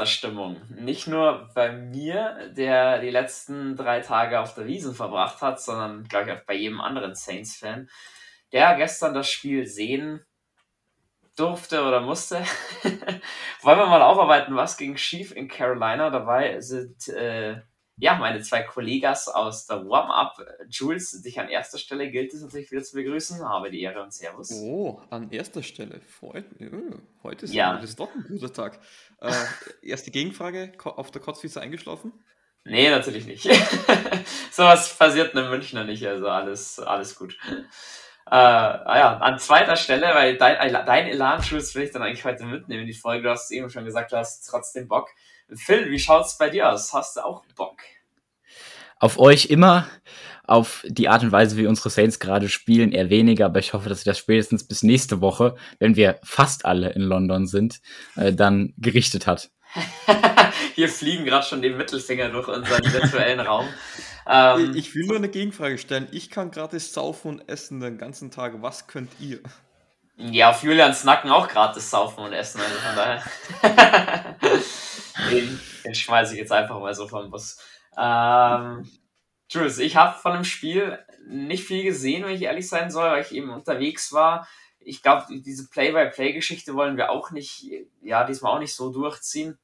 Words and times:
Katerstimmung. 0.00 0.62
Nicht 0.70 1.08
nur 1.08 1.50
bei 1.54 1.72
mir, 1.72 2.50
der 2.56 3.00
die 3.00 3.10
letzten 3.10 3.76
drei 3.76 4.00
Tage 4.00 4.40
auf 4.40 4.54
der 4.54 4.66
Wiesen 4.66 4.94
verbracht 4.94 5.42
hat, 5.42 5.60
sondern, 5.60 6.04
glaube 6.04 6.30
ich, 6.30 6.36
auch 6.38 6.44
bei 6.46 6.54
jedem 6.54 6.80
anderen 6.80 7.14
Saints-Fan, 7.14 7.90
der 8.50 8.76
gestern 8.76 9.12
das 9.12 9.28
Spiel 9.28 9.66
sehen 9.66 10.24
durfte 11.36 11.84
oder 11.84 12.00
musste. 12.00 12.36
Wollen 13.62 13.78
wir 13.78 13.86
mal 13.86 14.00
aufarbeiten, 14.00 14.56
was 14.56 14.78
ging 14.78 14.96
schief 14.96 15.36
in 15.36 15.48
Carolina? 15.48 16.08
Dabei 16.08 16.60
sind 16.62 17.08
äh, 17.08 17.60
ja, 18.00 18.14
meine 18.16 18.40
zwei 18.40 18.62
Kollegas 18.62 19.28
aus 19.28 19.66
der 19.66 19.88
Warm-Up. 19.88 20.38
Jules, 20.68 21.22
dich 21.22 21.38
an 21.38 21.48
erster 21.48 21.78
Stelle 21.78 22.10
gilt 22.10 22.32
es 22.34 22.42
natürlich 22.42 22.70
wieder 22.70 22.82
zu 22.82 22.96
begrüßen. 22.96 23.46
Habe 23.48 23.70
die 23.70 23.82
Ehre 23.82 24.02
und 24.02 24.12
Servus. 24.12 24.50
Oh, 24.52 25.00
an 25.10 25.30
erster 25.30 25.62
Stelle. 25.62 26.00
Freut 26.00 26.58
mich. 26.58 26.70
Heute 27.22 27.44
ist, 27.44 27.54
Ja. 27.54 27.76
ist 27.76 28.00
doch 28.00 28.12
ein 28.14 28.24
guter 28.28 28.52
Tag. 28.52 28.78
Äh, 29.20 29.30
erste 29.82 30.10
Gegenfrage: 30.10 30.72
Auf 30.84 31.10
der 31.10 31.20
Kotzwiese 31.20 31.60
eingeschlafen? 31.60 32.12
Nee, 32.64 32.90
natürlich 32.90 33.26
nicht. 33.26 33.44
Sowas 34.52 34.96
passiert 34.96 35.34
in 35.34 35.48
Münchner 35.48 35.84
nicht, 35.84 36.06
also 36.06 36.28
alles, 36.28 36.78
alles 36.78 37.14
gut. 37.16 37.36
Äh, 38.26 38.34
ah 38.36 38.98
ja, 38.98 39.16
an 39.18 39.38
zweiter 39.38 39.76
Stelle, 39.76 40.14
weil 40.14 40.36
dein, 40.36 40.72
dein 40.86 41.06
Elan, 41.06 41.40
Jules, 41.42 41.74
will 41.74 41.84
ich 41.84 41.90
dann 41.90 42.02
eigentlich 42.02 42.24
heute 42.24 42.44
mitnehmen 42.44 42.82
in 42.82 42.86
die 42.86 42.92
Folge. 42.94 43.24
Du 43.24 43.30
hast 43.30 43.44
es 43.46 43.50
eben 43.50 43.70
schon 43.70 43.84
gesagt, 43.84 44.12
du 44.12 44.16
hast 44.16 44.42
trotzdem 44.46 44.88
Bock. 44.88 45.08
Phil, 45.54 45.90
wie 45.90 45.98
schaut's 45.98 46.38
bei 46.38 46.50
dir 46.50 46.70
aus? 46.70 46.92
Hast 46.92 47.16
du 47.16 47.24
auch 47.24 47.44
Bock? 47.56 47.78
Auf 48.98 49.18
euch 49.18 49.46
immer, 49.46 49.86
auf 50.44 50.84
die 50.86 51.08
Art 51.08 51.22
und 51.22 51.32
Weise, 51.32 51.56
wie 51.56 51.66
unsere 51.66 51.90
Saints 51.90 52.18
gerade 52.18 52.48
spielen, 52.48 52.92
eher 52.92 53.08
weniger, 53.08 53.46
aber 53.46 53.60
ich 53.60 53.72
hoffe, 53.72 53.88
dass 53.88 53.98
sich 53.98 54.04
das 54.04 54.18
spätestens 54.18 54.66
bis 54.66 54.82
nächste 54.82 55.20
Woche, 55.20 55.56
wenn 55.78 55.96
wir 55.96 56.18
fast 56.22 56.64
alle 56.66 56.90
in 56.90 57.02
London 57.02 57.46
sind, 57.46 57.80
äh, 58.16 58.32
dann 58.32 58.74
gerichtet 58.76 59.26
hat. 59.26 59.50
Hier 60.74 60.88
fliegen 60.88 61.24
gerade 61.24 61.46
schon 61.46 61.62
die 61.62 61.70
Mittelfinger 61.70 62.30
durch 62.30 62.48
unseren 62.48 62.92
virtuellen 62.92 63.40
Raum. 63.40 63.66
Ähm, 64.26 64.74
ich 64.74 64.94
will 64.94 65.06
nur 65.06 65.16
eine 65.16 65.28
Gegenfrage 65.28 65.78
stellen. 65.78 66.08
Ich 66.10 66.30
kann 66.30 66.50
gratis 66.50 66.92
saufen 66.92 67.28
und 67.28 67.48
essen 67.48 67.80
den 67.80 67.98
ganzen 67.98 68.30
Tag. 68.30 68.54
Was 68.60 68.86
könnt 68.86 69.12
ihr? 69.20 69.40
Ja, 70.16 70.50
auf 70.50 70.62
Julians 70.62 71.04
Nacken 71.04 71.30
auch 71.30 71.48
gratis 71.48 71.90
saufen 71.90 72.24
und 72.24 72.32
essen, 72.32 72.60
also 72.60 72.74
von 72.74 72.96
daher. 72.96 73.22
den, 75.30 75.94
schmeiße 75.94 76.34
ich 76.34 76.40
jetzt 76.40 76.52
einfach 76.52 76.78
mal 76.80 76.94
so 76.94 77.08
vom 77.08 77.30
Bus. 77.30 77.58
Ähm, 77.96 78.88
Jules, 79.50 79.78
ich 79.78 79.96
habe 79.96 80.18
von 80.18 80.34
dem 80.34 80.44
Spiel 80.44 80.98
nicht 81.26 81.64
viel 81.64 81.82
gesehen, 81.82 82.24
wenn 82.24 82.34
ich 82.34 82.42
ehrlich 82.42 82.68
sein 82.68 82.90
soll, 82.90 83.10
weil 83.10 83.22
ich 83.22 83.32
eben 83.32 83.50
unterwegs 83.50 84.12
war. 84.12 84.48
Ich 84.78 85.02
glaube, 85.02 85.26
diese 85.28 85.68
Play-by-Play-Geschichte 85.68 86.74
wollen 86.74 86.96
wir 86.96 87.10
auch 87.10 87.30
nicht, 87.30 87.66
ja, 88.00 88.24
diesmal 88.24 88.54
auch 88.54 88.60
nicht 88.60 88.74
so 88.74 88.90
durchziehen, 88.90 89.58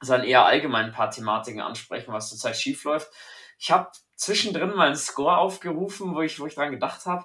sondern 0.00 0.26
eher 0.26 0.44
allgemein 0.44 0.86
ein 0.86 0.92
paar 0.92 1.10
Thematiken 1.10 1.60
ansprechen, 1.60 2.12
was 2.12 2.28
zurzeit 2.28 2.56
schief 2.56 2.84
läuft. 2.84 3.10
Ich 3.58 3.70
habe 3.70 3.90
zwischendrin 4.16 4.74
mal 4.74 4.88
einen 4.88 4.96
Score 4.96 5.36
aufgerufen, 5.36 6.14
wo 6.14 6.20
ich, 6.20 6.38
wo 6.38 6.46
ich 6.46 6.54
dran 6.54 6.70
gedacht 6.70 7.06
habe. 7.06 7.24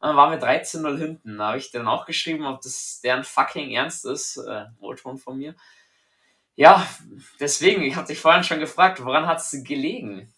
Dann 0.00 0.16
waren 0.16 0.30
wir 0.30 0.46
13-0 0.46 0.96
hinten. 0.96 1.38
Da 1.38 1.48
habe 1.48 1.58
ich 1.58 1.70
dann 1.70 1.88
auch 1.88 2.06
geschrieben, 2.06 2.46
ob 2.46 2.60
das 2.62 3.00
deren 3.02 3.24
fucking 3.24 3.70
Ernst 3.72 4.04
ist. 4.04 4.36
Äh, 4.36 4.66
O-Ton 4.80 5.18
von 5.18 5.36
mir. 5.36 5.54
Ja, 6.58 6.84
deswegen, 7.38 7.82
ich 7.82 7.94
habe 7.94 8.08
dich 8.08 8.18
vorhin 8.18 8.42
schon 8.42 8.58
gefragt, 8.58 9.04
woran 9.04 9.28
hat 9.28 9.38
es 9.38 9.62
gelegen? 9.62 10.34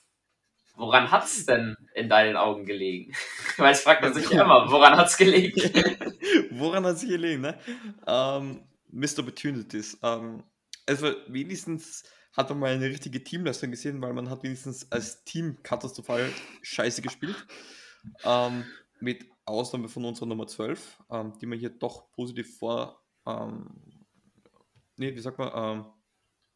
Woran 0.77 1.11
hat 1.11 1.25
es 1.25 1.47
denn 1.47 1.75
in 1.95 2.11
deinen 2.11 2.37
Augen 2.37 2.67
gelegen? 2.67 3.15
Weil 3.57 3.73
es 3.73 3.81
fragt 3.81 4.03
man 4.03 4.13
sich 4.13 4.29
ja 4.29 4.43
immer, 4.43 4.71
woran 4.71 4.99
hat 4.99 5.07
es 5.07 5.17
gelegen? 5.17 5.59
Woran 6.51 6.85
hat 6.85 6.99
sich 6.99 7.09
gelegen, 7.09 7.41
ne? 7.41 7.59
Ähm, 8.07 8.69
Missed 8.89 9.19
Opportunities. 9.19 9.99
Ähm, 10.03 10.45
also 10.87 11.11
wenigstens 11.29 12.05
hat 12.37 12.51
man 12.51 12.59
mal 12.59 12.75
eine 12.75 12.85
richtige 12.85 13.25
Teamleistung 13.25 13.71
gesehen, 13.71 14.03
weil 14.03 14.13
man 14.13 14.29
hat 14.29 14.43
wenigstens 14.43 14.93
als 14.93 15.25
Team 15.25 15.63
katastrophal 15.63 16.31
scheiße 16.61 17.01
gespielt. 17.01 17.47
Ähm, 18.25 18.67
mit 19.01 19.25
Ausnahme 19.47 19.89
von 19.89 20.05
unserer 20.05 20.27
Nummer 20.27 20.47
12, 20.47 20.99
ähm, 21.11 21.33
die 21.41 21.47
man 21.47 21.59
hier 21.59 21.71
doch 21.71 22.13
positiv 22.13 22.59
vor, 22.59 23.03
ähm, 23.27 24.05
nee, 24.99 25.15
wie 25.15 25.21
sagt 25.21 25.39
man, 25.39 25.51
ähm, 25.55 25.87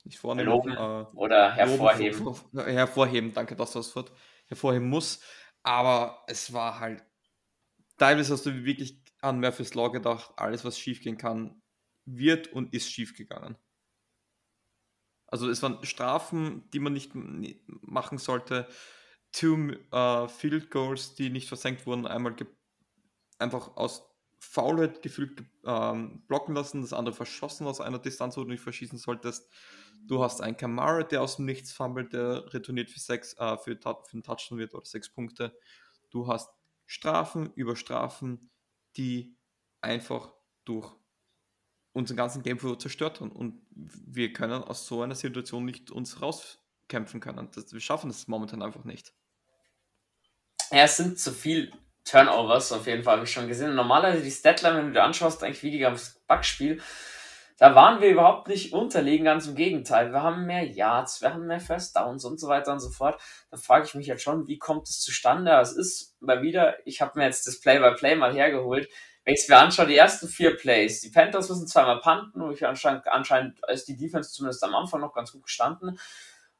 nicht 0.05 0.19
vornehmen, 0.19 0.51
Loben 0.51 0.73
äh, 0.73 0.77
Oder 1.15 1.49
loben, 1.49 1.55
hervorheben. 1.57 2.23
vor- 2.23 2.35
vor- 2.35 2.65
hervorheben, 2.67 3.33
danke, 3.33 3.57
dass 3.57 3.73
du 3.73 3.79
das 3.79 3.95
Wort 3.97 4.13
hervorheben 4.47 4.89
muss. 4.89 5.21
Aber 5.63 6.25
es 6.27 6.53
war 6.53 6.79
halt, 6.81 7.03
teilweise 7.99 8.35
hast 8.35 8.47
du 8.47 8.65
wirklich 8.65 9.03
an 9.21 9.41
Murphy's 9.41 9.75
Law 9.75 9.91
gedacht, 9.91 10.33
alles 10.37 10.65
was 10.65 10.79
schief 10.79 11.01
gehen 11.01 11.17
kann, 11.17 11.63
wird 12.05 12.49
und 12.53 12.75
ist 12.75 12.91
schief 12.91 13.17
gegangen. 13.17 13.57
Also 15.27 15.49
es 15.49 15.63
waren 15.63 15.85
Strafen, 15.85 16.69
die 16.71 16.79
man 16.79 16.93
nicht 16.93 17.13
machen 17.15 18.19
sollte, 18.19 18.69
two 19.33 19.73
äh, 19.91 20.29
Field 20.29 20.71
Goals, 20.71 21.15
die 21.15 21.31
nicht 21.31 21.49
versenkt 21.49 21.87
wurden, 21.87 22.07
einmal 22.07 22.37
einfach 23.39 23.77
aus 23.77 24.05
Faulheit 24.39 25.03
gefühlt 25.03 25.37
ge- 25.39 25.47
ähm, 25.65 26.25
blocken 26.29 26.55
lassen, 26.55 26.83
das 26.83 26.93
andere 26.93 27.15
verschossen 27.15 27.67
aus 27.67 27.81
einer 27.81 27.99
Distanz, 27.99 28.37
wo 28.37 28.43
du 28.45 28.51
nicht 28.51 28.61
verschießen 28.63 28.99
solltest. 28.99 29.51
Du 30.07 30.23
hast 30.23 30.41
einen 30.41 30.57
Kamara, 30.57 31.03
der 31.03 31.23
aus 31.23 31.37
dem 31.37 31.47
Nichts 31.47 31.73
fummelt, 31.73 32.13
der 32.13 32.53
retourniert 32.53 32.91
für, 32.91 33.01
sechs, 33.01 33.35
äh, 33.35 33.57
für, 33.57 33.77
für 33.77 34.13
einen 34.13 34.23
Touchdown 34.23 34.59
wird 34.59 34.75
oder 34.75 34.85
sechs 34.85 35.09
Punkte. 35.09 35.57
Du 36.11 36.27
hast 36.27 36.51
Strafen 36.87 37.53
über 37.55 37.77
Strafen, 37.77 38.51
die 38.97 39.37
einfach 39.81 40.33
durch 40.65 40.93
unseren 41.93 42.17
ganzen 42.17 42.43
Gameflow 42.43 42.77
zerstört 42.77 43.21
haben. 43.21 43.33
Und 43.33 43.63
wir 43.71 44.33
können 44.33 44.63
aus 44.63 44.87
so 44.87 45.03
einer 45.03 45.15
Situation 45.15 45.65
nicht 45.65 45.91
uns 45.91 46.21
rauskämpfen 46.21 47.21
können. 47.21 47.49
Das, 47.55 47.73
wir 47.73 47.81
schaffen 47.81 48.11
das 48.11 48.29
momentan 48.29 48.63
einfach 48.63 48.85
nicht. 48.85 49.15
Ja, 50.71 50.85
es 50.85 50.97
sind 50.97 51.19
zu 51.19 51.33
viel 51.33 51.73
Turnovers, 52.05 52.73
auf 52.73 52.87
jeden 52.87 53.03
Fall, 53.03 53.17
habe 53.17 53.25
ich 53.25 53.33
schon 53.33 53.49
gesehen. 53.49 53.75
Normalerweise 53.75 54.23
die 54.23 54.31
Statline, 54.31 54.77
wenn 54.77 54.87
du 54.89 54.93
dir 54.93 55.05
anschaust, 55.05 55.43
eigentlich 55.43 55.63
wie 55.63 55.71
die 55.71 55.87
aufs 55.87 56.21
Backspiel, 56.27 56.83
da 57.57 57.75
waren 57.75 58.01
wir 58.01 58.09
überhaupt 58.11 58.49
nicht 58.49 58.73
unterlegen, 58.73 59.25
ganz 59.25 59.47
im 59.47 59.55
Gegenteil. 59.55 60.13
Wir 60.13 60.23
haben 60.23 60.47
mehr 60.47 60.65
Yards, 60.65 61.23
wir 61.23 61.33
haben 61.33 61.47
mehr 61.47 61.61
First 61.61 61.97
Downs 61.97 62.25
und 62.25 62.41
so 62.41 62.49
weiter 62.49 62.73
und 62.73 62.81
so 62.81 62.91
fort. 62.91 63.21
Da 63.51 63.57
frage 63.57 63.87
ich 63.87 63.95
mich 63.95 64.09
jetzt 64.09 64.23
schon, 64.23 64.49
wie 64.49 64.59
kommt 64.59 64.89
es 64.89 65.01
zustande? 65.01 65.53
Es 65.61 65.73
ist 65.73 66.17
mal 66.21 66.43
wieder, 66.43 66.77
ich 66.85 67.01
habe 67.01 67.19
mir 67.19 67.27
jetzt 67.27 67.47
das 67.47 67.61
Play-by-Play 67.61 68.17
mal 68.17 68.35
hergeholt. 68.35 68.89
Wenn 69.25 69.35
ich 69.35 69.41
es 69.41 69.49
mir 69.49 69.57
anschaue, 69.57 69.87
die 69.87 69.97
ersten 69.97 70.29
vier 70.29 70.57
Plays, 70.57 71.01
die 71.01 71.11
Panthers 71.11 71.49
müssen 71.49 71.69
zweimal 71.69 72.01
punten, 72.01 72.43
wo 72.43 72.51
ich 72.51 72.67
anscheinend, 72.67 73.07
anscheinend 73.09 73.59
ist 73.69 73.89
die 73.89 73.97
Defense 73.97 74.33
zumindest 74.33 74.63
am 74.65 74.75
Anfang 74.75 75.01
noch 75.01 75.15
ganz 75.15 75.33
gut 75.33 75.45
gestanden. 75.45 75.99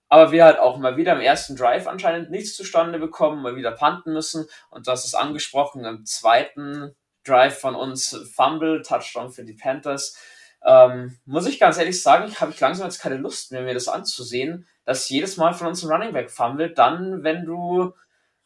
Aber 0.09 0.31
wir 0.33 0.45
halt 0.45 0.59
auch 0.59 0.79
mal 0.79 0.97
wieder 0.97 1.13
im 1.13 1.21
ersten 1.21 1.57
Drive 1.57 1.89
anscheinend 1.89 2.31
nichts 2.31 2.55
zustande 2.55 2.99
bekommen, 2.99 3.43
mal 3.43 3.57
wieder 3.57 3.73
punten 3.73 4.13
müssen. 4.13 4.47
Und 4.71 4.87
das 4.87 5.05
ist 5.05 5.15
angesprochen 5.15 5.85
im 5.85 6.07
zweiten 6.07 6.95
Drive 7.25 7.59
von 7.59 7.75
uns 7.75 8.17
Fumble, 8.35 8.83
Touchdown 8.83 9.31
für 9.31 9.45
die 9.45 9.55
Panthers. 9.55 10.17
Ähm, 10.65 11.19
muss 11.27 11.47
ich 11.47 11.61
ganz 11.61 11.77
ehrlich 11.79 12.03
sagen, 12.03 12.35
habe 12.41 12.53
ich 12.53 12.61
langsam 12.61 12.87
jetzt 12.87 13.01
keine 13.01 13.17
Lust 13.17 13.53
mehr, 13.53 13.63
mir 13.63 13.75
das 13.75 13.89
anzusehen, 13.89 14.67
dass 14.85 15.09
jedes 15.09 15.37
Mal 15.37 15.53
von 15.53 15.67
uns 15.67 15.83
ein 15.83 15.91
Running 15.91 16.13
Back 16.13 16.31
fummelt, 16.31 16.79
dann, 16.79 17.23
wenn 17.23 17.45
du, 17.45 17.93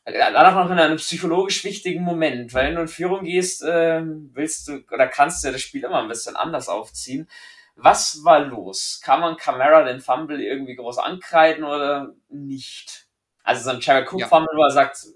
dann 0.05 0.37
auch 0.37 0.65
noch 0.65 0.71
in 0.71 0.78
einem 0.78 0.97
psychologisch 0.97 1.62
wichtigen 1.65 2.03
Moment, 2.03 2.53
weil 2.55 2.69
wenn 2.69 2.75
du 2.75 2.83
in 2.83 2.89
Führung 2.89 3.25
gehst, 3.25 3.62
äh, 3.62 4.03
willst 4.05 4.69
du 4.69 4.84
oder 4.91 5.07
kannst 5.07 5.45
du 5.45 5.53
das 5.53 5.61
Spiel 5.61 5.84
immer 5.84 6.03
ein 6.03 6.09
bisschen 6.09 6.34
anders 6.34 6.69
aufziehen. 6.69 7.28
Was 7.77 8.25
war 8.25 8.41
los? 8.41 9.01
Kann 9.05 9.21
man 9.21 9.37
Camara 9.37 9.84
den 9.84 10.01
Fumble 10.01 10.41
irgendwie 10.42 10.75
groß 10.75 10.98
ankreiden 10.98 11.63
oder 11.63 12.15
nicht? 12.28 13.07
Also 13.45 13.63
so 13.63 13.71
ein 13.71 13.81
Jared 13.81 14.13
Cook 14.13 14.21
Ja. 14.21 14.27
Fumble, 14.27 14.57
wo 14.57 14.65
er 14.65 14.71
sagt, 14.71 15.07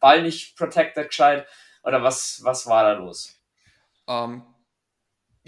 Ball 0.00 0.22
nicht 0.22 0.56
protected 0.56 1.08
gescheit, 1.08 1.46
oder 1.84 2.02
was, 2.02 2.40
was 2.42 2.66
war 2.66 2.82
da 2.82 2.92
los? 2.92 3.40
Ähm, 4.08 4.42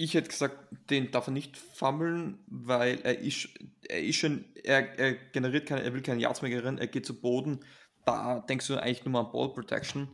ich 0.03 0.15
hätte 0.15 0.31
gesagt, 0.31 0.57
den 0.91 1.13
darf 1.13 1.29
er 1.29 1.33
nicht 1.33 1.57
fummeln, 1.57 2.43
weil 2.49 3.01
er 3.03 3.21
ist, 3.21 3.49
er 3.89 4.03
ist 4.03 4.17
schon, 4.17 4.45
er, 4.65 4.99
er 4.99 5.15
generiert 5.15 5.69
keine, 5.69 5.83
er 5.83 5.95
will 5.95 6.03
keine 6.03 6.21
Yards 6.21 6.43
mehr 6.43 6.51
generieren, 6.51 6.79
er 6.79 6.89
geht 6.89 7.07
zu 7.07 7.21
Boden. 7.21 7.65
Da 8.05 8.41
denkst 8.41 8.67
du 8.67 8.77
eigentlich 8.77 9.05
nur 9.05 9.13
mal 9.13 9.21
an 9.21 9.33
Ball 9.33 9.53
Protection. 9.53 10.09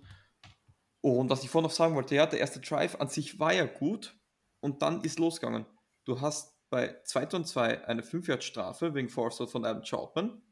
Und 1.00 1.30
was 1.30 1.42
ich 1.42 1.48
vorhin 1.48 1.68
noch 1.68 1.74
sagen 1.74 1.94
wollte, 1.94 2.14
ja, 2.14 2.26
der 2.26 2.40
erste 2.40 2.60
Drive 2.60 3.00
an 3.00 3.08
sich 3.08 3.38
war 3.38 3.54
ja 3.54 3.64
gut 3.64 4.14
und 4.60 4.82
dann 4.82 5.02
ist 5.04 5.18
losgegangen. 5.18 5.64
Du 6.04 6.20
hast 6.20 6.58
bei 6.68 7.00
2 7.04 7.36
und 7.36 7.46
2 7.46 7.86
eine 7.86 8.02
5-Yard-Strafe 8.02 8.92
wegen 8.94 9.08
Force 9.08 9.42
von 9.50 9.64
Adam 9.64 9.82
Troutman, 9.82 10.42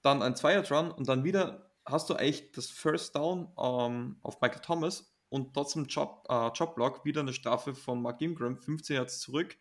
dann 0.00 0.22
ein 0.22 0.34
2-Yard-Run 0.34 0.90
und 0.90 1.06
dann 1.06 1.24
wieder 1.24 1.70
hast 1.84 2.08
du 2.08 2.14
eigentlich 2.14 2.52
das 2.52 2.70
First 2.70 3.14
Down 3.14 3.52
ähm, 3.58 4.16
auf 4.22 4.40
Michael 4.40 4.62
Thomas 4.62 5.09
und 5.30 5.54
trotzdem 5.54 5.86
Job, 5.86 6.26
äh, 6.28 6.48
Jobblock, 6.48 7.04
wieder 7.06 7.22
eine 7.22 7.32
Strafe 7.32 7.74
von 7.74 8.02
Mark 8.02 8.20
Ingram, 8.20 8.58
15 8.58 8.96
Yards 8.96 9.20
zurück 9.20 9.56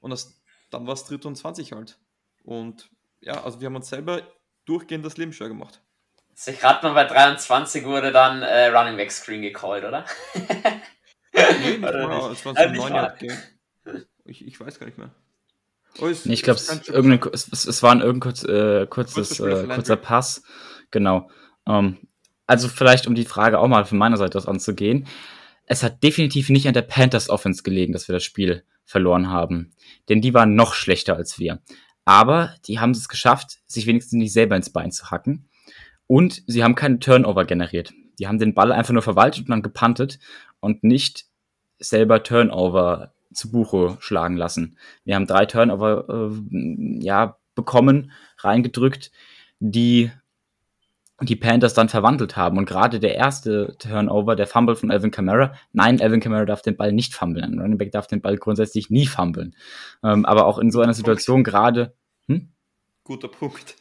und 0.00 0.10
das, 0.10 0.40
dann 0.70 0.86
war 0.86 0.94
es 0.94 1.04
3 1.04 1.26
und 1.26 1.36
20 1.36 1.72
halt. 1.72 1.98
Und 2.44 2.90
ja, 3.20 3.42
also 3.42 3.60
wir 3.60 3.66
haben 3.66 3.76
uns 3.76 3.88
selber 3.88 4.22
durchgehend 4.66 5.04
das 5.04 5.16
Leben 5.16 5.32
schwer 5.32 5.48
gemacht. 5.48 5.80
Sich 6.34 6.60
gerade 6.60 6.86
mal 6.86 6.94
bei 6.94 7.04
23 7.04 7.84
wurde 7.84 8.12
dann 8.12 8.42
äh, 8.42 8.66
Running 8.66 8.96
Back 8.96 9.10
Screen 9.10 9.42
gecallt, 9.42 9.84
oder? 9.84 10.04
Nee, 11.34 11.78
nicht 11.78 11.82
Oder 11.82 12.06
mal, 12.06 12.32
es 12.32 12.46
war 12.46 12.54
so 12.54 12.60
ein 12.60 12.72
nicht 12.72 12.80
9 12.80 12.92
mal. 12.92 13.02
Yard 13.02 13.18
Game. 13.18 13.36
Ich, 14.24 14.46
ich 14.46 14.60
weiß 14.60 14.78
gar 14.78 14.86
nicht 14.86 14.98
mehr. 14.98 15.10
Oh, 16.00 16.06
es, 16.06 16.26
ich 16.26 16.42
glaube, 16.42 16.58
es, 16.58 17.48
es, 17.52 17.66
es, 17.66 17.82
war 17.82 17.92
ein 17.92 18.00
irgendein 18.00 18.20
kurz, 18.20 18.44
äh, 18.44 18.86
kurzes, 18.86 19.38
äh, 19.40 19.66
kurzer 19.66 19.96
Pass. 19.96 20.42
Genau. 20.90 21.30
Ähm, 21.66 21.98
also 22.46 22.68
vielleicht, 22.68 23.06
um 23.06 23.14
die 23.14 23.24
Frage 23.24 23.58
auch 23.58 23.68
mal 23.68 23.84
von 23.84 23.98
meiner 23.98 24.16
Seite 24.16 24.38
aus 24.38 24.46
anzugehen. 24.46 25.06
Es 25.66 25.82
hat 25.82 26.02
definitiv 26.02 26.50
nicht 26.50 26.68
an 26.68 26.74
der 26.74 26.82
Panthers 26.82 27.30
Offense 27.30 27.62
gelegen, 27.62 27.92
dass 27.92 28.08
wir 28.08 28.12
das 28.12 28.24
Spiel 28.24 28.64
verloren 28.84 29.30
haben. 29.30 29.72
Denn 30.08 30.20
die 30.20 30.34
waren 30.34 30.54
noch 30.54 30.74
schlechter 30.74 31.16
als 31.16 31.38
wir. 31.38 31.60
Aber 32.04 32.54
die 32.66 32.78
haben 32.80 32.90
es 32.90 33.08
geschafft, 33.08 33.60
sich 33.66 33.86
wenigstens 33.86 34.18
nicht 34.18 34.32
selber 34.32 34.56
ins 34.56 34.70
Bein 34.70 34.92
zu 34.92 35.10
hacken. 35.10 35.48
Und 36.06 36.42
sie 36.46 36.62
haben 36.62 36.74
keinen 36.74 37.00
Turnover 37.00 37.46
generiert. 37.46 37.94
Die 38.18 38.28
haben 38.28 38.38
den 38.38 38.54
Ball 38.54 38.72
einfach 38.72 38.92
nur 38.92 39.02
verwaltet 39.02 39.46
und 39.46 39.50
dann 39.50 39.62
gepantet 39.62 40.18
und 40.60 40.84
nicht 40.84 41.26
selber 41.78 42.22
Turnover 42.22 43.14
zu 43.32 43.50
Buche 43.50 43.96
schlagen 44.00 44.36
lassen. 44.36 44.76
Wir 45.04 45.16
haben 45.16 45.26
drei 45.26 45.46
Turnover 45.46 46.06
äh, 46.08 47.02
ja, 47.02 47.38
bekommen, 47.54 48.12
reingedrückt, 48.38 49.10
die 49.58 50.12
die 51.20 51.36
Panthers 51.36 51.74
dann 51.74 51.88
verwandelt 51.88 52.36
haben. 52.36 52.58
Und 52.58 52.66
gerade 52.66 52.98
der 52.98 53.14
erste 53.14 53.76
Turnover, 53.78 54.34
der 54.34 54.46
Fumble 54.46 54.74
von 54.74 54.90
Alvin 54.90 55.10
Kamara, 55.10 55.54
nein, 55.72 56.00
Alvin 56.00 56.20
Kamara 56.20 56.44
darf 56.44 56.62
den 56.62 56.76
Ball 56.76 56.92
nicht 56.92 57.14
fummeln. 57.14 57.44
Ein 57.44 57.60
Running 57.60 57.78
Back 57.78 57.92
darf 57.92 58.06
den 58.06 58.20
Ball 58.20 58.36
grundsätzlich 58.36 58.90
nie 58.90 59.06
fummeln. 59.06 59.54
Ähm, 60.02 60.24
aber 60.24 60.46
auch 60.46 60.58
in 60.58 60.70
so 60.70 60.80
einer 60.80 60.94
Situation 60.94 61.44
gerade. 61.44 61.94
Hm? 62.26 62.52
Guter 63.04 63.28
Punkt. 63.28 63.76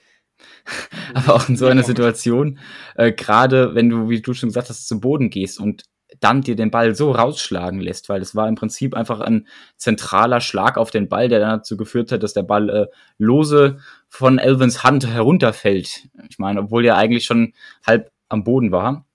aber 1.13 1.35
auch 1.35 1.49
in 1.49 1.55
so 1.55 1.67
einer 1.67 1.83
Situation, 1.83 2.59
äh, 2.95 3.11
gerade 3.11 3.75
wenn 3.75 3.89
du, 3.89 4.09
wie 4.09 4.21
du 4.21 4.33
schon 4.33 4.49
gesagt 4.49 4.69
hast, 4.69 4.87
zu 4.87 4.99
Boden 4.99 5.29
gehst 5.29 5.59
und 5.59 5.83
dann 6.19 6.41
dir 6.41 6.55
den 6.55 6.71
Ball 6.71 6.95
so 6.95 7.11
rausschlagen 7.11 7.79
lässt, 7.79 8.09
weil 8.09 8.21
es 8.21 8.35
war 8.35 8.47
im 8.47 8.55
Prinzip 8.55 8.95
einfach 8.95 9.19
ein 9.19 9.47
zentraler 9.77 10.41
Schlag 10.41 10.77
auf 10.77 10.91
den 10.91 11.09
Ball, 11.09 11.29
der 11.29 11.39
dann 11.39 11.59
dazu 11.59 11.77
geführt 11.77 12.11
hat, 12.11 12.23
dass 12.23 12.33
der 12.33 12.43
Ball 12.43 12.69
äh, 12.69 12.85
lose 13.17 13.79
von 14.09 14.39
Elvins 14.39 14.83
Hand 14.83 15.07
herunterfällt. 15.07 16.07
Ich 16.29 16.39
meine, 16.39 16.61
obwohl 16.61 16.85
er 16.85 16.97
eigentlich 16.97 17.25
schon 17.25 17.53
halb 17.85 18.11
am 18.29 18.43
Boden 18.43 18.71
war, 18.71 19.05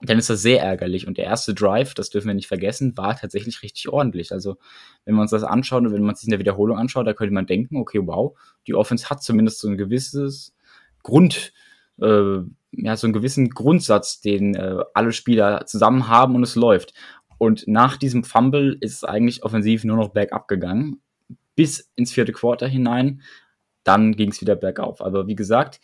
dann 0.00 0.18
ist 0.18 0.30
das 0.30 0.42
sehr 0.42 0.62
ärgerlich. 0.62 1.06
Und 1.06 1.18
der 1.18 1.24
erste 1.24 1.54
Drive, 1.54 1.94
das 1.94 2.10
dürfen 2.10 2.28
wir 2.28 2.34
nicht 2.34 2.46
vergessen, 2.46 2.96
war 2.96 3.16
tatsächlich 3.16 3.62
richtig 3.62 3.88
ordentlich. 3.88 4.30
Also, 4.32 4.56
wenn 5.04 5.14
wir 5.16 5.22
uns 5.22 5.32
das 5.32 5.42
anschauen 5.42 5.86
und 5.86 5.92
wenn 5.92 6.02
man 6.02 6.14
sich 6.14 6.26
in 6.26 6.30
der 6.30 6.38
Wiederholung 6.38 6.78
anschaut, 6.78 7.06
da 7.06 7.14
könnte 7.14 7.34
man 7.34 7.46
denken, 7.46 7.76
okay, 7.76 8.00
wow, 8.04 8.38
die 8.66 8.74
Offense 8.74 9.10
hat 9.10 9.22
zumindest 9.22 9.60
so 9.60 9.68
ein 9.68 9.76
gewisses 9.76 10.54
Grund, 11.02 11.52
äh, 12.00 12.40
ja, 12.72 12.96
so 12.96 13.06
einen 13.06 13.14
gewissen 13.14 13.50
Grundsatz, 13.50 14.20
den 14.20 14.54
äh, 14.54 14.76
alle 14.94 15.12
Spieler 15.12 15.66
zusammen 15.66 16.08
haben 16.08 16.34
und 16.34 16.42
es 16.42 16.54
läuft. 16.54 16.92
Und 17.38 17.66
nach 17.68 17.96
diesem 17.96 18.24
Fumble 18.24 18.76
ist 18.80 18.94
es 18.94 19.04
eigentlich 19.04 19.44
offensiv 19.44 19.84
nur 19.84 19.96
noch 19.96 20.10
bergab 20.10 20.48
gegangen, 20.48 21.00
bis 21.54 21.90
ins 21.94 22.12
vierte 22.12 22.32
Quarter 22.32 22.66
hinein. 22.66 23.22
Dann 23.84 24.16
ging 24.16 24.30
es 24.30 24.40
wieder 24.40 24.56
bergauf. 24.56 25.00
Aber 25.00 25.28
wie 25.28 25.36
gesagt, 25.36 25.80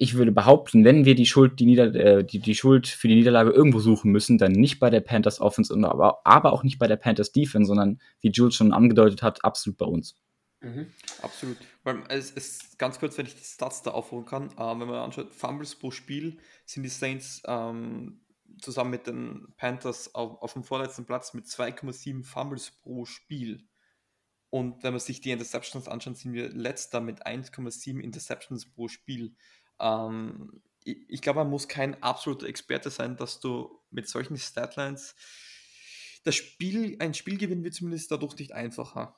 ich 0.00 0.14
würde 0.14 0.30
behaupten, 0.30 0.84
wenn 0.84 1.04
wir 1.04 1.16
die 1.16 1.26
Schuld, 1.26 1.58
die, 1.58 1.66
Nieder 1.66 1.92
äh, 1.94 2.24
die, 2.24 2.38
die 2.38 2.54
Schuld 2.54 2.86
für 2.86 3.08
die 3.08 3.16
Niederlage 3.16 3.50
irgendwo 3.50 3.80
suchen 3.80 4.12
müssen, 4.12 4.38
dann 4.38 4.52
nicht 4.52 4.78
bei 4.78 4.90
der 4.90 5.00
Panthers 5.00 5.40
Offense, 5.40 5.74
aber, 5.74 6.20
aber 6.24 6.52
auch 6.52 6.62
nicht 6.62 6.78
bei 6.78 6.86
der 6.86 6.96
Panthers 6.96 7.32
Defense, 7.32 7.66
sondern 7.66 7.98
wie 8.20 8.30
Jules 8.30 8.54
schon 8.54 8.72
angedeutet 8.72 9.22
hat, 9.22 9.44
absolut 9.44 9.76
bei 9.76 9.86
uns. 9.86 10.14
Mhm. 10.60 10.92
Absolut. 11.22 11.56
Weil 11.84 12.02
es 12.08 12.30
ist 12.30 12.78
ganz 12.78 12.98
kurz, 12.98 13.16
wenn 13.16 13.26
ich 13.26 13.36
die 13.36 13.44
Stats 13.44 13.82
da 13.82 13.92
aufholen 13.92 14.26
kann, 14.26 14.50
ähm, 14.58 14.80
wenn 14.80 14.88
man 14.88 14.96
anschaut, 14.96 15.32
Fumbles 15.34 15.76
pro 15.76 15.90
Spiel 15.90 16.38
sind 16.66 16.82
die 16.82 16.88
Saints 16.88 17.42
ähm, 17.46 18.20
zusammen 18.60 18.90
mit 18.90 19.06
den 19.06 19.54
Panthers 19.56 20.14
auf, 20.14 20.42
auf 20.42 20.52
dem 20.54 20.64
vorletzten 20.64 21.06
Platz 21.06 21.32
mit 21.34 21.46
2,7 21.46 22.24
Fumbles 22.24 22.72
pro 22.82 23.04
Spiel. 23.04 23.68
Und 24.50 24.82
wenn 24.82 24.94
man 24.94 25.00
sich 25.00 25.20
die 25.20 25.30
Interceptions 25.30 25.88
anschaut, 25.88 26.16
sind 26.16 26.32
wir 26.32 26.48
letzter 26.48 27.00
mit 27.00 27.26
1,7 27.26 28.00
Interceptions 28.00 28.72
pro 28.72 28.88
Spiel. 28.88 29.36
Ähm, 29.78 30.62
ich, 30.82 31.08
ich 31.08 31.22
glaube, 31.22 31.40
man 31.40 31.50
muss 31.50 31.68
kein 31.68 32.02
absoluter 32.02 32.46
Experte 32.46 32.90
sein, 32.90 33.16
dass 33.16 33.40
du 33.40 33.80
mit 33.90 34.08
solchen 34.08 34.36
Statlines 34.36 35.14
das 36.24 36.34
Spiel, 36.34 36.96
ein 36.98 37.14
Spiel 37.14 37.38
gewinnen 37.38 37.62
wird 37.62 37.74
zumindest 37.74 38.10
dadurch 38.10 38.36
nicht 38.36 38.52
einfacher. 38.52 39.16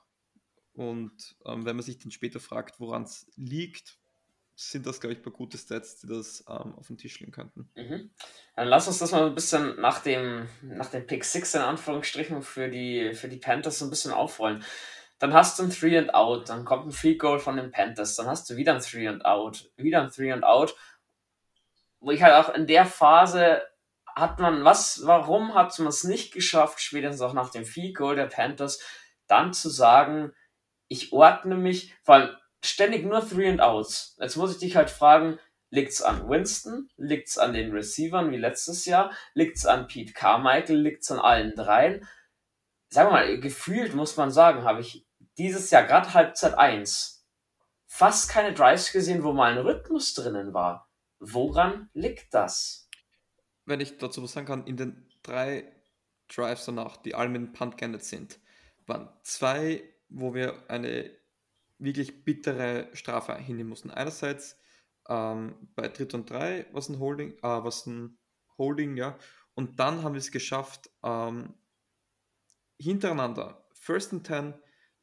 Und 0.74 1.36
ähm, 1.46 1.64
wenn 1.64 1.76
man 1.76 1.84
sich 1.84 1.98
dann 1.98 2.10
später 2.10 2.40
fragt, 2.40 2.80
woran 2.80 3.02
es 3.02 3.26
liegt, 3.36 3.98
sind 4.54 4.86
das, 4.86 5.00
glaube 5.00 5.14
ich, 5.14 5.20
ein 5.20 5.22
paar 5.22 5.32
gute 5.32 5.56
Stats, 5.56 6.00
die 6.00 6.06
das 6.06 6.44
ähm, 6.48 6.74
auf 6.76 6.86
den 6.86 6.98
Tisch 6.98 7.18
legen 7.20 7.32
könnten. 7.32 7.70
Mhm. 7.74 8.10
Dann 8.56 8.68
lass 8.68 8.88
uns 8.88 8.98
das 8.98 9.12
mal 9.12 9.26
ein 9.26 9.34
bisschen 9.34 9.80
nach 9.80 10.00
dem, 10.00 10.48
nach 10.62 10.90
dem 10.90 11.06
Pick 11.06 11.24
6 11.24 11.54
in 11.54 11.62
Anführungsstrichen 11.62 12.42
für 12.42 12.68
die, 12.68 13.14
für 13.14 13.28
die 13.28 13.38
Panthers 13.38 13.78
so 13.78 13.86
ein 13.86 13.90
bisschen 13.90 14.12
aufrollen. 14.12 14.62
Dann 15.18 15.34
hast 15.34 15.58
du 15.58 15.64
ein 15.64 15.70
3 15.70 15.98
and 15.98 16.14
Out, 16.14 16.48
dann 16.48 16.64
kommt 16.64 16.86
ein 16.86 16.92
Free 16.92 17.14
Goal 17.14 17.38
von 17.38 17.56
den 17.56 17.70
Panthers, 17.70 18.16
dann 18.16 18.26
hast 18.26 18.48
du 18.50 18.56
wieder 18.56 18.74
ein 18.74 18.82
3 18.82 19.08
and 19.08 19.24
Out, 19.24 19.70
wieder 19.76 20.02
ein 20.02 20.10
3 20.10 20.34
and 20.34 20.44
Out. 20.44 20.76
Wo 22.00 22.10
ich 22.10 22.22
halt 22.22 22.34
auch 22.34 22.54
in 22.54 22.66
der 22.66 22.86
Phase 22.86 23.62
hat 24.14 24.40
man, 24.40 24.64
was, 24.64 25.02
warum 25.04 25.54
hat 25.54 25.78
man 25.78 25.88
es 25.88 26.04
nicht 26.04 26.32
geschafft, 26.32 26.80
spätestens 26.80 27.22
auch 27.22 27.32
nach 27.32 27.50
dem 27.50 27.64
Free 27.64 27.92
Goal 27.92 28.16
der 28.16 28.26
Panthers, 28.26 28.80
dann 29.26 29.52
zu 29.52 29.70
sagen, 29.70 30.32
ich 30.90 31.12
ordne 31.12 31.56
mich, 31.56 31.94
vor 32.02 32.16
allem 32.16 32.36
ständig 32.62 33.06
nur 33.06 33.26
Three 33.26 33.48
and 33.48 33.60
Outs. 33.60 34.16
Jetzt 34.20 34.36
muss 34.36 34.52
ich 34.52 34.58
dich 34.58 34.76
halt 34.76 34.90
fragen, 34.90 35.38
liegt's 35.70 36.02
an 36.02 36.28
Winston? 36.28 36.90
Liegt's 36.96 37.38
an 37.38 37.54
den 37.54 37.70
Receivern 37.70 38.30
wie 38.32 38.36
letztes 38.36 38.84
Jahr? 38.84 39.12
Liegt's 39.32 39.64
an 39.64 39.86
Pete 39.86 40.12
Carmichael? 40.12 40.76
Liegt's 40.76 41.10
an 41.10 41.20
allen 41.20 41.54
dreien? 41.54 42.06
Wir 42.90 43.04
mal, 43.04 43.38
gefühlt 43.38 43.94
muss 43.94 44.16
man 44.16 44.32
sagen, 44.32 44.64
habe 44.64 44.80
ich 44.80 45.06
dieses 45.38 45.70
Jahr 45.70 45.84
gerade 45.84 46.12
Halbzeit 46.12 46.58
1 46.58 47.24
fast 47.86 48.28
keine 48.28 48.52
Drives 48.52 48.92
gesehen, 48.92 49.22
wo 49.22 49.32
mal 49.32 49.52
ein 49.52 49.58
Rhythmus 49.58 50.14
drinnen 50.14 50.52
war. 50.52 50.88
Woran 51.20 51.88
liegt 51.92 52.34
das? 52.34 52.88
Wenn 53.64 53.80
ich 53.80 53.98
dazu 53.98 54.22
was 54.22 54.32
sagen 54.32 54.46
kann, 54.46 54.66
in 54.66 54.76
den 54.76 55.08
drei 55.22 55.72
Drives 56.28 56.64
danach, 56.64 56.96
die 56.96 57.14
alle 57.14 57.28
mit 57.28 57.42
dem 57.42 57.52
Punt 57.52 57.78
geendet 57.78 58.04
sind, 58.04 58.40
waren 58.86 59.08
zwei 59.22 59.82
wo 60.10 60.34
wir 60.34 60.68
eine 60.68 61.10
wirklich 61.78 62.24
bittere 62.24 62.88
Strafe 62.92 63.34
hinnehmen 63.36 63.70
mussten. 63.70 63.90
Einerseits 63.90 64.58
ähm, 65.08 65.68
bei 65.74 65.88
Dritt 65.88 66.14
und 66.14 66.28
Drei, 66.28 66.66
was 66.72 66.88
ein 66.88 66.98
Holding, 66.98 67.32
äh, 67.38 67.42
was 67.42 67.86
ein 67.86 68.18
Holding, 68.58 68.96
ja, 68.96 69.18
und 69.54 69.80
dann 69.80 70.02
haben 70.02 70.14
wir 70.14 70.20
es 70.20 70.30
geschafft, 70.30 70.90
ähm, 71.02 71.54
hintereinander, 72.78 73.66
First 73.72 74.12
and 74.12 74.26
Ten, 74.26 74.54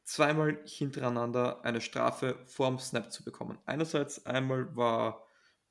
zweimal 0.04 0.58
hintereinander 0.64 1.64
eine 1.64 1.80
Strafe 1.80 2.38
vorm 2.46 2.78
Snap 2.78 3.12
zu 3.12 3.24
bekommen. 3.24 3.58
Einerseits 3.66 4.24
einmal 4.24 4.74
war 4.74 5.26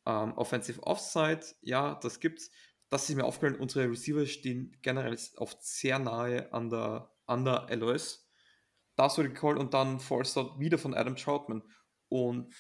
ähm, 0.06 0.34
Offensive 0.34 0.84
Offside, 0.84 1.42
ja, 1.62 1.96
das 1.96 2.20
gibt's. 2.20 2.52
Das 2.90 3.10
ist 3.10 3.16
mir 3.16 3.26
aufgefallen, 3.26 3.60
unsere 3.60 3.90
Receiver 3.90 4.26
stehen 4.26 4.78
generell 4.82 5.18
oft 5.36 5.62
sehr 5.62 6.00
nahe 6.00 6.54
an 6.54 6.70
der, 6.70 7.12
an 7.26 7.44
der 7.44 7.68
LOS 7.76 8.27
das 8.98 9.18
wurde 9.18 9.30
gecallt 9.30 9.60
und 9.60 9.74
dann 9.74 10.00
Force 10.00 10.36
Out 10.38 10.60
wieder 10.60 10.78
von 10.78 10.94
Adam 10.94 11.16
Troutman. 11.16 11.64
Und 12.10 12.54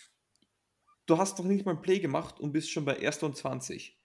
du 1.08 1.18
hast 1.18 1.38
noch 1.40 1.46
nicht 1.46 1.66
mal 1.66 1.76
ein 1.76 1.82
Play 1.82 2.00
gemacht 2.00 2.40
und 2.40 2.54
bist 2.54 2.72
schon 2.72 2.86
bei 2.86 2.98
1. 3.06 3.24
und 3.24 3.36
20. 3.36 4.00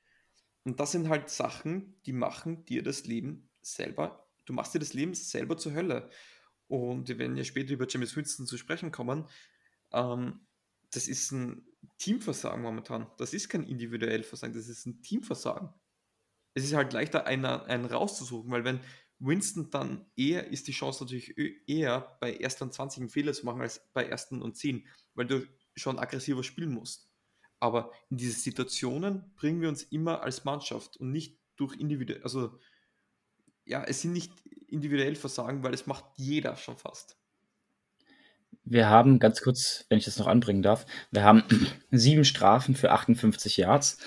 Und 0.64 0.80
das 0.80 0.92
sind 0.92 1.08
halt 1.08 1.28
Sachen, 1.28 2.00
die 2.06 2.12
machen 2.12 2.64
dir 2.64 2.82
das 2.82 3.04
Leben 3.04 3.50
selber, 3.60 4.28
du 4.46 4.52
machst 4.52 4.74
dir 4.74 4.78
das 4.78 4.94
Leben 4.94 5.14
selber 5.14 5.56
zur 5.56 5.74
Hölle. 5.74 6.08
Und 6.68 7.08
wir 7.08 7.18
werden 7.18 7.36
ja 7.36 7.44
später 7.44 7.74
über 7.74 7.86
James 7.88 8.16
Winston 8.16 8.46
zu 8.46 8.56
sprechen 8.56 8.92
kommen. 8.92 9.28
Ähm, 9.92 10.46
das 10.90 11.08
ist 11.08 11.32
ein 11.32 11.66
Teamversagen 11.98 12.62
momentan. 12.62 13.10
Das 13.18 13.34
ist 13.34 13.48
kein 13.48 13.64
individuell 13.64 14.22
Versagen, 14.22 14.54
das 14.54 14.68
ist 14.68 14.86
ein 14.86 15.02
Teamversagen. 15.02 15.68
Es 16.54 16.64
ist 16.64 16.74
halt 16.74 16.92
leichter, 16.92 17.26
einen, 17.26 17.44
einen 17.44 17.84
rauszusuchen, 17.84 18.50
weil 18.50 18.64
wenn 18.64 18.80
Winston 19.24 19.70
dann 19.70 20.10
eher 20.16 20.48
ist 20.48 20.66
die 20.68 20.72
Chance 20.72 21.04
natürlich 21.04 21.34
eher 21.68 22.16
bei 22.20 22.36
ersten 22.36 22.64
und 22.64 22.74
20 22.74 23.00
einen 23.02 23.10
Fehler 23.10 23.32
zu 23.32 23.46
machen 23.46 23.60
als 23.60 23.80
bei 23.92 24.04
ersten 24.04 24.42
und 24.42 24.56
10, 24.56 24.86
weil 25.14 25.26
du 25.26 25.46
schon 25.76 25.98
aggressiver 25.98 26.42
spielen 26.42 26.72
musst. 26.72 27.08
Aber 27.60 27.92
in 28.10 28.16
diese 28.16 28.38
Situationen 28.38 29.32
bringen 29.36 29.60
wir 29.60 29.68
uns 29.68 29.84
immer 29.84 30.22
als 30.22 30.44
Mannschaft 30.44 30.96
und 30.96 31.12
nicht 31.12 31.40
durch 31.56 31.76
individuell, 31.76 32.22
also 32.24 32.58
ja, 33.64 33.84
es 33.84 34.00
sind 34.00 34.12
nicht 34.12 34.32
individuell 34.66 35.14
Versagen, 35.14 35.62
weil 35.62 35.72
es 35.72 35.86
macht 35.86 36.04
jeder 36.16 36.56
schon 36.56 36.76
fast. 36.76 37.21
Wir 38.64 38.88
haben, 38.88 39.18
ganz 39.18 39.42
kurz, 39.42 39.84
wenn 39.88 39.98
ich 39.98 40.04
das 40.04 40.18
noch 40.18 40.26
anbringen 40.26 40.62
darf, 40.62 40.86
wir 41.10 41.24
haben 41.24 41.42
sieben 41.90 42.24
Strafen 42.24 42.74
für 42.74 42.92
58 42.92 43.56
Yards. 43.56 43.98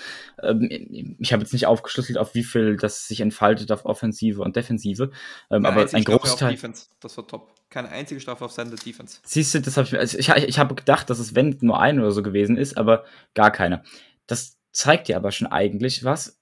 Ähm, 0.42 1.16
ich 1.18 1.32
habe 1.32 1.42
jetzt 1.42 1.52
nicht 1.52 1.66
aufgeschlüsselt, 1.66 2.18
auf 2.18 2.34
wie 2.34 2.44
viel 2.44 2.76
das 2.76 3.06
sich 3.06 3.20
entfaltet 3.20 3.70
auf 3.70 3.84
Offensive 3.84 4.42
und 4.42 4.56
Defensive. 4.56 5.10
Ähm, 5.50 5.66
aber 5.66 5.86
ein 5.92 6.04
Großteil. 6.04 6.52
Defense, 6.52 6.86
das 7.00 7.16
war 7.16 7.26
top. 7.26 7.52
Keine 7.68 7.88
einzige 7.88 8.20
Strafe 8.20 8.44
auf 8.44 8.52
Seite 8.52 8.70
der 8.70 8.78
Defense. 8.78 9.18
Siehst 9.24 9.54
du, 9.54 9.60
das 9.60 9.76
habe 9.76 9.88
ich, 9.88 9.98
also 9.98 10.18
ich, 10.18 10.28
ich 10.28 10.58
habe 10.58 10.74
gedacht, 10.74 11.10
dass 11.10 11.18
es 11.18 11.34
wenn 11.34 11.58
nur 11.60 11.80
ein 11.80 11.98
oder 11.98 12.12
so 12.12 12.22
gewesen 12.22 12.56
ist, 12.56 12.78
aber 12.78 13.04
gar 13.34 13.50
keine. 13.50 13.82
Das 14.26 14.56
zeigt 14.72 15.08
dir 15.08 15.16
aber 15.16 15.32
schon 15.32 15.48
eigentlich 15.48 16.04
was. 16.04 16.38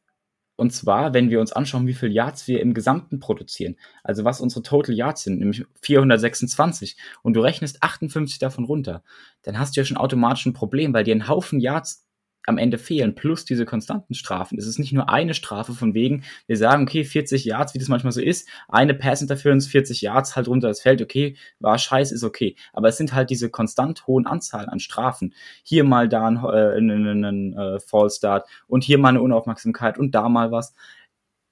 Und 0.57 0.73
zwar, 0.73 1.15
wenn 1.15 1.31
wir 1.31 1.41
uns 1.41 1.53
anschauen, 1.53 1.87
wie 1.87 1.95
viele 1.95 2.13
Yards 2.13 2.47
wir 2.47 2.61
im 2.61 2.75
Gesamten 2.75 3.19
produzieren. 3.19 3.77
Also 4.03 4.25
was 4.25 4.41
unsere 4.41 4.63
Total 4.63 4.95
Yards 4.95 5.25
sind, 5.25 5.41
nämlich 5.41 5.65
426. 5.81 6.97
Und 7.23 7.35
du 7.35 7.41
rechnest 7.41 7.83
58 7.83 8.39
davon 8.39 8.65
runter. 8.65 9.03
Dann 9.43 9.59
hast 9.59 9.77
du 9.77 9.81
ja 9.81 9.85
schon 9.85 9.97
automatisch 9.97 10.47
ein 10.47 10.53
Problem, 10.53 10.93
weil 10.93 11.05
dir 11.05 11.15
ein 11.15 11.29
Haufen 11.29 11.61
Yards 11.61 12.07
am 12.47 12.59
Ende 12.59 12.79
fehlen, 12.79 13.15
plus 13.15 13.45
diese 13.45 13.65
konstanten 13.65 14.15
Strafen. 14.15 14.59
Es 14.59 14.67
ist 14.67 14.79
nicht 14.79 14.93
nur 14.93 15.09
eine 15.09 15.35
Strafe 15.35 15.73
von 15.73 15.95
wegen, 15.95 16.25
wir 16.47 16.57
sagen, 16.57 16.85
okay, 16.85 17.05
40 17.05 17.45
Yards, 17.45 17.75
wie 17.75 17.79
das 17.79 17.89
manchmal 17.89 18.13
so 18.13 18.21
ist, 18.21 18.49
eine 18.69 18.95
Pass 18.95 19.23
Interference, 19.23 19.67
40 19.67 20.03
Yards 20.03 20.37
halt 20.37 20.49
runter 20.49 20.69
das 20.69 20.81
Feld, 20.81 21.03
okay, 21.03 21.37
war 21.61 21.79
scheiße, 21.79 22.15
ist 22.15 22.25
okay. 22.25 22.57
Aber 22.73 22.89
es 22.89 22.97
sind 22.97 23.15
halt 23.15 23.31
diese 23.31 23.51
konstant 23.51 24.07
hohen 24.07 24.27
Anzahlen 24.27 24.69
an 24.69 24.81
Strafen. 24.81 25.35
Hier 25.63 25.85
mal 25.85 26.09
da 26.09 26.27
ein, 26.27 26.37
äh, 26.37 26.77
ein, 26.77 26.91
ein, 26.91 27.25
ein 27.25 27.53
äh, 27.55 27.81
False 27.81 28.17
Start 28.17 28.49
und 28.67 28.85
hier 28.85 28.99
mal 28.99 29.11
eine 29.11 29.23
Unaufmerksamkeit 29.23 29.99
und 29.99 30.15
da 30.15 30.29
mal 30.29 30.51
was 30.53 30.75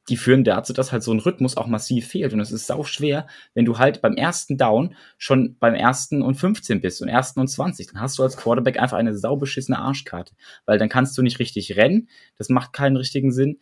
die 0.09 0.17
führen 0.17 0.43
dazu, 0.45 0.73
dass 0.73 0.91
halt 0.91 1.03
so 1.03 1.13
ein 1.13 1.21
Rhythmus 1.21 1.57
auch 1.57 1.67
massiv 1.67 2.09
fehlt. 2.09 2.33
Und 2.33 2.41
es 2.41 2.51
ist 2.51 2.67
sau 2.67 2.83
schwer, 2.83 3.27
wenn 3.55 3.65
du 3.65 3.79
halt 3.79 4.03
beim 4.03 4.15
ersten 4.15 4.57
Down 4.57 4.97
schon 5.17 5.57
beim 5.59 5.75
ersten 5.75 6.23
und 6.23 6.35
15 6.35 6.81
bist 6.81 7.03
und 7.03 7.09
ersten 7.09 7.41
und 7.41 7.49
20. 7.49 7.93
Dann 7.93 8.01
hast 8.01 8.19
du 8.19 8.23
als 8.23 8.37
Quarterback 8.37 8.79
einfach 8.79 8.97
eine 8.97 9.17
saubeschissene 9.17 9.79
Arschkarte. 9.79 10.35
Weil 10.67 10.79
dann 10.79 10.89
kannst 10.89 11.17
du 11.17 11.23
nicht 11.23 11.39
richtig 11.39 11.77
rennen. 11.77 12.09
Das 12.37 12.49
macht 12.49 12.73
keinen 12.73 12.97
richtigen 12.97 13.33
Sinn. 13.33 13.61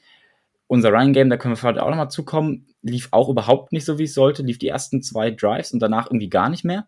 Unser 0.66 0.92
Run 0.92 1.12
Game, 1.12 1.30
da 1.30 1.36
können 1.36 1.56
wir 1.56 1.62
heute 1.62 1.82
auch 1.82 1.90
nochmal 1.90 2.10
zukommen, 2.10 2.68
lief 2.80 3.08
auch 3.10 3.28
überhaupt 3.28 3.72
nicht 3.72 3.84
so, 3.84 3.98
wie 3.98 4.04
es 4.04 4.14
sollte. 4.14 4.42
Lief 4.42 4.58
die 4.58 4.68
ersten 4.68 5.02
zwei 5.02 5.30
Drives 5.30 5.72
und 5.72 5.80
danach 5.80 6.06
irgendwie 6.06 6.30
gar 6.30 6.48
nicht 6.48 6.64
mehr. 6.64 6.86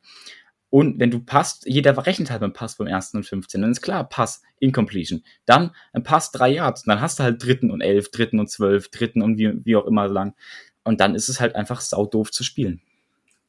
Und 0.73 0.99
wenn 0.99 1.11
du 1.11 1.21
passt, 1.21 1.67
jeder 1.67 1.95
rechnet 2.07 2.31
halt 2.31 2.41
beim 2.41 2.55
Pass 2.55 2.79
beim 2.79 2.87
ersten 2.87 3.19
und 3.19 3.25
15. 3.25 3.61
Dann 3.61 3.73
ist 3.73 3.83
klar, 3.83 4.09
Pass, 4.09 4.41
Incompletion. 4.59 5.23
Dann 5.45 5.77
ein 5.93 6.03
Pass, 6.03 6.33
drei 6.33 6.49
Yards. 6.49 6.85
Dann 6.85 7.03
hast 7.03 7.19
du 7.19 7.25
halt 7.25 7.45
dritten 7.45 7.71
und 7.71 7.83
elf, 7.83 8.11
dritten 8.11 8.41
und 8.41 8.49
zwölf, 8.49 8.89
dritten 8.89 9.21
und 9.21 9.37
wie, 9.37 9.53
wie 9.67 9.77
auch 9.77 9.85
immer 9.85 10.09
lang. 10.09 10.35
Und 10.83 11.03
dann 11.03 11.15
ist 11.15 11.29
es 11.29 11.41
halt 11.41 11.57
einfach 11.57 11.83
saudoof 11.83 12.31
zu 12.31 12.43
spielen. 12.43 12.81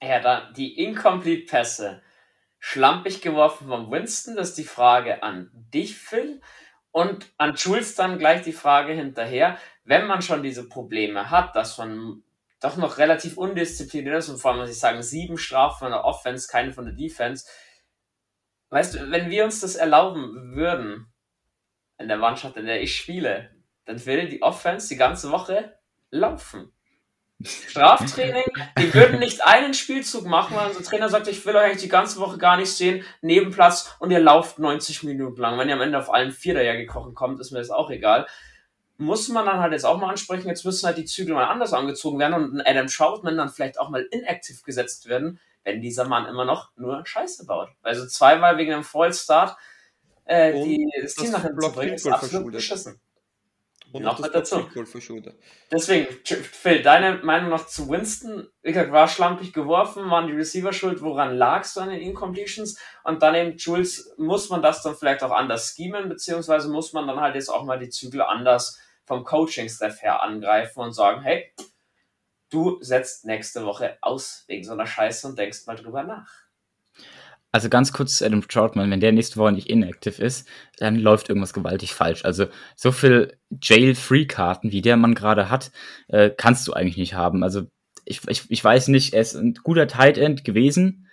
Ja, 0.02 0.20
dann 0.20 0.54
die 0.54 0.78
Incomplete 0.78 1.46
Pässe. 1.46 2.02
Schlampig 2.60 3.22
geworfen 3.22 3.68
von 3.70 3.90
Winston, 3.90 4.36
das 4.36 4.50
ist 4.50 4.58
die 4.58 4.66
Frage 4.66 5.24
an 5.24 5.50
dich, 5.54 5.96
Phil. 5.96 6.42
Und 6.92 7.28
an 7.38 7.56
Jules 7.56 7.96
dann 7.96 8.20
gleich 8.20 8.42
die 8.42 8.52
Frage 8.52 8.92
hinterher. 8.92 9.58
Wenn 9.86 10.08
man 10.08 10.22
schon 10.22 10.44
diese 10.44 10.68
Probleme 10.68 11.32
hat, 11.32 11.56
dass 11.56 11.78
man 11.78 12.22
doch 12.64 12.78
noch 12.78 12.98
relativ 12.98 13.38
undiszipliniert 13.38 14.16
ist 14.16 14.30
und 14.30 14.38
vor 14.38 14.52
allem, 14.52 14.62
muss 14.62 14.70
ich 14.70 14.80
sagen, 14.80 15.04
sieben 15.04 15.38
Strafen 15.38 15.80
von 15.80 15.92
der 15.92 16.06
Offense, 16.06 16.48
keine 16.48 16.72
von 16.72 16.86
der 16.86 16.94
Defense. 16.94 17.46
Weißt 18.70 18.96
du, 18.96 19.12
wenn 19.12 19.30
wir 19.30 19.44
uns 19.44 19.60
das 19.60 19.76
erlauben 19.76 20.56
würden, 20.56 21.14
in 21.98 22.08
der 22.08 22.18
Mannschaft, 22.18 22.58
in 22.58 22.66
der 22.66 22.82
ich 22.82 22.96
spiele, 22.96 23.52
dann 23.86 24.04
würde 24.06 24.28
die 24.28 24.42
Offense 24.42 24.88
die 24.88 24.96
ganze 24.96 25.30
Woche 25.32 25.78
laufen. 26.10 26.72
Straftraining, 27.44 28.46
die 28.80 28.94
würden 28.94 29.20
nicht 29.20 29.46
einen 29.46 29.74
Spielzug 29.74 30.26
machen, 30.26 30.56
weil 30.56 30.70
unser 30.70 30.84
Trainer 30.84 31.10
sagt, 31.10 31.28
ich 31.28 31.46
will 31.46 31.58
euch 31.58 31.78
die 31.78 31.90
ganze 31.90 32.20
Woche 32.22 32.38
gar 32.38 32.56
nicht 32.56 32.72
sehen, 32.72 33.04
Nebenplatz 33.22 33.94
und 34.00 34.12
ihr 34.12 34.22
lauft 34.22 34.60
90 34.60 35.04
Minuten 35.04 35.42
lang. 35.42 35.60
Wenn 35.60 35.68
ihr 35.68 35.76
am 35.76 35.82
Ende 35.82 36.00
auf 36.00 36.14
allen 36.14 36.32
Viererjahr 36.32 36.78
gekochen 36.78 37.14
kommt, 37.14 37.42
ist 37.42 37.52
mir 37.52 37.60
das 37.60 37.70
auch 37.70 37.90
egal 37.90 38.26
muss 38.98 39.28
man 39.30 39.46
dann 39.46 39.60
halt 39.60 39.74
jetzt 39.74 39.86
auch 39.86 40.00
mal 40.00 40.10
ansprechen, 40.10 40.48
jetzt 40.48 40.66
müssen 40.66 40.86
halt 40.86 40.98
die 40.98 41.06
Zügel 41.06 41.34
mal 41.34 41.46
anders 41.46 41.74
angezogen 41.74 42.20
werden 42.20 42.34
und 42.34 42.56
ein 42.56 42.62
Adam 42.66 42.88
Troutman 42.88 43.38
dann 43.38 43.50
vielleicht 43.50 43.80
auch 43.80 43.90
mal 43.90 44.08
inaktiv 44.12 44.64
gesetzt 44.64 45.08
werden, 45.08 45.40
wenn 45.64 45.82
dieser 45.82 46.08
Mann 46.08 46.26
immer 46.26 46.46
noch 46.46 46.72
nur 46.76 47.06
Scheiße 47.06 47.46
baut. 47.46 47.70
Also 47.82 48.06
zweimal 48.06 48.58
wegen 48.58 48.74
einem 48.74 48.84
Fallstart 48.84 49.58
äh, 50.26 50.54
die, 50.64 50.90
das, 51.02 51.16
das 51.16 51.24
Team 51.24 51.32
nach 51.34 51.42
hinten 51.44 51.62
zu 51.62 51.72
bringen, 51.72 51.94
ist 51.94 52.08
absolut 52.08 52.52
beschissen. 52.52 53.00
Und 53.92 54.02
noch 54.02 54.18
mit 54.18 54.34
dazu. 54.34 54.68
Deswegen, 55.72 56.08
Phil, 56.26 56.82
deine 56.82 57.20
Meinung 57.24 57.52
noch 57.52 57.68
zu 57.68 57.88
Winston? 57.90 58.48
Wie 58.64 58.72
gesagt, 58.72 58.92
war 58.92 59.08
schlampig 59.08 59.54
geworfen, 59.54 60.10
waren 60.10 60.26
die 60.26 60.34
Receiver 60.34 60.74
schuld, 60.74 61.04
woran 61.04 61.38
lagst 61.38 61.76
du 61.76 61.82
an 61.82 61.90
den 61.90 62.02
Incompletions? 62.02 62.80
Und 63.04 63.22
dann 63.22 63.36
eben, 63.36 63.56
Jules, 63.56 64.12
muss 64.18 64.50
man 64.50 64.64
das 64.64 64.82
dann 64.82 64.96
vielleicht 64.96 65.22
auch 65.22 65.30
anders 65.30 65.76
schemen, 65.76 66.10
beziehungsweise 66.10 66.70
muss 66.70 66.94
man 66.94 67.06
dann 67.06 67.22
halt 67.22 67.36
jetzt 67.36 67.50
auch 67.50 67.66
mal 67.66 67.78
die 67.78 67.90
Zügel 67.90 68.24
anders 68.24 68.80
vom 69.06 69.24
Coaching-Staff 69.24 70.02
her 70.02 70.24
angreifen 70.24 70.80
und 70.80 70.94
sagen, 70.94 71.22
hey, 71.22 71.52
du 72.50 72.78
setzt 72.82 73.26
nächste 73.26 73.66
Woche 73.66 73.98
aus 74.02 74.44
wegen 74.48 74.64
so 74.64 74.74
einer 74.74 74.88
Scheiße 74.88 75.28
und 75.28 75.38
denkst 75.38 75.66
mal 75.66 75.76
drüber 75.76 76.04
nach. 76.04 76.30
Also 77.52 77.70
ganz 77.70 77.94
kurz 77.94 78.18
zu 78.18 78.26
Adam 78.26 78.48
Troutman, 78.48 78.90
wenn 78.90 79.00
der 79.00 79.12
nächste 79.12 79.38
Woche 79.38 79.52
nicht 79.52 79.70
inactive 79.70 80.24
ist, 80.24 80.48
dann 80.78 80.96
läuft 80.96 81.30
irgendwas 81.30 81.54
gewaltig 81.54 81.94
falsch. 81.94 82.26
Also 82.26 82.48
so 82.76 82.92
viel 82.92 83.38
Jail-Free-Karten, 83.62 84.72
wie 84.72 84.82
der 84.82 84.98
Mann 84.98 85.14
gerade 85.14 85.52
hat, 85.52 85.72
äh, 86.08 86.32
kannst 86.36 86.68
du 86.68 86.74
eigentlich 86.74 86.98
nicht 86.98 87.14
haben. 87.14 87.44
Also 87.44 87.68
ich, 88.06 88.22
ich, 88.28 88.50
ich 88.50 88.64
weiß 88.64 88.88
nicht, 88.88 89.14
er 89.14 89.22
ist 89.22 89.36
ein 89.36 89.54
guter 89.64 89.88
Tight 89.88 90.18
End 90.18 90.44
gewesen. 90.44 91.08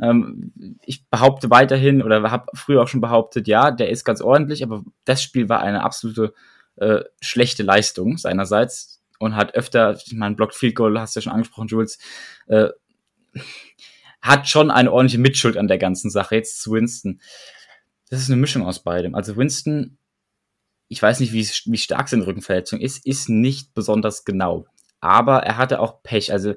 Ähm, 0.00 0.78
ich 0.82 1.06
behaupte 1.10 1.50
weiterhin 1.50 2.02
oder 2.02 2.30
habe 2.30 2.46
früher 2.54 2.82
auch 2.82 2.88
schon 2.88 3.02
behauptet, 3.02 3.46
ja, 3.46 3.70
der 3.70 3.90
ist 3.90 4.04
ganz 4.04 4.22
ordentlich, 4.22 4.62
aber 4.62 4.84
das 5.04 5.22
Spiel 5.22 5.50
war 5.50 5.60
eine 5.60 5.82
absolute 5.84 6.32
äh, 6.76 7.00
schlechte 7.20 7.62
Leistung 7.62 8.18
seinerseits 8.18 9.02
und 9.18 9.36
hat 9.36 9.54
öfter, 9.54 9.96
ich 10.04 10.14
meine, 10.14 10.34
Blocked 10.34 10.54
Field 10.54 10.74
Goal 10.74 10.98
hast 10.98 11.14
du 11.14 11.20
ja 11.20 11.22
schon 11.22 11.32
angesprochen, 11.32 11.68
Jules, 11.68 11.98
äh, 12.48 12.68
hat 14.20 14.48
schon 14.48 14.70
eine 14.70 14.92
ordentliche 14.92 15.20
Mitschuld 15.20 15.56
an 15.56 15.68
der 15.68 15.78
ganzen 15.78 16.10
Sache. 16.10 16.36
Jetzt 16.36 16.62
zu 16.62 16.72
Winston. 16.72 17.20
Das 18.08 18.20
ist 18.20 18.30
eine 18.30 18.40
Mischung 18.40 18.64
aus 18.64 18.82
beidem. 18.82 19.14
Also 19.14 19.36
Winston, 19.36 19.98
ich 20.88 21.02
weiß 21.02 21.20
nicht, 21.20 21.32
wie, 21.32 21.46
wie 21.70 21.78
stark 21.78 22.08
seine 22.08 22.26
Rückenverletzung 22.26 22.80
ist, 22.80 23.04
ist 23.04 23.28
nicht 23.28 23.74
besonders 23.74 24.24
genau. 24.24 24.66
Aber 25.00 25.38
er 25.42 25.56
hatte 25.56 25.80
auch 25.80 26.02
Pech. 26.02 26.32
Also 26.32 26.54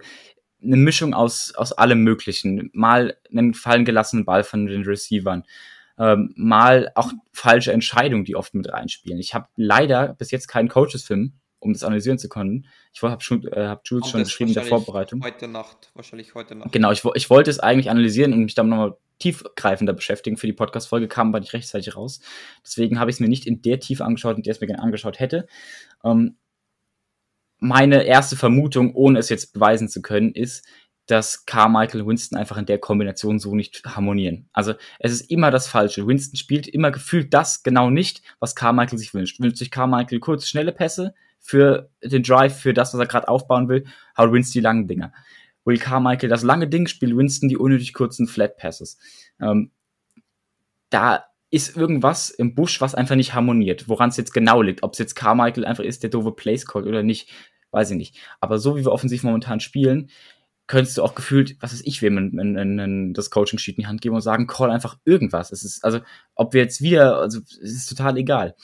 eine 0.61 0.77
Mischung 0.77 1.13
aus, 1.13 1.53
aus 1.55 1.71
allem 1.71 2.03
Möglichen. 2.03 2.69
Mal 2.73 3.17
einen 3.31 3.53
fallen 3.53 3.85
gelassenen 3.85 4.25
Ball 4.25 4.43
von 4.43 4.67
den 4.67 4.83
Receivern. 4.83 5.43
Ähm, 5.97 6.33
mal 6.35 6.91
auch 6.95 7.11
falsche 7.31 7.71
Entscheidungen, 7.71 8.25
die 8.25 8.35
oft 8.35 8.53
mit 8.53 8.71
reinspielen. 8.71 9.19
Ich 9.19 9.33
habe 9.33 9.47
leider 9.55 10.13
bis 10.13 10.31
jetzt 10.31 10.47
keinen 10.47 10.67
Coaches-Film 10.67 11.33
um 11.65 11.73
das 11.73 11.83
analysieren 11.83 12.17
zu 12.17 12.29
können. 12.29 12.67
Ich 12.93 13.01
habe 13.01 13.23
schon, 13.23 13.45
äh, 13.47 13.67
hab 13.67 13.81
Jules 13.87 14.09
schon 14.09 14.23
geschrieben 14.23 14.49
in 14.49 14.53
der 14.53 14.63
Vorbereitung. 14.63 15.23
Heute 15.23 15.47
Nacht, 15.47 15.91
wahrscheinlich 15.95 16.35
heute 16.35 16.55
Nacht. 16.55 16.71
Genau, 16.71 16.91
ich, 16.91 17.03
ich 17.15 17.29
wollte 17.29 17.49
es 17.49 17.59
eigentlich 17.59 17.89
analysieren 17.89 18.33
und 18.33 18.43
mich 18.43 18.55
dann 18.55 18.69
nochmal 18.69 18.95
tiefgreifender 19.19 19.93
beschäftigen. 19.93 20.37
Für 20.37 20.47
die 20.47 20.53
Podcast-Folge 20.53 21.07
kam 21.07 21.29
aber 21.29 21.39
nicht 21.39 21.53
rechtzeitig 21.53 21.95
raus. 21.95 22.19
Deswegen 22.63 22.99
habe 22.99 23.09
ich 23.09 23.15
es 23.15 23.19
mir 23.19 23.29
nicht 23.29 23.47
in 23.47 23.61
der 23.61 23.79
Tiefe 23.79 24.05
angeschaut, 24.05 24.37
in 24.37 24.43
der 24.43 24.51
es 24.51 24.61
mir 24.61 24.67
gerne 24.67 24.83
angeschaut 24.83 25.19
hätte. 25.19 25.47
Ähm, 26.03 26.37
meine 27.57 28.03
erste 28.03 28.35
Vermutung, 28.35 28.93
ohne 28.93 29.19
es 29.19 29.29
jetzt 29.29 29.53
beweisen 29.53 29.87
zu 29.87 30.01
können, 30.01 30.33
ist, 30.33 30.67
dass 31.07 31.45
Carmichael 31.45 32.01
und 32.01 32.07
Winston 32.07 32.37
einfach 32.37 32.57
in 32.57 32.65
der 32.65 32.79
Kombination 32.79 33.39
so 33.39 33.55
nicht 33.55 33.83
harmonieren. 33.85 34.49
Also 34.53 34.73
es 34.99 35.11
ist 35.11 35.29
immer 35.29 35.51
das 35.51 35.67
Falsche. 35.67 36.07
Winston 36.07 36.35
spielt 36.35 36.67
immer 36.67 36.91
gefühlt 36.91 37.33
das 37.33 37.63
genau 37.63 37.89
nicht, 37.89 38.21
was 38.39 38.55
Carmichael 38.55 38.97
sich 38.97 39.13
wünscht. 39.13 39.39
Wünscht 39.39 39.57
sich 39.57 39.71
Carmichael 39.71 40.19
kurze, 40.19 40.47
schnelle 40.47 40.71
Pässe, 40.71 41.13
für 41.45 41.91
den 42.03 42.23
Drive, 42.23 42.59
für 42.59 42.73
das, 42.73 42.91
was 42.91 42.99
er 42.99 43.05
gerade 43.05 43.27
aufbauen 43.27 43.69
will, 43.69 43.85
haut 44.17 44.31
Winston 44.31 44.53
die 44.53 44.63
langen 44.63 44.87
Dinger. 44.87 45.13
Will 45.63 45.77
Carmichael 45.77 46.27
das 46.27 46.41
lange 46.41 46.67
Ding, 46.67 46.87
spielt 46.87 47.15
Winston 47.15 47.49
die 47.49 47.57
unnötig 47.57 47.93
kurzen 47.93 48.27
Flat 48.27 48.57
Passes. 48.57 48.97
Ähm, 49.39 49.71
da 50.89 51.25
ist 51.51 51.77
irgendwas 51.77 52.31
im 52.31 52.55
Busch, 52.55 52.81
was 52.81 52.95
einfach 52.95 53.15
nicht 53.15 53.35
harmoniert. 53.35 53.87
Woran 53.87 54.09
es 54.09 54.17
jetzt 54.17 54.33
genau 54.33 54.63
liegt. 54.63 54.81
Ob 54.81 54.93
es 54.93 54.99
jetzt 54.99 55.15
Carmichael 55.15 55.65
einfach 55.65 55.83
ist, 55.83 56.01
der 56.01 56.09
doofe 56.09 56.31
Place 56.31 56.65
Call 56.65 56.87
oder 56.87 57.03
nicht, 57.03 57.29
weiß 57.69 57.91
ich 57.91 57.97
nicht. 57.97 58.17
Aber 58.39 58.57
so 58.57 58.75
wie 58.75 58.83
wir 58.83 58.91
offensiv 58.91 59.23
momentan 59.23 59.59
spielen, 59.59 60.09
könntest 60.67 60.97
du 60.97 61.03
auch 61.03 61.15
gefühlt, 61.15 61.57
was 61.61 61.73
weiß 61.73 61.83
ich, 61.85 62.01
wem 62.01 62.17
in, 62.17 62.39
in, 62.39 62.79
in, 62.79 63.13
das 63.13 63.29
Coaching-Sheet 63.29 63.77
in 63.77 63.81
die 63.83 63.87
Hand 63.87 64.01
geben 64.01 64.15
und 64.15 64.21
sagen, 64.21 64.47
call 64.47 64.71
einfach 64.71 64.97
irgendwas. 65.05 65.51
Es 65.51 65.63
ist, 65.63 65.83
also, 65.83 65.99
ob 66.33 66.53
wir 66.53 66.61
jetzt 66.61 66.81
wieder, 66.81 67.17
also, 67.17 67.39
es 67.39 67.59
ist 67.59 67.89
total 67.89 68.17
egal. 68.17 68.55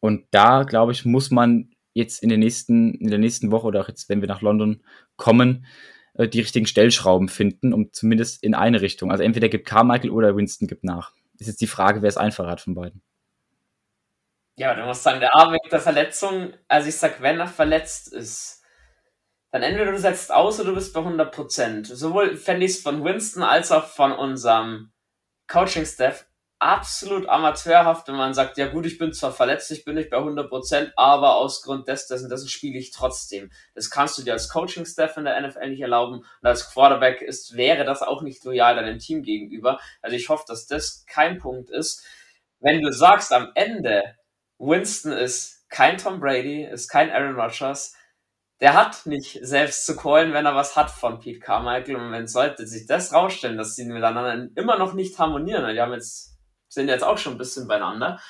Und 0.00 0.26
da, 0.30 0.64
glaube 0.64 0.92
ich, 0.92 1.04
muss 1.04 1.30
man 1.30 1.70
jetzt 1.94 2.22
in 2.22 2.28
der 2.28 2.38
nächsten, 2.38 2.94
in 2.94 3.10
der 3.10 3.18
nächsten 3.18 3.50
Woche 3.50 3.66
oder 3.66 3.80
auch 3.80 3.88
jetzt, 3.88 4.08
wenn 4.08 4.20
wir 4.20 4.28
nach 4.28 4.42
London 4.42 4.82
kommen, 5.16 5.66
äh, 6.14 6.28
die 6.28 6.40
richtigen 6.40 6.66
Stellschrauben 6.66 7.28
finden, 7.28 7.72
um 7.72 7.92
zumindest 7.92 8.42
in 8.42 8.54
eine 8.54 8.80
Richtung. 8.80 9.10
Also 9.10 9.22
entweder 9.22 9.48
gibt 9.48 9.66
Carmichael 9.66 10.10
oder 10.10 10.36
Winston 10.36 10.68
gibt 10.68 10.84
nach. 10.84 11.12
Ist 11.38 11.46
jetzt 11.46 11.60
die 11.60 11.66
Frage, 11.66 12.02
wer 12.02 12.08
es 12.08 12.16
einfacher 12.16 12.50
hat 12.50 12.60
von 12.60 12.74
beiden. 12.74 13.02
Ja, 14.56 14.74
du 14.74 14.84
musst 14.84 15.02
sagen, 15.02 15.20
der 15.20 15.34
Arm 15.34 15.52
wegen 15.52 15.70
der 15.70 15.80
Verletzung, 15.80 16.52
also 16.68 16.88
ich 16.88 16.96
sag, 16.96 17.22
wenn 17.22 17.40
er 17.40 17.46
verletzt 17.46 18.12
ist, 18.12 18.61
dann 19.52 19.62
entweder 19.62 19.92
du 19.92 19.98
setzt 19.98 20.32
aus 20.32 20.58
oder 20.58 20.70
du 20.70 20.74
bist 20.76 20.94
bei 20.94 21.00
100%. 21.00 21.94
Sowohl 21.94 22.36
fände 22.36 22.64
ich 22.64 22.72
es 22.72 22.82
von 22.82 23.04
Winston 23.04 23.42
als 23.42 23.70
auch 23.70 23.86
von 23.86 24.10
unserem 24.10 24.92
Coaching-Staff 25.46 26.26
absolut 26.58 27.28
amateurhaft, 27.28 28.08
wenn 28.08 28.14
man 28.14 28.34
sagt, 28.34 28.56
ja 28.56 28.68
gut, 28.68 28.86
ich 28.86 28.96
bin 28.96 29.12
zwar 29.12 29.32
verletzt, 29.32 29.70
ich 29.72 29.84
bin 29.84 29.96
nicht 29.96 30.10
bei 30.10 30.16
100%, 30.16 30.92
aber 30.96 31.34
aus 31.34 31.60
Grund 31.62 31.86
des, 31.88 32.06
dessen, 32.06 32.30
dessen 32.30 32.48
spiele 32.48 32.78
ich 32.78 32.92
trotzdem. 32.92 33.50
Das 33.74 33.90
kannst 33.90 34.16
du 34.16 34.22
dir 34.22 34.32
als 34.32 34.48
Coaching-Staff 34.48 35.16
in 35.16 35.24
der 35.24 35.40
NFL 35.40 35.68
nicht 35.68 35.80
erlauben 35.80 36.20
und 36.20 36.46
als 36.46 36.70
Quarterback 36.70 37.20
ist, 37.20 37.56
wäre 37.56 37.84
das 37.84 38.00
auch 38.00 38.22
nicht 38.22 38.44
loyal 38.44 38.76
deinem 38.76 39.00
Team 39.00 39.22
gegenüber. 39.22 39.80
Also 40.00 40.16
ich 40.16 40.28
hoffe, 40.28 40.44
dass 40.46 40.66
das 40.66 41.04
kein 41.06 41.38
Punkt 41.38 41.68
ist. 41.68 42.06
Wenn 42.60 42.80
du 42.80 42.92
sagst, 42.92 43.32
am 43.32 43.50
Ende, 43.54 44.16
Winston 44.58 45.12
ist 45.12 45.68
kein 45.68 45.98
Tom 45.98 46.20
Brady, 46.20 46.64
ist 46.64 46.88
kein 46.88 47.10
Aaron 47.10 47.34
Rodgers. 47.34 47.96
Der 48.62 48.74
hat 48.74 49.06
nicht 49.06 49.40
selbst 49.42 49.86
zu 49.86 49.96
callen, 49.96 50.32
wenn 50.32 50.46
er 50.46 50.54
was 50.54 50.76
hat 50.76 50.88
von 50.88 51.18
Pete 51.18 51.40
Carmichael. 51.40 51.96
Und 51.96 52.12
wenn 52.12 52.28
sollte 52.28 52.64
sich 52.64 52.86
das 52.86 53.12
rausstellen, 53.12 53.58
dass 53.58 53.74
sie 53.74 53.84
miteinander 53.84 54.48
immer 54.54 54.78
noch 54.78 54.94
nicht 54.94 55.18
harmonieren, 55.18 55.74
die 55.74 55.80
haben 55.80 55.92
jetzt, 55.92 56.38
sind 56.68 56.86
jetzt 56.86 57.02
auch 57.02 57.18
schon 57.18 57.34
ein 57.34 57.38
bisschen 57.38 57.66
beieinander, 57.66 58.20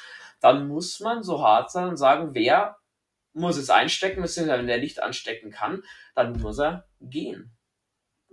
dann 0.40 0.68
muss 0.68 1.00
man 1.00 1.22
so 1.22 1.42
hart 1.42 1.70
sein 1.70 1.88
und 1.88 1.98
sagen, 1.98 2.30
wer 2.32 2.78
muss 3.34 3.58
es 3.58 3.68
einstecken, 3.68 4.22
beziehungsweise 4.22 4.60
wenn 4.60 4.66
der 4.66 4.78
nicht 4.78 5.02
anstecken 5.02 5.50
kann, 5.50 5.82
dann 6.14 6.32
muss 6.40 6.58
er 6.58 6.88
gehen. 6.98 7.54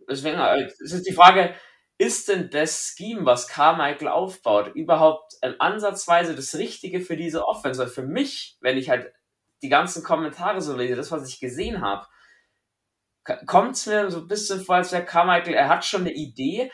Deswegen 0.09 0.39
äh, 0.39 0.63
es 0.63 0.93
ist 0.93 1.05
die 1.05 1.13
Frage, 1.13 1.53
ist 1.97 2.29
denn 2.29 2.49
das 2.49 2.95
Scheme, 2.95 3.25
was 3.25 3.49
Carmichael 3.49 4.07
aufbaut, 4.07 4.73
überhaupt 4.73 5.33
ansatzweise 5.41 6.33
das 6.33 6.55
Richtige 6.55 7.01
für 7.01 7.17
diese 7.17 7.45
Offense? 7.45 7.81
Weil 7.81 7.89
für 7.89 8.03
mich, 8.03 8.57
wenn 8.61 8.77
ich 8.77 8.89
halt 8.89 9.11
die 9.61 9.69
ganzen 9.69 10.03
Kommentare 10.03 10.61
so 10.61 10.75
lese, 10.75 10.95
das, 10.95 11.11
was 11.11 11.27
ich 11.27 11.39
gesehen 11.39 11.81
habe, 11.81 12.07
kommt 13.45 13.75
es 13.75 13.85
mir 13.85 14.09
so 14.09 14.19
ein 14.19 14.27
bisschen 14.27 14.61
vor, 14.61 14.75
als 14.75 14.91
wäre 14.91 15.05
Carmichael, 15.05 15.53
er 15.53 15.69
hat 15.69 15.85
schon 15.85 16.01
eine 16.01 16.13
Idee, 16.13 16.71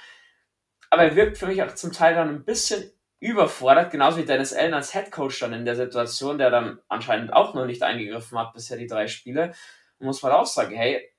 aber 0.90 1.04
er 1.04 1.16
wirkt 1.16 1.38
für 1.38 1.48
mich 1.48 1.62
auch 1.64 1.74
zum 1.76 1.92
Teil 1.92 2.16
dann 2.16 2.30
ein 2.30 2.46
bisschen 2.46 2.92
überfordert, 3.20 3.92
genauso 3.92 4.18
wie 4.18 4.26
Dennis 4.26 4.54
Allen 4.54 4.74
als 4.74 4.94
Head 4.94 5.12
Coach 5.12 5.40
dann 5.40 5.54
in 5.54 5.66
der 5.66 5.76
Situation, 5.76 6.38
der 6.38 6.52
dann 6.52 6.80
anscheinend 6.88 7.34
auch 7.34 7.54
noch 7.54 7.66
nicht 7.66 7.82
eingegriffen 7.82 8.38
hat 8.38 8.54
bisher 8.54 8.78
die 8.78 8.88
drei 8.88 9.08
Spiele, 9.08 9.54
muss 10.00 10.22
man 10.22 10.34
auch 10.34 10.46
sagen, 10.46 10.76
hey, 10.76 11.12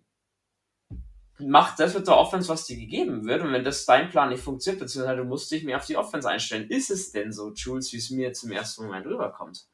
mach 1.38 1.76
das 1.76 1.94
mit 1.94 2.06
der 2.06 2.16
Offense, 2.16 2.48
was 2.48 2.66
dir 2.66 2.76
gegeben 2.76 3.26
wird 3.26 3.42
und 3.42 3.52
wenn 3.52 3.64
das 3.64 3.84
dein 3.84 4.08
Plan 4.08 4.28
nicht 4.30 4.42
funktioniert, 4.42 4.80
beziehungsweise 4.80 5.18
du 5.18 5.24
musst 5.24 5.50
dich 5.50 5.64
mehr 5.64 5.76
auf 5.76 5.86
die 5.86 5.96
Offense 5.96 6.28
einstellen. 6.28 6.68
Ist 6.70 6.90
es 6.90 7.12
denn 7.12 7.32
so, 7.32 7.52
Jules, 7.52 7.92
wie 7.92 7.98
es 7.98 8.10
mir 8.10 8.32
zum 8.32 8.52
ersten 8.52 8.84
Moment 8.84 9.06
rüberkommt? 9.06 9.66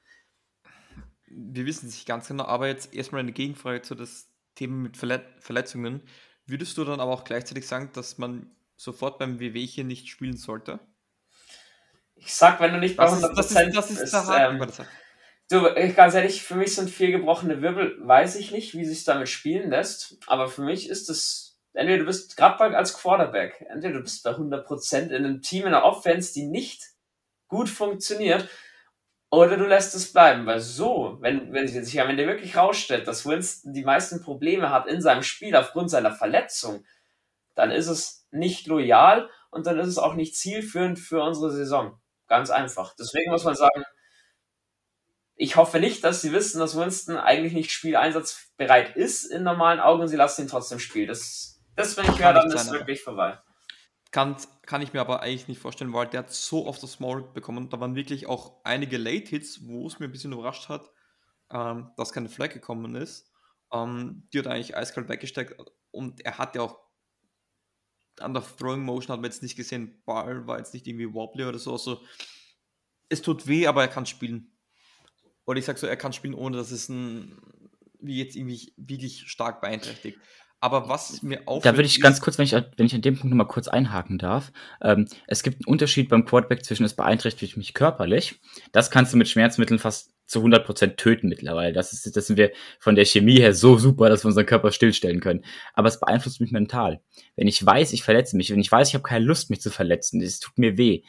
Wir 1.34 1.66
wissen 1.66 1.88
es 1.88 1.94
nicht 1.94 2.06
ganz 2.06 2.28
genau, 2.28 2.44
aber 2.44 2.68
jetzt 2.68 2.94
erstmal 2.94 3.20
eine 3.20 3.32
Gegenfrage 3.32 3.82
zu 3.82 3.94
das 3.94 4.28
Thema 4.54 4.76
mit 4.76 4.96
Verlet 4.96 5.22
Verletzungen. 5.40 6.02
Würdest 6.46 6.76
du 6.76 6.84
dann 6.84 7.00
aber 7.00 7.12
auch 7.12 7.24
gleichzeitig 7.24 7.66
sagen, 7.66 7.90
dass 7.94 8.18
man 8.18 8.50
sofort 8.76 9.18
beim 9.18 9.40
WW 9.40 9.66
hier 9.66 9.84
nicht 9.84 10.08
spielen 10.08 10.36
sollte? 10.36 10.80
Ich 12.16 12.34
sag, 12.34 12.60
wenn 12.60 12.72
du 12.72 12.78
nicht 12.78 12.96
bei 12.96 13.06
100% 13.06 13.34
das 13.34 13.50
ist, 13.50 13.56
das 13.56 13.66
ist, 13.66 13.76
das 13.76 13.90
ist 13.90 14.14
ist, 14.14 14.30
ähm, 14.30 14.86
Du, 15.52 15.62
ganz 15.94 16.14
ehrlich, 16.14 16.42
für 16.42 16.54
mich 16.54 16.74
sind 16.74 16.88
vier 16.88 17.10
gebrochene 17.10 17.60
Wirbel, 17.60 17.98
weiß 18.00 18.36
ich 18.36 18.52
nicht, 18.52 18.74
wie 18.74 18.86
sich 18.86 19.04
damit 19.04 19.28
spielen 19.28 19.68
lässt, 19.68 20.16
aber 20.26 20.48
für 20.48 20.62
mich 20.62 20.88
ist 20.88 21.10
es, 21.10 21.60
entweder 21.74 21.98
du 21.98 22.04
bist 22.06 22.38
gerade 22.38 22.74
als 22.74 22.96
Quarterback, 22.96 23.66
entweder 23.68 23.98
du 23.98 24.00
bist 24.00 24.22
bei 24.22 24.30
100% 24.30 25.08
in 25.08 25.12
einem 25.12 25.42
Team 25.42 25.66
in 25.66 25.72
der 25.72 25.84
Offense, 25.84 26.32
die 26.32 26.46
nicht 26.46 26.82
gut 27.48 27.68
funktioniert, 27.68 28.48
oder 29.32 29.56
du 29.56 29.64
lässt 29.64 29.94
es 29.94 30.12
bleiben, 30.12 30.44
weil 30.44 30.60
so, 30.60 31.16
wenn, 31.20 31.54
wenn 31.54 31.66
sich 31.66 31.96
wenn 31.96 32.18
dir 32.18 32.26
wirklich 32.26 32.54
rausstellt, 32.54 33.08
dass 33.08 33.24
Winston 33.24 33.72
die 33.72 33.82
meisten 33.82 34.20
Probleme 34.20 34.68
hat 34.68 34.86
in 34.86 35.00
seinem 35.00 35.22
Spiel 35.22 35.56
aufgrund 35.56 35.88
seiner 35.88 36.12
Verletzung, 36.12 36.84
dann 37.54 37.70
ist 37.70 37.88
es 37.88 38.26
nicht 38.30 38.66
loyal 38.66 39.30
und 39.50 39.66
dann 39.66 39.78
ist 39.78 39.88
es 39.88 39.96
auch 39.96 40.12
nicht 40.12 40.36
zielführend 40.36 40.98
für 40.98 41.22
unsere 41.22 41.50
Saison. 41.50 41.98
Ganz 42.28 42.50
einfach. 42.50 42.94
Deswegen 42.98 43.30
muss 43.30 43.44
man 43.44 43.54
sagen, 43.54 43.84
ich 45.34 45.56
hoffe 45.56 45.80
nicht, 45.80 46.04
dass 46.04 46.20
sie 46.20 46.32
wissen, 46.32 46.58
dass 46.58 46.76
Winston 46.76 47.16
eigentlich 47.16 47.54
nicht 47.54 47.72
spieleinsatzbereit 47.72 48.96
ist 48.96 49.24
in 49.24 49.44
normalen 49.44 49.80
Augen 49.80 50.02
und 50.02 50.08
sie 50.08 50.16
lassen 50.16 50.42
ihn 50.42 50.48
trotzdem 50.48 50.78
spielen. 50.78 51.08
Das, 51.08 51.58
das 51.74 51.96
wenn 51.96 52.04
ich 52.04 52.22
höre, 52.22 52.34
dann 52.34 52.48
ist 52.48 52.66
es 52.66 52.70
wirklich 52.70 53.02
vorbei. 53.02 53.38
Kann, 54.12 54.36
kann 54.66 54.82
ich 54.82 54.92
mir 54.92 55.00
aber 55.00 55.20
eigentlich 55.20 55.48
nicht 55.48 55.60
vorstellen, 55.60 55.92
weil 55.92 56.06
der 56.06 56.20
hat 56.20 56.32
so 56.32 56.66
oft 56.66 56.82
das 56.82 57.00
Maul 57.00 57.22
bekommen. 57.32 57.70
Da 57.70 57.80
waren 57.80 57.94
wirklich 57.94 58.26
auch 58.26 58.62
einige 58.62 58.98
Late-Hits, 58.98 59.66
wo 59.66 59.86
es 59.86 59.98
mir 59.98 60.06
ein 60.06 60.12
bisschen 60.12 60.32
überrascht 60.32 60.68
hat, 60.68 60.90
ähm, 61.50 61.90
dass 61.96 62.12
keine 62.12 62.28
Flag 62.28 62.52
gekommen 62.52 62.94
ist. 62.94 63.32
Ähm, 63.72 64.28
die 64.32 64.38
hat 64.38 64.46
eigentlich 64.46 64.76
eiskalt 64.76 65.08
weggesteckt 65.08 65.56
und 65.90 66.24
er 66.24 66.38
hat 66.38 66.54
ja 66.54 66.62
auch 66.62 66.78
an 68.20 68.34
der 68.34 68.42
Throwing 68.42 68.82
Motion 68.82 69.12
hat 69.14 69.20
man 69.20 69.30
jetzt 69.30 69.42
nicht 69.42 69.56
gesehen, 69.56 70.02
Ball 70.04 70.46
war 70.46 70.58
jetzt 70.58 70.74
nicht 70.74 70.86
irgendwie 70.86 71.12
wobbly 71.12 71.44
oder 71.44 71.58
so. 71.58 71.72
Also 71.72 72.02
es 73.08 73.22
tut 73.22 73.46
weh, 73.46 73.66
aber 73.66 73.82
er 73.82 73.88
kann 73.88 74.06
spielen. 74.06 74.52
Oder 75.44 75.58
ich 75.58 75.64
sag 75.64 75.78
so, 75.78 75.86
er 75.86 75.96
kann 75.96 76.12
spielen, 76.12 76.34
ohne 76.34 76.56
dass 76.56 76.70
es 76.70 76.88
ein, 76.88 77.40
wie 78.00 78.18
jetzt 78.18 78.36
irgendwie 78.36 78.72
wirklich 78.76 79.28
stark 79.28 79.60
beeinträchtigt. 79.60 80.18
Aber 80.62 80.88
was 80.88 81.24
mir 81.24 81.40
auch. 81.46 81.60
Da 81.60 81.72
würde 81.72 81.86
ich 81.86 82.00
ganz 82.00 82.20
kurz, 82.20 82.38
wenn 82.38 82.44
ich, 82.44 82.52
wenn 82.52 82.86
ich 82.86 82.94
an 82.94 83.02
dem 83.02 83.18
Punkt 83.18 83.30
nochmal 83.30 83.48
kurz 83.48 83.66
einhaken 83.66 84.16
darf. 84.16 84.52
Ähm, 84.80 85.08
es 85.26 85.42
gibt 85.42 85.56
einen 85.56 85.72
Unterschied 85.72 86.08
beim 86.08 86.24
Quarterback 86.24 86.64
zwischen 86.64 86.84
es 86.84 86.94
beeinträchtigt 86.94 87.56
mich 87.56 87.74
körperlich. 87.74 88.36
Das 88.70 88.92
kannst 88.92 89.12
du 89.12 89.16
mit 89.16 89.28
Schmerzmitteln 89.28 89.80
fast 89.80 90.12
zu 90.26 90.38
100% 90.38 90.94
töten 90.94 91.28
mittlerweile. 91.28 91.72
Das, 91.72 91.92
ist, 91.92 92.16
das 92.16 92.28
sind 92.28 92.36
wir 92.36 92.52
von 92.78 92.94
der 92.94 93.04
Chemie 93.06 93.40
her 93.40 93.54
so 93.54 93.76
super, 93.76 94.08
dass 94.08 94.22
wir 94.22 94.28
unseren 94.28 94.46
Körper 94.46 94.70
stillstellen 94.70 95.18
können. 95.18 95.44
Aber 95.74 95.88
es 95.88 95.98
beeinflusst 95.98 96.40
mich 96.40 96.52
mental. 96.52 97.00
Wenn 97.34 97.48
ich 97.48 97.66
weiß, 97.66 97.92
ich 97.92 98.04
verletze 98.04 98.36
mich, 98.36 98.52
wenn 98.52 98.60
ich 98.60 98.70
weiß, 98.70 98.86
ich 98.86 98.94
habe 98.94 99.02
keine 99.02 99.24
Lust, 99.24 99.50
mich 99.50 99.60
zu 99.60 99.70
verletzen, 99.70 100.22
es 100.22 100.38
tut 100.38 100.58
mir 100.58 100.78
weh, 100.78 101.02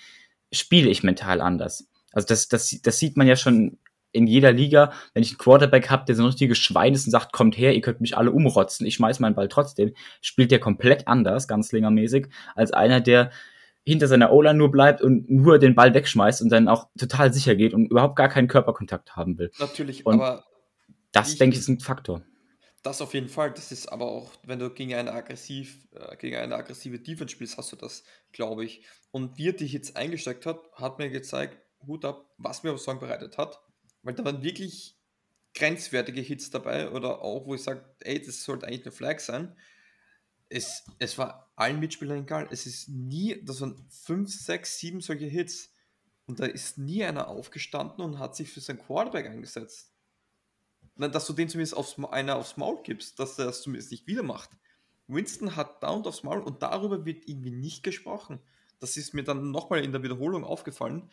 spiele 0.52 0.89
ich 0.89 1.04
mental 1.04 1.42
anders. 1.42 1.88
Also 2.12 2.26
das, 2.28 2.48
das, 2.48 2.76
das 2.82 2.98
sieht 2.98 3.18
man 3.18 3.28
ja 3.28 3.36
schon 3.36 3.78
in 4.13 4.28
jeder 4.28 4.52
Liga, 4.52 4.93
wenn 5.13 5.23
ich 5.23 5.32
einen 5.32 5.38
Quarterback 5.39 5.89
habe, 5.89 6.06
der 6.06 6.15
so 6.15 6.23
ein 6.23 6.28
richtiges 6.28 6.58
Schwein 6.58 6.93
ist 6.93 7.06
und 7.06 7.12
sagt, 7.12 7.34
kommt 7.34 7.58
her, 7.58 7.73
ihr 7.76 7.82
könnt 7.82 7.99
mich 7.99 8.15
alle 8.15 8.32
umrotzen, 8.32 8.86
ich 8.86 8.95
schmeiß 8.95 9.19
meinen 9.19 9.36
Ball 9.36 9.49
trotzdem, 9.49 9.93
spielt 10.21 10.52
der 10.52 10.60
komplett 10.60 11.08
anders, 11.08 11.47
ganz 11.47 11.71
längermäßig, 11.71 12.28
als 12.56 12.71
einer, 12.71 13.02
der 13.02 13.32
hinter 13.86 14.08
seiner 14.08 14.32
O-Line 14.32 14.58
nur 14.58 14.71
bleibt 14.71 15.02
und 15.02 15.30
nur 15.30 15.60
den 15.60 15.76
Ball 15.76 15.93
wegschmeißt 15.93 16.41
und 16.41 16.49
dann 16.49 16.69
auch 16.69 16.88
total 16.97 17.34
sicher 17.34 17.56
geht 17.56 17.73
und 17.73 17.88
überhaupt 17.88 18.15
gar 18.15 18.30
keinen 18.30 18.47
Körperkontakt 18.47 19.15
haben 19.15 19.38
will. 19.38 19.52
Natürlich, 19.60 20.06
und 20.06 20.21
aber 20.21 20.45
das, 21.12 21.36
denke 21.36 21.56
ich, 21.56 21.62
ist 21.62 21.67
ein 21.67 21.80
Faktor. 21.80 22.23
Das 22.82 23.02
auf 23.02 23.13
jeden 23.13 23.30
Fall. 23.30 23.52
Das 23.52 23.71
ist 23.71 23.88
aber 23.88 24.06
auch, 24.06 24.32
wenn 24.43 24.60
du 24.60 24.69
gegen 24.69 24.93
eine, 24.93 25.13
aggressiv, 25.13 25.88
äh, 25.93 26.17
gegen 26.17 26.36
eine 26.36 26.56
aggressive 26.56 26.99
Defense 26.99 27.34
spielst, 27.34 27.58
hast 27.58 27.71
du 27.71 27.78
das, 27.78 28.04
glaube 28.34 28.65
ich. 28.65 28.86
Und 29.12 29.38
wie 29.38 29.49
er 29.49 29.54
dich 29.54 29.71
jetzt 29.71 29.95
eingesteckt 29.95 30.45
hat, 30.45 30.60
hat 30.73 30.99
mir 30.99 31.10
gezeigt, 31.10 31.58
Hut 31.88 32.04
ab, 32.04 32.26
was 32.38 32.63
mir 32.63 32.73
auf 32.73 32.82
Song 32.82 32.99
bereitet 32.99 33.38
hat. 33.38 33.62
Weil 34.04 34.13
da 34.13 34.24
waren 34.26 34.44
wirklich 34.44 34.98
grenzwertige 35.56 36.22
Hits 36.22 36.50
dabei 36.50 36.92
oder 36.92 37.22
auch, 37.22 37.46
wo 37.46 37.56
ich 37.56 37.63
sage, 37.63 37.84
ey, 38.02 38.22
das 38.22 38.44
sollte 38.44 38.68
eigentlich 38.68 38.84
eine 38.84 38.92
Flag 38.92 39.20
sein. 39.20 39.56
Es, 40.50 40.84
es 41.00 41.18
war 41.18 41.52
allen 41.56 41.80
Mitspielern 41.80 42.24
egal. 42.24 42.48
Es 42.52 42.66
ist 42.66 42.89
nie, 42.89 43.44
das 43.44 43.62
waren 43.62 43.86
5, 43.89 44.30
6, 44.30 44.80
7 44.80 45.02
solche 45.02 45.26
Hits. 45.26 45.72
Und 46.26 46.39
da 46.39 46.46
ist 46.46 46.78
nie 46.78 47.04
einer 47.04 47.28
aufgestanden 47.28 48.04
und 48.04 48.20
hat 48.20 48.36
sich 48.36 48.52
für 48.52 48.62
sein 48.62 48.80
Quarterback 48.80 49.26
eingesetzt. 49.26 49.92
Dass 50.96 51.26
du 51.26 51.34
den 51.34 51.50
zumindest 51.50 51.76
aufs, 51.76 51.98
einer 51.98 52.36
aufs 52.36 52.58
Maul 52.58 52.82
gibst, 52.84 53.20
dass 53.20 53.39
er 53.39 53.46
das 53.46 53.62
zumindest 53.62 53.92
nicht 53.92 54.08
wieder 54.08 54.24
macht. 54.24 54.52
Winston 55.08 55.56
hat 55.56 55.84
down 55.84 56.06
aufs 56.06 56.24
Maul 56.24 56.42
und 56.42 56.62
darüber 56.62 57.06
wird 57.06 57.28
irgendwie 57.28 57.52
nicht 57.52 57.84
gesprochen. 57.84 58.39
Das 58.80 58.96
ist 58.96 59.13
mir 59.13 59.24
dann 59.24 59.52
nochmal 59.52 59.84
in 59.84 59.92
der 59.92 60.04
Wiederholung 60.04 60.44
aufgefallen 60.44 61.10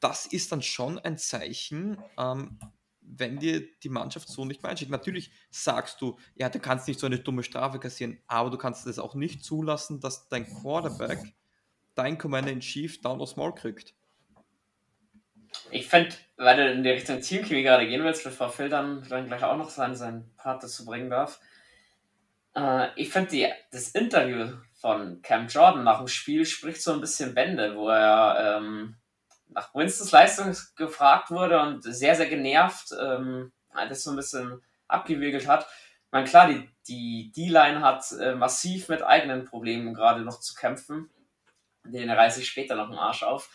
das 0.00 0.26
ist 0.26 0.52
dann 0.52 0.62
schon 0.62 0.98
ein 0.98 1.18
Zeichen, 1.18 1.98
ähm, 2.18 2.58
wenn 3.00 3.38
dir 3.38 3.66
die 3.82 3.88
Mannschaft 3.88 4.28
so 4.28 4.44
nicht 4.44 4.62
mehr 4.62 4.70
einschickt. 4.70 4.90
Natürlich 4.90 5.30
sagst 5.50 6.00
du, 6.00 6.18
ja, 6.34 6.48
du 6.48 6.58
kannst 6.58 6.88
nicht 6.88 7.00
so 7.00 7.06
eine 7.06 7.18
dumme 7.18 7.42
Strafe 7.42 7.78
kassieren, 7.78 8.20
aber 8.26 8.50
du 8.50 8.58
kannst 8.58 8.86
es 8.86 8.98
auch 8.98 9.14
nicht 9.14 9.44
zulassen, 9.44 10.00
dass 10.00 10.28
dein 10.28 10.46
Quarterback, 10.46 11.20
dein 11.94 12.18
Commander 12.18 12.52
in 12.52 12.60
Chief, 12.60 13.00
down 13.00 13.20
aufs 13.20 13.36
Maul 13.36 13.54
kriegt. 13.54 13.94
Ich 15.70 15.88
finde, 15.88 16.14
weil 16.36 16.56
du 16.56 16.70
in 16.70 16.82
die 16.82 16.90
Richtung 16.90 17.20
Teamchemie 17.20 17.62
gerade 17.62 17.88
gehen 17.88 18.04
willst, 18.04 18.24
bevor 18.24 18.50
Phil 18.50 18.68
dann, 18.68 19.06
dann 19.08 19.26
gleich 19.26 19.42
auch 19.42 19.56
noch 19.56 19.70
seinen, 19.70 19.96
seinen 19.96 20.34
Part 20.36 20.62
dazu 20.62 20.84
bringen 20.84 21.10
darf. 21.10 21.40
Äh, 22.54 22.88
ich 22.96 23.10
finde, 23.10 23.52
das 23.70 23.88
Interview 23.90 24.52
von 24.74 25.22
Cam 25.22 25.48
Jordan 25.48 25.84
nach 25.84 25.98
dem 25.98 26.08
Spiel 26.08 26.44
spricht 26.44 26.82
so 26.82 26.92
ein 26.92 27.00
bisschen 27.00 27.34
Bände, 27.34 27.74
wo 27.76 27.88
er 27.88 28.58
ähm, 28.58 28.96
nach 29.58 29.74
Winstons 29.74 30.12
Leistung 30.12 30.56
gefragt 30.76 31.30
wurde 31.30 31.60
und 31.60 31.82
sehr, 31.82 32.14
sehr 32.14 32.28
genervt 32.28 32.94
ähm, 32.98 33.52
das 33.88 34.02
so 34.02 34.10
ein 34.10 34.16
bisschen 34.16 34.62
abgewickelt 34.86 35.46
hat. 35.46 35.66
Ich 36.06 36.12
meine, 36.12 36.26
klar, 36.26 36.48
die, 36.48 36.68
die 36.86 37.32
D-Line 37.32 37.80
hat 37.80 38.10
äh, 38.12 38.34
massiv 38.34 38.88
mit 38.88 39.02
eigenen 39.02 39.44
Problemen 39.44 39.94
gerade 39.94 40.22
noch 40.22 40.40
zu 40.40 40.54
kämpfen. 40.54 41.10
Den 41.84 42.10
reiße 42.10 42.40
ich 42.40 42.48
später 42.48 42.76
noch 42.76 42.88
im 42.88 42.98
Arsch 42.98 43.22
auf. 43.22 43.50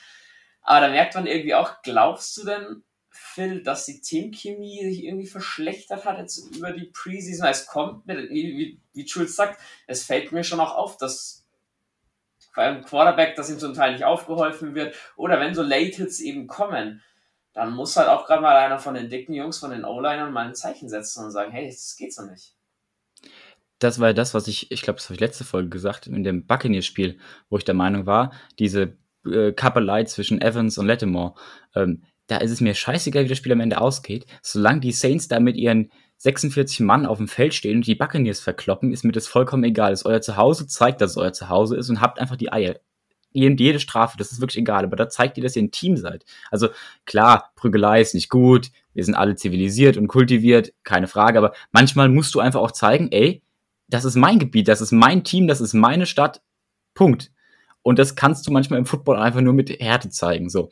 Aber 0.62 0.82
da 0.82 0.90
merkt 0.90 1.16
man 1.16 1.26
irgendwie 1.26 1.56
auch, 1.56 1.82
glaubst 1.82 2.38
du 2.38 2.46
denn, 2.46 2.84
Phil, 3.10 3.62
dass 3.62 3.86
die 3.86 4.02
Teamchemie 4.02 4.84
sich 4.86 5.04
irgendwie 5.04 5.28
verschlechtert 5.28 6.06
hat 6.06 6.18
jetzt 6.18 6.56
über 6.56 6.72
die 6.72 6.86
Preseason? 6.86 7.48
Es 7.48 7.68
kommt 7.68 8.08
mir, 8.08 8.18
wie, 8.30 8.80
wie 8.94 9.06
Jules 9.06 9.36
sagt, 9.36 9.60
es 9.88 10.04
fällt 10.04 10.32
mir 10.32 10.44
schon 10.44 10.60
auch 10.60 10.76
auf, 10.76 10.98
dass 10.98 11.43
beim 12.56 12.84
Quarterback, 12.84 13.36
dass 13.36 13.50
ihm 13.50 13.60
zum 13.60 13.74
Teil 13.74 13.94
nicht 13.94 14.04
aufgeholfen 14.04 14.76
wird. 14.76 14.96
Oder 15.16 15.40
wenn 15.40 15.56
so 15.56 15.64
Late-Hits 15.64 16.20
eben 16.20 16.48
kommen, 16.48 17.02
dann 17.54 17.74
muss 17.74 17.98
halt 17.98 18.10
auch 18.10 18.26
gerade 18.26 18.42
mal 18.42 18.56
einer 18.56 18.80
von 18.80 18.96
den 18.96 19.10
dicken 19.10 19.34
Jungs, 19.34 19.60
von 19.60 19.72
den 19.72 19.86
O-Linern 19.86 20.34
mal 20.34 20.48
ein 20.48 20.56
Zeichen 20.56 20.90
setzen 20.90 21.24
und 21.24 21.32
sagen, 21.32 21.52
hey, 21.52 21.68
das 21.68 21.96
geht 21.98 22.14
so 22.14 22.24
nicht. 22.24 22.56
Das 23.80 24.00
war 24.00 24.14
das, 24.14 24.34
was 24.34 24.48
ich, 24.48 24.72
ich 24.72 24.82
glaube, 24.82 24.98
das 24.98 25.06
habe 25.06 25.16
ich 25.16 25.20
letzte 25.20 25.44
Folge 25.44 25.70
gesagt, 25.70 26.08
in 26.08 26.24
dem 26.24 26.46
Buccaneers-Spiel, 26.46 27.20
wo 27.50 27.58
ich 27.58 27.66
der 27.66 27.76
Meinung 27.76 28.06
war, 28.06 28.32
diese 28.60 28.98
äh, 29.26 29.52
Kappelei 29.52 30.06
zwischen 30.06 30.42
Evans 30.42 30.78
und 30.78 30.88
Lattimore, 30.88 31.36
ähm, 31.76 32.04
da 32.28 32.38
ist 32.38 32.52
es 32.52 32.62
mir 32.62 32.74
scheißegal, 32.74 33.26
wie 33.26 33.30
das 33.30 33.38
Spiel 33.38 33.52
am 33.52 33.60
Ende 33.60 33.82
ausgeht. 33.82 34.26
Solange 34.42 34.80
die 34.80 34.94
Saints 34.94 35.28
da 35.28 35.40
mit 35.40 35.58
ihren 35.58 35.92
46 36.24 36.80
Mann 36.80 37.06
auf 37.06 37.18
dem 37.18 37.28
Feld 37.28 37.54
stehen 37.54 37.78
und 37.78 37.88
die 37.88 37.96
Buccaneers 37.96 38.40
verkloppen, 38.40 38.94
ist 38.94 39.04
mir 39.04 39.12
das 39.12 39.28
vollkommen 39.28 39.66
egal. 39.66 39.92
Das 39.92 40.02
ist 40.02 40.06
euer 40.06 40.22
Zuhause, 40.22 40.68
zeigt, 40.68 41.02
dass 41.02 41.12
es 41.12 41.18
euer 41.18 41.34
Zuhause 41.34 41.76
ist 41.76 41.90
und 41.90 42.00
habt 42.00 42.18
einfach 42.18 42.38
die 42.38 42.52
Eier. 42.52 42.80
Jede 43.34 43.80
Strafe, 43.80 44.16
das 44.18 44.32
ist 44.32 44.40
wirklich 44.40 44.60
egal, 44.60 44.86
aber 44.86 44.96
da 44.96 45.10
zeigt 45.10 45.38
ihr, 45.38 45.44
dass 45.44 45.58
ihr 45.58 45.64
ein 45.64 45.72
Team 45.72 45.98
seid. 45.98 46.24
Also 46.50 46.70
klar, 47.06 47.52
Prügelei 47.56 48.00
ist 48.00 48.14
nicht 48.14 48.30
gut, 48.30 48.72
wir 48.94 49.04
sind 49.04 49.16
alle 49.16 49.36
zivilisiert 49.36 49.98
und 49.98 50.08
kultiviert, 50.08 50.72
keine 50.84 51.08
Frage, 51.08 51.40
aber 51.40 51.52
manchmal 51.74 52.08
musst 52.08 52.34
du 52.36 52.40
einfach 52.40 52.62
auch 52.62 52.72
zeigen, 52.72 53.12
ey, 53.12 53.42
das 53.90 54.06
ist 54.06 54.16
mein 54.16 54.40
Gebiet, 54.40 54.70
das 54.70 54.80
ist 54.80 54.94
mein 54.94 55.26
Team, 55.26 55.48
das 55.50 55.60
ist 55.60 55.74
meine 55.74 56.06
Stadt, 56.06 56.42
Punkt. 56.94 57.32
Und 57.82 58.00
das 58.00 58.16
kannst 58.16 58.48
du 58.48 58.52
manchmal 58.52 58.80
im 58.80 58.86
Football 58.86 59.18
einfach 59.18 59.42
nur 59.42 59.54
mit 59.54 59.70
Härte 59.82 60.10
zeigen, 60.10 60.50
so. 60.50 60.70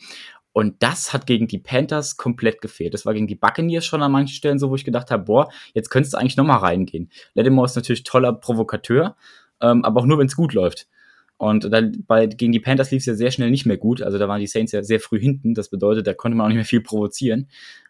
Und 0.53 0.83
das 0.83 1.13
hat 1.13 1.27
gegen 1.27 1.47
die 1.47 1.59
Panthers 1.59 2.17
komplett 2.17 2.61
gefehlt. 2.61 2.93
Das 2.93 3.05
war 3.05 3.13
gegen 3.13 3.27
die 3.27 3.35
Buccaneers 3.35 3.85
schon 3.85 4.03
an 4.03 4.11
manchen 4.11 4.35
Stellen 4.35 4.59
so, 4.59 4.69
wo 4.69 4.75
ich 4.75 4.83
gedacht 4.83 5.09
habe, 5.11 5.23
boah, 5.23 5.49
jetzt 5.73 5.89
könntest 5.89 6.13
du 6.13 6.17
eigentlich 6.17 6.37
nochmal 6.37 6.59
reingehen. 6.59 7.09
Lattimore 7.33 7.65
ist 7.65 7.75
natürlich 7.75 8.03
toller 8.03 8.33
Provokateur, 8.33 9.15
ähm, 9.61 9.85
aber 9.85 10.01
auch 10.01 10.05
nur, 10.05 10.19
wenn 10.19 10.27
es 10.27 10.35
gut 10.35 10.53
läuft. 10.53 10.87
Und 11.37 11.71
dann 11.73 12.03
bei, 12.05 12.27
gegen 12.27 12.51
die 12.51 12.59
Panthers 12.59 12.91
lief 12.91 12.99
es 12.99 13.07
ja 13.07 13.15
sehr 13.15 13.31
schnell 13.31 13.49
nicht 13.49 13.65
mehr 13.65 13.77
gut. 13.77 14.01
Also 14.01 14.19
da 14.19 14.27
waren 14.27 14.39
die 14.39 14.47
Saints 14.47 14.73
ja 14.73 14.83
sehr 14.83 14.99
früh 14.99 15.19
hinten. 15.19 15.55
Das 15.55 15.69
bedeutet, 15.69 16.05
da 16.05 16.13
konnte 16.13 16.37
man 16.37 16.45
auch 16.45 16.49
nicht 16.49 16.57
mehr 16.57 16.65
viel 16.65 16.81
provozieren. 16.81 17.47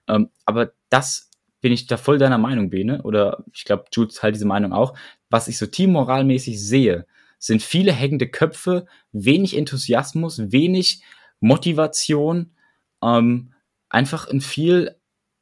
Ähm, 0.07 0.29
aber 0.45 0.71
das 0.89 1.29
bin 1.59 1.73
ich 1.73 1.85
da 1.87 1.97
voll 1.97 2.17
deiner 2.17 2.37
Meinung, 2.37 2.69
Bene. 2.69 3.01
Oder 3.03 3.43
ich 3.51 3.65
glaube, 3.65 3.85
Jude 3.91 4.13
halt 4.21 4.35
diese 4.35 4.45
Meinung 4.45 4.71
auch. 4.71 4.97
Was 5.29 5.47
ich 5.49 5.57
so 5.57 5.65
teammoralmäßig 5.65 6.61
sehe, 6.61 7.05
sind 7.39 7.61
viele 7.61 7.91
hängende 7.91 8.29
Köpfe, 8.29 8.85
wenig 9.11 9.57
Enthusiasmus, 9.57 10.51
wenig 10.51 11.01
Motivation, 11.41 12.55
ähm, 13.03 13.53
einfach 13.89 14.27
in 14.27 14.39
viel, 14.39 14.95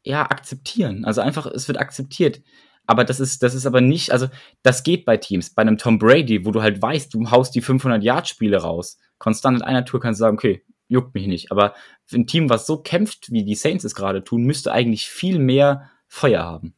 ja, 0.04 0.24
akzeptieren. 0.24 1.06
Also 1.06 1.22
einfach, 1.22 1.46
es 1.46 1.68
wird 1.68 1.78
akzeptiert. 1.78 2.42
Aber 2.88 3.04
das 3.04 3.20
ist, 3.20 3.44
das 3.44 3.54
ist 3.54 3.68
aber 3.68 3.82
nicht, 3.82 4.12
also 4.12 4.28
das 4.64 4.82
geht 4.82 5.06
bei 5.06 5.18
Teams. 5.18 5.52
Bei 5.52 5.62
einem 5.62 5.78
Tom 5.78 6.00
Brady, 6.00 6.44
wo 6.44 6.52
du 6.52 6.64
halt 6.64 6.82
weißt, 6.82 7.14
du 7.14 7.30
haust 7.30 7.54
die 7.54 7.62
500-Yard-Spiele 7.62 8.58
raus. 8.58 8.98
Konstant 9.20 9.58
in 9.58 9.64
einer 9.64 9.86
Tour 9.86 10.00
kannst 10.00 10.20
du 10.20 10.24
sagen, 10.24 10.38
okay, 10.38 10.64
juckt 10.88 11.14
mich 11.14 11.28
nicht. 11.28 11.52
Aber 11.52 11.76
ein 12.12 12.26
Team, 12.26 12.50
was 12.50 12.66
so 12.66 12.82
kämpft, 12.82 13.32
wie 13.32 13.44
die 13.44 13.54
Saints 13.54 13.84
es 13.84 13.94
gerade 13.94 14.24
tun, 14.24 14.44
müsste 14.44 14.72
eigentlich 14.72 15.08
viel 15.08 15.38
mehr 15.38 15.92
Feuer 16.08 16.42
haben. 16.42 16.74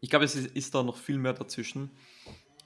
Ich 0.00 0.10
glaube, 0.10 0.24
es 0.24 0.34
ist, 0.34 0.54
ist, 0.54 0.74
da 0.74 0.82
noch 0.82 0.96
viel 0.96 1.18
mehr 1.18 1.32
dazwischen. 1.32 1.90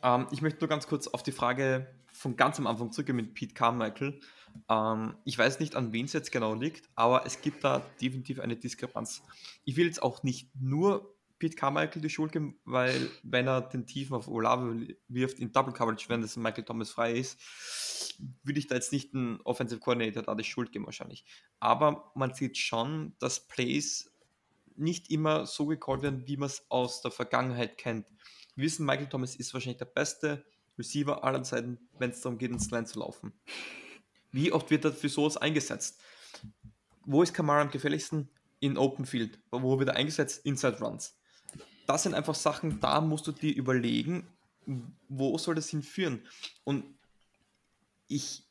Ähm, 0.02 0.26
ich 0.30 0.42
möchte 0.42 0.60
nur 0.60 0.68
ganz 0.68 0.86
kurz 0.86 1.08
auf 1.08 1.22
die 1.22 1.32
Frage 1.32 1.86
von 2.20 2.36
ganz 2.36 2.58
am 2.58 2.66
Anfang 2.66 2.92
zurückgehen 2.92 3.16
mit 3.16 3.32
Pete 3.32 3.54
Carmichael. 3.54 4.20
Ähm, 4.68 5.14
ich 5.24 5.38
weiß 5.38 5.58
nicht, 5.58 5.74
an 5.74 5.94
wen 5.94 6.04
es 6.04 6.12
jetzt 6.12 6.30
genau 6.30 6.52
liegt, 6.54 6.86
aber 6.94 7.24
es 7.24 7.40
gibt 7.40 7.64
da 7.64 7.78
definitiv 7.98 8.40
eine 8.40 8.56
Diskrepanz. 8.56 9.22
Ich 9.64 9.78
will 9.78 9.86
jetzt 9.86 10.02
auch 10.02 10.22
nicht 10.22 10.50
nur 10.54 11.16
Pete 11.38 11.56
Carmichael 11.56 12.02
die 12.02 12.10
Schuld 12.10 12.32
geben, 12.32 12.60
weil 12.66 13.10
wenn 13.22 13.46
er 13.46 13.62
den 13.62 13.86
Tiefen 13.86 14.14
auf 14.14 14.28
Olave 14.28 14.86
wirft 15.08 15.38
in 15.38 15.50
Double 15.50 15.72
Coverage, 15.72 16.10
wenn 16.10 16.20
das 16.20 16.36
Michael 16.36 16.64
Thomas 16.64 16.90
frei 16.90 17.14
ist, 17.14 17.40
würde 18.42 18.58
ich 18.58 18.66
da 18.66 18.74
jetzt 18.74 18.92
nicht 18.92 19.14
einen 19.14 19.40
Offensive 19.44 19.80
Coordinator 19.80 20.22
da 20.22 20.34
die 20.34 20.44
Schuld 20.44 20.72
geben 20.72 20.84
wahrscheinlich. 20.84 21.24
Aber 21.58 22.12
man 22.14 22.34
sieht 22.34 22.58
schon, 22.58 23.14
dass 23.18 23.48
Plays 23.48 24.12
nicht 24.76 25.10
immer 25.10 25.46
so 25.46 25.64
gecallt 25.64 26.02
werden, 26.02 26.26
wie 26.26 26.36
man 26.36 26.48
es 26.48 26.66
aus 26.68 27.00
der 27.00 27.12
Vergangenheit 27.12 27.78
kennt. 27.78 28.04
Wir 28.56 28.66
wissen, 28.66 28.84
Michael 28.84 29.08
Thomas 29.08 29.36
ist 29.36 29.54
wahrscheinlich 29.54 29.78
der 29.78 29.86
beste 29.86 30.44
Receiver 30.78 31.24
aller 31.24 31.42
Zeiten, 31.42 31.78
wenn 31.98 32.10
es 32.10 32.20
darum 32.20 32.38
geht, 32.38 32.50
ins 32.50 32.70
Line 32.70 32.86
zu 32.86 32.98
laufen. 33.00 33.32
Wie 34.32 34.52
oft 34.52 34.70
wird 34.70 34.84
er 34.84 34.92
für 34.92 35.08
sowas 35.08 35.36
eingesetzt? 35.36 36.00
Wo 37.04 37.22
ist 37.22 37.34
Kamara 37.34 37.62
am 37.62 37.70
gefährlichsten? 37.70 38.28
In 38.60 38.76
Open 38.76 39.06
Field. 39.06 39.38
Wo 39.50 39.78
wird 39.78 39.88
er 39.88 39.96
eingesetzt? 39.96 40.44
Inside 40.44 40.78
Runs. 40.80 41.16
Das 41.86 42.02
sind 42.04 42.14
einfach 42.14 42.34
Sachen, 42.34 42.78
da 42.80 43.00
musst 43.00 43.26
du 43.26 43.32
dir 43.32 43.54
überlegen, 43.54 44.28
wo 45.08 45.36
soll 45.38 45.54
das 45.54 45.68
hinführen? 45.70 46.26
Und 46.64 46.84
ich 48.06 48.44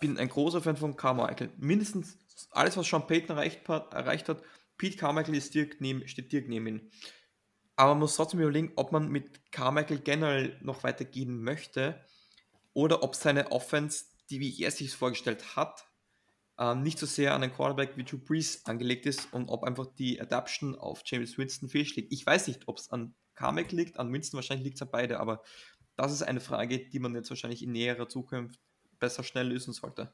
bin 0.00 0.18
ein 0.18 0.28
großer 0.28 0.62
Fan 0.62 0.76
von 0.76 0.96
Carmichael. 0.96 1.50
Mindestens 1.58 2.16
alles, 2.50 2.76
was 2.76 2.88
Sean 2.88 3.06
Payton 3.06 3.36
erreicht 3.36 3.68
hat, 3.68 3.92
erreicht 3.92 4.28
hat 4.28 4.42
Pete 4.76 4.96
Carmichael 4.96 5.36
ist 5.36 5.54
direkt 5.54 5.80
neben, 5.80 6.06
steht 6.08 6.32
direkt 6.32 6.48
neben 6.48 6.66
ihm. 6.66 6.90
Aber 7.76 7.92
man 7.92 8.00
muss 8.00 8.16
trotzdem 8.16 8.40
überlegen, 8.40 8.72
ob 8.76 8.92
man 8.92 9.08
mit 9.08 9.50
Carmichael 9.50 9.98
generell 9.98 10.58
noch 10.60 10.84
weitergehen 10.84 11.42
möchte 11.42 12.00
oder 12.72 13.02
ob 13.02 13.14
seine 13.16 13.50
Offense, 13.50 14.04
die 14.30 14.40
wie 14.40 14.62
er 14.62 14.70
sich 14.70 14.94
vorgestellt 14.94 15.56
hat, 15.56 15.84
ähm, 16.58 16.82
nicht 16.82 16.98
so 16.98 17.06
sehr 17.06 17.34
an 17.34 17.42
einen 17.42 17.52
Quarterback 17.52 17.96
wie 17.96 18.04
Drew 18.04 18.18
Brees 18.18 18.64
angelegt 18.64 19.06
ist 19.06 19.32
und 19.32 19.48
ob 19.48 19.64
einfach 19.64 19.86
die 19.98 20.20
Adaption 20.20 20.76
auf 20.76 21.02
James 21.04 21.36
Winston 21.36 21.68
fehlschlägt. 21.68 22.12
Ich 22.12 22.24
weiß 22.24 22.46
nicht, 22.46 22.68
ob 22.68 22.78
es 22.78 22.90
an 22.90 23.14
Carmichael 23.34 23.76
liegt, 23.76 23.98
an 23.98 24.12
Winston 24.12 24.38
wahrscheinlich 24.38 24.64
liegt 24.64 24.76
es 24.76 24.82
an 24.82 24.90
beide, 24.92 25.18
aber 25.18 25.42
das 25.96 26.12
ist 26.12 26.22
eine 26.22 26.40
Frage, 26.40 26.78
die 26.88 26.98
man 26.98 27.14
jetzt 27.14 27.30
wahrscheinlich 27.30 27.62
in 27.62 27.72
näherer 27.72 28.08
Zukunft 28.08 28.60
besser 29.00 29.24
schnell 29.24 29.48
lösen 29.48 29.72
sollte. 29.72 30.12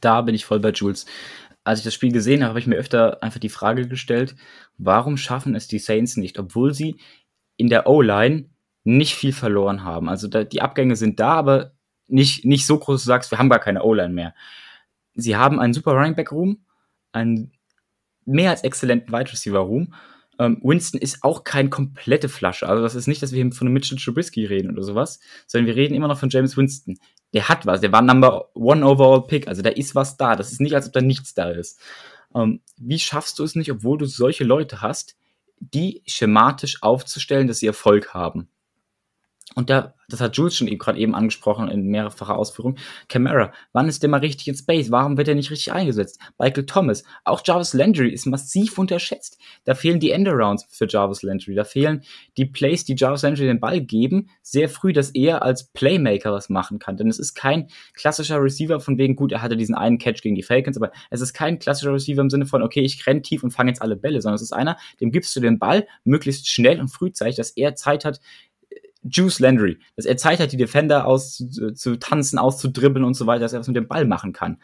Da 0.00 0.22
bin 0.22 0.34
ich 0.34 0.44
voll 0.44 0.60
bei 0.60 0.70
Jules 0.70 1.06
als 1.64 1.80
ich 1.80 1.84
das 1.84 1.94
Spiel 1.94 2.12
gesehen 2.12 2.42
habe, 2.42 2.50
habe 2.50 2.58
ich 2.60 2.66
mir 2.66 2.76
öfter 2.76 3.22
einfach 3.22 3.40
die 3.40 3.48
Frage 3.48 3.88
gestellt, 3.88 4.36
warum 4.76 5.16
schaffen 5.16 5.54
es 5.54 5.66
die 5.66 5.78
Saints 5.78 6.16
nicht, 6.16 6.38
obwohl 6.38 6.74
sie 6.74 6.96
in 7.56 7.68
der 7.68 7.88
O-Line 7.88 8.50
nicht 8.84 9.14
viel 9.14 9.32
verloren 9.32 9.82
haben. 9.82 10.08
Also 10.10 10.28
da, 10.28 10.44
die 10.44 10.60
Abgänge 10.60 10.94
sind 10.94 11.18
da, 11.18 11.32
aber 11.32 11.72
nicht, 12.06 12.44
nicht 12.44 12.66
so 12.66 12.78
groß, 12.78 12.96
dass 12.96 13.04
du 13.04 13.08
sagst, 13.08 13.30
wir 13.30 13.38
haben 13.38 13.48
gar 13.48 13.60
keine 13.60 13.82
O-Line 13.82 14.12
mehr. 14.12 14.34
Sie 15.14 15.36
haben 15.36 15.58
einen 15.58 15.72
super 15.72 15.92
Running 15.92 16.14
Back 16.14 16.32
Room, 16.32 16.64
einen 17.12 17.52
mehr 18.26 18.50
als 18.50 18.62
exzellenten 18.62 19.12
Wide 19.12 19.32
Receiver 19.32 19.60
Room. 19.60 19.94
Ähm, 20.38 20.60
Winston 20.62 21.00
ist 21.00 21.22
auch 21.22 21.44
kein 21.44 21.70
komplette 21.70 22.28
Flasche. 22.28 22.68
Also 22.68 22.82
das 22.82 22.94
ist 22.94 23.06
nicht, 23.06 23.22
dass 23.22 23.32
wir 23.32 23.52
von 23.52 23.66
einem 23.66 23.74
Mitchell 23.74 23.98
Trubisky 23.98 24.44
reden 24.44 24.70
oder 24.70 24.82
sowas, 24.82 25.20
sondern 25.46 25.66
wir 25.66 25.76
reden 25.76 25.94
immer 25.94 26.08
noch 26.08 26.18
von 26.18 26.28
James 26.28 26.56
Winston 26.56 26.98
der 27.34 27.48
hat 27.48 27.66
was, 27.66 27.80
der 27.80 27.92
war 27.92 28.00
Number 28.00 28.48
One 28.54 28.86
Overall 28.86 29.26
Pick, 29.26 29.48
also 29.48 29.60
da 29.60 29.70
ist 29.70 29.94
was 29.94 30.16
da. 30.16 30.36
Das 30.36 30.52
ist 30.52 30.60
nicht, 30.60 30.74
als 30.74 30.86
ob 30.86 30.92
da 30.92 31.00
nichts 31.00 31.34
da 31.34 31.50
ist. 31.50 31.80
Ähm, 32.34 32.60
wie 32.76 32.98
schaffst 32.98 33.38
du 33.38 33.44
es 33.44 33.56
nicht, 33.56 33.70
obwohl 33.70 33.98
du 33.98 34.06
solche 34.06 34.44
Leute 34.44 34.80
hast, 34.80 35.16
die 35.58 36.02
schematisch 36.06 36.82
aufzustellen, 36.82 37.48
dass 37.48 37.58
sie 37.58 37.66
Erfolg 37.66 38.14
haben? 38.14 38.48
Und 39.54 39.70
da, 39.70 39.94
das 40.08 40.20
hat 40.20 40.36
Jules 40.36 40.56
schon 40.56 40.66
gerade 40.66 40.98
eben 40.98 41.14
angesprochen 41.14 41.68
in 41.68 41.86
mehrfacher 41.86 42.36
Ausführung. 42.36 42.76
Camara, 43.08 43.52
wann 43.72 43.88
ist 43.88 44.02
der 44.02 44.10
mal 44.10 44.20
richtig 44.20 44.48
in 44.48 44.56
Space? 44.56 44.90
Warum 44.90 45.16
wird 45.16 45.28
er 45.28 45.34
nicht 45.34 45.50
richtig 45.50 45.72
eingesetzt? 45.72 46.18
Michael 46.38 46.66
Thomas, 46.66 47.04
auch 47.24 47.40
Jarvis 47.44 47.72
Landry 47.72 48.10
ist 48.10 48.26
massiv 48.26 48.78
unterschätzt. 48.78 49.38
Da 49.64 49.74
fehlen 49.74 50.00
die 50.00 50.10
Endarounds 50.10 50.66
für 50.70 50.86
Jarvis 50.88 51.22
Landry. 51.22 51.54
Da 51.54 51.64
fehlen 51.64 52.02
die 52.36 52.46
Plays, 52.46 52.84
die 52.84 52.96
Jarvis 52.96 53.22
Landry 53.22 53.46
den 53.46 53.60
Ball 53.60 53.80
geben, 53.80 54.28
sehr 54.42 54.68
früh, 54.68 54.92
dass 54.92 55.10
er 55.10 55.42
als 55.42 55.68
Playmaker 55.68 56.32
was 56.32 56.48
machen 56.48 56.78
kann. 56.80 56.96
Denn 56.96 57.08
es 57.08 57.18
ist 57.18 57.34
kein 57.34 57.68
klassischer 57.94 58.42
Receiver 58.42 58.80
von 58.80 58.98
wegen, 58.98 59.14
gut, 59.14 59.32
er 59.32 59.42
hatte 59.42 59.56
diesen 59.56 59.74
einen 59.74 59.98
Catch 59.98 60.22
gegen 60.22 60.34
die 60.34 60.42
Falcons, 60.42 60.76
aber 60.76 60.90
es 61.10 61.20
ist 61.20 61.32
kein 61.32 61.58
klassischer 61.58 61.92
Receiver 61.92 62.20
im 62.20 62.30
Sinne 62.30 62.46
von, 62.46 62.62
okay, 62.62 62.80
ich 62.80 63.06
renn 63.06 63.22
tief 63.22 63.44
und 63.44 63.52
fange 63.52 63.70
jetzt 63.70 63.82
alle 63.82 63.96
Bälle, 63.96 64.20
sondern 64.20 64.36
es 64.36 64.42
ist 64.42 64.52
einer, 64.52 64.76
dem 65.00 65.12
gibst 65.12 65.34
du 65.36 65.40
den 65.40 65.58
Ball 65.58 65.86
möglichst 66.02 66.48
schnell 66.48 66.80
und 66.80 66.88
frühzeitig, 66.88 67.36
dass 67.36 67.50
er 67.50 67.76
Zeit 67.76 68.04
hat, 68.04 68.20
Juice 69.04 69.38
Landry, 69.38 69.78
dass 69.96 70.06
er 70.06 70.16
Zeit 70.16 70.40
hat, 70.40 70.52
die 70.52 70.56
Defender 70.56 71.06
auszutanzen, 71.06 72.38
auszudribbeln 72.38 73.04
und 73.04 73.14
so 73.14 73.26
weiter, 73.26 73.40
dass 73.40 73.52
er 73.52 73.60
was 73.60 73.68
mit 73.68 73.76
dem 73.76 73.88
Ball 73.88 74.06
machen 74.06 74.32
kann. 74.32 74.60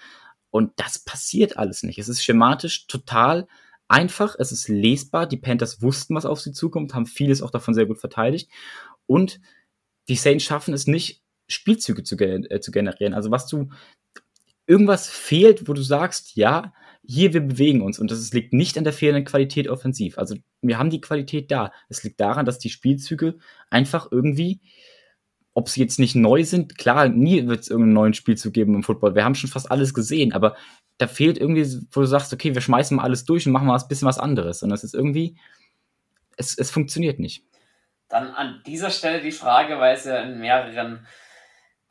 Und 0.51 0.73
das 0.77 0.99
passiert 0.99 1.57
alles 1.57 1.83
nicht. 1.83 1.99
Es 1.99 2.09
ist 2.09 2.25
schematisch 2.25 2.87
total 2.87 3.47
einfach, 3.89 4.37
es 4.39 4.53
ist 4.53 4.69
lesbar. 4.69 5.27
Die 5.27 5.37
Panthers 5.37 5.83
wussten, 5.83 6.15
was 6.15 6.27
auf 6.27 6.41
sie 6.41 6.53
zukommt, 6.53 6.95
haben 6.95 7.07
vieles 7.07 7.43
auch 7.43 7.51
davon 7.51 7.75
sehr 7.75 7.87
gut 7.87 7.99
verteidigt. 7.99 8.51
Und 9.07 9.41
die 10.09 10.17
Saints 10.17 10.45
schaffen 10.45 10.75
es 10.75 10.87
nicht, 10.87 11.23
Spielzüge 11.49 12.03
zu, 12.03 12.17
äh, 12.17 12.61
zu 12.61 12.71
generieren. 12.71 13.15
Also 13.15 13.31
was 13.31 13.47
du, 13.47 13.69
irgendwas 14.67 15.09
fehlt, 15.09 15.69
wo 15.69 15.73
du 15.73 15.83
sagst, 15.83 16.37
ja, 16.37 16.73
hier, 17.11 17.33
wir 17.35 17.41
bewegen 17.41 17.83
uns 17.83 17.99
und 17.99 18.11
das 18.11 18.33
liegt 18.33 18.53
nicht 18.53 18.79
an 18.79 18.85
der 18.85 18.93
fehlenden 18.93 19.25
Qualität 19.25 19.69
offensiv. 19.69 20.17
Also 20.17 20.37
wir 20.63 20.79
haben 20.79 20.91
die 20.91 21.01
Qualität 21.01 21.51
da. 21.51 21.73
Es 21.89 22.05
liegt 22.05 22.21
daran, 22.21 22.47
dass 22.47 22.59
die 22.59 22.71
Spielzüge 22.71 23.39
einfach 23.69 24.09
irgendwie, 24.13 24.61
ob 25.53 25.69
sie 25.69 25.81
jetzt 25.81 25.99
nicht 25.99 26.15
neu 26.15 26.45
sind, 26.45 26.79
klar, 26.79 27.09
nie 27.09 27.49
wird 27.49 27.61
es 27.61 27.69
irgendeinen 27.69 27.95
neuen 27.95 28.15
Spielzug 28.15 28.53
geben 28.53 28.77
im 28.77 28.85
Football. 28.85 29.17
Wir 29.17 29.25
haben 29.25 29.35
schon 29.35 29.51
fast 29.51 29.71
alles 29.71 29.93
gesehen, 29.93 30.33
aber 30.33 30.57
da 30.99 31.09
fehlt 31.09 31.37
irgendwie, 31.37 31.67
wo 31.91 32.01
du 32.01 32.07
sagst, 32.07 32.33
okay, 32.33 32.55
wir 32.55 32.61
schmeißen 32.61 32.97
mal 32.97 33.03
alles 33.03 33.25
durch 33.25 33.45
und 33.45 33.53
machen 33.53 33.67
mal 33.67 33.77
ein 33.77 33.89
bisschen 33.89 34.07
was 34.07 34.19
anderes. 34.19 34.63
Und 34.63 34.69
das 34.69 34.85
ist 34.85 34.95
irgendwie, 34.95 35.37
es, 36.37 36.57
es 36.57 36.71
funktioniert 36.71 37.19
nicht. 37.19 37.43
Dann 38.09 38.29
an 38.29 38.63
dieser 38.67 38.91
Stelle 38.91 39.21
die 39.21 39.33
Frage, 39.33 39.79
weil 39.79 39.97
es 39.97 40.05
ja 40.05 40.23
in 40.23 40.39
mehreren 40.39 41.07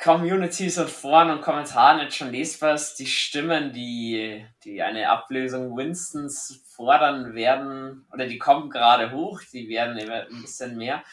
Communities 0.02 0.78
und 0.78 0.90
Foren 0.90 1.30
und 1.30 1.42
Kommentaren 1.42 2.00
jetzt 2.00 2.16
schon 2.16 2.32
lesbar 2.32 2.76
ist, 2.76 2.96
die 2.96 3.06
Stimmen, 3.06 3.74
die, 3.74 4.46
die 4.64 4.82
eine 4.82 5.10
Ablösung 5.10 5.76
Winstons 5.76 6.64
fordern 6.68 7.36
werden, 7.36 8.06
oder 8.14 8.26
die 8.26 8.38
kommen 8.38 8.70
gerade 8.70 9.12
hoch, 9.12 9.42
die 9.52 9.68
werden 9.68 9.98
immer 9.98 10.22
ein 10.22 10.42
bisschen 10.42 10.78
mehr. 10.78 11.04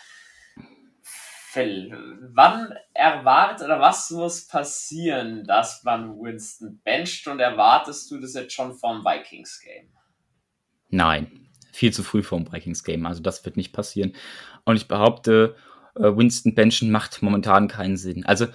Phil, 1.02 2.18
wann 2.32 2.74
erwartet 2.92 3.66
oder 3.66 3.80
was 3.80 4.10
muss 4.10 4.46
passieren, 4.46 5.44
dass 5.44 5.82
man 5.82 6.20
Winston 6.20 6.80
bencht 6.84 7.26
und 7.26 7.40
erwartest 7.40 8.08
du 8.10 8.20
das 8.20 8.34
jetzt 8.34 8.52
schon 8.52 8.74
vom 8.74 9.04
Vikings-Game? 9.04 9.88
Nein, 10.90 11.48
viel 11.72 11.92
zu 11.92 12.04
früh 12.04 12.22
vom 12.22 12.52
Vikings-Game. 12.52 13.04
Also 13.04 13.20
das 13.20 13.44
wird 13.44 13.56
nicht 13.56 13.72
passieren. 13.72 14.14
Und 14.64 14.76
ich 14.76 14.86
behaupte, 14.86 15.56
äh, 15.96 16.14
Winston 16.16 16.54
benchen 16.54 16.90
macht 16.90 17.22
momentan 17.22 17.68
keinen 17.68 17.96
Sinn. 17.96 18.24
Also 18.26 18.46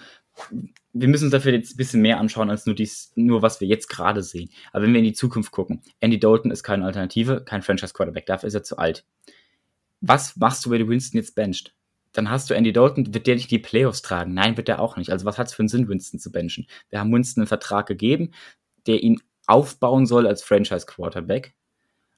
wir 0.94 1.08
müssen 1.08 1.26
uns 1.26 1.32
dafür 1.32 1.54
jetzt 1.54 1.74
ein 1.74 1.78
bisschen 1.78 2.02
mehr 2.02 2.20
anschauen, 2.20 2.50
als 2.50 2.66
nur 2.66 2.76
dies, 2.76 3.12
nur 3.16 3.42
was 3.42 3.62
wir 3.62 3.68
jetzt 3.68 3.88
gerade 3.88 4.24
sehen. 4.24 4.50
Aber 4.72 4.84
wenn 4.84 4.94
wir 4.94 5.00
in 5.00 5.06
die 5.06 5.14
Zukunft 5.14 5.52
gucken, 5.52 5.82
Andy 6.00 6.20
Dalton 6.20 6.52
ist 6.52 6.64
keine 6.64 6.86
Alternative, 6.86 7.44
kein 7.46 7.62
Franchise-Quarterback, 7.62 8.26
dafür 8.26 8.48
ist 8.48 8.54
er 8.54 8.64
zu 8.64 8.78
alt. 8.78 9.06
Was 10.02 10.36
machst 10.36 10.66
du, 10.66 10.70
wenn 10.70 10.82
du 10.82 10.90
Winston 10.90 11.20
jetzt 11.20 11.36
bencht? 11.36 11.74
Dann 12.12 12.30
hast 12.30 12.50
du 12.50 12.56
Andy 12.56 12.74
Dalton, 12.74 13.14
wird 13.14 13.28
der 13.28 13.36
dich 13.36 13.48
die 13.48 13.60
Playoffs 13.60 14.02
tragen? 14.02 14.34
Nein, 14.34 14.58
wird 14.58 14.68
der 14.68 14.82
auch 14.82 14.98
nicht. 14.98 15.12
Also 15.12 15.26
was 15.26 15.38
hat 15.38 15.48
es 15.48 15.54
für 15.54 15.62
einen 15.62 15.70
Sinn, 15.70 15.88
Winston 15.88 16.20
zu 16.20 16.32
benchen? 16.32 16.68
Wir 16.90 17.00
haben 17.00 17.14
Winston 17.14 17.42
einen 17.42 17.48
Vertrag 17.48 17.86
gegeben, 17.88 18.32
der 18.86 19.02
ihn 19.02 19.22
aufbauen 19.48 20.06
soll 20.06 20.28
als 20.28 20.44
Franchise-Quarterback. 20.44 21.54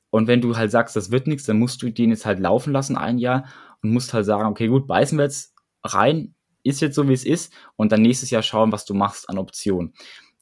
Und 0.09 0.27
wenn 0.27 0.41
du 0.41 0.55
halt 0.55 0.71
sagst, 0.71 0.95
das 0.95 1.11
wird 1.11 1.27
nichts, 1.27 1.45
dann 1.45 1.59
musst 1.59 1.81
du 1.81 1.89
den 1.89 2.09
jetzt 2.09 2.25
halt 2.25 2.39
laufen 2.39 2.73
lassen 2.73 2.97
ein 2.97 3.17
Jahr 3.17 3.47
und 3.81 3.91
musst 3.91 4.13
halt 4.13 4.25
sagen, 4.25 4.47
okay, 4.47 4.67
gut, 4.67 4.87
beißen 4.87 5.17
wir 5.17 5.25
jetzt 5.25 5.53
rein, 5.83 6.32
ist 6.63 6.81
jetzt 6.81 6.95
so, 6.95 7.07
wie 7.07 7.13
es 7.13 7.25
ist, 7.25 7.53
und 7.75 7.91
dann 7.91 8.01
nächstes 8.01 8.29
Jahr 8.29 8.41
schauen, 8.41 8.71
was 8.71 8.85
du 8.85 8.93
machst 8.93 9.29
an 9.29 9.37
Optionen. 9.37 9.93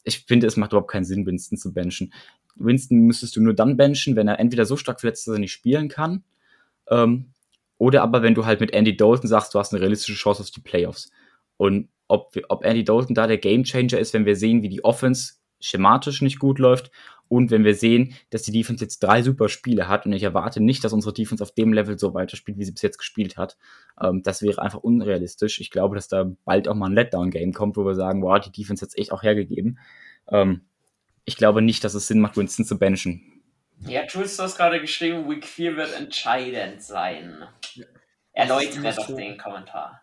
Ich 0.03 0.25
finde, 0.25 0.47
es 0.47 0.57
macht 0.57 0.71
überhaupt 0.71 0.91
keinen 0.91 1.05
Sinn, 1.05 1.25
Winston 1.25 1.57
zu 1.57 1.73
benchen. 1.73 2.13
Winston 2.55 2.99
müsstest 2.99 3.35
du 3.35 3.41
nur 3.41 3.53
dann 3.53 3.77
benchen, 3.77 4.15
wenn 4.15 4.27
er 4.27 4.39
entweder 4.39 4.65
so 4.65 4.77
stark 4.77 4.99
verletzt 4.99 5.21
ist, 5.21 5.27
dass 5.27 5.35
er 5.35 5.39
nicht 5.39 5.51
spielen 5.51 5.89
kann, 5.89 6.23
ähm, 6.89 7.33
oder 7.77 8.03
aber 8.03 8.21
wenn 8.21 8.35
du 8.35 8.45
halt 8.45 8.59
mit 8.59 8.73
Andy 8.73 8.95
Dalton 8.95 9.27
sagst, 9.27 9.55
du 9.55 9.59
hast 9.59 9.73
eine 9.73 9.81
realistische 9.81 10.13
Chance 10.13 10.43
auf 10.43 10.51
die 10.51 10.61
Playoffs. 10.61 11.09
Und 11.57 11.89
ob, 12.07 12.35
ob 12.49 12.63
Andy 12.63 12.83
Dalton 12.83 13.15
da 13.15 13.25
der 13.25 13.39
Gamechanger 13.39 13.97
ist, 13.97 14.13
wenn 14.13 14.25
wir 14.25 14.35
sehen, 14.35 14.61
wie 14.61 14.69
die 14.69 14.83
Offense 14.83 15.33
schematisch 15.59 16.21
nicht 16.21 16.37
gut 16.37 16.59
läuft 16.59 16.91
und 17.31 17.49
wenn 17.49 17.63
wir 17.63 17.75
sehen, 17.75 18.13
dass 18.29 18.41
die 18.41 18.51
Defense 18.51 18.83
jetzt 18.83 18.99
drei 18.99 19.21
super 19.21 19.47
Spiele 19.47 19.87
hat 19.87 20.05
und 20.05 20.11
ich 20.11 20.23
erwarte 20.23 20.59
nicht, 20.59 20.83
dass 20.83 20.91
unsere 20.91 21.13
Defense 21.13 21.41
auf 21.41 21.53
dem 21.53 21.71
Level 21.71 21.97
so 21.97 22.13
weiterspielt, 22.13 22.57
wie 22.57 22.65
sie 22.65 22.73
bis 22.73 22.81
jetzt 22.81 22.97
gespielt 22.97 23.37
hat, 23.37 23.57
ähm, 24.01 24.21
das 24.21 24.41
wäre 24.41 24.61
einfach 24.61 24.79
unrealistisch. 24.79 25.61
Ich 25.61 25.71
glaube, 25.71 25.95
dass 25.95 26.09
da 26.09 26.29
bald 26.43 26.67
auch 26.67 26.75
mal 26.75 26.87
ein 26.87 26.93
Letdown-Game 26.93 27.53
kommt, 27.53 27.77
wo 27.77 27.85
wir 27.85 27.95
sagen, 27.95 28.21
wow, 28.21 28.37
die 28.37 28.51
Defense 28.51 28.81
hat 28.81 28.89
es 28.89 28.97
echt 28.97 29.13
auch 29.13 29.23
hergegeben. 29.23 29.79
Ähm, 30.27 30.65
ich 31.23 31.37
glaube 31.37 31.61
nicht, 31.61 31.85
dass 31.85 31.93
es 31.93 32.05
Sinn 32.05 32.19
macht, 32.19 32.35
Winston 32.35 32.65
zu 32.65 32.77
benchen. 32.77 33.41
Ja, 33.87 34.05
Jules, 34.05 34.35
du 34.35 34.43
hast 34.43 34.57
gerade 34.57 34.81
geschrieben, 34.81 35.29
Week 35.29 35.45
4 35.45 35.77
wird 35.77 35.97
entscheidend 35.97 36.81
sein. 36.81 37.45
Erläutere 38.33 38.93
doch 38.93 39.07
so, 39.07 39.15
den 39.15 39.37
Kommentar. 39.37 40.01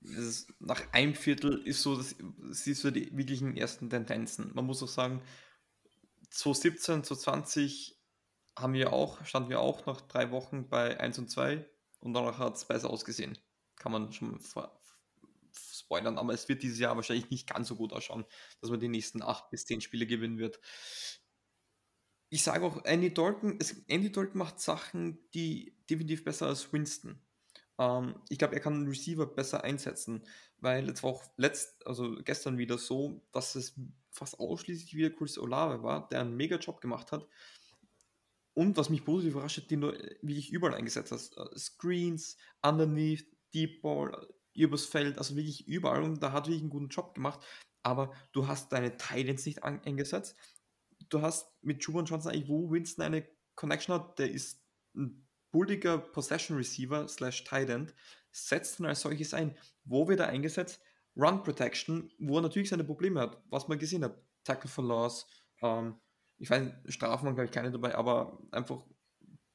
Ist, 0.00 0.54
nach 0.60 0.80
einem 0.92 1.16
Viertel 1.16 1.60
ist 1.64 1.82
so, 1.82 1.96
das 1.96 2.14
siehst 2.50 2.84
du 2.84 2.92
die 2.92 3.10
wirklichen 3.16 3.56
ersten 3.56 3.90
Tendenzen. 3.90 4.52
Man 4.54 4.64
muss 4.64 4.80
auch 4.80 4.88
sagen, 4.88 5.22
2017, 6.30 7.04
2020 7.04 7.98
haben 8.58 8.72
wir 8.72 8.92
auch, 8.92 9.24
standen 9.24 9.50
wir 9.50 9.60
auch 9.60 9.86
nach 9.86 10.00
drei 10.00 10.30
Wochen 10.30 10.68
bei 10.68 10.98
1 10.98 11.18
und 11.18 11.30
2 11.30 11.68
und 12.00 12.12
danach 12.12 12.38
hat 12.38 12.56
es 12.56 12.64
besser 12.64 12.90
ausgesehen. 12.90 13.38
Kann 13.76 13.92
man 13.92 14.12
schon 14.12 14.40
spoilern, 15.52 16.18
aber 16.18 16.34
es 16.34 16.48
wird 16.48 16.62
dieses 16.62 16.78
Jahr 16.78 16.96
wahrscheinlich 16.96 17.30
nicht 17.30 17.48
ganz 17.48 17.68
so 17.68 17.76
gut 17.76 17.92
ausschauen, 17.92 18.24
dass 18.60 18.70
man 18.70 18.80
die 18.80 18.88
nächsten 18.88 19.22
8 19.22 19.50
bis 19.50 19.66
10 19.66 19.80
Spiele 19.80 20.06
gewinnen 20.06 20.38
wird. 20.38 20.60
Ich 22.30 22.42
sage 22.42 22.64
auch, 22.64 22.84
Andy 22.84 23.14
Dalton, 23.14 23.56
es, 23.58 23.72
Andy 23.86 24.12
Dalton 24.12 24.36
macht 24.36 24.60
Sachen, 24.60 25.18
die 25.32 25.76
definitiv 25.88 26.24
besser 26.24 26.46
als 26.46 26.72
Winston. 26.72 27.22
Ähm, 27.78 28.20
ich 28.28 28.38
glaube, 28.38 28.54
er 28.54 28.60
kann 28.60 28.74
einen 28.74 28.88
Receiver 28.88 29.26
besser 29.26 29.64
einsetzen, 29.64 30.26
weil 30.58 30.90
es 30.90 31.02
war 31.02 31.10
auch 31.10 31.24
letzt, 31.36 31.86
also 31.86 32.16
gestern 32.22 32.58
wieder 32.58 32.76
so, 32.76 33.22
dass 33.32 33.54
es 33.54 33.74
fast 34.18 34.38
ausschließlich 34.38 34.94
wieder 34.94 35.10
Chris 35.10 35.38
Olave 35.38 35.82
war, 35.82 36.08
der 36.08 36.20
einen 36.20 36.36
mega 36.36 36.56
Job 36.56 36.80
gemacht 36.80 37.12
hat. 37.12 37.26
Und 38.54 38.76
was 38.76 38.90
mich 38.90 39.04
positiv 39.04 39.34
überrascht 39.34 39.58
hat, 39.58 39.70
den 39.70 39.82
du 39.82 39.92
wirklich 40.22 40.50
überall 40.50 40.74
eingesetzt 40.74 41.12
hast. 41.12 41.36
Äh, 41.36 41.56
Screens, 41.56 42.36
Underneath, 42.60 43.24
Deep 43.54 43.82
Ball, 43.82 44.28
übers 44.52 44.86
Feld, 44.86 45.18
also 45.18 45.36
wirklich 45.36 45.66
überall. 45.68 46.02
Und 46.02 46.22
da 46.22 46.32
hat 46.32 46.46
wirklich 46.46 46.62
einen 46.62 46.70
guten 46.70 46.88
Job 46.88 47.14
gemacht. 47.14 47.40
Aber 47.82 48.12
du 48.32 48.48
hast 48.48 48.72
deine 48.72 48.96
Titans 48.96 49.46
nicht 49.46 49.62
eingesetzt. 49.62 50.36
Du 51.08 51.22
hast 51.22 51.52
mit 51.62 51.82
Juban 51.84 52.04
Johnson 52.04 52.32
eigentlich, 52.32 52.48
wo 52.48 52.70
Winston 52.70 53.04
eine 53.04 53.28
Connection 53.54 53.94
hat, 53.94 54.18
der 54.18 54.30
ist 54.30 54.60
ein 54.96 55.26
bulliger 55.52 55.98
Possession 55.98 56.56
Receiver 56.56 57.08
slash 57.08 57.44
Tight 57.44 57.70
End, 57.70 57.94
setzt 58.32 58.80
ihn 58.80 58.86
als 58.86 59.00
solches 59.00 59.34
ein. 59.34 59.56
Wo 59.84 60.08
wird 60.08 60.20
er 60.20 60.28
eingesetzt? 60.28 60.80
Run 61.16 61.42
Protection, 61.42 62.10
wo 62.18 62.36
er 62.36 62.42
natürlich 62.42 62.68
seine 62.68 62.84
Probleme 62.84 63.20
hat, 63.20 63.42
was 63.48 63.68
man 63.68 63.78
gesehen 63.78 64.04
hat. 64.04 64.16
Tackle 64.44 64.70
for 64.70 64.84
Loss, 64.84 65.26
ähm, 65.62 65.96
ich 66.38 66.48
weiß, 66.48 66.70
Strafen 66.86 67.26
waren, 67.26 67.34
glaube 67.34 67.46
ich, 67.46 67.50
keine 67.50 67.70
dabei, 67.70 67.94
aber 67.94 68.38
einfach, 68.52 68.84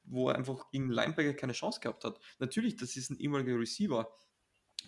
wo 0.04 0.28
er 0.28 0.36
einfach 0.36 0.70
gegen 0.70 0.90
Linebacker 0.90 1.34
keine 1.34 1.54
Chance 1.54 1.80
gehabt 1.80 2.04
hat. 2.04 2.20
Natürlich, 2.38 2.76
das 2.76 2.96
ist 2.96 3.10
ein 3.10 3.18
ehemaliger 3.18 3.58
Receiver 3.58 4.12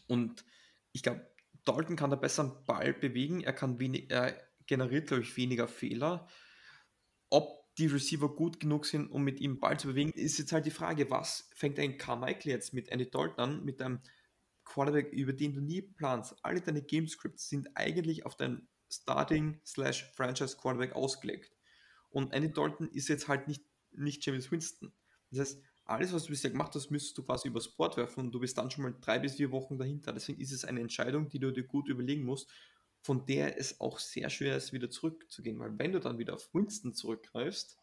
und 0.06 0.44
ich 0.92 1.02
glaube, 1.02 1.26
Dalton 1.64 1.96
kann 1.96 2.10
da 2.10 2.16
besser 2.16 2.44
einen 2.44 2.64
Ball 2.64 2.92
bewegen, 2.92 3.42
er 3.42 3.52
kann 3.52 3.78
er 3.80 4.40
generiert, 4.66 5.08
glaube 5.08 5.22
ich, 5.22 5.36
weniger 5.36 5.68
Fehler. 5.68 6.28
Ob 7.30 7.74
die 7.76 7.86
Receiver 7.86 8.34
gut 8.34 8.60
genug 8.60 8.86
sind, 8.86 9.10
um 9.10 9.22
mit 9.22 9.40
ihm 9.40 9.58
Ball 9.58 9.78
zu 9.78 9.88
bewegen, 9.88 10.12
ist 10.12 10.38
jetzt 10.38 10.52
halt 10.52 10.66
die 10.66 10.70
Frage, 10.70 11.10
was 11.10 11.50
fängt 11.54 11.78
ein 11.78 11.98
Carmichael 11.98 12.52
jetzt 12.52 12.72
mit 12.72 12.88
Andy 12.88 13.10
Dalton 13.10 13.38
an, 13.38 13.64
mit 13.64 13.82
einem 13.82 14.00
Quarterback, 14.66 15.12
über 15.12 15.32
den 15.32 15.54
du 15.54 15.60
nie 15.60 15.80
planst. 15.80 16.36
Alle 16.42 16.60
deine 16.60 16.82
Gamescripts 16.82 17.48
sind 17.48 17.70
eigentlich 17.74 18.26
auf 18.26 18.36
dein 18.36 18.68
Starting 18.90 19.60
slash 19.64 20.04
Franchise 20.14 20.56
Quarterback 20.56 20.94
ausgelegt. 20.94 21.56
Und 22.10 22.32
Andy 22.32 22.52
Dalton 22.52 22.90
ist 22.90 23.08
jetzt 23.08 23.28
halt 23.28 23.48
nicht, 23.48 23.64
nicht 23.92 24.24
James 24.24 24.50
Winston. 24.50 24.92
Das 25.30 25.40
heißt, 25.40 25.62
alles, 25.84 26.12
was 26.12 26.24
du 26.24 26.30
bisher 26.30 26.50
gemacht 26.50 26.74
hast, 26.74 26.90
müsstest 26.90 27.16
du 27.16 27.22
quasi 27.22 27.48
übers 27.48 27.68
Board 27.68 27.96
werfen 27.96 28.24
und 28.24 28.32
du 28.32 28.40
bist 28.40 28.58
dann 28.58 28.70
schon 28.70 28.82
mal 28.82 28.94
drei 29.00 29.18
bis 29.18 29.36
vier 29.36 29.52
Wochen 29.52 29.78
dahinter. 29.78 30.12
Deswegen 30.12 30.40
ist 30.40 30.52
es 30.52 30.64
eine 30.64 30.80
Entscheidung, 30.80 31.28
die 31.28 31.38
du 31.38 31.52
dir 31.52 31.64
gut 31.64 31.88
überlegen 31.88 32.24
musst, 32.24 32.50
von 33.02 33.24
der 33.24 33.58
es 33.58 33.80
auch 33.80 34.00
sehr 34.00 34.28
schwer 34.30 34.56
ist, 34.56 34.72
wieder 34.72 34.90
zurückzugehen. 34.90 35.58
Weil 35.60 35.78
wenn 35.78 35.92
du 35.92 36.00
dann 36.00 36.18
wieder 36.18 36.34
auf 36.34 36.52
Winston 36.52 36.92
zurückgreifst, 36.92 37.78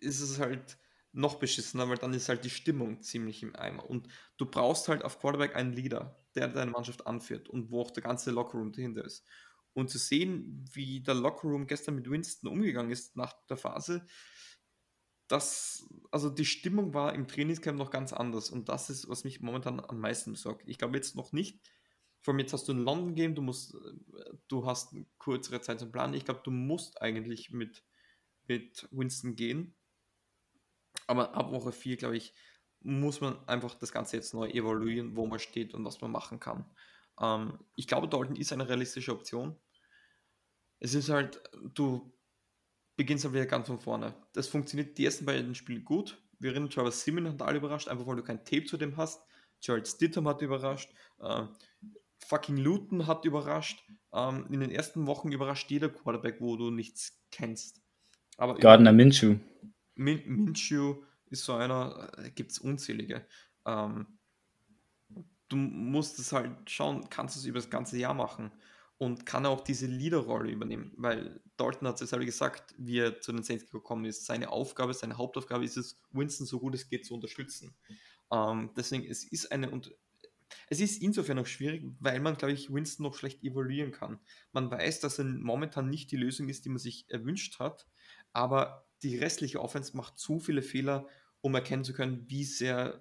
ist 0.00 0.20
es 0.20 0.38
halt 0.38 0.76
noch 1.14 1.36
beschissener, 1.36 1.88
weil 1.88 1.96
dann 1.96 2.12
ist 2.12 2.28
halt 2.28 2.44
die 2.44 2.50
Stimmung 2.50 3.00
ziemlich 3.00 3.42
im 3.42 3.54
Eimer. 3.54 3.88
Und 3.88 4.08
du 4.36 4.46
brauchst 4.46 4.88
halt 4.88 5.04
auf 5.04 5.20
Quarterback 5.20 5.54
einen 5.54 5.72
Leader, 5.72 6.18
der 6.34 6.48
deine 6.48 6.72
Mannschaft 6.72 7.06
anführt 7.06 7.48
und 7.48 7.70
wo 7.70 7.82
auch 7.82 7.92
der 7.92 8.02
ganze 8.02 8.32
Lockerroom 8.32 8.72
dahinter 8.72 9.04
ist. 9.04 9.24
Und 9.72 9.90
zu 9.90 9.98
sehen, 9.98 10.64
wie 10.72 11.00
der 11.00 11.14
Lockerroom 11.14 11.66
gestern 11.66 11.94
mit 11.94 12.10
Winston 12.10 12.50
umgegangen 12.50 12.90
ist 12.90 13.16
nach 13.16 13.32
der 13.48 13.56
Phase, 13.56 14.06
das, 15.28 15.88
also 16.10 16.28
die 16.28 16.44
Stimmung 16.44 16.92
war 16.94 17.14
im 17.14 17.28
Trainingscamp 17.28 17.78
noch 17.78 17.90
ganz 17.90 18.12
anders. 18.12 18.50
Und 18.50 18.68
das 18.68 18.90
ist, 18.90 19.08
was 19.08 19.24
mich 19.24 19.40
momentan 19.40 19.80
am 19.80 20.00
meisten 20.00 20.32
besorgt. 20.32 20.68
Ich 20.68 20.78
glaube 20.78 20.96
jetzt 20.96 21.14
noch 21.16 21.32
nicht, 21.32 21.60
vor 22.20 22.32
allem 22.32 22.40
jetzt 22.40 22.52
hast 22.52 22.68
du 22.68 22.72
ein 22.72 22.82
London 22.82 23.14
Game, 23.14 23.34
du 23.34 23.42
musst, 23.42 23.76
du 24.48 24.66
hast 24.66 24.92
eine 24.92 25.06
kürzere 25.18 25.60
Zeit 25.60 25.78
zum 25.78 25.92
Planen. 25.92 26.14
Ich 26.14 26.24
glaube, 26.24 26.40
du 26.42 26.50
musst 26.50 27.00
eigentlich 27.00 27.50
mit, 27.50 27.84
mit 28.46 28.88
Winston 28.90 29.36
gehen 29.36 29.76
aber 31.06 31.34
ab 31.34 31.52
Woche 31.52 31.72
4, 31.72 31.96
glaube 31.96 32.16
ich, 32.16 32.34
muss 32.80 33.20
man 33.20 33.36
einfach 33.48 33.74
das 33.74 33.92
Ganze 33.92 34.16
jetzt 34.16 34.34
neu 34.34 34.48
evaluieren, 34.48 35.16
wo 35.16 35.26
man 35.26 35.38
steht 35.38 35.74
und 35.74 35.84
was 35.84 36.00
man 36.00 36.10
machen 36.10 36.38
kann. 36.38 36.64
Ähm, 37.20 37.58
ich 37.76 37.86
glaube, 37.86 38.08
Dalton 38.08 38.36
ist 38.36 38.52
eine 38.52 38.68
realistische 38.68 39.12
Option. 39.12 39.56
Es 40.80 40.94
ist 40.94 41.08
halt, 41.08 41.40
du 41.74 42.12
beginnst 42.96 43.24
halt 43.24 43.34
wieder 43.34 43.46
ganz 43.46 43.66
von 43.66 43.78
vorne. 43.78 44.14
Das 44.32 44.48
funktioniert 44.48 44.98
die 44.98 45.06
ersten 45.06 45.24
beiden 45.24 45.54
Spiele 45.54 45.80
gut. 45.80 46.20
Wir 46.38 46.50
erinnern, 46.50 46.70
Travis 46.70 47.02
Simon 47.02 47.28
hat 47.28 47.42
alle 47.42 47.58
überrascht, 47.58 47.88
einfach 47.88 48.06
weil 48.06 48.16
du 48.16 48.22
kein 48.22 48.44
Tape 48.44 48.64
zu 48.64 48.76
dem 48.76 48.96
hast. 48.96 49.22
Charles 49.60 49.92
Stidham 49.92 50.28
hat 50.28 50.42
überrascht. 50.42 50.92
Äh, 51.20 51.44
fucking 52.26 52.58
Luton 52.58 53.06
hat 53.06 53.24
überrascht. 53.24 53.82
Ähm, 54.12 54.46
in 54.50 54.60
den 54.60 54.70
ersten 54.70 55.06
Wochen 55.06 55.32
überrascht 55.32 55.70
jeder 55.70 55.88
Quarterback, 55.88 56.40
wo 56.40 56.56
du 56.56 56.70
nichts 56.70 57.18
kennst. 57.30 57.80
Aber 58.36 58.56
Gardner 58.56 58.92
Minshew. 58.92 59.36
Min 59.94 60.22
Minshew 60.26 61.02
ist 61.30 61.44
so 61.44 61.54
einer, 61.54 62.10
äh, 62.18 62.30
gibt 62.30 62.52
es 62.52 62.58
unzählige. 62.58 63.26
Ähm, 63.66 64.06
du 65.48 65.56
musst 65.56 66.18
es 66.18 66.32
halt 66.32 66.70
schauen, 66.70 67.08
kannst 67.10 67.36
du 67.36 67.40
es 67.40 67.46
über 67.46 67.58
das 67.58 67.70
ganze 67.70 67.98
Jahr 67.98 68.14
machen 68.14 68.50
und 68.98 69.26
kann 69.26 69.46
auch 69.46 69.60
diese 69.62 69.86
Leaderrolle 69.86 70.50
übernehmen, 70.50 70.92
weil 70.96 71.40
Dalton 71.56 71.88
hat 71.88 72.00
es 72.00 72.10
selber 72.10 72.24
gesagt, 72.24 72.74
wie 72.78 72.98
er 72.98 73.20
zu 73.20 73.32
den 73.32 73.42
Saints 73.42 73.70
gekommen 73.70 74.04
ist. 74.04 74.24
Seine 74.24 74.50
Aufgabe, 74.50 74.94
seine 74.94 75.18
Hauptaufgabe 75.18 75.64
ist 75.64 75.76
es, 75.76 76.00
Winston 76.12 76.46
so 76.46 76.60
gut 76.60 76.74
es 76.74 76.88
geht 76.88 77.04
zu 77.04 77.14
unterstützen. 77.14 77.74
Ähm, 78.32 78.70
deswegen, 78.76 79.04
es 79.04 79.24
ist 79.24 79.52
eine 79.52 79.70
und 79.70 79.94
es 80.68 80.80
ist 80.80 81.02
insofern 81.02 81.38
auch 81.38 81.46
schwierig, 81.46 81.84
weil 82.00 82.20
man, 82.20 82.36
glaube 82.36 82.52
ich, 82.52 82.72
Winston 82.72 83.04
noch 83.04 83.16
schlecht 83.16 83.42
evaluieren 83.42 83.92
kann. 83.92 84.20
Man 84.52 84.70
weiß, 84.70 85.00
dass 85.00 85.18
er 85.18 85.24
momentan 85.24 85.90
nicht 85.90 86.10
die 86.10 86.16
Lösung 86.16 86.48
ist, 86.48 86.64
die 86.64 86.68
man 86.68 86.78
sich 86.78 87.06
erwünscht 87.08 87.58
hat, 87.58 87.86
aber 88.32 88.83
die 89.02 89.18
restliche 89.18 89.60
Offense 89.60 89.96
macht 89.96 90.18
zu 90.18 90.38
viele 90.38 90.62
Fehler, 90.62 91.06
um 91.40 91.54
erkennen 91.54 91.84
zu 91.84 91.92
können, 91.92 92.24
wie 92.28 92.44
sehr 92.44 93.00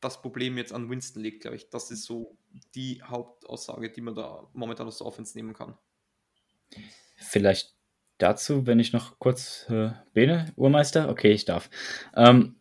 das 0.00 0.22
Problem 0.22 0.56
jetzt 0.56 0.72
an 0.72 0.90
Winston 0.90 1.22
liegt, 1.22 1.42
glaube 1.42 1.56
ich. 1.56 1.70
Das 1.70 1.90
ist 1.90 2.04
so 2.04 2.36
die 2.74 3.02
Hauptaussage, 3.02 3.90
die 3.90 4.00
man 4.00 4.14
da 4.14 4.48
momentan 4.52 4.86
aus 4.86 4.98
der 4.98 5.06
Offense 5.06 5.36
nehmen 5.36 5.54
kann. 5.54 5.76
Vielleicht 7.16 7.74
dazu, 8.18 8.66
wenn 8.66 8.78
ich 8.78 8.92
noch 8.92 9.18
kurz 9.18 9.66
äh, 9.70 9.90
Bene, 10.12 10.52
Urmeister? 10.56 11.08
Okay, 11.08 11.32
ich 11.32 11.44
darf. 11.44 11.68
Ähm, 12.14 12.57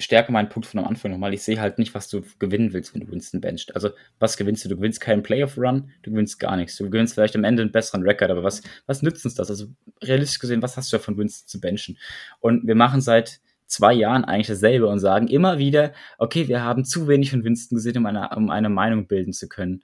stärke 0.00 0.32
meinen 0.32 0.48
Punkt 0.48 0.66
von 0.66 0.80
am 0.80 0.86
Anfang 0.86 1.10
nochmal. 1.10 1.34
Ich 1.34 1.42
sehe 1.42 1.60
halt 1.60 1.78
nicht, 1.78 1.94
was 1.94 2.08
du 2.08 2.22
gewinnen 2.38 2.72
willst, 2.72 2.94
wenn 2.94 3.02
du 3.02 3.10
Winston 3.10 3.40
benchst. 3.40 3.74
Also, 3.74 3.90
was 4.18 4.36
gewinnst 4.36 4.64
du? 4.64 4.68
Du 4.68 4.76
gewinnst 4.76 5.00
keinen 5.00 5.22
Playoff-Run, 5.22 5.90
du 6.02 6.10
gewinnst 6.10 6.40
gar 6.40 6.56
nichts. 6.56 6.76
Du 6.76 6.88
gewinnst 6.88 7.14
vielleicht 7.14 7.36
am 7.36 7.44
Ende 7.44 7.62
einen 7.62 7.72
besseren 7.72 8.02
Rekord, 8.02 8.30
aber 8.30 8.42
was, 8.42 8.62
was 8.86 9.02
nützt 9.02 9.24
uns 9.24 9.34
das? 9.34 9.50
Also, 9.50 9.66
realistisch 10.02 10.38
gesehen, 10.38 10.62
was 10.62 10.76
hast 10.76 10.92
du 10.92 10.96
davon, 10.96 11.16
Winston 11.18 11.48
zu 11.48 11.60
benchen? 11.60 11.98
Und 12.40 12.66
wir 12.66 12.74
machen 12.74 13.00
seit 13.00 13.40
zwei 13.66 13.92
Jahren 13.92 14.24
eigentlich 14.24 14.48
dasselbe 14.48 14.88
und 14.88 14.98
sagen 14.98 15.28
immer 15.28 15.58
wieder, 15.58 15.92
okay, 16.18 16.48
wir 16.48 16.62
haben 16.62 16.84
zu 16.84 17.06
wenig 17.06 17.30
von 17.30 17.44
Winston 17.44 17.76
gesehen, 17.76 17.98
um 17.98 18.06
eine, 18.06 18.30
um 18.36 18.50
eine 18.50 18.68
Meinung 18.68 19.06
bilden 19.06 19.32
zu 19.32 19.48
können. 19.48 19.82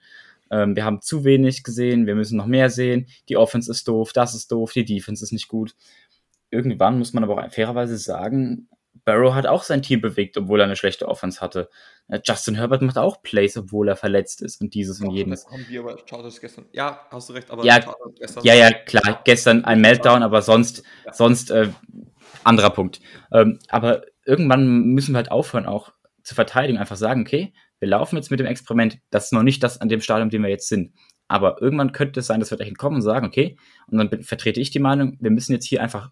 Ähm, 0.51 0.75
wir 0.75 0.83
haben 0.83 1.01
zu 1.01 1.23
wenig 1.23 1.63
gesehen, 1.63 2.05
wir 2.05 2.15
müssen 2.15 2.37
noch 2.37 2.47
mehr 2.47 2.69
sehen. 2.69 3.07
Die 3.29 3.37
Offense 3.37 3.71
ist 3.71 3.87
doof, 3.87 4.13
das 4.13 4.35
ist 4.35 4.51
doof, 4.51 4.73
die 4.73 4.85
Defense 4.85 5.23
ist 5.23 5.31
nicht 5.31 5.47
gut. 5.47 5.75
Irgendwann 6.49 6.97
muss 6.97 7.13
man 7.13 7.23
aber 7.23 7.43
auch 7.43 7.51
fairerweise 7.51 7.97
sagen, 7.97 8.67
Barrow 9.05 9.33
hat 9.33 9.45
auch 9.45 9.63
sein 9.63 9.81
Team 9.81 10.01
bewegt, 10.01 10.37
obwohl 10.37 10.59
er 10.59 10.65
eine 10.65 10.75
schlechte 10.75 11.07
Offense 11.07 11.41
hatte. 11.41 11.69
Äh, 12.07 12.19
Justin 12.23 12.55
Herbert 12.55 12.81
macht 12.81 12.97
auch 12.97 13.21
Plays, 13.21 13.57
obwohl 13.57 13.87
er 13.87 13.95
verletzt 13.95 14.41
ist 14.41 14.61
und 14.61 14.73
dieses 14.73 15.01
und 15.01 15.11
jenes. 15.11 15.45
Haben 15.47 15.65
wir 15.67 15.81
aber 15.81 15.97
Chargers 16.05 16.39
gestern. 16.39 16.65
Ja, 16.71 17.07
hast 17.11 17.29
du 17.29 17.33
recht, 17.33 17.49
aber 17.51 17.63
ja, 17.63 17.79
ja, 18.43 18.53
ja, 18.53 18.71
klar, 18.71 19.21
gestern 19.23 19.65
ein 19.65 19.81
Meltdown, 19.81 20.23
aber 20.23 20.41
sonst, 20.41 20.83
ja. 21.05 21.13
sonst 21.13 21.51
äh, 21.51 21.69
anderer 22.43 22.69
Punkt. 22.69 22.99
Ähm, 23.31 23.59
aber 23.69 24.03
irgendwann 24.25 24.85
müssen 24.87 25.13
wir 25.13 25.17
halt 25.17 25.31
aufhören, 25.31 25.65
auch 25.65 25.91
zu 26.23 26.35
verteidigen, 26.35 26.77
einfach 26.77 26.97
sagen, 26.97 27.21
okay, 27.21 27.53
wir 27.79 27.87
laufen 27.87 28.15
jetzt 28.15 28.31
mit 28.31 28.39
dem 28.39 28.47
Experiment, 28.47 28.99
das 29.09 29.25
ist 29.25 29.33
noch 29.33 29.43
nicht 29.43 29.63
das 29.63 29.79
an 29.79 29.89
dem 29.89 30.01
Stadium, 30.01 30.29
dem 30.29 30.43
wir 30.43 30.49
jetzt 30.49 30.67
sind. 30.67 30.93
Aber 31.27 31.61
irgendwann 31.61 31.91
könnte 31.91 32.21
es 32.21 32.27
sein, 32.27 32.39
dass 32.39 32.51
wir 32.51 32.57
dahin 32.57 32.75
kommen 32.75 32.97
und 32.97 33.01
sagen, 33.01 33.27
okay, 33.27 33.57
und 33.87 33.97
dann 33.97 34.23
vertrete 34.23 34.59
ich 34.59 34.71
die 34.71 34.79
Meinung, 34.79 35.17
wir 35.19 35.31
müssen 35.31 35.53
jetzt 35.53 35.65
hier 35.65 35.81
einfach 35.81 36.11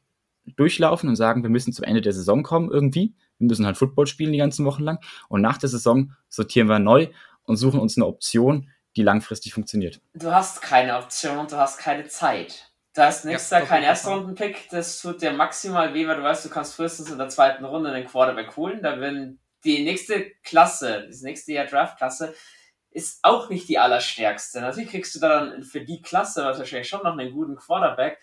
durchlaufen 0.55 1.09
und 1.09 1.15
sagen, 1.15 1.43
wir 1.43 1.49
müssen 1.49 1.73
zum 1.73 1.85
Ende 1.85 2.01
der 2.01 2.13
Saison 2.13 2.43
kommen 2.43 2.71
irgendwie. 2.71 3.15
Wir 3.37 3.47
müssen 3.47 3.65
halt 3.65 3.77
Football 3.77 4.07
spielen 4.07 4.31
die 4.31 4.37
ganzen 4.37 4.65
Wochen 4.65 4.83
lang. 4.83 4.99
Und 5.27 5.41
nach 5.41 5.57
der 5.57 5.69
Saison 5.69 6.13
sortieren 6.29 6.67
wir 6.67 6.79
neu 6.79 7.07
und 7.43 7.57
suchen 7.57 7.79
uns 7.79 7.97
eine 7.97 8.05
Option, 8.05 8.69
die 8.95 9.03
langfristig 9.03 9.53
funktioniert. 9.53 10.01
Du 10.13 10.31
hast 10.31 10.61
keine 10.61 10.97
Option 10.97 11.37
und 11.37 11.51
du 11.51 11.57
hast 11.57 11.79
keine 11.79 12.07
Zeit. 12.07 12.71
Du 12.95 13.01
hast 13.01 13.25
nächstes 13.25 13.51
ja, 13.51 13.59
Jahr 13.59 13.67
keinen 13.67 13.83
Erstrunden-Pick, 13.83 14.69
das 14.71 15.01
tut 15.01 15.21
dir 15.21 15.33
maximal 15.33 15.93
weh, 15.93 16.07
weil 16.07 16.15
du 16.15 16.23
weißt, 16.23 16.45
du 16.45 16.49
kannst 16.49 16.75
frühestens 16.75 17.11
in 17.11 17.17
der 17.17 17.27
zweiten 17.27 17.65
Runde 17.65 17.91
den 17.91 18.07
Quarterback 18.07 18.55
holen. 18.55 18.81
Da 18.81 19.01
wenn 19.01 19.39
die 19.65 19.83
nächste 19.83 20.31
Klasse, 20.43 21.05
das 21.07 21.21
nächste 21.21 21.51
Jahr 21.51 21.65
Draft-Klasse, 21.65 22.33
ist 22.91 23.19
auch 23.23 23.49
nicht 23.49 23.67
die 23.67 23.77
allerstärkste. 23.77 24.61
Natürlich 24.61 24.91
kriegst 24.91 25.13
du 25.13 25.19
da 25.19 25.45
dann 25.45 25.63
für 25.63 25.81
die 25.81 26.01
Klasse 26.01 26.45
wahrscheinlich 26.45 26.87
schon 26.87 27.03
noch 27.03 27.17
einen 27.17 27.33
guten 27.33 27.57
Quarterback. 27.57 28.17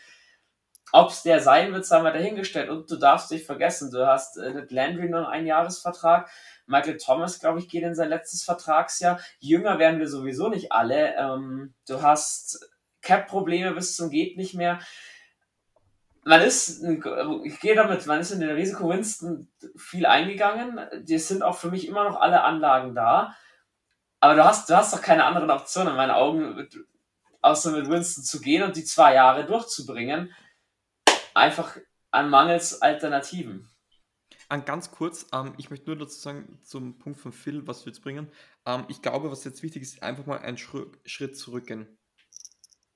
Ob 0.94 1.08
es 1.08 1.22
der 1.22 1.40
sein 1.40 1.72
wird, 1.72 1.86
sei 1.86 2.02
mal 2.02 2.12
dahingestellt. 2.12 2.68
Und 2.68 2.90
du 2.90 2.96
darfst 2.96 3.30
dich 3.30 3.46
vergessen, 3.46 3.90
du 3.90 4.06
hast 4.06 4.36
äh, 4.36 4.50
mit 4.50 4.70
Landry 4.70 5.08
nur 5.08 5.26
einen 5.26 5.46
Jahresvertrag. 5.46 6.30
Michael 6.66 6.98
Thomas, 6.98 7.40
glaube 7.40 7.60
ich, 7.60 7.68
geht 7.70 7.82
in 7.82 7.94
sein 7.94 8.10
letztes 8.10 8.44
Vertragsjahr. 8.44 9.18
Jünger 9.40 9.78
werden 9.78 9.98
wir 9.98 10.08
sowieso 10.08 10.50
nicht 10.50 10.70
alle. 10.70 11.16
Ähm, 11.16 11.72
du 11.88 12.02
hast 12.02 12.70
Cap-Probleme 13.00 13.72
bis 13.72 13.96
zum 13.96 14.10
geht 14.10 14.36
nicht 14.36 14.52
mehr. 14.52 14.80
Man 16.24 16.42
ist, 16.42 16.84
ich 16.84 17.60
gehe 17.60 17.74
damit, 17.74 18.06
man 18.06 18.20
ist 18.20 18.30
in 18.30 18.40
den 18.40 18.50
Risiko 18.50 18.90
Winston 18.90 19.48
viel 19.76 20.04
eingegangen. 20.04 20.78
Die 21.04 21.18
sind 21.18 21.42
auch 21.42 21.56
für 21.56 21.70
mich 21.70 21.88
immer 21.88 22.04
noch 22.04 22.20
alle 22.20 22.42
Anlagen 22.42 22.94
da. 22.94 23.34
Aber 24.20 24.34
du 24.34 24.44
hast, 24.44 24.68
du 24.68 24.76
hast 24.76 24.92
doch 24.92 25.00
keine 25.00 25.24
anderen 25.24 25.50
Optionen 25.50 25.92
in 25.92 25.96
meinen 25.96 26.12
Augen, 26.12 26.68
außer 27.40 27.72
mit 27.72 27.88
Winston 27.88 28.22
zu 28.22 28.40
gehen 28.40 28.62
und 28.62 28.76
die 28.76 28.84
zwei 28.84 29.14
Jahre 29.14 29.46
durchzubringen 29.46 30.30
einfach 31.34 31.76
an 32.10 32.30
mangels 32.30 32.82
Alternativen. 32.82 33.68
An 34.48 34.64
ganz 34.64 34.90
kurz, 34.90 35.26
ähm, 35.32 35.54
ich 35.56 35.70
möchte 35.70 35.86
nur 35.86 35.96
dazu 35.96 36.18
sagen, 36.18 36.60
zum 36.62 36.98
Punkt 36.98 37.18
von 37.18 37.32
Phil, 37.32 37.66
was 37.66 37.84
wir 37.84 37.92
jetzt 37.92 38.02
bringen. 38.02 38.30
Ähm, 38.66 38.84
ich 38.88 39.00
glaube, 39.00 39.30
was 39.30 39.44
jetzt 39.44 39.62
wichtig 39.62 39.82
ist, 39.82 40.02
einfach 40.02 40.26
mal 40.26 40.38
einen 40.38 40.58
Schritt, 40.58 40.98
Schritt 41.06 41.36
zurückgehen. 41.38 41.98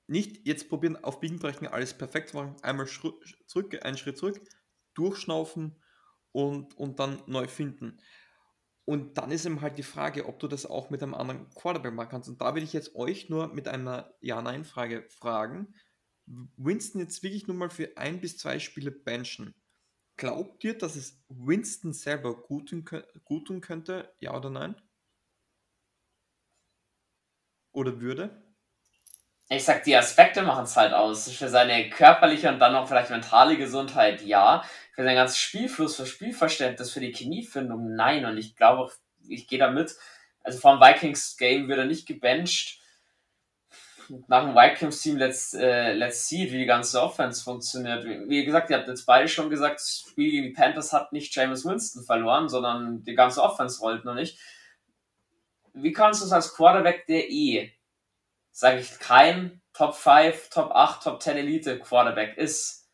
Nicht 0.07 0.47
jetzt 0.47 0.69
probieren, 0.69 1.03
auf 1.03 1.19
Biegen 1.19 1.39
brechen, 1.39 1.67
alles 1.67 1.93
perfekt 1.93 2.29
zu 2.29 2.37
machen, 2.37 2.55
einmal 2.61 2.87
zurück, 2.87 3.83
einen 3.83 3.97
Schritt 3.97 4.17
zurück, 4.17 4.39
durchschnaufen 4.93 5.81
und, 6.31 6.77
und 6.77 6.99
dann 6.99 7.21
neu 7.25 7.47
finden. 7.47 7.99
Und 8.85 9.17
dann 9.17 9.31
ist 9.31 9.45
eben 9.45 9.59
halt 9.59 9.77
die 9.77 9.83
Frage, 9.83 10.27
ob 10.27 10.39
du 10.39 10.47
das 10.47 10.65
auch 10.65 10.89
mit 10.89 11.03
einem 11.03 11.13
anderen 11.13 11.49
Quarterback 11.49 11.93
machen 11.93 12.09
kannst. 12.09 12.29
Und 12.29 12.39
da 12.39 12.55
will 12.55 12.63
ich 12.63 12.71
jetzt 12.71 12.95
euch 12.95 13.29
nur 13.29 13.53
mit 13.53 13.67
einer 13.67 14.13
Ja-Nein-Frage 14.21 15.09
fragen. 15.09 15.73
Winston 16.27 16.99
jetzt 16.99 17.23
wirklich 17.23 17.47
nur 17.47 17.55
mal 17.55 17.69
für 17.69 17.97
ein 17.97 18.19
bis 18.19 18.37
zwei 18.37 18.59
Spiele 18.59 18.91
benchen, 18.91 19.55
glaubt 20.17 20.63
ihr, 20.63 20.77
dass 20.77 20.95
es 20.95 21.23
Winston 21.29 21.93
selber 21.93 22.41
gut 22.41 22.69
tun, 22.69 22.85
gut 23.23 23.47
tun 23.47 23.61
könnte? 23.61 24.13
Ja 24.19 24.35
oder 24.35 24.49
nein? 24.49 24.75
Oder 27.71 28.01
würde? 28.01 28.43
Ich 29.49 29.63
sag, 29.63 29.83
die 29.83 29.95
Aspekte 29.95 30.41
machen 30.41 30.65
es 30.65 30.75
halt 30.75 30.93
aus. 30.93 31.31
Für 31.31 31.47
seine 31.47 31.89
körperliche 31.89 32.49
und 32.49 32.59
dann 32.59 32.75
auch 32.75 32.87
vielleicht 32.87 33.11
mentale 33.11 33.55
Gesundheit 33.55 34.21
ja. 34.21 34.63
Für 34.93 35.03
seinen 35.03 35.15
ganzen 35.15 35.37
Spielfluss, 35.37 35.95
für 35.95 36.05
Spielverständnis, 36.05 36.91
für 36.91 36.99
die 36.99 37.13
Chemiefindung 37.13 37.95
nein. 37.95 38.25
Und 38.25 38.37
ich 38.37 38.57
glaube, 38.57 38.91
ich 39.29 39.47
gehe 39.47 39.59
da 39.59 39.71
mit. 39.71 39.95
Also 40.41 40.59
vom 40.59 40.81
Vikings-Game 40.81 41.69
wird 41.69 41.79
er 41.79 41.85
nicht 41.85 42.07
gebencht 42.07 42.76
nach 44.27 44.43
dem 44.43 44.55
Vikings-Team 44.55 45.17
Let's, 45.17 45.53
äh, 45.53 45.93
Let's 45.93 46.27
See, 46.27 46.51
wie 46.51 46.59
die 46.59 46.65
ganze 46.65 47.01
Offense 47.01 47.43
funktioniert. 47.43 48.05
Wie 48.05 48.45
gesagt, 48.45 48.69
ihr 48.69 48.77
habt 48.77 48.87
jetzt 48.87 49.05
beide 49.05 49.27
schon 49.27 49.49
gesagt, 49.49 49.75
das 49.75 50.05
Spiel 50.09 50.31
gegen 50.31 50.43
die 50.45 50.53
Panthers 50.53 50.93
hat 50.93 51.13
nicht 51.13 51.35
James 51.35 51.65
Winston 51.65 52.03
verloren, 52.03 52.49
sondern 52.49 53.03
die 53.03 53.15
ganze 53.15 53.41
Offense 53.41 53.79
rollt 53.81 54.05
noch 54.05 54.15
nicht. 54.15 54.39
Wie 55.73 55.93
kannst 55.93 56.21
du 56.21 56.25
es 56.25 56.31
als 56.31 56.55
Quarterback, 56.55 57.05
der 57.07 57.29
eh, 57.29 57.71
sage 58.51 58.79
ich, 58.79 58.99
kein 58.99 59.61
Top 59.73 59.95
5, 59.95 60.49
Top 60.49 60.71
8, 60.71 61.03
Top 61.03 61.21
10 61.21 61.37
Elite 61.37 61.79
Quarterback 61.79 62.37
ist, 62.37 62.89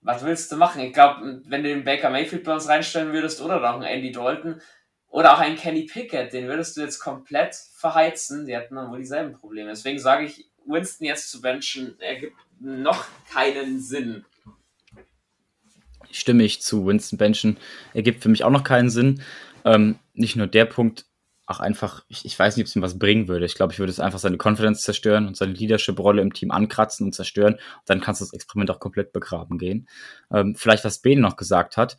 was 0.00 0.24
willst 0.24 0.52
du 0.52 0.56
machen? 0.56 0.82
Ich 0.82 0.92
glaube, 0.92 1.40
wenn 1.46 1.62
du 1.62 1.68
den 1.70 1.84
Baker 1.84 2.10
Mayfield 2.10 2.44
bei 2.44 2.52
uns 2.52 2.68
reinstellen 2.68 3.12
würdest 3.12 3.40
oder 3.40 3.60
noch 3.60 3.74
einen 3.74 3.84
Andy 3.84 4.12
Dalton, 4.12 4.60
oder 5.14 5.32
auch 5.32 5.38
ein 5.38 5.54
Kenny 5.54 5.84
Pickett, 5.84 6.32
den 6.32 6.48
würdest 6.48 6.76
du 6.76 6.80
jetzt 6.80 6.98
komplett 6.98 7.54
verheizen. 7.54 8.46
Die 8.46 8.56
hätten 8.56 8.74
dann 8.74 8.90
wohl 8.90 8.98
dieselben 8.98 9.32
Probleme. 9.32 9.70
Deswegen 9.70 10.00
sage 10.00 10.24
ich, 10.24 10.50
Winston 10.66 11.06
jetzt 11.06 11.30
zu 11.30 11.40
benchen, 11.40 11.94
ergibt 12.00 12.34
noch 12.58 13.06
keinen 13.32 13.78
Sinn. 13.78 14.24
Stimme 16.10 16.42
ich 16.42 16.62
zu. 16.62 16.84
Winston 16.84 17.16
benchen 17.16 17.58
ergibt 17.92 18.24
für 18.24 18.28
mich 18.28 18.42
auch 18.42 18.50
noch 18.50 18.64
keinen 18.64 18.90
Sinn. 18.90 19.22
Ähm, 19.64 20.00
nicht 20.14 20.34
nur 20.34 20.48
der 20.48 20.64
Punkt, 20.64 21.06
auch 21.46 21.60
einfach, 21.60 22.04
ich, 22.08 22.24
ich 22.24 22.36
weiß 22.36 22.56
nicht, 22.56 22.64
ob 22.64 22.68
es 22.68 22.74
ihm 22.74 22.82
was 22.82 22.98
bringen 22.98 23.28
würde. 23.28 23.46
Ich 23.46 23.54
glaube, 23.54 23.72
ich 23.72 23.78
würde 23.78 23.92
es 23.92 24.00
einfach 24.00 24.18
seine 24.18 24.38
Confidence 24.42 24.82
zerstören 24.82 25.28
und 25.28 25.36
seine 25.36 25.52
Leadership-Rolle 25.52 26.22
im 26.22 26.32
Team 26.32 26.50
ankratzen 26.50 27.06
und 27.06 27.12
zerstören. 27.12 27.60
Dann 27.86 28.00
kannst 28.00 28.20
du 28.20 28.24
das 28.24 28.32
Experiment 28.32 28.72
auch 28.72 28.80
komplett 28.80 29.12
begraben 29.12 29.58
gehen. 29.58 29.88
Ähm, 30.32 30.56
vielleicht, 30.56 30.84
was 30.84 30.98
Ben 30.98 31.20
noch 31.20 31.36
gesagt 31.36 31.76
hat, 31.76 31.98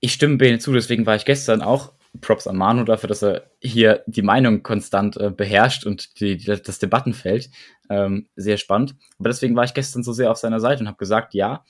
ich 0.00 0.12
stimme 0.12 0.36
Bene 0.36 0.58
zu, 0.58 0.72
deswegen 0.72 1.06
war 1.06 1.16
ich 1.16 1.24
gestern 1.24 1.62
auch 1.62 1.92
Props 2.20 2.46
an 2.46 2.56
Manu 2.56 2.84
dafür, 2.84 3.08
dass 3.08 3.22
er 3.22 3.50
hier 3.60 4.02
die 4.06 4.22
Meinung 4.22 4.62
konstant 4.62 5.16
äh, 5.16 5.30
beherrscht 5.30 5.86
und 5.86 6.20
die, 6.20 6.36
die, 6.36 6.44
das 6.44 6.78
Debattenfeld. 6.78 7.50
Ähm, 7.88 8.28
sehr 8.34 8.56
spannend. 8.56 8.96
Aber 9.18 9.28
deswegen 9.28 9.54
war 9.54 9.64
ich 9.64 9.74
gestern 9.74 10.02
so 10.02 10.12
sehr 10.12 10.30
auf 10.30 10.36
seiner 10.36 10.60
Seite 10.60 10.80
und 10.82 10.88
habe 10.88 10.98
gesagt, 10.98 11.34
ja, 11.34 11.64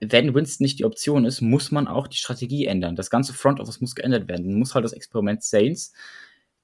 wenn 0.00 0.34
Winston 0.34 0.64
nicht 0.64 0.78
die 0.78 0.84
Option 0.84 1.24
ist, 1.24 1.42
muss 1.42 1.70
man 1.70 1.86
auch 1.86 2.08
die 2.08 2.16
Strategie 2.16 2.66
ändern. 2.66 2.96
Das 2.96 3.10
ganze 3.10 3.34
Front 3.34 3.60
Office 3.60 3.80
muss 3.80 3.94
geändert 3.94 4.28
werden. 4.28 4.48
Dann 4.48 4.58
muss 4.58 4.74
halt 4.74 4.84
das 4.84 4.92
Experiment 4.94 5.42
Saints 5.42 5.92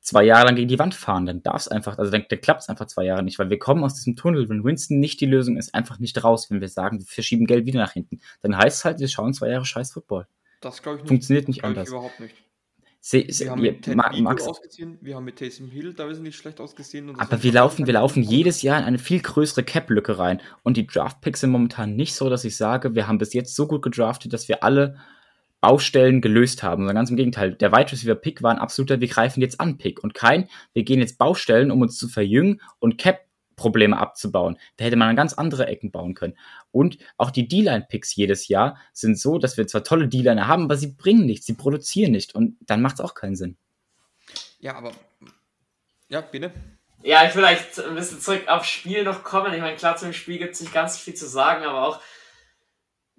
zwei 0.00 0.24
Jahre 0.24 0.46
lang 0.46 0.56
gegen 0.56 0.68
die 0.68 0.78
Wand 0.78 0.94
fahren. 0.94 1.26
Dann 1.26 1.42
darf 1.42 1.62
es 1.62 1.68
einfach, 1.68 1.98
also 1.98 2.10
dann, 2.10 2.24
dann 2.28 2.40
klappt 2.40 2.62
es 2.62 2.68
einfach 2.68 2.86
zwei 2.86 3.04
Jahre 3.04 3.22
nicht, 3.22 3.38
weil 3.38 3.50
wir 3.50 3.58
kommen 3.58 3.84
aus 3.84 3.94
diesem 3.94 4.16
Tunnel. 4.16 4.48
Wenn 4.48 4.64
Winston 4.64 4.98
nicht 4.98 5.20
die 5.20 5.26
Lösung 5.26 5.56
ist, 5.56 5.74
einfach 5.74 5.98
nicht 5.98 6.22
raus, 6.24 6.50
wenn 6.50 6.60
wir 6.60 6.68
sagen, 6.68 6.98
wir 6.98 7.06
verschieben 7.06 7.46
Geld 7.46 7.66
wieder 7.66 7.78
nach 7.80 7.92
hinten. 7.92 8.20
Dann 8.40 8.56
heißt 8.56 8.78
es 8.78 8.84
halt, 8.84 9.00
wir 9.00 9.08
schauen 9.08 9.34
zwei 9.34 9.50
Jahre 9.50 9.66
scheiß 9.66 9.92
Football. 9.92 10.26
Das 10.60 10.82
glaube 10.82 10.98
ich 10.98 11.02
nicht. 11.02 11.08
Funktioniert 11.08 11.48
nicht 11.48 11.64
anders. 11.64 11.88
überhaupt 11.88 12.20
nicht. 12.20 12.34
Se, 13.00 13.24
se, 13.28 13.44
wir 13.44 13.50
haben 13.52 13.62
mit 13.62 13.82
Ted 13.82 13.96
Ma 13.96 14.10
Max, 14.20 14.46
ausgesehen, 14.46 14.98
wir 15.00 15.14
haben 15.14 15.24
mit 15.24 15.36
Taysom 15.36 15.70
Hill 15.70 15.94
da 15.94 16.08
ist 16.08 16.18
nicht 16.18 16.36
schlecht 16.36 16.60
ausgesehen. 16.60 17.18
aber 17.18 17.42
wir 17.44 17.52
laufen, 17.52 17.86
wir 17.86 17.94
laufen 17.94 18.24
jedes 18.24 18.62
Jahr 18.62 18.78
in 18.78 18.84
eine 18.84 18.98
viel 18.98 19.20
größere 19.20 19.62
Cap-Lücke 19.62 20.18
rein. 20.18 20.42
Und 20.64 20.76
die 20.76 20.86
Draft-Picks 20.86 21.40
sind 21.40 21.50
momentan 21.50 21.94
nicht 21.94 22.14
so, 22.14 22.28
dass 22.28 22.44
ich 22.44 22.56
sage, 22.56 22.94
wir 22.96 23.06
haben 23.06 23.18
bis 23.18 23.34
jetzt 23.34 23.54
so 23.54 23.68
gut 23.68 23.82
gedraftet, 23.82 24.32
dass 24.32 24.48
wir 24.48 24.64
alle 24.64 24.96
Baustellen 25.60 26.20
gelöst 26.20 26.62
haben, 26.62 26.82
sondern 26.82 26.96
ganz 26.96 27.10
im 27.10 27.16
Gegenteil. 27.16 27.54
Der 27.54 27.72
Wide 27.72 27.90
Receiver 27.92 28.14
Pick 28.14 28.42
war 28.42 28.50
ein 28.50 28.58
absoluter, 28.58 29.00
wir 29.00 29.08
greifen 29.08 29.40
jetzt 29.40 29.60
an 29.60 29.78
Pick 29.78 30.02
und 30.02 30.14
kein, 30.14 30.48
wir 30.72 30.82
gehen 30.82 31.00
jetzt 31.00 31.18
Baustellen, 31.18 31.70
um 31.70 31.80
uns 31.80 31.96
zu 31.96 32.08
verjüngen 32.08 32.60
und 32.78 32.98
Cap 32.98 33.27
Probleme 33.58 33.98
abzubauen. 33.98 34.58
Da 34.78 34.86
hätte 34.86 34.96
man 34.96 35.08
dann 35.08 35.16
ganz 35.16 35.34
andere 35.34 35.66
Ecken 35.66 35.90
bauen 35.90 36.14
können. 36.14 36.38
Und 36.70 36.96
auch 37.18 37.30
die 37.30 37.46
D-Line-Picks 37.46 38.16
jedes 38.16 38.48
Jahr 38.48 38.78
sind 38.94 39.18
so, 39.18 39.36
dass 39.36 39.58
wir 39.58 39.66
zwar 39.66 39.84
tolle 39.84 40.08
D-Liner 40.08 40.48
haben, 40.48 40.64
aber 40.64 40.76
sie 40.76 40.94
bringen 40.94 41.26
nichts, 41.26 41.44
sie 41.44 41.54
produzieren 41.54 42.12
nicht. 42.12 42.34
Und 42.34 42.56
dann 42.62 42.80
macht 42.80 42.94
es 42.94 43.00
auch 43.00 43.14
keinen 43.14 43.36
Sinn. 43.36 43.58
Ja, 44.60 44.76
aber. 44.76 44.92
Ja, 46.08 46.22
bitte. 46.22 46.52
Ja, 47.02 47.26
ich 47.26 47.34
will 47.34 47.44
vielleicht 47.44 47.78
ein 47.78 47.94
bisschen 47.94 48.20
zurück 48.20 48.48
aufs 48.48 48.68
Spiel 48.68 49.04
noch 49.04 49.22
kommen. 49.22 49.52
Ich 49.52 49.60
meine, 49.60 49.76
klar, 49.76 49.96
zum 49.96 50.12
Spiel 50.12 50.38
gibt 50.38 50.54
es 50.54 50.60
nicht 50.60 50.72
ganz 50.72 50.98
viel 50.98 51.14
zu 51.14 51.28
sagen, 51.28 51.64
aber 51.64 51.86
auch 51.86 52.00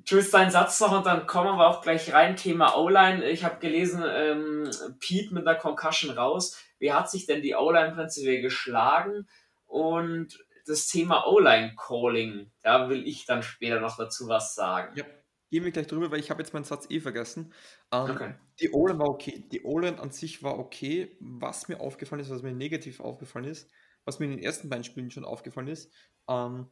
Tschüss, 0.04 0.32
deinen 0.32 0.50
Satz 0.50 0.80
noch 0.80 0.92
und 0.92 1.06
dann 1.06 1.28
kommen 1.28 1.58
wir 1.58 1.68
auch 1.68 1.82
gleich 1.82 2.12
rein. 2.14 2.36
Thema 2.36 2.76
O-Line. 2.76 3.30
Ich 3.30 3.44
habe 3.44 3.60
gelesen, 3.60 4.04
ähm, 4.06 4.70
Pete 5.00 5.34
mit 5.34 5.48
einer 5.48 5.58
Concussion 5.58 6.18
raus. 6.18 6.58
Wie 6.80 6.94
hat 6.94 7.12
sich 7.12 7.26
denn 7.26 7.42
die 7.42 7.56
O-Line 7.56 7.94
prinzipiell 7.94 8.42
geschlagen? 8.42 9.28
Und 9.70 10.44
das 10.66 10.88
Thema 10.88 11.28
O-Line-Calling, 11.28 12.52
da 12.64 12.90
will 12.90 13.08
ich 13.08 13.26
dann 13.26 13.44
später 13.44 13.80
noch 13.80 13.98
dazu 13.98 14.28
was 14.28 14.56
sagen. 14.56 14.96
Ja, 14.98 15.06
gehen 15.52 15.64
wir 15.64 15.72
gleich 15.72 15.86
drüber, 15.86 16.10
weil 16.12 16.20
ich 16.20 16.32
habe 16.32 16.42
jetzt 16.42 16.54
meinen 16.54 16.64
Satz 16.64 16.88
eh 16.90 17.00
vergessen. 17.00 17.54
Ähm, 17.92 18.10
okay. 18.10 18.36
Die 18.60 18.72
O-Line 18.72 19.00
war 19.00 19.10
okay. 19.10 19.48
Die 19.52 19.64
O-Line 19.64 20.00
an 20.00 20.12
sich 20.12 20.42
war 20.42 20.58
okay. 20.58 21.16
Was 21.20 21.68
mir 21.68 21.80
aufgefallen 21.80 22.22
ist, 22.22 22.32
was 22.32 22.42
mir 22.42 22.52
negativ 22.52 23.00
aufgefallen 23.00 23.46
ist, 23.46 23.70
was 24.06 24.20
mir 24.20 24.26
in 24.26 24.32
den 24.32 24.44
ersten 24.44 24.70
beiden 24.70 24.84
Spielen 24.84 25.12
schon 25.12 25.24
aufgefallen 25.24 25.68
ist, 25.68 25.94
ähm, 26.28 26.68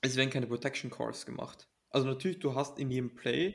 es 0.00 0.16
werden 0.16 0.30
keine 0.30 0.48
Protection 0.48 0.90
Calls 0.90 1.24
gemacht. 1.24 1.68
Also 1.90 2.08
natürlich, 2.08 2.40
du 2.40 2.56
hast 2.56 2.80
in 2.80 2.90
jedem 2.90 3.14
Play, 3.14 3.54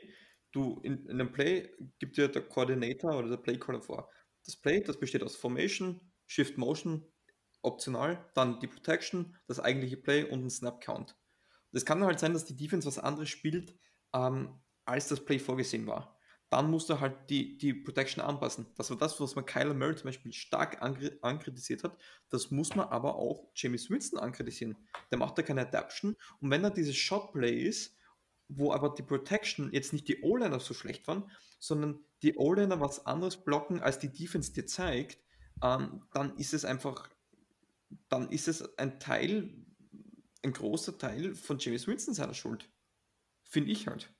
du 0.52 0.80
in, 0.82 1.04
in 1.04 1.20
einem 1.20 1.32
Play 1.32 1.70
gibt 1.98 2.16
dir 2.16 2.28
der 2.28 2.42
Coordinator 2.42 3.18
oder 3.18 3.28
der 3.28 3.36
Playcaller 3.36 3.82
vor. 3.82 4.10
Das 4.46 4.56
Play, 4.56 4.80
das 4.80 4.98
besteht 4.98 5.22
aus 5.22 5.36
Formation, 5.36 6.00
Shift 6.26 6.56
Motion, 6.56 7.11
optional, 7.62 8.28
dann 8.34 8.60
die 8.60 8.66
Protection, 8.66 9.36
das 9.46 9.60
eigentliche 9.60 9.96
Play 9.96 10.24
und 10.24 10.44
ein 10.44 10.50
Snap 10.50 10.80
Count. 10.80 11.16
Es 11.72 11.84
kann 11.84 12.04
halt 12.04 12.18
sein, 12.18 12.34
dass 12.34 12.44
die 12.44 12.56
Defense 12.56 12.86
was 12.86 12.98
anderes 12.98 13.30
spielt, 13.30 13.74
ähm, 14.12 14.60
als 14.84 15.08
das 15.08 15.24
Play 15.24 15.38
vorgesehen 15.38 15.86
war. 15.86 16.18
Dann 16.50 16.70
musst 16.70 16.90
du 16.90 17.00
halt 17.00 17.30
die, 17.30 17.56
die 17.56 17.72
Protection 17.72 18.22
anpassen. 18.22 18.66
Das 18.76 18.90
war 18.90 18.98
das, 18.98 19.18
was 19.18 19.34
man 19.34 19.46
Kyler 19.46 19.72
Murray 19.72 19.96
zum 19.96 20.08
Beispiel 20.08 20.34
stark 20.34 20.82
ankritisiert 20.82 21.82
hat. 21.82 21.96
Das 22.28 22.50
muss 22.50 22.74
man 22.74 22.88
aber 22.88 23.14
auch 23.14 23.48
James 23.54 23.88
Winston 23.88 24.18
ankritisieren. 24.18 24.76
Der 25.10 25.16
macht 25.16 25.38
da 25.38 25.42
keine 25.42 25.62
Adaption. 25.62 26.14
Und 26.40 26.50
wenn 26.50 26.62
er 26.62 26.70
dieses 26.70 26.96
Shot 26.96 27.32
Play 27.32 27.62
ist, 27.62 27.96
wo 28.48 28.70
aber 28.70 28.90
die 28.90 29.02
Protection 29.02 29.72
jetzt 29.72 29.94
nicht 29.94 30.08
die 30.08 30.20
O-Liner 30.20 30.60
so 30.60 30.74
schlecht 30.74 31.08
waren, 31.08 31.30
sondern 31.58 32.04
die 32.22 32.36
O-Liner 32.36 32.80
was 32.80 33.06
anderes 33.06 33.42
blocken, 33.42 33.80
als 33.80 33.98
die 33.98 34.12
Defense 34.12 34.52
dir 34.52 34.66
zeigt, 34.66 35.18
ähm, 35.62 36.02
dann 36.12 36.36
ist 36.36 36.52
es 36.52 36.66
einfach, 36.66 37.08
dann 38.08 38.30
ist 38.30 38.48
es 38.48 38.78
ein 38.78 39.00
Teil, 39.00 39.50
ein 40.44 40.52
großer 40.52 40.98
Teil 40.98 41.34
von 41.34 41.58
James 41.58 41.86
Winston 41.86 42.14
seiner 42.14 42.34
Schuld. 42.34 42.68
Finde 43.44 43.70
ich 43.70 43.86
halt. 43.86 44.12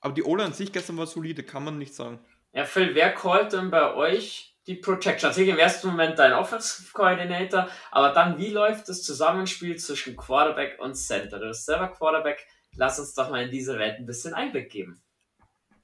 Aber 0.00 0.14
die 0.14 0.22
O-Line 0.22 0.48
an 0.48 0.52
sich 0.52 0.72
gestern 0.72 0.96
war 0.96 1.06
solide, 1.06 1.42
kann 1.42 1.64
man 1.64 1.78
nicht 1.78 1.94
sagen. 1.94 2.20
Ja, 2.52 2.64
Phil, 2.64 2.94
wer 2.94 3.12
callt 3.12 3.52
denn 3.52 3.70
bei 3.70 3.94
euch 3.94 4.56
die 4.66 4.76
Protection? 4.76 5.30
Natürlich 5.30 5.50
im 5.50 5.58
ersten 5.58 5.88
Moment 5.88 6.18
dein 6.18 6.32
Offensive 6.32 6.92
Coordinator, 6.92 7.68
aber 7.90 8.12
dann, 8.12 8.38
wie 8.38 8.50
läuft 8.50 8.88
das 8.88 9.02
Zusammenspiel 9.02 9.76
zwischen 9.76 10.16
Quarterback 10.16 10.78
und 10.80 10.94
Center? 10.94 11.38
Du 11.38 11.48
bist 11.48 11.66
selber 11.66 11.88
Quarterback, 11.88 12.46
lass 12.76 12.98
uns 12.98 13.14
doch 13.14 13.30
mal 13.30 13.42
in 13.42 13.50
diese 13.50 13.78
Welt 13.78 13.98
ein 13.98 14.06
bisschen 14.06 14.32
Einblick 14.32 14.70
geben. 14.70 15.02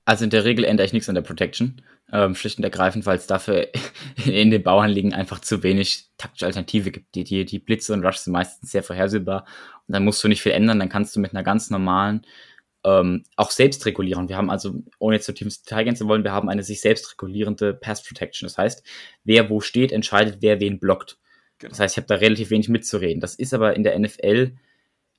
Also 0.04 0.24
in 0.24 0.30
der 0.30 0.44
Regel 0.44 0.64
ändere 0.64 0.86
ich 0.86 0.92
nichts 0.92 1.08
an 1.08 1.14
der 1.14 1.22
Protection. 1.22 1.82
Ähm, 2.14 2.34
schlicht 2.34 2.58
und 2.58 2.64
ergreifend, 2.64 3.06
weil 3.06 3.16
es 3.16 3.26
dafür 3.26 3.68
in 4.26 4.50
den 4.50 4.62
Bauernligen 4.62 5.14
einfach 5.14 5.40
zu 5.40 5.62
wenig 5.62 6.10
taktische 6.18 6.46
Alternative 6.46 6.90
gibt. 6.90 7.14
Die, 7.14 7.24
die, 7.24 7.46
die 7.46 7.58
Blitze 7.58 7.94
und 7.94 8.04
Rush 8.04 8.18
sind 8.18 8.34
meistens 8.34 8.70
sehr 8.70 8.82
vorhersehbar. 8.82 9.46
Und 9.88 9.94
dann 9.94 10.04
musst 10.04 10.22
du 10.22 10.28
nicht 10.28 10.42
viel 10.42 10.52
ändern, 10.52 10.78
dann 10.78 10.90
kannst 10.90 11.16
du 11.16 11.20
mit 11.20 11.32
einer 11.32 11.42
ganz 11.42 11.70
normalen, 11.70 12.26
ähm, 12.84 13.24
auch 13.36 13.50
selbst 13.50 13.86
regulieren. 13.86 14.28
Wir 14.28 14.36
haben 14.36 14.50
also, 14.50 14.82
ohne 14.98 15.16
jetzt 15.16 15.26
zu 15.26 15.32
tief 15.32 15.46
ins 15.46 15.62
Detail 15.62 15.84
gehen 15.84 15.96
zu 15.96 16.08
wollen, 16.08 16.24
wir 16.24 16.32
haben 16.32 16.48
eine 16.48 16.62
sich 16.62 16.80
selbst 16.80 17.12
regulierende 17.12 17.74
Pass 17.74 18.02
Protection. 18.02 18.46
Das 18.46 18.58
heißt, 18.58 18.84
wer 19.24 19.50
wo 19.50 19.60
steht, 19.60 19.92
entscheidet, 19.92 20.38
wer 20.40 20.60
wen 20.60 20.80
blockt. 20.80 21.18
Genau. 21.58 21.70
Das 21.70 21.80
heißt, 21.80 21.94
ich 21.94 21.96
habe 21.98 22.08
da 22.08 22.16
relativ 22.16 22.50
wenig 22.50 22.68
mitzureden. 22.68 23.20
Das 23.20 23.36
ist 23.36 23.54
aber 23.54 23.76
in 23.76 23.84
der 23.84 23.98
NFL 23.98 24.56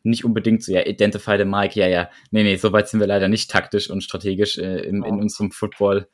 nicht 0.03 0.25
unbedingt 0.25 0.61
so, 0.63 0.73
ja, 0.73 0.85
identify 0.85 1.37
the 1.37 1.45
Mike, 1.45 1.79
ja, 1.79 1.87
ja, 1.87 2.09
nee, 2.31 2.43
nee, 2.43 2.57
so 2.57 2.73
weit 2.73 2.89
sind 2.89 2.99
wir 2.99 3.07
leider 3.07 3.29
nicht 3.29 3.49
taktisch 3.49 3.89
und 3.89 4.03
strategisch 4.03 4.57
äh, 4.57 4.81
in, 4.81 5.01
in 5.03 5.15
unserem 5.15 5.51
Football 5.51 6.09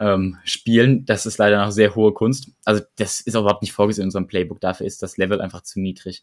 ähm, 0.00 0.38
spielen. 0.44 1.04
Das 1.04 1.26
ist 1.26 1.38
leider 1.38 1.64
noch 1.64 1.72
sehr 1.72 1.94
hohe 1.94 2.12
Kunst. 2.12 2.50
Also 2.64 2.82
das 2.96 3.20
ist 3.20 3.36
auch 3.36 3.42
überhaupt 3.42 3.62
nicht 3.62 3.72
vorgesehen 3.72 4.04
in 4.04 4.08
unserem 4.08 4.26
Playbook. 4.26 4.60
Dafür 4.60 4.86
ist 4.86 5.02
das 5.02 5.16
Level 5.16 5.40
einfach 5.40 5.62
zu 5.62 5.80
niedrig. 5.80 6.22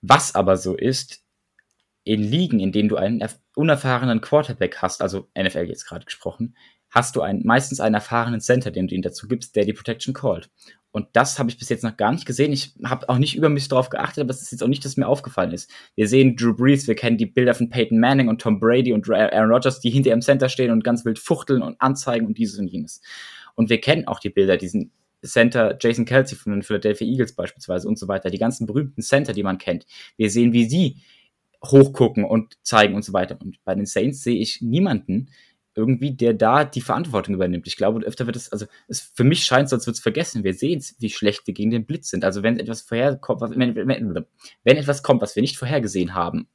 Was 0.00 0.34
aber 0.34 0.56
so 0.56 0.76
ist, 0.76 1.22
in 2.04 2.22
Ligen, 2.22 2.60
in 2.60 2.72
denen 2.72 2.88
du 2.88 2.96
einen 2.96 3.26
unerfahrenen 3.54 4.20
Quarterback 4.20 4.82
hast, 4.82 5.00
also 5.00 5.28
NFL 5.38 5.64
jetzt 5.64 5.86
gerade 5.86 6.04
gesprochen, 6.04 6.56
hast 6.90 7.16
du 7.16 7.22
einen, 7.22 7.44
meistens 7.44 7.80
einen 7.80 7.94
erfahrenen 7.94 8.40
Center, 8.40 8.70
den 8.70 8.86
du 8.86 8.94
ihm 8.94 9.02
dazu 9.02 9.26
gibst, 9.26 9.56
der 9.56 9.64
die 9.64 9.72
Protection 9.72 10.14
callt. 10.14 10.50
Und 10.94 11.08
das 11.12 11.40
habe 11.40 11.50
ich 11.50 11.58
bis 11.58 11.70
jetzt 11.70 11.82
noch 11.82 11.96
gar 11.96 12.12
nicht 12.12 12.24
gesehen. 12.24 12.52
Ich 12.52 12.72
habe 12.84 13.08
auch 13.08 13.18
nicht 13.18 13.34
übermäßig 13.34 13.68
darauf 13.68 13.90
geachtet, 13.90 14.22
aber 14.22 14.30
es 14.30 14.42
ist 14.42 14.52
jetzt 14.52 14.62
auch 14.62 14.68
nicht, 14.68 14.84
dass 14.84 14.96
mir 14.96 15.08
aufgefallen 15.08 15.50
ist. 15.50 15.68
Wir 15.96 16.06
sehen 16.06 16.36
Drew 16.36 16.54
Brees, 16.54 16.86
wir 16.86 16.94
kennen 16.94 17.18
die 17.18 17.26
Bilder 17.26 17.52
von 17.52 17.68
Peyton 17.68 17.98
Manning 17.98 18.28
und 18.28 18.40
Tom 18.40 18.60
Brady 18.60 18.92
und 18.92 19.10
Aaron 19.10 19.50
Rodgers, 19.50 19.80
die 19.80 19.90
hinter 19.90 20.10
ihrem 20.10 20.20
Center 20.20 20.48
stehen 20.48 20.70
und 20.70 20.84
ganz 20.84 21.04
wild 21.04 21.18
fuchteln 21.18 21.62
und 21.62 21.80
anzeigen 21.80 22.28
und 22.28 22.38
dieses 22.38 22.60
und 22.60 22.68
jenes. 22.68 23.02
Und 23.56 23.70
wir 23.70 23.80
kennen 23.80 24.06
auch 24.06 24.20
die 24.20 24.30
Bilder, 24.30 24.56
diesen 24.56 24.92
Center 25.24 25.76
Jason 25.80 26.04
Kelsey 26.04 26.38
von 26.38 26.52
den 26.52 26.62
Philadelphia 26.62 27.08
Eagles 27.08 27.34
beispielsweise 27.34 27.88
und 27.88 27.98
so 27.98 28.06
weiter, 28.06 28.30
die 28.30 28.38
ganzen 28.38 28.64
berühmten 28.64 29.02
Center, 29.02 29.32
die 29.32 29.42
man 29.42 29.58
kennt. 29.58 29.86
Wir 30.16 30.30
sehen, 30.30 30.52
wie 30.52 30.68
sie 30.68 30.98
hochgucken 31.64 32.24
und 32.24 32.54
zeigen 32.62 32.94
und 32.94 33.04
so 33.04 33.12
weiter. 33.12 33.36
Und 33.40 33.56
bei 33.64 33.74
den 33.74 33.86
Saints 33.86 34.22
sehe 34.22 34.38
ich 34.38 34.62
niemanden, 34.62 35.28
irgendwie, 35.74 36.14
der 36.14 36.34
da 36.34 36.64
die 36.64 36.80
Verantwortung 36.80 37.34
übernimmt. 37.34 37.66
Ich 37.66 37.76
glaube, 37.76 38.04
öfter 38.04 38.26
wird 38.26 38.36
es, 38.36 38.52
also 38.52 38.66
es, 38.88 39.00
für 39.00 39.24
mich 39.24 39.44
scheint 39.44 39.66
es, 39.66 39.72
als 39.72 39.86
wird 39.86 39.96
es 39.96 40.02
vergessen. 40.02 40.44
Wir 40.44 40.54
sehen 40.54 40.82
wie 40.98 41.10
schlecht 41.10 41.46
wir 41.46 41.54
gegen 41.54 41.70
den 41.70 41.86
Blitz 41.86 42.10
sind. 42.10 42.24
Also 42.24 42.42
wenn 42.42 42.58
etwas 42.58 42.82
vorherkommt, 42.82 43.40
wenn, 43.40 43.74
wenn, 43.74 44.26
wenn 44.64 44.76
etwas 44.76 45.02
kommt, 45.02 45.22
was 45.22 45.36
wir 45.36 45.42
nicht 45.42 45.56
vorhergesehen 45.56 46.14
haben, 46.14 46.48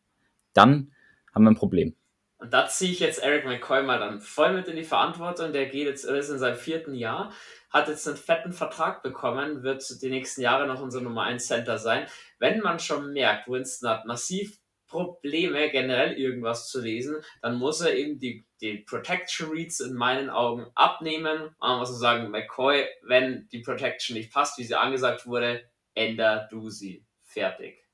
dann 0.53 0.91
haben 1.33 1.43
wir 1.43 1.51
ein 1.51 1.55
Problem. 1.55 1.95
Und 2.39 2.53
da 2.53 2.67
ziehe 2.67 2.91
ich 2.91 3.01
jetzt 3.01 3.21
Eric 3.21 3.45
McCoy 3.45 3.83
mal 3.83 3.99
dann 3.99 4.21
voll 4.21 4.53
mit 4.53 4.69
in 4.69 4.77
die 4.77 4.83
Verantwortung. 4.83 5.51
Der 5.51 5.65
geht 5.65 5.87
jetzt, 5.87 6.05
ist 6.05 6.29
in 6.29 6.39
seinem 6.39 6.55
vierten 6.55 6.93
Jahr, 6.93 7.33
hat 7.69 7.89
jetzt 7.89 8.07
einen 8.07 8.15
fetten 8.15 8.53
Vertrag 8.53 9.03
bekommen, 9.03 9.63
wird 9.63 10.01
die 10.01 10.09
nächsten 10.09 10.41
Jahre 10.41 10.65
noch 10.65 10.81
unser 10.81 11.01
Nummer 11.01 11.23
1 11.23 11.45
Center 11.45 11.77
sein. 11.77 12.07
Wenn 12.39 12.61
man 12.61 12.79
schon 12.79 13.11
merkt, 13.11 13.49
Winston 13.49 13.89
hat 13.89 14.05
massiv 14.05 14.57
Probleme, 14.89 15.69
generell 15.69 16.17
irgendwas 16.17 16.69
zu 16.69 16.81
lesen, 16.81 17.17
dann 17.41 17.57
muss 17.57 17.81
er 17.81 17.95
eben 17.95 18.19
die, 18.19 18.45
die 18.59 18.79
Protection 18.79 19.49
Reads 19.49 19.79
in 19.79 19.93
meinen 19.93 20.29
Augen 20.29 20.67
abnehmen. 20.75 21.55
Man 21.59 21.79
muss 21.79 21.97
sagen, 21.97 22.29
McCoy, 22.31 22.85
wenn 23.03 23.47
die 23.51 23.59
Protection 23.59 24.17
nicht 24.17 24.33
passt, 24.33 24.57
wie 24.57 24.63
sie 24.63 24.77
angesagt 24.77 25.25
wurde, 25.25 25.63
änder 25.93 26.47
du 26.51 26.69
sie. 26.69 27.05
Fertig. 27.23 27.85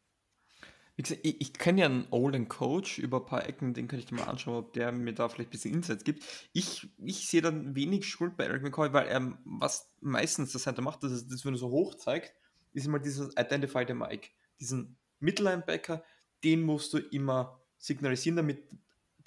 Wie 0.96 1.02
gesagt, 1.02 1.22
ich, 1.24 1.42
ich 1.42 1.54
kenne 1.54 1.82
ja 1.82 1.88
einen 1.88 2.08
olden 2.10 2.48
Coach 2.48 3.00
über 3.00 3.18
ein 3.18 3.26
paar 3.26 3.48
Ecken, 3.48 3.74
den 3.74 3.88
kann 3.88 4.00
ich 4.00 4.06
dir 4.06 4.16
mal 4.16 4.24
anschauen, 4.24 4.56
ob 4.56 4.74
der 4.74 4.94
mir 4.94 5.14
da 5.14 5.28
vielleicht 5.28 5.50
ein 5.50 5.52
bisschen 5.52 5.74
Insights 5.74 6.06
gibt. 6.06 6.24
Ich, 6.54 6.88
ich 7.04 7.28
sehe 7.28 7.42
dann 7.42 7.76
wenig 7.76 8.08
Schuld 8.08 8.38
bei 8.38 8.46
Eric 8.46 8.64
McCoy, 8.64 8.94
weil 8.94 9.08
er, 9.08 9.38
was 9.44 9.92
meistens 10.00 10.54
das 10.54 10.64
Center 10.64 10.82
macht, 10.82 11.04
das 11.04 11.12
ist, 11.12 11.32
das, 11.32 11.46
wenn 11.46 11.54
er 11.54 11.58
so 11.58 11.70
hoch 11.70 11.96
zeigt, 11.96 12.34
ist 12.72 12.86
immer 12.86 13.00
dieses 13.00 13.34
Identify 13.38 13.84
the 13.86 13.94
Mic. 13.94 14.30
Diesen 14.62 14.98
Midlinebacker, 15.20 16.04
den 16.46 16.62
musst 16.62 16.94
du 16.94 17.00
immer 17.00 17.60
signalisieren, 17.78 18.38
damit 18.38 18.64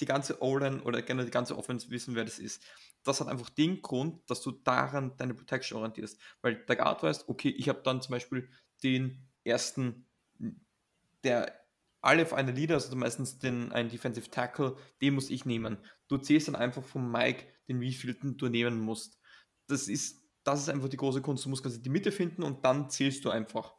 die 0.00 0.06
ganze 0.06 0.40
O-Line 0.40 0.82
oder 0.82 1.02
generell 1.02 1.26
die 1.26 1.32
ganze 1.32 1.58
Offense 1.58 1.90
wissen, 1.90 2.14
wer 2.14 2.24
das 2.24 2.38
ist. 2.38 2.62
Das 3.02 3.20
hat 3.20 3.28
einfach 3.28 3.50
den 3.50 3.82
Grund, 3.82 4.30
dass 4.30 4.40
du 4.40 4.52
daran 4.52 5.16
deine 5.16 5.34
Protection 5.34 5.78
orientierst. 5.78 6.20
Weil 6.40 6.64
der 6.64 6.76
Guard 6.76 7.02
weiß, 7.02 7.28
okay, 7.28 7.50
ich 7.50 7.68
habe 7.68 7.82
dann 7.82 8.00
zum 8.00 8.12
Beispiel 8.12 8.48
den 8.82 9.28
ersten, 9.44 10.06
der 11.24 11.52
alle 12.00 12.22
auf 12.22 12.32
einer 12.32 12.52
Leader, 12.52 12.74
also 12.74 12.94
meistens 12.94 13.38
den 13.38 13.72
einen 13.72 13.90
Defensive 13.90 14.30
Tackle, 14.30 14.76
den 15.02 15.14
muss 15.14 15.30
ich 15.30 15.44
nehmen. 15.44 15.78
Du 16.06 16.16
zählst 16.16 16.46
dann 16.46 16.54
einfach 16.54 16.84
vom 16.84 17.10
Mike, 17.10 17.44
den 17.66 17.80
wievielten 17.80 18.36
du 18.36 18.48
nehmen 18.48 18.78
musst. 18.78 19.18
Das 19.66 19.88
ist, 19.88 20.22
das 20.44 20.60
ist 20.60 20.68
einfach 20.68 20.88
die 20.88 20.96
große 20.96 21.22
Kunst. 21.22 21.44
Du 21.44 21.48
musst 21.48 21.64
quasi 21.64 21.82
die 21.82 21.90
Mitte 21.90 22.12
finden 22.12 22.44
und 22.44 22.64
dann 22.64 22.88
zählst 22.88 23.24
du 23.24 23.30
einfach. 23.30 23.74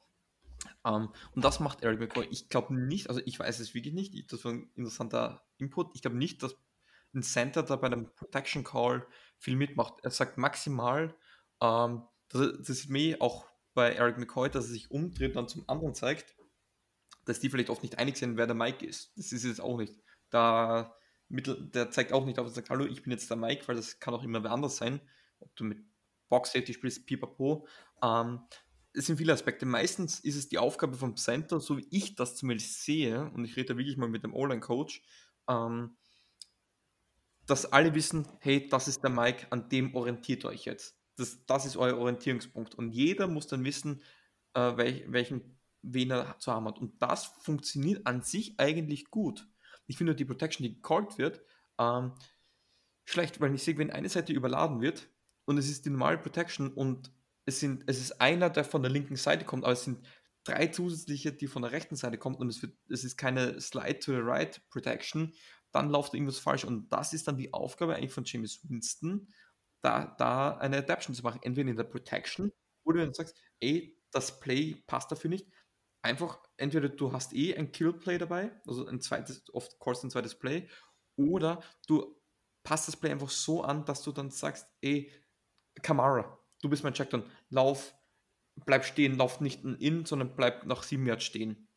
Um, 0.84 1.03
ähm, 1.03 1.10
und 1.36 1.43
das 1.45 1.60
macht 1.60 1.84
Eric 1.84 1.99
McCoy. 1.99 2.28
Ich 2.32 2.49
glaube 2.49 2.74
nicht, 2.76 3.10
also 3.10 3.22
ich 3.26 3.39
weiß 3.39 3.60
es 3.60 3.74
wirklich 3.74 3.93
nicht, 3.93 4.32
das 4.32 4.43
war 4.43 4.53
ein 4.53 4.70
interessanter 4.76 5.43
Input. 5.57 5.91
Ich 5.95 6.01
glaube 6.01 6.18
nicht, 6.18 6.43
dass 6.43 6.55
ein 7.14 7.24
Center 7.24 7.64
da 7.64 7.76
bei 7.76 7.88
einem 7.88 8.14
Protection 8.16 8.64
Call 8.64 9.05
viel 9.38 9.55
mitmacht. 9.55 9.95
Er 10.03 10.12
sagt 10.12 10.38
maximal, 10.38 11.16
um, 11.60 11.68
ähm, 11.68 12.03
das, 12.30 12.57
das 12.57 12.70
ist 12.70 12.89
mir 12.89 13.22
auch 13.22 13.47
bei 13.74 13.93
Eric 13.93 14.18
McCoy, 14.18 14.49
dass 14.49 14.66
er 14.66 14.72
sich 14.72 14.91
umdreht 14.91 15.30
und 15.30 15.36
dann 15.36 15.47
zum 15.47 15.68
anderen 15.68 15.95
zeigt, 15.95 16.36
dass 17.26 17.39
die 17.39 17.49
vielleicht 17.49 17.70
oft 17.70 17.84
nicht 17.84 17.97
einig 17.97 18.18
sind, 18.18 18.38
wer 18.38 18.45
der 18.45 18.55
Mike 18.55 18.86
ist. 18.86 19.18
Das 19.18 19.32
ist 19.32 19.43
jetzt 19.43 19.62
auch 19.62 19.78
nicht. 19.78 19.95
Da 20.30 20.95
der 21.30 21.91
zeigt 21.91 22.12
auch 22.12 22.26
nicht 22.26 22.39
auf 22.39 22.47
und 22.47 22.53
sagt, 22.53 22.70
hallo, 22.70 22.86
ich 22.86 23.03
bin 23.03 23.12
jetzt 23.12 23.30
der 23.30 23.38
Mike, 23.38 23.68
weil 23.68 23.76
das 23.76 23.99
kann 23.99 24.14
auch 24.14 24.24
immer 24.24 24.43
wer 24.43 24.51
anders 24.51 24.78
sein. 24.78 24.99
Ob 25.39 25.55
du 25.55 25.64
mit 25.64 25.80
Box 26.28 26.51
Safety 26.51 26.74
spielst, 26.74 27.05
pipapo. 27.05 27.68
Ähm, 28.01 28.41
es 28.93 29.05
sind 29.05 29.17
viele 29.17 29.33
Aspekte. 29.33 29.65
Meistens 29.65 30.19
ist 30.19 30.35
es 30.35 30.49
die 30.49 30.57
Aufgabe 30.57 30.95
vom 30.95 31.15
Center, 31.15 31.59
so 31.59 31.77
wie 31.77 31.87
ich 31.91 32.15
das 32.15 32.35
zumindest 32.35 32.83
sehe, 32.83 33.29
und 33.31 33.45
ich 33.45 33.55
rede 33.55 33.73
da 33.73 33.77
wirklich 33.77 33.97
mal 33.97 34.09
mit 34.09 34.23
dem 34.23 34.33
Online-Coach, 34.33 35.01
ähm, 35.47 35.95
dass 37.45 37.65
alle 37.65 37.93
wissen, 37.95 38.27
hey, 38.39 38.67
das 38.67 38.87
ist 38.87 39.03
der 39.03 39.09
Mike, 39.09 39.47
an 39.49 39.69
dem 39.69 39.95
orientiert 39.95 40.45
euch 40.45 40.65
jetzt. 40.65 40.95
Das, 41.15 41.45
das 41.45 41.65
ist 41.65 41.77
euer 41.77 41.97
Orientierungspunkt. 41.97 42.75
Und 42.75 42.91
jeder 42.91 43.27
muss 43.27 43.47
dann 43.47 43.63
wissen, 43.63 44.01
äh, 44.53 44.77
welch, 44.77 45.03
welchen 45.07 45.57
wen 45.81 46.11
er 46.11 46.37
zu 46.39 46.51
haben 46.51 46.67
hat. 46.67 46.79
Und 46.79 47.01
das 47.01 47.25
funktioniert 47.25 48.05
an 48.05 48.21
sich 48.21 48.59
eigentlich 48.59 49.09
gut. 49.09 49.47
Ich 49.87 49.97
finde 49.97 50.15
die 50.15 50.25
Protection, 50.25 50.63
die 50.63 50.75
gecallt 50.75 51.17
wird, 51.17 51.41
ähm, 51.79 52.13
schlecht, 53.05 53.41
weil 53.41 53.53
ich 53.55 53.63
sehe, 53.63 53.77
wenn 53.77 53.91
eine 53.91 54.09
Seite 54.09 54.33
überladen 54.33 54.81
wird 54.81 55.09
und 55.45 55.57
es 55.57 55.69
ist 55.69 55.85
die 55.85 55.89
normale 55.89 56.17
Protection 56.17 56.71
und 56.71 57.11
es, 57.50 57.60
sind, 57.60 57.84
es 57.88 58.00
ist 58.00 58.22
einer, 58.22 58.50
der 58.50 58.64
von 58.64 58.82
der 58.82 58.91
linken 58.91 59.16
Seite 59.16 59.45
kommt, 59.45 59.64
aber 59.64 59.74
es 59.74 59.84
sind 59.84 60.08
drei 60.45 60.68
zusätzliche, 60.68 61.34
die 61.34 61.47
von 61.47 61.62
der 61.62 61.72
rechten 61.72 61.95
Seite 61.95 62.18
kommen 62.18 62.36
und 62.36 62.50
es, 62.50 62.62
wird, 62.62 62.78
es 62.89 63.04
ist 63.04 63.18
keine 63.18 63.60
Slide 63.60 64.00
to 64.00 64.14
the 64.14 64.22
Right 64.22 64.62
Protection, 64.70 65.34
dann 65.72 65.89
läuft 65.89 66.14
irgendwas 66.14 66.39
falsch. 66.39 66.64
Und 66.64 66.89
das 66.89 67.14
ist 67.14 67.28
dann 67.28 67.38
die 67.38 67.54
Aufgabe 67.54 67.95
eigentlich 67.95 68.14
von 68.14 68.24
James 68.26 68.62
Winston, 68.70 69.28
da, 69.82 70.16
da 70.18 70.58
eine 70.58 70.78
Adaption 70.78 71.16
zu 71.16 71.24
machen. 71.24 71.41
Entweder 71.43 71.70
in 71.70 71.76
der 71.76 71.84
Protection, 71.84 72.52
wo 72.84 72.91
du 72.91 73.00
dann 73.00 73.14
sagst, 73.14 73.36
ey, 73.60 73.97
das 74.12 74.39
Play 74.39 74.84
passt 74.88 75.12
dafür 75.12 75.30
nicht. 75.30 75.47
Einfach, 76.02 76.39
entweder 76.58 76.89
du 76.89 77.12
hast 77.12 77.34
eh 77.34 77.56
ein 77.56 77.72
Kill-Play 77.72 78.18
dabei, 78.18 78.52
also 78.66 78.88
ein 78.88 79.02
zweites, 79.02 79.43
oft 79.54 79.78
course 79.80 80.08
ein 80.08 80.10
zweites 80.10 80.36
Play, 80.36 80.68
oder 81.18 81.62
du 81.88 82.18
passt 82.64 82.88
das 82.88 82.95
Play 82.95 83.12
einfach 83.12 83.30
so 83.30 83.64
an, 83.64 83.86
dass 83.86 84.02
du 84.02 84.12
dann 84.12 84.32
sagst, 84.32 84.68
ey, 84.82 85.12
Kamara, 85.82 86.38
du 86.62 86.70
bist 86.70 86.84
mein 86.84 86.93
Checkdown, 86.93 87.24
lauf, 87.49 87.95
bleib 88.66 88.86
stehen, 88.86 89.18
lauf 89.18 89.41
nicht 89.41 89.64
in, 89.64 90.05
sondern 90.05 90.36
bleib 90.36 90.66
nach 90.66 90.84
sieben 90.84 91.05
Yards 91.05 91.24
stehen. 91.24 91.68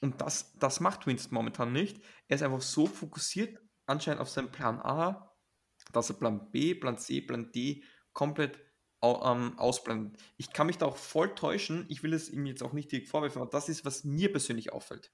Und 0.00 0.20
das, 0.20 0.52
das 0.58 0.80
macht 0.80 1.06
Winston 1.06 1.34
momentan 1.34 1.72
nicht. 1.72 2.00
Er 2.28 2.36
ist 2.36 2.42
einfach 2.42 2.60
so 2.60 2.86
fokussiert 2.86 3.58
anscheinend 3.86 4.20
auf 4.20 4.28
seinen 4.28 4.52
Plan 4.52 4.78
A, 4.80 5.34
dass 5.92 6.10
er 6.10 6.16
Plan 6.16 6.50
B, 6.50 6.74
Plan 6.74 6.98
C, 6.98 7.20
Plan 7.20 7.50
D 7.52 7.82
komplett 8.12 8.60
ähm, 9.02 9.58
ausblendet. 9.58 10.20
Ich 10.36 10.52
kann 10.52 10.66
mich 10.66 10.78
da 10.78 10.86
auch 10.86 10.96
voll 10.96 11.34
täuschen. 11.34 11.86
Ich 11.88 12.02
will 12.02 12.12
es 12.12 12.28
ihm 12.28 12.46
jetzt 12.46 12.62
auch 12.62 12.72
nicht 12.72 12.92
direkt 12.92 13.08
vorwerfen, 13.08 13.42
aber 13.42 13.50
das 13.50 13.68
ist, 13.68 13.84
was 13.84 14.04
mir 14.04 14.30
persönlich 14.30 14.72
auffällt. 14.72 15.12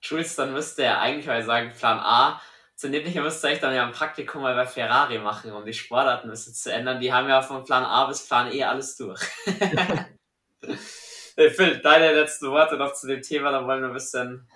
Schulz, 0.00 0.34
dann 0.36 0.52
müsste 0.52 0.82
er 0.82 1.00
eigentlich 1.00 1.26
mal 1.26 1.44
sagen, 1.44 1.72
Plan 1.72 1.98
A, 2.00 2.40
zu 2.78 2.88
dem 2.88 3.12
müsste 3.24 3.50
ich 3.50 3.58
dann 3.58 3.74
ja 3.74 3.84
ein 3.84 3.92
Praktikum 3.92 4.42
mal 4.42 4.54
bei 4.54 4.64
Ferrari 4.64 5.18
machen, 5.18 5.50
um 5.50 5.64
die 5.64 5.74
Sportarten 5.74 6.28
ein 6.28 6.30
bisschen 6.30 6.54
zu 6.54 6.72
ändern. 6.72 7.00
Die 7.00 7.12
haben 7.12 7.28
ja 7.28 7.42
von 7.42 7.64
Plan 7.64 7.82
A 7.82 8.06
bis 8.06 8.24
Plan 8.24 8.52
E 8.52 8.62
alles 8.62 8.96
durch. 8.96 9.20
hey 11.36 11.50
Phil, 11.50 11.78
deine 11.78 12.14
letzten 12.14 12.48
Worte 12.52 12.76
noch 12.76 12.94
zu 12.94 13.08
dem 13.08 13.20
Thema, 13.20 13.50
dann 13.50 13.66
wollen 13.66 13.80
wir 13.80 13.88
ein 13.88 13.94
bisschen, 13.94 14.46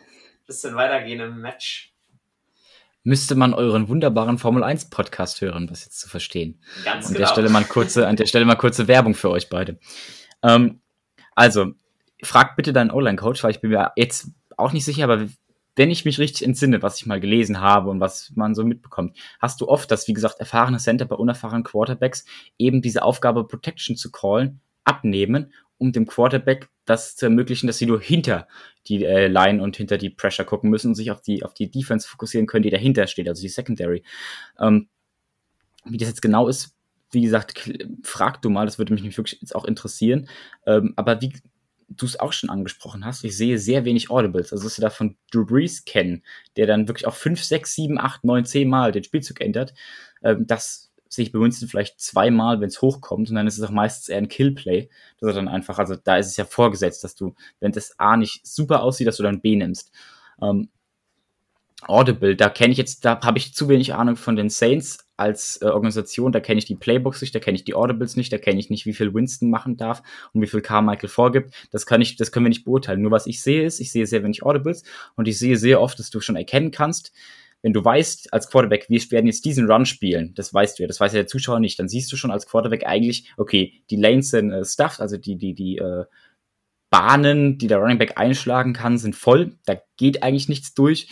bisschen 0.46 0.76
weitergehen 0.76 1.18
im 1.18 1.40
Match 1.40 1.88
müsste 3.04 3.34
man 3.34 3.52
euren 3.52 3.88
wunderbaren 3.88 4.38
Formel 4.38 4.62
1 4.62 4.90
Podcast 4.90 5.40
hören, 5.40 5.68
was 5.68 5.84
jetzt 5.84 5.98
zu 5.98 6.08
verstehen. 6.08 6.62
Ganz 6.84 7.06
an 7.06 7.14
genau. 7.14 7.26
Der 7.26 7.32
Stelle 7.32 7.48
mal 7.48 7.64
kurze, 7.64 8.06
an 8.06 8.14
der 8.14 8.26
Stelle 8.26 8.44
mal 8.44 8.54
kurze 8.54 8.86
Werbung 8.86 9.16
für 9.16 9.28
euch 9.30 9.48
beide. 9.48 9.80
Ähm, 10.44 10.80
also, 11.34 11.72
frag 12.22 12.54
bitte 12.54 12.72
deinen 12.72 12.92
Online-Coach, 12.92 13.42
weil 13.42 13.50
ich 13.50 13.60
bin 13.60 13.70
mir 13.70 13.90
jetzt 13.96 14.28
auch 14.56 14.70
nicht 14.70 14.84
sicher, 14.84 15.02
aber 15.02 15.26
wenn 15.76 15.90
ich 15.90 16.04
mich 16.04 16.18
richtig 16.18 16.46
entsinne, 16.46 16.82
was 16.82 16.98
ich 16.98 17.06
mal 17.06 17.20
gelesen 17.20 17.60
habe 17.60 17.90
und 17.90 18.00
was 18.00 18.32
man 18.34 18.54
so 18.54 18.64
mitbekommt, 18.64 19.16
hast 19.40 19.60
du 19.60 19.68
oft, 19.68 19.90
dass, 19.90 20.06
wie 20.08 20.12
gesagt, 20.12 20.38
erfahrene 20.38 20.78
Center 20.78 21.04
bei 21.04 21.16
unerfahrenen 21.16 21.64
Quarterbacks 21.64 22.24
eben 22.58 22.82
diese 22.82 23.02
Aufgabe 23.02 23.46
Protection 23.46 23.96
zu 23.96 24.10
callen 24.10 24.60
abnehmen, 24.84 25.52
um 25.78 25.92
dem 25.92 26.06
Quarterback 26.06 26.68
das 26.84 27.16
zu 27.16 27.26
ermöglichen, 27.26 27.66
dass 27.66 27.78
sie 27.78 27.86
nur 27.86 28.00
hinter 28.00 28.48
die 28.88 29.04
äh, 29.04 29.28
Line 29.28 29.62
und 29.62 29.76
hinter 29.76 29.98
die 29.98 30.10
Pressure 30.10 30.44
gucken 30.44 30.70
müssen 30.70 30.88
und 30.88 30.94
sich 30.94 31.10
auf 31.10 31.20
die, 31.20 31.44
auf 31.44 31.54
die 31.54 31.70
Defense 31.70 32.08
fokussieren 32.08 32.46
können, 32.46 32.64
die 32.64 32.70
dahinter 32.70 33.06
steht, 33.06 33.28
also 33.28 33.42
die 33.42 33.48
Secondary. 33.48 34.02
Ähm, 34.58 34.88
wie 35.84 35.96
das 35.96 36.08
jetzt 36.08 36.22
genau 36.22 36.48
ist, 36.48 36.74
wie 37.10 37.22
gesagt, 37.22 37.70
frag 38.02 38.40
du 38.42 38.50
mal, 38.50 38.64
das 38.64 38.78
würde 38.78 38.94
mich 38.94 39.02
wirklich 39.16 39.40
jetzt 39.40 39.54
auch 39.54 39.64
interessieren. 39.64 40.28
Ähm, 40.66 40.94
aber 40.96 41.20
wie 41.20 41.32
du 41.96 42.06
es 42.06 42.18
auch 42.18 42.32
schon 42.32 42.50
angesprochen 42.50 43.04
hast, 43.04 43.24
ich 43.24 43.36
sehe 43.36 43.58
sehr 43.58 43.84
wenig 43.84 44.10
Audibles. 44.10 44.52
Also, 44.52 44.64
dass 44.64 44.78
wir 44.78 44.82
da 44.82 44.90
von 44.90 45.16
Drew 45.30 45.44
Brees 45.44 45.84
kennen, 45.84 46.22
der 46.56 46.66
dann 46.66 46.88
wirklich 46.88 47.06
auch 47.06 47.14
5, 47.14 47.42
6, 47.42 47.74
7, 47.74 47.98
8, 47.98 48.24
9, 48.24 48.44
10 48.44 48.68
Mal 48.68 48.92
den 48.92 49.04
Spielzug 49.04 49.40
ändert. 49.40 49.74
Ähm, 50.22 50.46
das 50.46 50.92
sehe 51.08 51.26
ich 51.26 51.32
bei 51.32 51.40
Winston 51.40 51.68
vielleicht 51.68 52.00
zweimal, 52.00 52.60
wenn 52.60 52.68
es 52.68 52.80
hochkommt, 52.80 53.28
und 53.28 53.36
dann 53.36 53.46
ist 53.46 53.58
es 53.58 53.64
auch 53.64 53.70
meistens 53.70 54.08
eher 54.08 54.18
ein 54.18 54.28
Killplay, 54.28 54.88
dass 55.20 55.30
er 55.30 55.34
dann 55.34 55.48
einfach, 55.48 55.78
also 55.78 55.94
da 55.94 56.16
ist 56.16 56.28
es 56.28 56.36
ja 56.36 56.44
vorgesetzt, 56.46 57.04
dass 57.04 57.14
du, 57.14 57.34
wenn 57.60 57.72
das 57.72 57.98
A 57.98 58.16
nicht 58.16 58.46
super 58.46 58.82
aussieht, 58.82 59.06
dass 59.06 59.18
du 59.18 59.22
dann 59.22 59.42
B 59.42 59.56
nimmst. 59.56 59.92
Ähm, 60.40 60.70
Audible, 61.82 62.36
da 62.36 62.48
kenne 62.48 62.72
ich 62.72 62.78
jetzt, 62.78 63.04
da 63.04 63.20
habe 63.20 63.38
ich 63.38 63.54
zu 63.54 63.68
wenig 63.68 63.92
Ahnung 63.94 64.16
von 64.16 64.36
den 64.36 64.48
Saints 64.48 65.06
als 65.22 65.60
äh, 65.62 65.66
Organisation, 65.66 66.32
da 66.32 66.40
kenne 66.40 66.58
ich 66.58 66.64
die 66.64 66.74
Playbooks 66.74 67.20
nicht, 67.22 67.34
da 67.34 67.38
kenne 67.38 67.54
ich 67.54 67.64
die 67.64 67.74
Audibles 67.74 68.16
nicht, 68.16 68.32
da 68.32 68.38
kenne 68.38 68.58
ich 68.58 68.68
nicht, 68.68 68.84
wie 68.86 68.92
viel 68.92 69.14
Winston 69.14 69.50
machen 69.50 69.76
darf 69.76 70.02
und 70.32 70.42
wie 70.42 70.46
viel 70.46 70.60
Carmichael 70.60 71.08
vorgibt. 71.08 71.54
Das 71.70 71.86
kann 71.86 72.00
ich, 72.00 72.16
das 72.16 72.32
können 72.32 72.46
wir 72.46 72.50
nicht 72.50 72.64
beurteilen. 72.64 73.00
Nur 73.00 73.12
was 73.12 73.26
ich 73.26 73.40
sehe 73.40 73.64
ist, 73.64 73.80
ich 73.80 73.92
sehe 73.92 74.06
sehr 74.06 74.22
wenig 74.22 74.42
Audibles 74.42 74.82
und 75.16 75.28
ich 75.28 75.38
sehe 75.38 75.56
sehr 75.56 75.80
oft, 75.80 75.98
dass 75.98 76.10
du 76.10 76.20
schon 76.20 76.36
erkennen 76.36 76.72
kannst, 76.72 77.12
wenn 77.62 77.72
du 77.72 77.84
weißt 77.84 78.32
als 78.32 78.50
Quarterback, 78.50 78.86
wir 78.88 79.00
werden 79.12 79.26
jetzt 79.26 79.44
diesen 79.44 79.70
Run 79.70 79.86
spielen, 79.86 80.34
das 80.34 80.52
weißt 80.52 80.78
du 80.78 80.82
ja, 80.82 80.86
das 80.88 80.98
weiß 80.98 81.12
ja 81.12 81.20
der 81.20 81.28
Zuschauer 81.28 81.60
nicht, 81.60 81.78
dann 81.78 81.88
siehst 81.88 82.10
du 82.10 82.16
schon 82.16 82.32
als 82.32 82.46
Quarterback 82.46 82.84
eigentlich, 82.84 83.32
okay, 83.36 83.82
die 83.88 83.96
Lanes 83.96 84.30
sind 84.30 84.50
äh, 84.50 84.64
stuffed, 84.64 85.00
also 85.00 85.16
die, 85.16 85.36
die, 85.36 85.54
die 85.54 85.78
äh, 85.78 86.04
Bahnen, 86.92 87.56
die 87.56 87.68
der 87.68 87.78
Running 87.78 87.96
Back 87.96 88.18
einschlagen 88.18 88.74
kann, 88.74 88.98
sind 88.98 89.16
voll. 89.16 89.56
Da 89.64 89.80
geht 89.96 90.22
eigentlich 90.22 90.50
nichts 90.50 90.74
durch. 90.74 91.08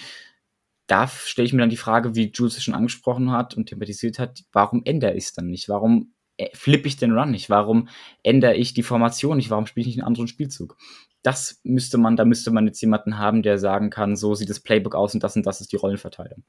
Da 0.91 1.07
stelle 1.07 1.47
ich 1.47 1.53
mir 1.53 1.61
dann 1.61 1.71
die 1.71 1.77
Frage, 1.77 2.15
wie 2.15 2.33
Jules 2.33 2.57
es 2.57 2.65
schon 2.65 2.75
angesprochen 2.75 3.31
hat 3.31 3.55
und 3.55 3.67
thematisiert 3.67 4.19
hat, 4.19 4.41
warum 4.53 4.83
ändere 4.85 5.15
ich 5.15 5.25
es 5.25 5.33
dann 5.33 5.47
nicht? 5.47 5.69
Warum 5.69 6.15
äh, 6.37 6.49
flippe 6.55 6.89
ich 6.89 6.97
den 6.97 7.13
Run 7.13 7.31
nicht? 7.31 7.49
Warum 7.49 7.89
ändere 8.23 8.57
ich 8.57 8.75
die 8.75 8.83
Formation 8.83 9.37
nicht? 9.37 9.51
Warum 9.51 9.67
spiele 9.67 9.83
ich 9.83 9.89
nicht 9.89 9.99
einen 9.99 10.09
anderen 10.09 10.29
Spielzug? 10.29 10.77
das 11.23 11.61
müsste 11.65 11.99
man, 11.99 12.17
da 12.17 12.25
müsste 12.25 12.51
man 12.51 12.67
jetzt 12.67 12.81
jemanden 12.81 13.19
haben, 13.19 13.43
der 13.43 13.59
sagen 13.59 13.91
kann, 13.91 14.17
so 14.17 14.35
sieht 14.35 14.51
das 14.51 14.61
Playbook 14.61 14.95
aus 14.95 15.15
und 15.15 15.23
das 15.23 15.37
und 15.37 15.45
das 15.45 15.61
ist 15.61 15.73
die 15.73 15.77
Rollenverteilung. 15.77 16.45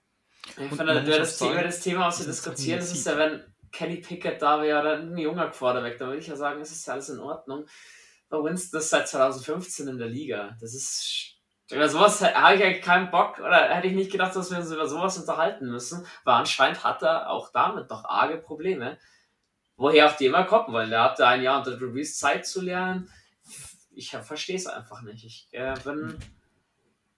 Ich 0.58 0.70
finde, 0.70 1.04
das, 1.04 1.38
Thema, 1.38 1.64
das 1.64 1.82
Thema 1.82 2.08
aus 2.08 2.18
zu 2.18 2.26
diskutieren, 2.26 2.80
das 2.80 2.92
ist 2.92 3.06
ja, 3.06 3.18
wenn 3.18 3.44
Kenny 3.72 3.98
Pickett 3.98 4.42
da 4.42 4.62
wäre 4.62 4.82
oder 4.82 5.00
ein 5.00 5.18
junger 5.18 5.50
Quarterback, 5.50 5.98
da 5.98 6.08
würde 6.08 6.20
ich 6.20 6.28
ja 6.28 6.36
sagen, 6.36 6.62
es 6.62 6.72
ist 6.72 6.86
ja 6.88 6.94
alles 6.94 7.10
in 7.10 7.20
Ordnung. 7.20 7.66
Bei 8.30 8.38
Winston 8.38 8.80
ist 8.80 8.89
seit 8.89 9.08
2015 9.08 9.88
in 9.88 9.98
der 9.98 10.08
Liga. 10.08 10.58
Das 10.60 10.74
ist 10.74 11.38
über 11.72 11.90
sowas 11.90 12.22
habe 12.22 12.56
ich 12.56 12.64
eigentlich 12.64 12.82
keinen 12.82 13.12
Bock 13.12 13.40
oder 13.40 13.70
hätte 13.70 13.88
ich 13.88 13.94
nicht 13.94 14.12
gedacht, 14.12 14.36
dass 14.36 14.52
wir 14.52 14.58
uns 14.58 14.72
über 14.72 14.88
sowas 14.88 15.18
unterhalten 15.18 15.70
müssen, 15.70 16.06
weil 16.24 16.36
anscheinend 16.36 16.84
hat 16.84 17.02
er 17.02 17.30
auch 17.30 17.52
damit 17.52 17.90
doch 17.90 18.06
arge 18.06 18.38
Probleme. 18.38 18.98
Woher 19.78 20.08
auch 20.08 20.16
die 20.16 20.28
immer 20.28 20.44
kommen 20.44 20.74
wollen. 20.74 20.90
Der 20.90 21.04
hatte 21.04 21.26
ein 21.26 21.42
Jahr 21.42 21.58
unter 21.58 21.76
Drew 21.78 21.92
Brees 21.92 22.18
Zeit 22.18 22.46
zu 22.46 22.62
lernen 22.62 23.10
ich 23.94 24.10
verstehe 24.10 24.56
es 24.56 24.68
einfach 24.68 25.02
nicht. 25.02 25.26
Ich 25.26 25.48
äh, 25.52 25.76
bin, 25.84 26.16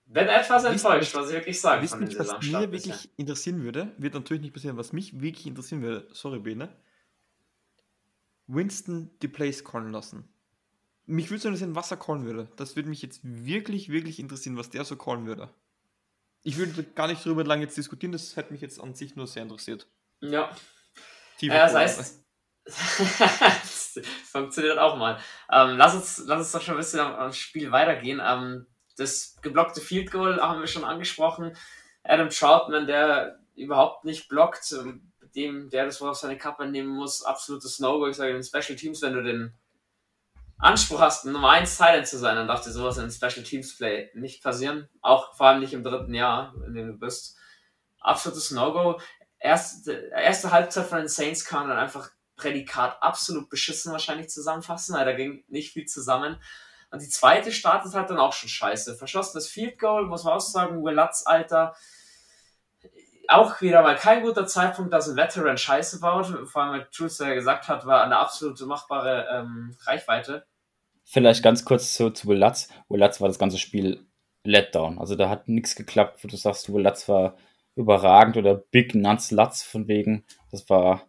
bin 0.06 0.28
etwas 0.28 0.64
enttäuscht, 0.64 1.16
was 1.16 1.30
ich 1.30 1.36
wirklich 1.36 1.60
sagen 1.60 1.88
von 1.88 2.02
Was 2.02 2.42
mir 2.42 2.60
wirklich 2.60 2.84
bisher. 2.84 3.12
interessieren 3.18 3.64
würde, 3.64 3.92
wird 3.98 4.14
natürlich 4.14 4.42
nicht 4.42 4.54
passieren, 4.54 4.78
was 4.78 4.94
mich 4.94 5.20
wirklich 5.22 5.48
interessieren 5.48 5.82
würde, 5.82 6.08
sorry 6.14 6.40
Bene, 6.40 6.70
Winston 8.48 9.10
die 9.22 9.28
Plays 9.28 9.64
callen 9.64 9.92
lassen. 9.92 10.28
Mich 11.06 11.30
würde 11.30 11.38
es 11.38 11.46
interessieren, 11.46 11.76
was 11.76 11.92
er 11.92 11.98
callen 11.98 12.26
würde. 12.26 12.48
Das 12.56 12.76
würde 12.76 12.90
mich 12.90 13.02
jetzt 13.02 13.22
wirklich, 13.24 13.90
wirklich 13.90 14.20
interessieren, 14.20 14.58
was 14.58 14.70
der 14.70 14.86
so 14.86 14.96
callen 14.96 15.26
würde. 15.26 15.50
Ich 16.44 16.58
würde 16.58 16.84
gar 16.84 17.08
nicht 17.08 17.26
darüber 17.26 17.44
lange 17.44 17.64
jetzt 17.64 17.78
diskutieren, 17.78 18.12
das 18.12 18.36
hätte 18.36 18.52
mich 18.52 18.62
jetzt 18.62 18.80
an 18.80 18.96
sich 18.96 19.16
nur 19.16 19.28
sehr 19.28 19.44
interessiert. 19.44 19.88
Ja. 20.22 20.50
Tiefer 21.38 21.56
ja, 21.56 21.66
das 21.66 21.76
heißt, 21.76 22.24
das 22.66 24.00
funktioniert 24.32 24.78
auch 24.78 24.98
mal. 24.98 25.20
Ähm, 25.52 25.78
lass, 25.78 25.96
uns, 25.96 26.24
lass 26.26 26.40
uns 26.40 26.52
doch 26.52 26.62
schon 26.62 26.76
ein 26.76 26.80
bisschen 26.80 27.00
am, 27.00 27.16
am 27.16 27.34
Spiel 27.34 27.72
weitergehen. 27.72 28.22
Ähm, 28.24 28.68
das 28.98 29.36
geblockte 29.42 29.82
Field 29.82 30.12
Goal 30.12 30.40
haben 30.40 30.60
wir 30.60 30.68
schon 30.68 30.84
angesprochen. 30.84 31.56
Adam 32.04 32.30
Troutman, 32.30 32.88
der 32.88 33.40
überhaupt 33.56 34.06
nicht 34.06 34.28
blockt, 34.28 34.76
dem, 35.36 35.70
der 35.70 35.86
das 35.86 36.02
wohl 36.02 36.10
auf 36.10 36.18
seine 36.18 36.38
Kappe 36.38 36.68
nehmen 36.68 36.90
muss, 36.90 37.24
absolutes 37.24 37.80
No-Go. 37.80 38.08
Ich 38.08 38.18
sage 38.18 38.32
in 38.32 38.38
den 38.38 38.44
Special 38.44 38.78
Teams, 38.78 39.02
wenn 39.02 39.14
du 39.14 39.24
den 39.24 39.58
Anspruch 40.58 41.00
hast, 41.02 41.26
Nummer 41.26 41.50
1 41.50 41.78
Silent 41.78 42.08
zu 42.08 42.18
sein, 42.18 42.36
dann 42.36 42.48
darf 42.48 42.64
dir 42.64 42.72
sowas 42.72 42.98
in 42.98 43.12
Special 43.12 43.44
Teams 43.44 43.78
Play 43.78 44.10
nicht 44.14 44.44
passieren. 44.44 44.88
Auch 45.02 45.36
vor 45.36 45.48
allem 45.48 45.60
nicht 45.60 45.74
im 45.74 45.84
dritten 45.84 46.14
Jahr, 46.14 46.54
in 46.66 46.74
dem 46.74 46.88
du 46.88 46.94
bist. 46.94 47.38
Absolutes 48.00 48.52
No-Go. 48.52 49.00
Erste, 49.40 50.12
erste 50.14 50.52
Halbzeit 50.52 50.86
von 50.86 51.00
den 51.00 51.08
Saints 51.10 51.44
kam 51.44 51.68
dann 51.68 51.78
einfach 51.78 52.10
Prädikat 52.36 53.02
absolut 53.02 53.50
beschissen 53.50 53.92
wahrscheinlich 53.92 54.30
zusammenfassen, 54.30 54.96
weil 54.96 55.06
da 55.06 55.14
ging 55.14 55.44
nicht 55.48 55.74
viel 55.74 55.86
zusammen. 55.86 56.38
Und 56.92 57.02
die 57.02 57.10
zweite 57.10 57.52
startet 57.52 57.94
halt 57.94 58.10
dann 58.10 58.20
auch 58.20 58.34
schon 58.34 58.50
scheiße. 58.50 58.96
Verschossenes 58.96 59.48
Field 59.48 59.80
Goal, 59.80 60.06
muss 60.06 60.24
man 60.24 60.34
auch 60.34 60.40
sagen, 60.40 60.84
Will 60.84 60.94
Lutz, 60.94 61.24
Alter. 61.26 61.76
Auch 63.28 63.62
wieder 63.62 63.82
mal 63.82 63.96
kein 63.96 64.22
guter 64.24 64.46
Zeitpunkt, 64.46 64.92
dass 64.92 65.08
ein 65.08 65.16
Veteran 65.16 65.58
Scheiße 65.58 66.00
baut. 66.00 66.28
Vor 66.48 66.62
allem, 66.62 66.74
weil 66.74 66.88
ja 67.28 67.34
gesagt 67.34 67.68
hat, 67.70 67.86
war 67.86 68.04
eine 68.04 68.18
absolute 68.18 68.66
machbare 68.66 69.26
ähm, 69.32 69.76
Reichweite. 69.86 70.46
vielleicht 71.04 71.44
ganz 71.44 71.64
kurz 71.64 71.94
zu, 71.94 72.10
zu. 72.10 72.28
Will 72.28 72.38
Lutz 72.38 73.22
war 73.22 73.28
das 73.28 73.40
ganze 73.40 73.58
Spiel 73.58 74.06
Letdown. 74.44 75.00
Also 75.00 75.16
da 75.16 75.30
hat 75.30 75.48
nichts 75.48 75.76
geklappt, 75.76 76.24
wo 76.24 76.28
du 76.28 76.36
sagst, 76.36 76.68
Lutz 76.68 77.08
war 77.08 77.38
überragend 77.76 78.38
oder 78.38 78.56
Big 78.56 78.94
Nuts 78.94 79.32
Lutz 79.32 79.64
von 79.64 79.88
wegen. 79.88 80.26
Das 80.52 80.70
war 80.70 81.04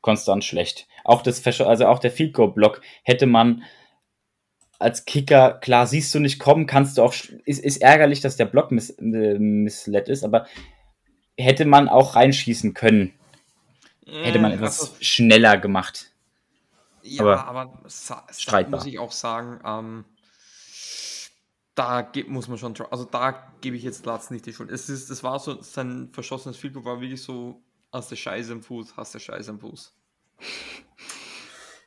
konstant 0.00 0.44
schlecht. 0.44 0.88
Auch 1.04 1.22
das, 1.22 1.46
also 1.60 1.86
auch 1.86 1.98
der 1.98 2.10
Field 2.10 2.32
Goal 2.32 2.52
Block 2.52 2.80
hätte 3.04 3.26
man 3.26 3.62
als 4.78 5.04
Kicker, 5.04 5.58
klar, 5.60 5.86
siehst 5.86 6.14
du 6.14 6.20
nicht 6.20 6.38
kommen, 6.38 6.66
kannst 6.66 6.96
du 6.96 7.02
auch, 7.02 7.14
ist, 7.44 7.62
ist 7.62 7.82
ärgerlich, 7.82 8.22
dass 8.22 8.38
der 8.38 8.46
Block 8.46 8.72
miss, 8.72 8.88
äh, 8.98 9.38
missled 9.38 10.08
ist, 10.08 10.24
aber 10.24 10.46
hätte 11.40 11.64
man 11.64 11.88
auch 11.88 12.16
reinschießen 12.16 12.74
können. 12.74 13.12
Hätte 14.06 14.38
man 14.38 14.52
etwas 14.52 14.80
also, 14.80 14.94
schneller 15.00 15.56
gemacht. 15.56 16.10
Ja, 17.02 17.22
aber, 17.22 17.46
aber 17.46 17.80
streitbar. 17.88 18.78
muss 18.78 18.86
ich 18.86 18.98
auch 18.98 19.12
sagen, 19.12 19.60
ähm, 19.64 20.04
da 21.74 22.10
muss 22.26 22.48
man 22.48 22.58
schon, 22.58 22.74
also 22.90 23.04
da 23.04 23.52
gebe 23.60 23.76
ich 23.76 23.82
jetzt 23.82 24.02
Platz 24.02 24.30
nicht 24.30 24.44
die 24.46 24.52
Schuld. 24.52 24.70
Es 24.70 24.88
ist, 24.88 25.10
das 25.10 25.22
war 25.22 25.38
so, 25.38 25.62
sein 25.62 26.10
verschossenes 26.12 26.56
Field 26.56 26.74
war 26.84 27.00
wirklich 27.00 27.22
so, 27.22 27.62
hast 27.92 28.10
du 28.10 28.16
Scheiße 28.16 28.52
im 28.52 28.62
Fuß, 28.62 28.96
hast 28.96 29.14
du 29.14 29.18
Scheiße 29.18 29.50
im 29.50 29.60
Fuß. 29.60 29.94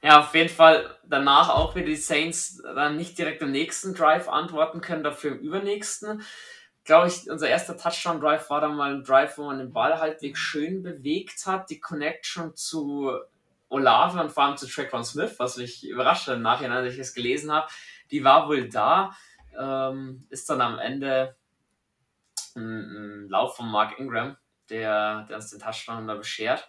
Ja, 0.01 0.19
auf 0.19 0.33
jeden 0.35 0.49
Fall 0.49 0.97
danach 1.07 1.49
auch 1.49 1.75
wieder 1.75 1.85
die 1.85 1.95
Saints 1.95 2.61
dann 2.63 2.97
nicht 2.97 3.17
direkt 3.17 3.41
im 3.41 3.51
nächsten 3.51 3.93
Drive 3.93 4.27
antworten 4.27 4.81
können, 4.81 5.03
dafür 5.03 5.31
im 5.31 5.39
übernächsten. 5.39 6.23
Glaube 6.85 7.07
ich, 7.07 7.29
unser 7.29 7.47
erster 7.47 7.77
Touchdown-Drive 7.77 8.49
war 8.49 8.59
dann 8.61 8.75
mal 8.75 8.93
ein 8.93 9.03
Drive, 9.03 9.37
wo 9.37 9.45
man 9.45 9.57
den 9.57 9.71
Ball 9.71 9.99
halbwegs 9.99 10.39
schön 10.39 10.83
bewegt 10.83 11.45
hat. 11.45 11.69
Die 11.69 11.79
Connection 11.79 12.55
zu 12.55 13.11
Olave 13.69 14.19
und 14.19 14.31
vor 14.31 14.43
allem 14.43 14.57
zu 14.57 14.67
Traquan 14.67 15.03
Smith, 15.03 15.35
was 15.37 15.57
mich 15.57 15.87
überrascht 15.87 16.27
hat 16.27 16.35
im 16.35 16.41
Nachhinein, 16.41 16.83
als 16.83 16.93
ich 16.93 16.99
es 16.99 17.13
gelesen 17.13 17.51
habe, 17.51 17.67
die 18.11 18.23
war 18.23 18.47
wohl 18.47 18.69
da. 18.69 19.15
Ähm, 19.57 20.25
ist 20.29 20.49
dann 20.49 20.61
am 20.61 20.77
Ende 20.77 21.35
ein, 22.55 23.25
ein 23.25 23.29
Lauf 23.29 23.55
von 23.55 23.69
Mark 23.69 23.99
Ingram, 23.99 24.37
der, 24.69 25.25
der 25.29 25.37
uns 25.37 25.51
den 25.51 25.59
Touchdown 25.59 26.07
da 26.07 26.15
beschert. 26.15 26.67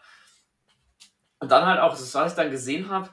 Und 1.40 1.50
dann 1.50 1.66
halt 1.66 1.80
auch, 1.80 1.90
das, 1.90 2.14
was 2.14 2.32
ich 2.32 2.36
dann 2.36 2.50
gesehen 2.50 2.88
habe, 2.88 3.10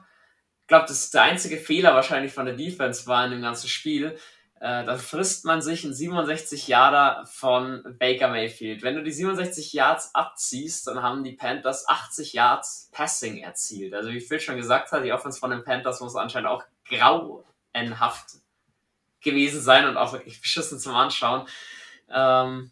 ich 0.60 0.66
glaube, 0.68 0.86
das 0.86 1.04
ist 1.04 1.14
der 1.14 1.22
einzige 1.22 1.58
Fehler 1.58 1.94
wahrscheinlich 1.94 2.32
von 2.32 2.46
der 2.46 2.54
Defense 2.54 3.06
war 3.06 3.24
in 3.26 3.32
dem 3.32 3.42
ganzen 3.42 3.68
Spiel. 3.68 4.16
Äh, 4.62 4.84
dann 4.84 5.00
frisst 5.00 5.44
man 5.44 5.60
sich 5.60 5.82
ein 5.82 5.92
67 5.92 6.68
Yarder 6.68 7.26
von 7.26 7.82
Baker 7.98 8.28
Mayfield. 8.28 8.84
Wenn 8.84 8.94
du 8.94 9.02
die 9.02 9.10
67 9.10 9.72
Yards 9.72 10.14
abziehst, 10.14 10.86
dann 10.86 11.02
haben 11.02 11.24
die 11.24 11.32
Panthers 11.32 11.88
80 11.88 12.32
Yards 12.32 12.88
Passing 12.92 13.38
erzielt. 13.38 13.92
Also 13.92 14.10
wie 14.10 14.20
Phil 14.20 14.38
schon 14.38 14.56
gesagt 14.56 14.92
hat, 14.92 15.04
die 15.04 15.12
Offense 15.12 15.40
von 15.40 15.50
den 15.50 15.64
Panthers 15.64 16.00
muss 16.00 16.14
anscheinend 16.14 16.48
auch 16.48 16.62
grauenhaft 16.88 18.36
gewesen 19.20 19.60
sein 19.60 19.88
und 19.88 19.96
auch 19.96 20.12
wirklich 20.12 20.40
beschissen 20.40 20.78
zum 20.78 20.94
Anschauen. 20.94 21.48
Ähm, 22.08 22.70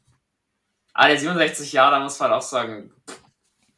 aber 0.93 1.09
der 1.09 1.19
67 1.19 1.73
Jahre, 1.73 1.99
muss 1.99 2.21
man 2.21 2.31
halt 2.31 2.39
auch 2.39 2.47
sagen, 2.47 2.95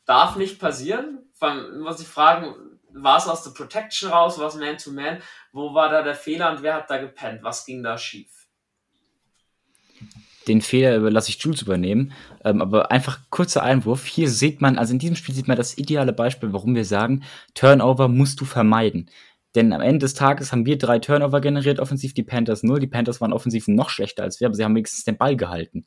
darf 0.04 0.36
nicht 0.36 0.58
passieren. 0.58 1.30
Vor 1.32 1.48
allem 1.48 1.80
muss 1.80 1.98
ich 1.98 2.08
fragen, 2.08 2.78
war 2.95 3.18
es 3.18 3.28
aus 3.28 3.43
der 3.43 3.51
Protection 3.51 4.11
raus, 4.11 4.38
war 4.38 4.49
es 4.49 4.57
Man-to-Man? 4.57 5.18
Wo 5.53 5.74
war 5.74 5.88
da 5.88 6.03
der 6.03 6.14
Fehler 6.14 6.51
und 6.51 6.62
wer 6.62 6.74
hat 6.74 6.90
da 6.90 6.99
gepennt? 6.99 7.43
Was 7.43 7.64
ging 7.64 7.82
da 7.82 7.99
schief? 7.99 8.28
Den 10.49 10.61
Fehler 10.61 10.99
lasse 11.11 11.30
ich 11.30 11.38
Jules 11.38 11.62
übernehmen. 11.62 12.12
Ähm, 12.45 12.61
aber 12.61 12.90
einfach 12.90 13.20
kurzer 13.30 13.62
Einwurf. 13.62 14.07
Hier 14.07 14.28
sieht 14.28 14.61
man, 14.61 14.78
also 14.78 14.93
in 14.93 14.99
diesem 14.99 15.16
Spiel 15.16 15.34
sieht 15.34 15.49
man 15.49 15.57
das 15.57 15.78
ideale 15.78 16.12
Beispiel, 16.12 16.53
warum 16.53 16.74
wir 16.74 16.84
sagen, 16.84 17.22
Turnover 17.55 18.09
musst 18.09 18.40
du 18.40 18.45
vermeiden. 18.45 19.09
Denn 19.55 19.72
am 19.72 19.82
Ende 19.82 20.01
des 20.01 20.14
Tages 20.14 20.51
haben 20.51 20.66
wir 20.66 20.78
drei 20.78 20.99
Turnover 20.99 21.40
generiert, 21.40 21.78
offensiv 21.78 22.14
die 22.14 22.22
Panthers 22.22 22.62
null. 22.62 22.80
Die 22.80 22.86
Panthers 22.86 23.20
waren 23.20 23.32
offensiv 23.32 23.68
noch 23.68 23.90
schlechter 23.90 24.22
als 24.22 24.40
wir, 24.40 24.47
aber 24.47 24.55
sie 24.55 24.64
haben 24.64 24.74
wenigstens 24.74 25.05
den 25.05 25.18
Ball 25.18 25.36
gehalten. 25.36 25.86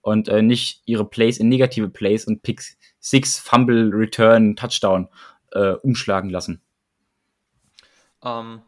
Und 0.00 0.28
äh, 0.28 0.40
nicht 0.40 0.82
ihre 0.86 1.04
Plays 1.04 1.38
in 1.38 1.48
negative 1.48 1.90
Plays 1.90 2.24
und 2.24 2.42
Picks, 2.42 2.78
Six, 3.00 3.38
Fumble, 3.38 3.90
Return, 3.92 4.56
Touchdown 4.56 5.08
äh, 5.52 5.72
umschlagen 5.72 6.30
lassen. 6.30 6.62
Ähm, 8.22 8.62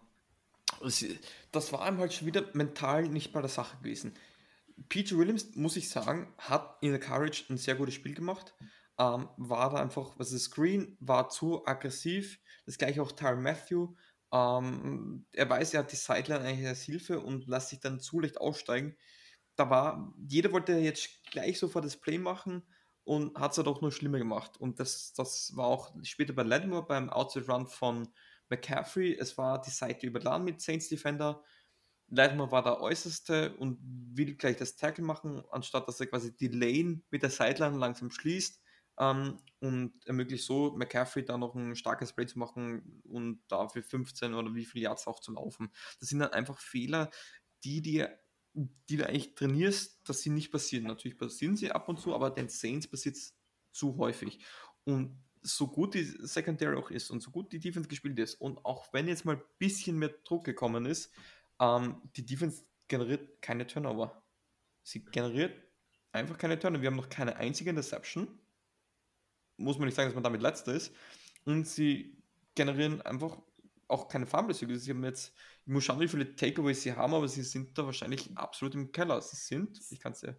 das 1.53 1.73
war 1.73 1.89
ihm 1.89 1.99
halt 1.99 2.13
schon 2.13 2.27
wieder 2.27 2.45
mental 2.55 3.09
nicht 3.09 3.33
bei 3.33 3.41
der 3.41 3.51
Sache 3.51 3.77
gewesen. 3.79 4.15
Peter 4.89 5.17
Williams, 5.17 5.55
muss 5.55 5.77
ich 5.77 5.91
sagen, 5.91 6.33
hat 6.39 6.79
in 6.81 6.91
der 6.91 7.01
Courage 7.01 7.45
ein 7.51 7.59
sehr 7.59 7.75
gutes 7.75 7.95
Spiel 7.95 8.15
gemacht. 8.15 8.55
Ähm, 8.99 9.29
war 9.37 9.71
da 9.71 9.81
einfach, 9.81 10.19
was 10.19 10.33
ist 10.33 10.45
Screen, 10.45 10.97
war 11.01 11.29
zu 11.29 11.67
aggressiv. 11.67 12.39
Das 12.67 12.79
gleiche 12.79 13.03
auch 13.03 13.13
Tyron 13.13 13.43
Matthew. 13.43 13.95
Ähm, 14.33 15.27
er 15.33 15.49
weiß, 15.49 15.75
er 15.75 15.81
hat 15.81 15.93
die 15.93 15.97
Sideline 15.97 16.45
eigentlich 16.45 16.67
als 16.67 16.83
Hilfe 16.83 17.21
und 17.21 17.47
lässt 17.47 17.69
sich 17.69 17.81
dann 17.81 18.01
zu 18.01 18.21
leicht 18.21 18.41
aussteigen. 18.41 18.97
Da 19.57 19.69
war, 19.69 20.15
jeder 20.27 20.53
wollte 20.53 20.73
jetzt 20.73 21.23
gleich 21.31 21.59
sofort 21.59 21.85
das 21.85 21.99
Play 21.99 22.19
machen 22.19 22.63
und 23.05 23.37
hat 23.39 23.53
es 23.53 23.59
halt 23.59 23.69
auch 23.69 23.81
nur 23.81 23.93
schlimmer 23.93 24.19
gemacht. 24.19 24.57
Und 24.59 24.81
das, 24.81 25.13
das 25.15 25.57
war 25.57 25.67
auch 25.67 25.95
später 26.03 26.33
bei 26.33 26.43
Lattimore 26.43 26.87
beim 26.87 27.11
Outside 27.11 27.47
Run 27.47 27.67
von 27.67 28.09
McCaffrey. 28.49 29.17
Es 29.19 29.37
war 29.39 29.61
die 29.61 29.71
Seite 29.71 30.07
überladen 30.07 30.45
mit 30.45 30.61
Saints 30.61 30.89
Defender. 30.89 31.43
Lattimore 32.09 32.53
war 32.53 32.63
der 32.63 32.81
Äußerste 32.81 33.57
und 33.57 33.79
will 33.83 34.35
gleich 34.35 34.57
das 34.57 34.77
Tackle 34.77 35.05
machen, 35.05 35.43
anstatt 35.51 35.89
dass 35.89 36.01
er 36.01 36.07
quasi 36.07 36.37
die 36.37 36.49
Lane 36.49 37.03
mit 37.11 37.23
der 37.23 37.31
Sideline 37.31 37.79
langsam 37.79 38.11
schließt 38.11 38.61
ähm, 38.99 39.39
und 39.61 39.95
ermöglicht 40.07 40.45
so 40.45 40.77
McCaffrey 40.77 41.25
da 41.25 41.39
noch 41.39 41.55
ein 41.55 41.75
starkes 41.75 42.13
Play 42.13 42.27
zu 42.27 42.39
machen 42.39 43.03
und 43.05 43.43
dafür 43.49 43.83
15 43.83 44.35
oder 44.35 44.55
wie 44.55 44.67
viel 44.67 44.83
Yards 44.83 45.07
auch 45.07 45.21
zu 45.21 45.33
laufen. 45.33 45.73
Das 46.01 46.11
sind 46.11 46.19
dann 46.19 46.33
einfach 46.33 46.59
Fehler, 46.59 47.11
die 47.65 47.81
dir 47.81 48.19
die 48.55 48.97
du 48.97 49.07
eigentlich 49.07 49.35
trainierst, 49.35 50.01
dass 50.09 50.21
sie 50.21 50.31
nicht 50.31 50.51
passieren. 50.51 50.85
Natürlich 50.85 51.19
passieren 51.19 51.57
sie 51.57 51.71
ab 51.73 51.89
und 51.89 52.01
zu, 52.01 52.15
aber 52.15 52.31
den 52.31 52.49
Saints 52.49 52.87
passiert 52.87 53.17
es 53.17 53.35
zu 53.73 53.97
häufig. 53.97 54.39
Und 54.85 55.23
so 55.43 55.67
gut 55.69 55.95
die 55.95 56.05
Secondary 56.05 56.77
auch 56.77 56.91
ist 56.91 57.11
und 57.11 57.21
so 57.21 57.31
gut 57.31 57.53
die 57.53 57.59
Defense 57.59 57.89
gespielt 57.89 58.19
ist 58.19 58.35
und 58.37 58.65
auch 58.65 58.93
wenn 58.93 59.09
jetzt 59.09 59.25
mal 59.25 59.37
ein 59.37 59.43
bisschen 59.59 59.99
mehr 59.99 60.15
Druck 60.25 60.45
gekommen 60.45 60.87
ist, 60.87 61.13
ähm, 61.61 62.01
die 62.17 62.25
Defense 62.25 62.65
generiert 62.89 63.43
keine 63.43 63.67
Turnover. 63.67 64.23
Sie 64.83 65.05
generiert 65.05 65.57
einfach 66.13 66.39
keine 66.39 66.59
Turnover. 66.59 66.83
Wir 66.83 66.91
haben 66.91 66.97
noch 66.97 67.09
keine 67.09 67.37
einzige 67.37 67.71
Interception. 67.71 68.39
Muss 69.57 69.79
man 69.79 69.87
nicht 69.87 69.95
sagen, 69.95 70.09
dass 70.09 70.15
man 70.15 70.25
damit 70.25 70.43
letzter 70.43 70.75
ist. 70.75 70.93
Und 71.45 71.67
sie 71.67 72.17
generieren 72.55 73.01
einfach 73.03 73.39
auch 73.89 74.09
keine 74.09 74.27
Fumbles. 74.27 74.59
Sie 74.59 74.91
haben 74.91 75.05
jetzt, 75.05 75.35
ich 75.65 75.73
muss 75.73 75.85
schauen, 75.85 76.01
wie 76.01 76.09
viele 76.09 76.35
Takeaways 76.35 76.83
sie 76.83 76.95
haben, 76.95 77.15
aber 77.15 77.29
sie 77.29 77.43
sind 77.43 77.79
da 77.79 77.87
wahrscheinlich 77.87 78.31
absolut 78.37 78.75
im 78.75 78.91
Keller. 78.91 79.21
Sie 79.21 79.37
sind, 79.37 79.79
ich 79.91 80.01
kann 80.01 80.13
es 80.13 80.23
ja. 80.23 80.35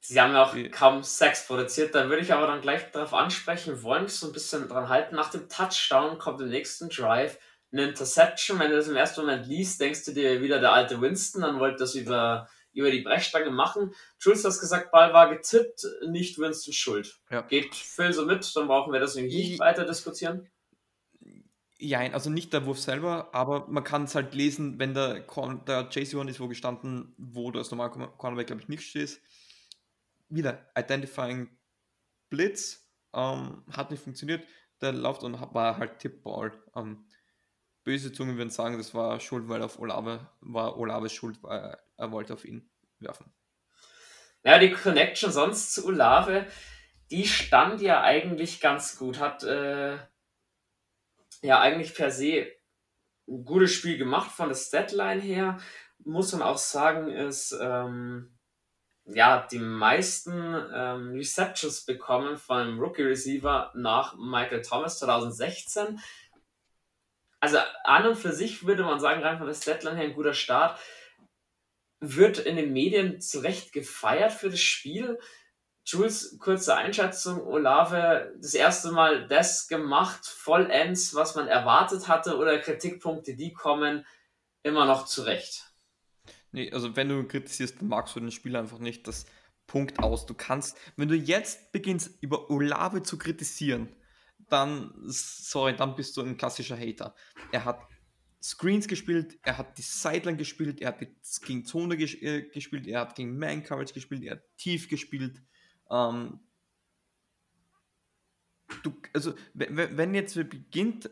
Sie 0.00 0.20
haben 0.20 0.32
ja 0.32 0.44
auch 0.44 0.54
die, 0.54 0.70
kaum 0.70 1.02
Sex 1.02 1.46
produziert, 1.46 1.94
da 1.94 2.08
würde 2.08 2.22
ich 2.22 2.32
aber 2.32 2.46
dann 2.46 2.60
gleich 2.60 2.90
darauf 2.92 3.12
ansprechen 3.12 3.82
wollen, 3.82 4.08
so 4.08 4.28
ein 4.28 4.32
bisschen 4.32 4.68
dran 4.68 4.88
halten. 4.88 5.16
Nach 5.16 5.30
dem 5.30 5.48
Touchdown 5.48 6.18
kommt 6.18 6.40
im 6.40 6.48
nächsten 6.48 6.88
Drive 6.88 7.38
eine 7.72 7.88
Interception. 7.88 8.58
Wenn 8.58 8.70
du 8.70 8.76
das 8.76 8.88
im 8.88 8.96
ersten 8.96 9.20
Moment 9.20 9.46
liest, 9.46 9.80
denkst 9.80 10.04
du 10.04 10.12
dir 10.12 10.40
wieder 10.40 10.60
der 10.60 10.72
alte 10.72 11.00
Winston, 11.00 11.42
dann 11.42 11.58
wollte 11.58 11.78
das 11.78 11.94
über, 11.94 12.48
über 12.72 12.90
die 12.90 13.02
Brechstange 13.02 13.50
machen. 13.50 13.92
Jules 14.20 14.44
hat 14.44 14.58
gesagt, 14.58 14.92
Ball 14.92 15.12
war 15.12 15.28
getippt, 15.28 15.84
nicht 16.08 16.38
Winston 16.38 16.72
schuld. 16.72 17.20
Ja. 17.30 17.42
Geht 17.42 17.74
Phil 17.74 18.12
so 18.12 18.24
mit, 18.24 18.50
dann 18.54 18.68
brauchen 18.68 18.92
wir 18.92 19.00
das 19.00 19.16
nicht 19.16 19.58
weiter 19.58 19.84
diskutieren. 19.84 20.48
Ja, 21.80 22.00
also 22.00 22.28
nicht 22.28 22.52
der 22.52 22.66
Wurf 22.66 22.80
selber, 22.80 23.32
aber 23.32 23.68
man 23.68 23.84
kann 23.84 24.04
es 24.04 24.14
halt 24.16 24.34
lesen, 24.34 24.80
wenn 24.80 24.94
der, 24.94 25.20
der 25.20 25.90
JC1 25.90 26.28
ist 26.28 26.40
wo 26.40 26.48
gestanden, 26.48 27.14
wo 27.18 27.52
du 27.52 27.60
als 27.60 27.70
normal 27.70 27.90
Cornerback, 27.90 28.48
glaube 28.48 28.62
ich, 28.62 28.68
nicht 28.68 28.82
stehst. 28.82 29.20
Wieder 30.28 30.68
Identifying 30.76 31.48
Blitz, 32.30 32.88
ähm, 33.14 33.64
hat 33.70 33.90
nicht 33.90 34.02
funktioniert. 34.02 34.44
Der 34.80 34.92
läuft 34.92 35.22
und 35.22 35.40
war 35.54 35.76
halt 35.78 35.98
Tippball. 36.00 36.52
Ähm, 36.74 37.06
böse 37.84 38.12
Zungen 38.12 38.36
würden 38.36 38.50
sagen, 38.50 38.76
das 38.76 38.92
war 38.94 39.18
Schuld, 39.20 39.48
weil 39.48 39.62
auf 39.62 39.78
Olave 39.78 40.28
war 40.40 40.78
Olaves 40.78 41.12
Schuld, 41.12 41.42
weil 41.42 41.78
er 41.96 42.12
wollte 42.12 42.34
auf 42.34 42.44
ihn 42.44 42.70
werfen. 42.98 43.32
Ja, 44.44 44.58
die 44.58 44.70
Connection 44.70 45.32
sonst 45.32 45.74
zu 45.74 45.86
Olave, 45.86 46.46
die 47.10 47.26
stand 47.26 47.80
ja 47.80 48.02
eigentlich 48.02 48.60
ganz 48.60 48.98
gut. 48.98 49.18
Hat 49.18 49.42
äh, 49.42 49.98
ja 51.42 51.60
eigentlich 51.60 51.94
per 51.94 52.10
se 52.10 52.46
ein 53.28 53.44
gutes 53.44 53.72
Spiel 53.72 53.98
gemacht 53.98 54.30
von 54.30 54.48
der 54.48 54.56
Statline 54.56 55.20
her. 55.20 55.58
Muss 56.04 56.32
man 56.32 56.42
auch 56.42 56.58
sagen, 56.58 57.08
ist 57.08 57.56
ähm, 57.60 58.38
ja 59.04 59.46
die 59.50 59.58
meisten 59.58 60.32
ähm, 60.74 61.12
Receptions 61.12 61.84
bekommen 61.84 62.36
von 62.36 62.58
einem 62.58 62.80
Rookie 62.80 63.02
Receiver 63.02 63.72
nach 63.74 64.16
Michael 64.16 64.62
Thomas 64.62 64.98
2016. 64.98 66.00
Also 67.40 67.58
an 67.84 68.06
und 68.06 68.16
für 68.16 68.32
sich 68.32 68.66
würde 68.66 68.82
man 68.82 68.98
sagen, 68.98 69.22
rein 69.22 69.38
von 69.38 69.46
der 69.46 69.54
Statline 69.54 69.96
her 69.96 70.04
ein 70.04 70.14
guter 70.14 70.34
Start. 70.34 70.78
Wird 72.00 72.38
in 72.38 72.56
den 72.56 72.72
Medien 72.72 73.20
zu 73.20 73.40
Recht 73.40 73.72
gefeiert 73.72 74.32
für 74.32 74.50
das 74.50 74.60
Spiel. 74.60 75.18
Jules, 75.90 76.36
kurze 76.38 76.76
Einschätzung. 76.76 77.40
Olave, 77.46 78.34
das 78.36 78.52
erste 78.52 78.92
Mal 78.92 79.26
das 79.26 79.68
gemacht, 79.68 80.26
vollends, 80.26 81.14
was 81.14 81.34
man 81.34 81.48
erwartet 81.48 82.08
hatte, 82.08 82.36
oder 82.36 82.58
Kritikpunkte, 82.58 83.34
die 83.34 83.54
kommen, 83.54 84.04
immer 84.62 84.84
noch 84.84 85.06
zurecht. 85.06 85.72
Nee, 86.52 86.70
also 86.70 86.94
wenn 86.94 87.08
du 87.08 87.26
kritisierst, 87.26 87.80
magst 87.80 88.14
du 88.14 88.20
den 88.20 88.30
Spieler 88.30 88.58
einfach 88.58 88.80
nicht. 88.80 89.08
Das 89.08 89.24
Punkt 89.66 89.98
aus. 89.98 90.26
Du 90.26 90.34
kannst, 90.34 90.76
wenn 90.96 91.08
du 91.08 91.14
jetzt 91.14 91.72
beginnst, 91.72 92.22
über 92.22 92.50
Olave 92.50 93.02
zu 93.02 93.16
kritisieren, 93.16 93.88
dann, 94.50 94.92
sorry, 95.06 95.74
dann 95.74 95.96
bist 95.96 96.18
du 96.18 96.22
ein 96.22 96.36
klassischer 96.36 96.78
Hater. 96.78 97.14
Er 97.50 97.64
hat 97.64 97.80
Screens 98.42 98.88
gespielt, 98.88 99.38
er 99.42 99.56
hat 99.56 99.78
die 99.78 99.82
Sideline 99.82 100.36
gespielt, 100.36 100.82
er 100.82 100.88
hat 100.88 101.00
gegen 101.46 101.64
Zone 101.64 101.94
äh, 101.94 102.42
gespielt, 102.50 102.86
er 102.86 103.00
hat 103.00 103.14
gegen 103.14 103.38
Man 103.38 103.64
Coverage 103.64 103.94
gespielt, 103.94 104.22
er 104.24 104.32
hat 104.32 104.42
tief 104.58 104.88
gespielt. 104.88 105.40
Ähm, 105.90 106.40
du, 108.82 108.92
also, 109.14 109.34
wenn 109.54 110.14
jetzt 110.14 110.34
beginnt, 110.34 111.10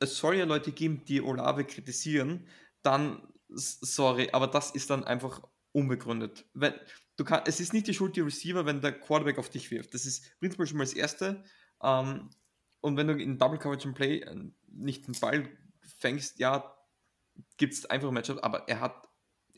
es 0.00 0.16
soll 0.16 0.36
ja 0.36 0.44
Leute 0.44 0.72
geben, 0.72 1.04
die 1.04 1.20
Olave 1.20 1.64
kritisieren, 1.64 2.46
dann, 2.82 3.22
sorry, 3.48 4.30
aber 4.32 4.46
das 4.46 4.70
ist 4.70 4.90
dann 4.90 5.04
einfach 5.04 5.42
unbegründet. 5.72 6.46
Wenn, 6.54 6.74
du 7.16 7.24
kann, 7.24 7.42
es 7.46 7.60
ist 7.60 7.72
nicht 7.72 7.86
die 7.86 7.94
Schuld 7.94 8.16
der 8.16 8.26
Receiver, 8.26 8.64
wenn 8.64 8.80
der 8.80 8.98
Quarterback 8.98 9.38
auf 9.38 9.50
dich 9.50 9.70
wirft. 9.70 9.94
Das 9.94 10.06
ist 10.06 10.38
prinzipiell 10.38 10.66
schon 10.66 10.78
mal 10.78 10.84
das 10.84 10.94
Erste. 10.94 11.44
Ähm, 11.82 12.30
und 12.80 12.96
wenn 12.96 13.08
du 13.08 13.14
in 13.14 13.38
Double 13.38 13.58
Coverage 13.58 13.88
and 13.88 13.96
Play 13.96 14.20
äh, 14.20 14.36
nicht 14.68 15.06
den 15.06 15.18
Ball 15.20 15.48
fängst, 15.98 16.38
ja, 16.38 16.74
gibt 17.56 17.74
es 17.74 17.86
einfach 17.86 18.10
Matchups, 18.10 18.42
aber 18.42 18.68
er 18.68 18.80
hat, 18.80 19.07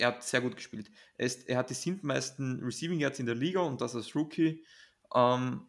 er 0.00 0.08
hat 0.08 0.24
sehr 0.24 0.40
gut 0.40 0.56
gespielt. 0.56 0.90
Er, 1.16 1.26
ist, 1.26 1.48
er 1.48 1.58
hat 1.58 1.70
die 1.70 1.74
siebtmeisten 1.74 2.62
Receiving 2.64 2.98
Yards 2.98 3.18
in 3.18 3.26
der 3.26 3.34
Liga 3.34 3.60
und 3.60 3.80
das 3.80 3.94
als 3.94 4.14
Rookie 4.14 4.64
ähm, 5.14 5.66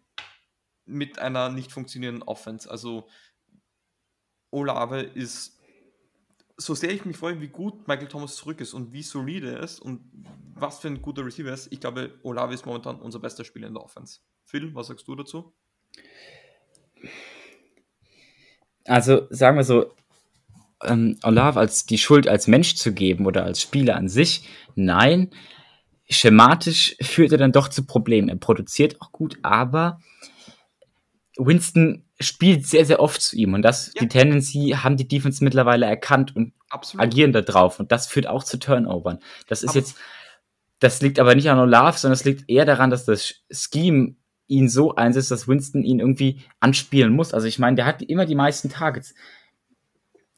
mit 0.86 1.20
einer 1.20 1.50
nicht 1.50 1.72
funktionierenden 1.72 2.24
Offense. 2.24 2.70
Also 2.70 3.08
Olave 4.50 5.02
ist, 5.02 5.60
so 6.58 6.76
sehr 6.76 6.92
ich 6.92 7.06
mich 7.06 7.18
freue, 7.18 7.42
wie 7.42 7.48
gut 7.48 7.88
Michael 7.88 8.08
Thomas 8.08 8.36
zurück 8.36 8.62
ist 8.62 8.74
und 8.74 8.94
wie 8.94 9.04
solide 9.04 9.56
er 9.56 9.64
ist 9.64 9.80
und 9.80 10.10
was 10.54 10.80
für 10.80 10.88
ein 10.88 11.02
guter 11.02 11.26
Receiver 11.26 11.52
ist, 11.52 11.72
ich 11.72 11.80
glaube, 11.80 12.20
Olave 12.24 12.54
ist 12.54 12.66
momentan 12.66 13.00
unser 13.00 13.20
bester 13.20 13.44
Spieler 13.44 13.68
in 13.68 13.74
der 13.74 13.84
Offense. 13.84 14.20
Phil, 14.46 14.74
was 14.76 14.88
sagst 14.88 15.08
du 15.08 15.16
dazu? 15.16 15.54
Also 18.86 19.28
sagen 19.30 19.58
wir 19.58 19.64
so, 19.64 19.94
ähm, 20.84 21.18
Olave 21.24 21.60
als 21.60 21.86
die 21.86 21.98
Schuld 21.98 22.28
als 22.28 22.48
Mensch 22.48 22.76
zu 22.76 22.94
geben 22.94 23.26
oder 23.26 23.44
als 23.44 23.62
Spieler 23.62 23.96
an 23.96 24.08
sich, 24.08 24.48
nein. 24.76 25.30
Schematisch 26.10 26.98
führt 27.02 27.32
er 27.32 27.38
dann 27.38 27.54
doch 27.54 27.70
zu 27.70 27.86
Problemen. 27.86 28.28
Er 28.28 28.36
produziert 28.36 29.00
auch 29.00 29.14
gut, 29.14 29.38
aber 29.44 30.00
Winston 31.38 32.04
spielt 32.20 32.68
sehr, 32.68 32.86
sehr 32.86 33.00
oft 33.00 33.22
zu 33.22 33.36
ihm 33.36 33.54
und 33.54 33.62
das, 33.62 33.94
ja. 33.96 34.02
die 34.02 34.08
Tendency 34.08 34.76
haben 34.78 34.98
die 34.98 35.08
Defense 35.08 35.44
mittlerweile 35.44 35.86
erkannt 35.86 36.36
und 36.36 36.54
Absolut. 36.70 37.04
agieren 37.04 37.32
da 37.32 37.42
drauf 37.42 37.80
und 37.80 37.92
das 37.92 38.08
führt 38.08 38.28
auch 38.28 38.44
zu 38.44 38.60
Turnovern. 38.60 39.20
Das 39.48 39.64
ist 39.64 39.70
aber 39.70 39.80
jetzt, 39.80 39.98
das 40.80 41.02
liegt 41.02 41.20
aber 41.20 41.36
nicht 41.36 41.50
an 41.50 41.60
Olaf, 41.60 41.98
sondern 41.98 42.14
es 42.14 42.26
liegt 42.26 42.50
eher 42.50 42.66
daran, 42.66 42.90
dass 42.90 43.06
das 43.06 43.36
Scheme 43.50 44.16
ihn 44.48 44.68
so 44.68 44.96
einsetzt, 44.96 45.32
dass 45.32 45.48
Winston 45.48 45.84
ihn 45.84 46.00
irgendwie 46.00 46.42
anspielen 46.60 47.14
muss. 47.14 47.34
Also 47.34 47.48
ich 47.48 47.58
meine, 47.58 47.78
der 47.78 47.86
hat 47.86 48.02
immer 48.02 48.26
die 48.26 48.36
meisten 48.36 48.70
Targets. 48.70 49.16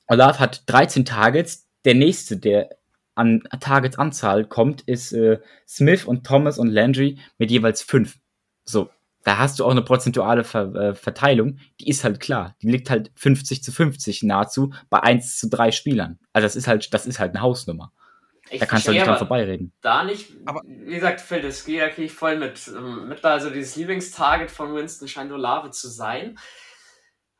Olaf 0.08 0.40
hat 0.40 0.64
13 0.68 1.06
Targets. 1.06 1.68
Der 1.86 1.96
nächste, 1.96 2.38
der 2.38 2.70
an 3.16 3.44
Targets 3.60 3.98
Anzahl 3.98 4.46
kommt, 4.46 4.82
ist 4.82 5.12
äh, 5.14 5.40
Smith 5.68 6.06
und 6.06 6.26
Thomas 6.26 6.58
und 6.58 6.68
Landry 6.68 7.20
mit 7.38 7.52
jeweils 7.52 7.82
5. 7.82 8.18
So, 8.64 8.90
da 9.24 9.38
hast 9.38 9.60
du 9.60 9.66
auch 9.66 9.72
eine 9.72 9.82
prozentuale 9.82 10.44
Ver 10.44 10.74
äh, 10.76 10.96
Verteilung, 10.96 11.60
die 11.80 11.90
ist 11.90 12.04
halt 12.04 12.20
klar. 12.20 12.56
Die 12.62 12.70
liegt 12.70 12.90
halt 12.90 13.12
50 13.16 13.64
zu 13.64 13.72
50 13.72 14.24
nahezu 14.24 14.74
bei 14.90 15.02
1 15.02 15.38
zu 15.38 15.50
3 15.50 15.72
Spielern. 15.72 16.20
Also 16.34 16.46
das 16.46 16.56
ist 16.56 16.68
halt, 16.68 16.94
das 16.94 17.06
ist 17.06 17.20
halt 17.20 17.32
eine 17.36 17.42
Hausnummer. 17.42 17.92
Ich 18.50 18.60
da 18.60 18.66
kannst 18.66 18.88
du 18.88 18.92
nicht 18.92 19.06
dran 19.06 19.18
vorbeireden. 19.18 19.72
Da 19.82 20.04
nicht, 20.04 20.32
aber 20.46 20.62
wie 20.66 20.94
gesagt, 20.94 21.22
Phil, 21.22 21.42
das 21.42 21.64
gehe 21.64 21.90
ich 21.98 22.12
voll 22.12 22.38
mit. 22.38 22.68
Ähm, 22.68 23.08
mit 23.08 23.24
also 23.24 23.50
dieses 23.50 23.76
Lieblingstarget 23.76 24.52
von 24.52 24.76
Winston 24.76 25.08
scheint 25.08 25.32
Olave 25.32 25.72
zu 25.72 25.88
sein. 25.88 26.38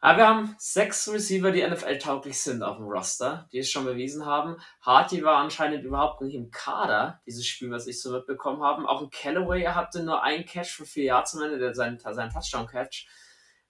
Aber 0.04 0.18
wir 0.18 0.28
haben 0.28 0.56
sechs 0.58 1.08
Receiver, 1.08 1.50
die 1.52 1.66
NFL-tauglich 1.66 2.38
sind 2.38 2.62
auf 2.62 2.76
dem 2.76 2.88
Roster, 2.88 3.48
die 3.54 3.60
es 3.60 3.72
schon 3.72 3.86
bewiesen 3.86 4.26
haben. 4.26 4.58
Harty 4.82 5.24
war 5.24 5.38
anscheinend 5.38 5.86
überhaupt 5.86 6.20
nicht 6.20 6.36
im 6.36 6.52
Kader, 6.52 7.22
dieses 7.26 7.48
Spiel, 7.48 7.72
was 7.72 7.88
ich 7.88 8.02
so 8.02 8.12
mitbekommen 8.12 8.62
habe. 8.62 8.86
Auch 8.90 9.02
ein 9.02 9.10
Callaway, 9.12 9.64
hatte 9.64 10.04
nur 10.04 10.22
einen 10.22 10.44
Catch 10.44 10.72
für 10.72 10.86
vier 10.86 11.06
Jahre 11.06 11.24
zum 11.24 11.44
Ende, 11.44 11.58
der 11.58 11.74
seinen, 11.74 12.00
seinen 12.00 12.32
Touchdown-Catch. 12.32 13.08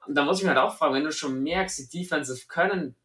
Und 0.08 0.16
da 0.16 0.26
muss 0.26 0.40
ich 0.40 0.44
mir 0.44 0.56
halt 0.56 0.58
auch 0.58 0.76
fragen, 0.76 0.96
wenn 0.96 1.04
du 1.04 1.12
schon 1.12 1.44
merkst, 1.44 1.78
die 1.78 2.00
Defensive 2.00 2.48
können, 2.48 2.96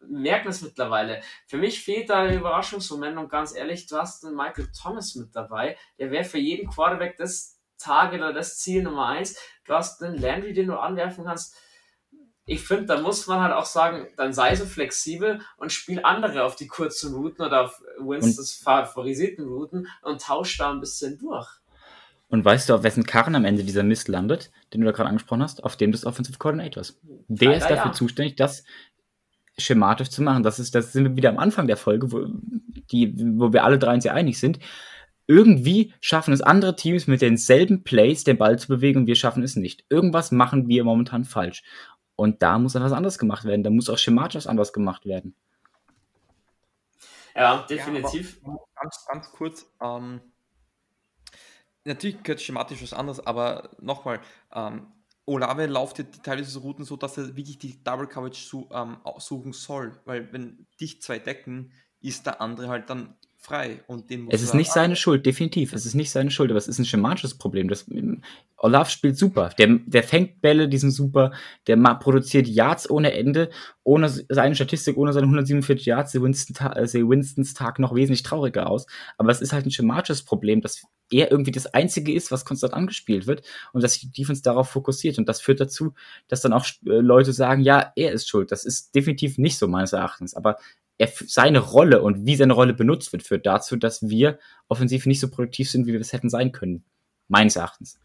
merken 0.00 0.48
es 0.48 0.62
mittlerweile. 0.62 1.20
Für 1.46 1.58
mich 1.58 1.84
fehlt 1.84 2.08
da 2.08 2.22
ein 2.22 2.38
Überraschungsmoment 2.38 3.18
und 3.18 3.28
ganz 3.28 3.54
ehrlich, 3.54 3.86
du 3.86 3.98
hast 3.98 4.24
einen 4.24 4.34
Michael 4.34 4.68
Thomas 4.72 5.14
mit 5.14 5.36
dabei, 5.36 5.76
der 5.98 6.10
wäre 6.10 6.24
für 6.24 6.38
jeden 6.38 6.70
Quarterback 6.70 7.18
das 7.18 7.60
Target 7.76 8.20
oder 8.20 8.32
das 8.32 8.56
Ziel 8.56 8.82
Nummer 8.82 9.08
eins. 9.08 9.38
Du 9.66 9.74
hast 9.74 10.02
einen 10.02 10.16
Landry, 10.16 10.54
den 10.54 10.68
du 10.68 10.78
anwerfen 10.78 11.26
kannst 11.26 11.54
ich 12.48 12.62
finde, 12.62 12.86
da 12.86 13.00
muss 13.00 13.26
man 13.26 13.42
halt 13.42 13.52
auch 13.52 13.66
sagen, 13.66 14.08
dann 14.16 14.32
sei 14.32 14.56
so 14.56 14.64
flexibel 14.64 15.42
und 15.58 15.70
spiel 15.70 16.00
andere 16.02 16.44
auf 16.44 16.56
die 16.56 16.66
kurzen 16.66 17.14
Routen 17.14 17.44
oder 17.44 17.66
auf 17.66 17.82
Winstons 17.98 18.54
favorisierten 18.54 19.46
Routen 19.46 19.86
und 20.02 20.22
tausch 20.22 20.56
da 20.56 20.70
ein 20.70 20.80
bisschen 20.80 21.18
durch. 21.18 21.46
Und 22.28 22.46
weißt 22.46 22.68
du, 22.68 22.74
auf 22.74 22.82
wessen 22.82 23.04
Karren 23.04 23.34
am 23.34 23.44
Ende 23.44 23.64
dieser 23.64 23.82
Mist 23.82 24.08
landet, 24.08 24.50
den 24.72 24.80
du 24.80 24.86
da 24.86 24.92
gerade 24.92 25.10
angesprochen 25.10 25.42
hast? 25.42 25.62
Auf 25.62 25.76
dem 25.76 25.92
des 25.92 26.06
Offensive 26.06 26.38
Coordinators. 26.38 26.98
Der 27.28 27.48
Leider 27.48 27.58
ist 27.58 27.70
dafür 27.70 27.90
ja. 27.90 27.92
zuständig, 27.92 28.36
das 28.36 28.64
schematisch 29.58 30.08
zu 30.08 30.22
machen. 30.22 30.42
Das 30.42 30.58
ist, 30.58 30.74
das 30.74 30.92
sind 30.94 31.04
wir 31.04 31.16
wieder 31.16 31.28
am 31.28 31.38
Anfang 31.38 31.66
der 31.66 31.76
Folge, 31.76 32.10
wo, 32.12 32.26
die, 32.90 33.14
wo 33.38 33.52
wir 33.52 33.64
alle 33.64 33.78
drei 33.78 33.92
uns 33.92 34.04
ja 34.04 34.14
einig 34.14 34.38
sind. 34.38 34.58
Irgendwie 35.26 35.92
schaffen 36.00 36.32
es 36.32 36.40
andere 36.40 36.76
Teams 36.76 37.06
mit 37.06 37.20
denselben 37.20 37.84
Plays, 37.84 38.24
den 38.24 38.38
Ball 38.38 38.58
zu 38.58 38.68
bewegen 38.68 39.00
und 39.00 39.06
wir 39.06 39.16
schaffen 39.16 39.42
es 39.42 39.56
nicht. 39.56 39.84
Irgendwas 39.90 40.32
machen 40.32 40.68
wir 40.68 40.84
momentan 40.84 41.24
falsch. 41.24 41.62
Und 42.18 42.42
da 42.42 42.58
muss 42.58 42.74
etwas 42.74 42.90
anderes 42.90 43.16
gemacht 43.16 43.44
werden. 43.44 43.62
Da 43.62 43.70
muss 43.70 43.88
auch 43.88 43.96
schematisch 43.96 44.48
anders 44.48 44.72
gemacht 44.72 45.06
werden. 45.06 45.36
Ja, 47.36 47.62
definitiv. 47.62 48.40
Ja, 48.44 48.56
ganz, 48.74 49.06
ganz 49.06 49.30
kurz. 49.30 49.72
Ähm, 49.80 50.20
natürlich 51.84 52.20
gehört 52.24 52.40
schematisch 52.40 52.82
was 52.82 52.92
anderes, 52.92 53.24
aber 53.24 53.70
nochmal, 53.80 54.20
ähm, 54.52 54.88
Olave 55.26 55.66
lauft 55.66 56.00
ja 56.00 56.06
teilweise 56.24 56.50
so 56.50 56.58
Routen 56.58 56.84
so, 56.84 56.96
dass 56.96 57.18
er 57.18 57.36
wirklich 57.36 57.60
die 57.60 57.84
Double 57.84 58.08
Coverage 58.08 58.44
su 58.44 58.68
ähm, 58.72 58.96
suchen 59.18 59.52
soll. 59.52 59.96
Weil 60.04 60.32
wenn 60.32 60.66
dich 60.80 61.00
zwei 61.00 61.20
decken, 61.20 61.72
ist 62.00 62.26
der 62.26 62.40
andere 62.40 62.66
halt 62.66 62.90
dann 62.90 63.14
frei. 63.48 63.80
Und 63.86 64.10
den 64.10 64.28
es 64.30 64.42
ist 64.42 64.54
nicht 64.54 64.70
seine 64.70 64.96
Schuld, 64.96 65.26
definitiv. 65.26 65.72
Es 65.72 65.86
ist 65.86 65.94
nicht 65.94 66.10
seine 66.10 66.30
Schuld, 66.30 66.50
aber 66.50 66.58
es 66.58 66.68
ist 66.68 66.78
ein 66.78 66.84
schematisches 66.84 67.36
Problem. 67.36 67.68
Das, 67.68 67.86
Olaf 68.56 68.90
spielt 68.90 69.16
super. 69.16 69.50
Der, 69.58 69.78
der 69.86 70.02
fängt 70.02 70.40
Bälle, 70.40 70.68
die 70.68 70.78
sind 70.78 70.90
super. 70.90 71.32
Der 71.66 71.76
produziert 71.76 72.46
Yards 72.46 72.90
ohne 72.90 73.12
Ende. 73.12 73.50
Ohne 73.84 74.08
seine 74.08 74.54
Statistik, 74.54 74.96
ohne 74.96 75.12
seine 75.12 75.26
147 75.26 75.86
Yards 75.86 76.12
sieht, 76.12 76.22
Winston, 76.22 76.54
äh, 76.74 76.86
sieht 76.86 77.08
Winstons 77.08 77.54
Tag 77.54 77.78
noch 77.78 77.94
wesentlich 77.94 78.22
trauriger 78.22 78.68
aus. 78.68 78.86
Aber 79.16 79.30
es 79.30 79.40
ist 79.40 79.52
halt 79.52 79.66
ein 79.66 79.70
schematisches 79.70 80.24
Problem, 80.24 80.60
dass 80.60 80.82
er 81.10 81.30
irgendwie 81.30 81.52
das 81.52 81.66
Einzige 81.66 82.12
ist, 82.12 82.30
was 82.30 82.44
konstant 82.44 82.74
angespielt 82.74 83.26
wird 83.26 83.42
und 83.72 83.82
dass 83.82 83.98
die 83.98 84.10
Defense 84.10 84.42
darauf 84.42 84.68
fokussiert. 84.68 85.18
Und 85.18 85.28
das 85.28 85.40
führt 85.40 85.60
dazu, 85.60 85.94
dass 86.28 86.42
dann 86.42 86.52
auch 86.52 86.66
äh, 86.86 87.00
Leute 87.00 87.32
sagen, 87.32 87.62
ja, 87.62 87.92
er 87.96 88.12
ist 88.12 88.28
schuld. 88.28 88.52
Das 88.52 88.64
ist 88.64 88.94
definitiv 88.94 89.38
nicht 89.38 89.58
so 89.58 89.68
meines 89.68 89.92
Erachtens. 89.92 90.34
Aber 90.34 90.58
er, 90.98 91.08
seine 91.26 91.60
Rolle 91.60 92.02
und 92.02 92.26
wie 92.26 92.36
seine 92.36 92.52
Rolle 92.52 92.74
benutzt 92.74 93.12
wird, 93.12 93.22
führt 93.22 93.46
dazu, 93.46 93.76
dass 93.76 94.08
wir 94.08 94.38
offensiv 94.68 95.06
nicht 95.06 95.20
so 95.20 95.30
produktiv 95.30 95.70
sind, 95.70 95.86
wie 95.86 95.92
wir 95.92 96.00
es 96.00 96.12
hätten 96.12 96.28
sein 96.28 96.52
können. 96.52 96.84
Meines 97.28 97.56
Erachtens. 97.56 98.00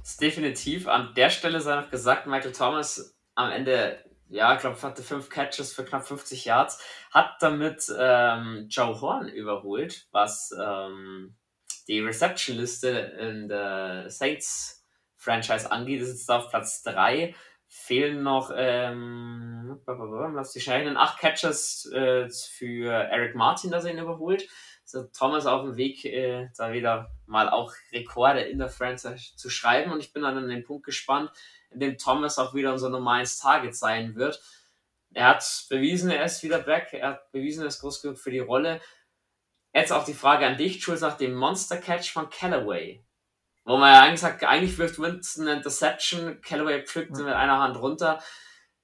Das 0.00 0.12
ist 0.12 0.20
definitiv. 0.20 0.88
An 0.88 1.12
der 1.14 1.30
Stelle 1.30 1.60
sei 1.60 1.76
noch 1.80 1.90
gesagt, 1.90 2.26
Michael 2.26 2.52
Thomas 2.52 3.14
am 3.34 3.50
Ende, 3.50 3.98
ja, 4.28 4.54
ich 4.54 4.60
glaube, 4.60 4.80
hatte 4.82 5.02
fünf 5.02 5.28
Catches 5.28 5.72
für 5.72 5.84
knapp 5.84 6.06
50 6.06 6.44
Yards, 6.44 6.78
hat 7.10 7.36
damit 7.40 7.84
ähm, 7.98 8.66
Joe 8.70 9.00
Horn 9.00 9.28
überholt, 9.28 10.06
was 10.12 10.54
ähm, 10.58 11.34
die 11.88 12.00
Reception-Liste 12.00 12.88
in 12.88 13.48
der 13.48 14.08
Saints-Franchise 14.08 15.70
angeht. 15.70 16.00
Das 16.00 16.08
ist 16.08 16.20
jetzt 16.20 16.30
auf 16.30 16.48
Platz 16.48 16.82
3 16.82 17.34
fehlen 17.76 18.22
noch, 18.22 18.52
ähm, 18.54 19.80
lass 19.86 20.52
dich 20.52 20.70
rechnen, 20.70 20.96
acht 20.96 21.18
Catches 21.18 21.90
äh, 21.92 22.30
für 22.30 22.92
Eric 22.92 23.34
Martin, 23.34 23.72
dass 23.72 23.84
er 23.84 23.90
ihn 23.90 23.98
überholt. 23.98 24.48
So 24.84 25.02
Thomas 25.02 25.44
auf 25.44 25.62
dem 25.62 25.76
Weg, 25.76 26.04
äh, 26.04 26.48
da 26.56 26.72
wieder 26.72 27.10
mal 27.26 27.50
auch 27.50 27.72
Rekorde 27.92 28.42
in 28.42 28.58
der 28.58 28.68
Franchise 28.68 29.34
zu 29.34 29.50
schreiben. 29.50 29.90
Und 29.90 29.98
ich 29.98 30.12
bin 30.12 30.22
dann 30.22 30.38
an 30.38 30.48
den 30.48 30.62
Punkt 30.62 30.86
gespannt, 30.86 31.30
in 31.70 31.80
dem 31.80 31.98
Thomas 31.98 32.38
auch 32.38 32.54
wieder 32.54 32.72
unser 32.72 32.90
normales 32.90 33.38
Target 33.40 33.74
sein 33.74 34.14
wird. 34.14 34.40
Er 35.12 35.28
hat 35.28 35.66
bewiesen, 35.68 36.10
er 36.10 36.24
ist 36.24 36.44
wieder 36.44 36.60
back. 36.60 36.92
Er 36.92 37.08
hat 37.08 37.32
bewiesen, 37.32 37.62
er 37.62 37.68
ist 37.68 37.80
groß 37.80 38.02
genug 38.02 38.18
für 38.18 38.30
die 38.30 38.38
Rolle. 38.38 38.80
Jetzt 39.74 39.92
auch 39.92 40.04
die 40.04 40.14
Frage 40.14 40.46
an 40.46 40.56
dich, 40.56 40.80
Jules, 40.80 41.00
nach 41.00 41.16
dem 41.16 41.34
Monster 41.34 41.78
Catch 41.78 42.12
von 42.12 42.30
Callaway. 42.30 43.04
Wo 43.64 43.78
man 43.78 43.92
ja 43.92 44.02
eigentlich 44.02 44.20
sagt, 44.20 44.44
eigentlich 44.44 44.76
wirft 44.76 44.98
Winston 44.98 45.48
eine 45.48 45.56
Interception, 45.56 46.40
Callaway 46.42 46.84
pflückt 46.84 47.16
sie 47.16 47.24
mit 47.24 47.32
einer 47.32 47.58
Hand 47.58 47.78
runter. 47.78 48.20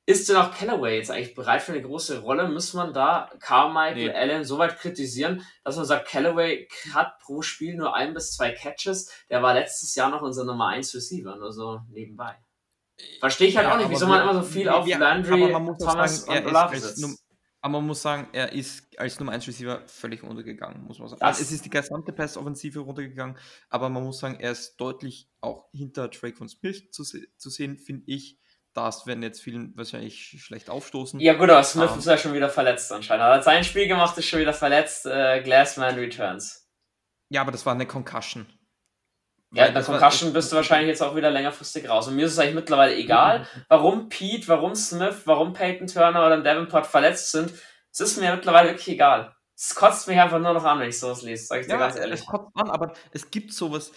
ist 0.07 0.29
denn 0.29 0.37
auch 0.37 0.55
Callaway 0.55 0.97
jetzt 0.97 1.11
eigentlich 1.11 1.35
bereit 1.35 1.61
für 1.63 1.73
eine 1.73 1.83
große 1.83 2.21
Rolle? 2.21 2.49
Muss 2.49 2.73
man 2.73 2.95
da 2.95 3.31
Carmichael 3.41 4.09
nee. 4.09 4.15
Allen 4.15 4.45
so 4.45 4.59
weit 4.59 4.79
kritisieren, 4.79 5.45
dass 5.65 5.77
man 5.77 5.85
sagt, 5.85 6.09
Callaway 6.09 6.67
hat 6.95 7.19
pro 7.21 7.43
Spiel 7.43 7.77
nur 7.77 7.95
ein 7.95 8.15
bis 8.15 8.33
zwei 8.33 8.53
Catches? 8.53 9.11
Der 9.29 9.43
war 9.43 9.53
letztes 9.53 9.95
Jahr 9.95 10.11
noch 10.11 10.23
unser 10.23 10.45
Nummer 10.45 10.69
1 10.69 10.95
Receiver, 10.95 11.37
nur 11.37 11.53
so 11.53 11.81
nebenbei. 11.91 12.37
Verstehe 13.19 13.49
ich 13.49 13.57
halt 13.57 13.67
ja, 13.67 13.75
auch 13.75 13.79
nicht, 13.79 13.91
wieso 13.91 14.07
man 14.07 14.23
immer 14.23 14.35
so 14.35 14.43
viel 14.43 14.69
auf 14.69 14.87
Landry, 14.87 15.53
Thomas 15.79 16.23
sagen, 16.23 16.39
und 16.39 16.47
Olave 16.47 16.79
setzt. 16.79 17.30
Aber 17.63 17.73
man 17.73 17.89
muss 17.89 18.01
sagen, 18.01 18.29
er 18.33 18.53
ist 18.53 18.99
als 18.99 19.19
Nummer 19.19 19.33
1 19.33 19.47
Receiver 19.47 19.83
völlig 19.87 20.23
untergegangen, 20.23 20.83
muss 20.85 20.99
man 20.99 21.09
sagen. 21.09 21.21
Das 21.21 21.41
es 21.41 21.53
ist 21.53 21.65
die 21.65 21.71
gesamte 21.71 22.13
Pass-Offensive 22.13 22.81
runtergegangen, 22.81 23.37
aber 23.69 23.91
man 23.91 24.03
muss 24.03 24.19
sagen, 24.19 24.41
er 24.41 24.53
ist 24.53 24.77
deutlich 24.77 25.29
auch 25.41 25.69
hinter 25.73 26.09
Drake 26.09 26.37
von 26.37 26.49
Smith 26.49 26.91
zu, 26.91 27.05
zu 27.05 27.51
sehen, 27.51 27.77
finde 27.77 28.05
ich. 28.07 28.39
Das 28.73 29.07
werden 29.07 29.23
jetzt 29.23 29.43
vielen 29.43 29.77
wahrscheinlich 29.77 30.41
schlecht 30.43 30.71
aufstoßen. 30.71 31.21
Ja, 31.21 31.35
gut, 31.35 31.51
aber 31.51 31.65
Smith 31.65 31.89
um, 31.89 31.95
ähm. 31.95 31.99
ist 31.99 32.07
ja 32.07 32.17
schon 32.17 32.35
wieder 32.35 32.49
verletzt 32.49 32.91
anscheinend. 32.93 33.25
Er 33.25 33.35
hat 33.35 33.45
sein 33.45 33.65
Spiel 33.65 33.89
gemacht, 33.89 34.17
ist 34.17 34.27
schon 34.27 34.41
wieder 34.41 34.55
verletzt. 34.55 35.07
Äh, 35.07 35.43
Glassman 35.43 35.97
returns. 35.97 36.71
Ja, 37.29 37.43
aber 37.43 37.53
das 37.53 37.67
war 37.67 37.75
eine 37.75 37.87
Concussion. 37.87 38.47
Ja, 39.53 39.71
bei 39.71 39.83
Concussion 39.83 40.33
bist 40.33 40.53
du 40.53 40.57
wahrscheinlich 40.57 40.89
jetzt 40.89 41.03
auch 41.03 41.17
wieder 41.17 41.31
längerfristig 41.31 41.89
raus. 41.89 42.07
Und 42.07 42.17
mir 42.17 42.27
ist 42.27 42.33
es 42.33 42.39
eigentlich 42.39 42.55
mittlerweile 42.55 42.95
egal, 42.95 43.49
warum 43.69 44.09
Pete, 44.09 44.47
warum 44.47 44.77
Smith, 44.77 45.23
warum 45.25 45.53
Peyton 45.53 45.89
Turner 45.89 46.25
oder 46.25 46.41
Davenport 46.41 46.87
verletzt 46.87 47.33
sind. 47.33 47.53
Es 47.93 48.01
ist 48.01 48.21
mir 48.21 48.33
mittlerweile 48.35 48.71
wirklich 48.71 48.89
egal. 48.89 49.35
Es 49.57 49.75
kotzt 49.75 50.07
mich 50.07 50.19
einfach 50.19 50.39
nur 50.39 50.55
noch 50.55 50.65
an, 50.65 50.79
wenn 50.79 50.89
ich 50.89 50.99
sowas 50.99 51.23
lese, 51.23 51.47
sag 51.47 51.61
ich 51.61 51.67
dir 51.67 51.73
ja, 51.73 51.79
ganz 51.79 51.97
ehrlich. 51.97 52.21
Es 52.21 52.27
kotzt 52.27 52.51
an, 52.55 52.71
aber 52.71 52.95
es 53.11 53.31
gibt 53.31 53.53
sowas, 53.53 53.93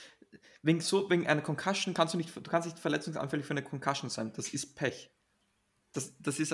wegen, 0.64 0.82
so, 0.82 1.10
wegen 1.10 1.28
einer 1.28 1.42
Concussion 1.42 1.94
kannst 1.94 2.16
du 2.16 2.18
nicht, 2.18 2.36
du 2.36 2.42
kannst 2.42 2.68
nicht 2.68 2.80
verletzungsanfällig 2.80 3.46
für 3.46 3.52
eine 3.52 3.64
Concussion 3.64 4.10
sein. 4.10 4.34
Das 4.36 4.50
ist 4.50 4.76
Pech. 4.76 5.12
Das, 5.94 6.14
das 6.20 6.40
ist 6.40 6.54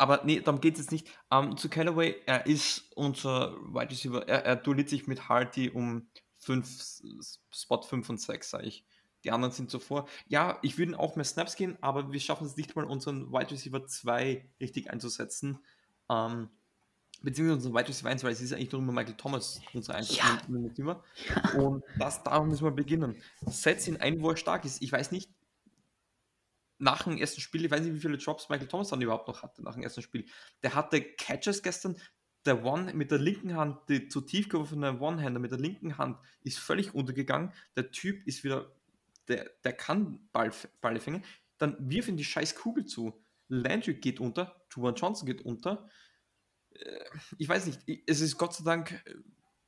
aber 0.00 0.22
nee, 0.24 0.40
darum 0.40 0.62
geht 0.62 0.74
es 0.74 0.80
jetzt 0.80 0.92
nicht. 0.92 1.08
Um, 1.30 1.50
ähm, 1.50 1.56
zu 1.58 1.68
Callaway, 1.68 2.16
er 2.24 2.46
ist 2.46 2.90
unser 2.96 3.52
Wide 3.56 3.90
Receiver, 3.90 4.26
er, 4.26 4.46
er 4.46 4.56
duelliert 4.56 4.88
sich 4.88 5.06
mit 5.06 5.28
Hardy 5.28 5.68
um 5.68 6.08
fünf, 6.40 6.68
Spot 7.52 7.82
5 7.82 8.08
und 8.08 8.20
6, 8.20 8.50
sage 8.50 8.66
ich. 8.66 8.84
Die 9.24 9.30
anderen 9.30 9.52
sind 9.52 9.70
zuvor. 9.70 10.08
Ja, 10.28 10.58
ich 10.62 10.78
würde 10.78 10.98
auch 10.98 11.14
mehr 11.14 11.24
Snaps 11.24 11.54
gehen, 11.54 11.76
aber 11.82 12.10
wir 12.10 12.20
schaffen 12.20 12.46
es 12.46 12.56
nicht 12.56 12.74
mal, 12.74 12.84
unseren 12.84 13.30
Wide 13.30 13.50
Receiver 13.50 13.86
2 13.86 14.50
richtig 14.60 14.90
einzusetzen. 14.90 15.58
Ähm, 16.08 16.48
beziehungsweise 17.22 17.56
unseren 17.56 17.74
Wide 17.74 17.88
Receiver 17.88 18.08
1, 18.08 18.24
weil 18.24 18.32
es 18.32 18.40
ist 18.40 18.52
eigentlich 18.54 18.72
nur 18.72 18.80
immer 18.80 18.92
Michael 18.92 19.16
Thomas, 19.16 19.60
unser 19.74 19.94
einziger 19.94 20.24
ja. 20.24 20.40
Und 21.58 21.84
das, 21.98 22.22
darum 22.22 22.48
müssen 22.48 22.64
wir 22.64 22.70
beginnen. 22.70 23.22
Setz 23.46 23.86
ihn 23.86 23.98
ein, 23.98 24.22
wo 24.22 24.30
er 24.30 24.38
stark 24.38 24.64
ist. 24.64 24.80
Ich 24.80 24.90
weiß 24.90 25.12
nicht, 25.12 25.30
nach 26.78 27.02
dem 27.02 27.18
ersten 27.18 27.42
Spiel, 27.42 27.64
ich 27.64 27.70
weiß 27.70 27.82
nicht, 27.82 27.94
wie 27.94 28.00
viele 28.00 28.16
Drops 28.16 28.48
Michael 28.48 28.68
Thomas 28.68 28.88
dann 28.88 29.02
überhaupt 29.02 29.28
noch 29.28 29.42
hatte 29.42 29.62
nach 29.62 29.74
dem 29.74 29.82
ersten 29.82 30.00
Spiel. 30.00 30.24
Der 30.62 30.74
hatte 30.74 31.02
Catches 31.02 31.62
gestern, 31.62 31.96
der 32.46 32.64
One 32.64 32.94
mit 32.94 33.10
der 33.10 33.18
linken 33.18 33.56
Hand, 33.56 33.78
die 33.88 34.08
zu 34.08 34.22
tief 34.22 34.48
geworfene 34.48 34.98
One-Hander 34.98 35.40
mit 35.40 35.50
der 35.50 35.58
linken 35.58 35.98
Hand 35.98 36.18
ist 36.42 36.58
völlig 36.58 36.94
untergegangen. 36.94 37.52
Der 37.76 37.90
Typ 37.90 38.26
ist 38.26 38.44
wieder, 38.44 38.74
der, 39.28 39.50
der 39.64 39.72
kann 39.72 40.28
Ball, 40.32 40.50
Ball 40.80 40.98
fangen. 41.00 41.24
Dann 41.58 41.76
wirf 41.78 42.08
ihm 42.08 42.16
die 42.16 42.24
scheiß 42.24 42.54
Kugel 42.54 42.86
zu. 42.86 43.22
Landry 43.48 43.94
geht 43.94 44.20
unter, 44.20 44.64
Juwan 44.74 44.94
Johnson 44.94 45.26
geht 45.26 45.42
unter. 45.42 45.88
Äh, 46.70 47.04
ich 47.36 47.48
weiß 47.48 47.66
nicht, 47.66 47.80
es 48.06 48.20
ist 48.20 48.38
Gott 48.38 48.54
sei 48.54 48.64
Dank, 48.64 48.92
äh, 49.04 49.14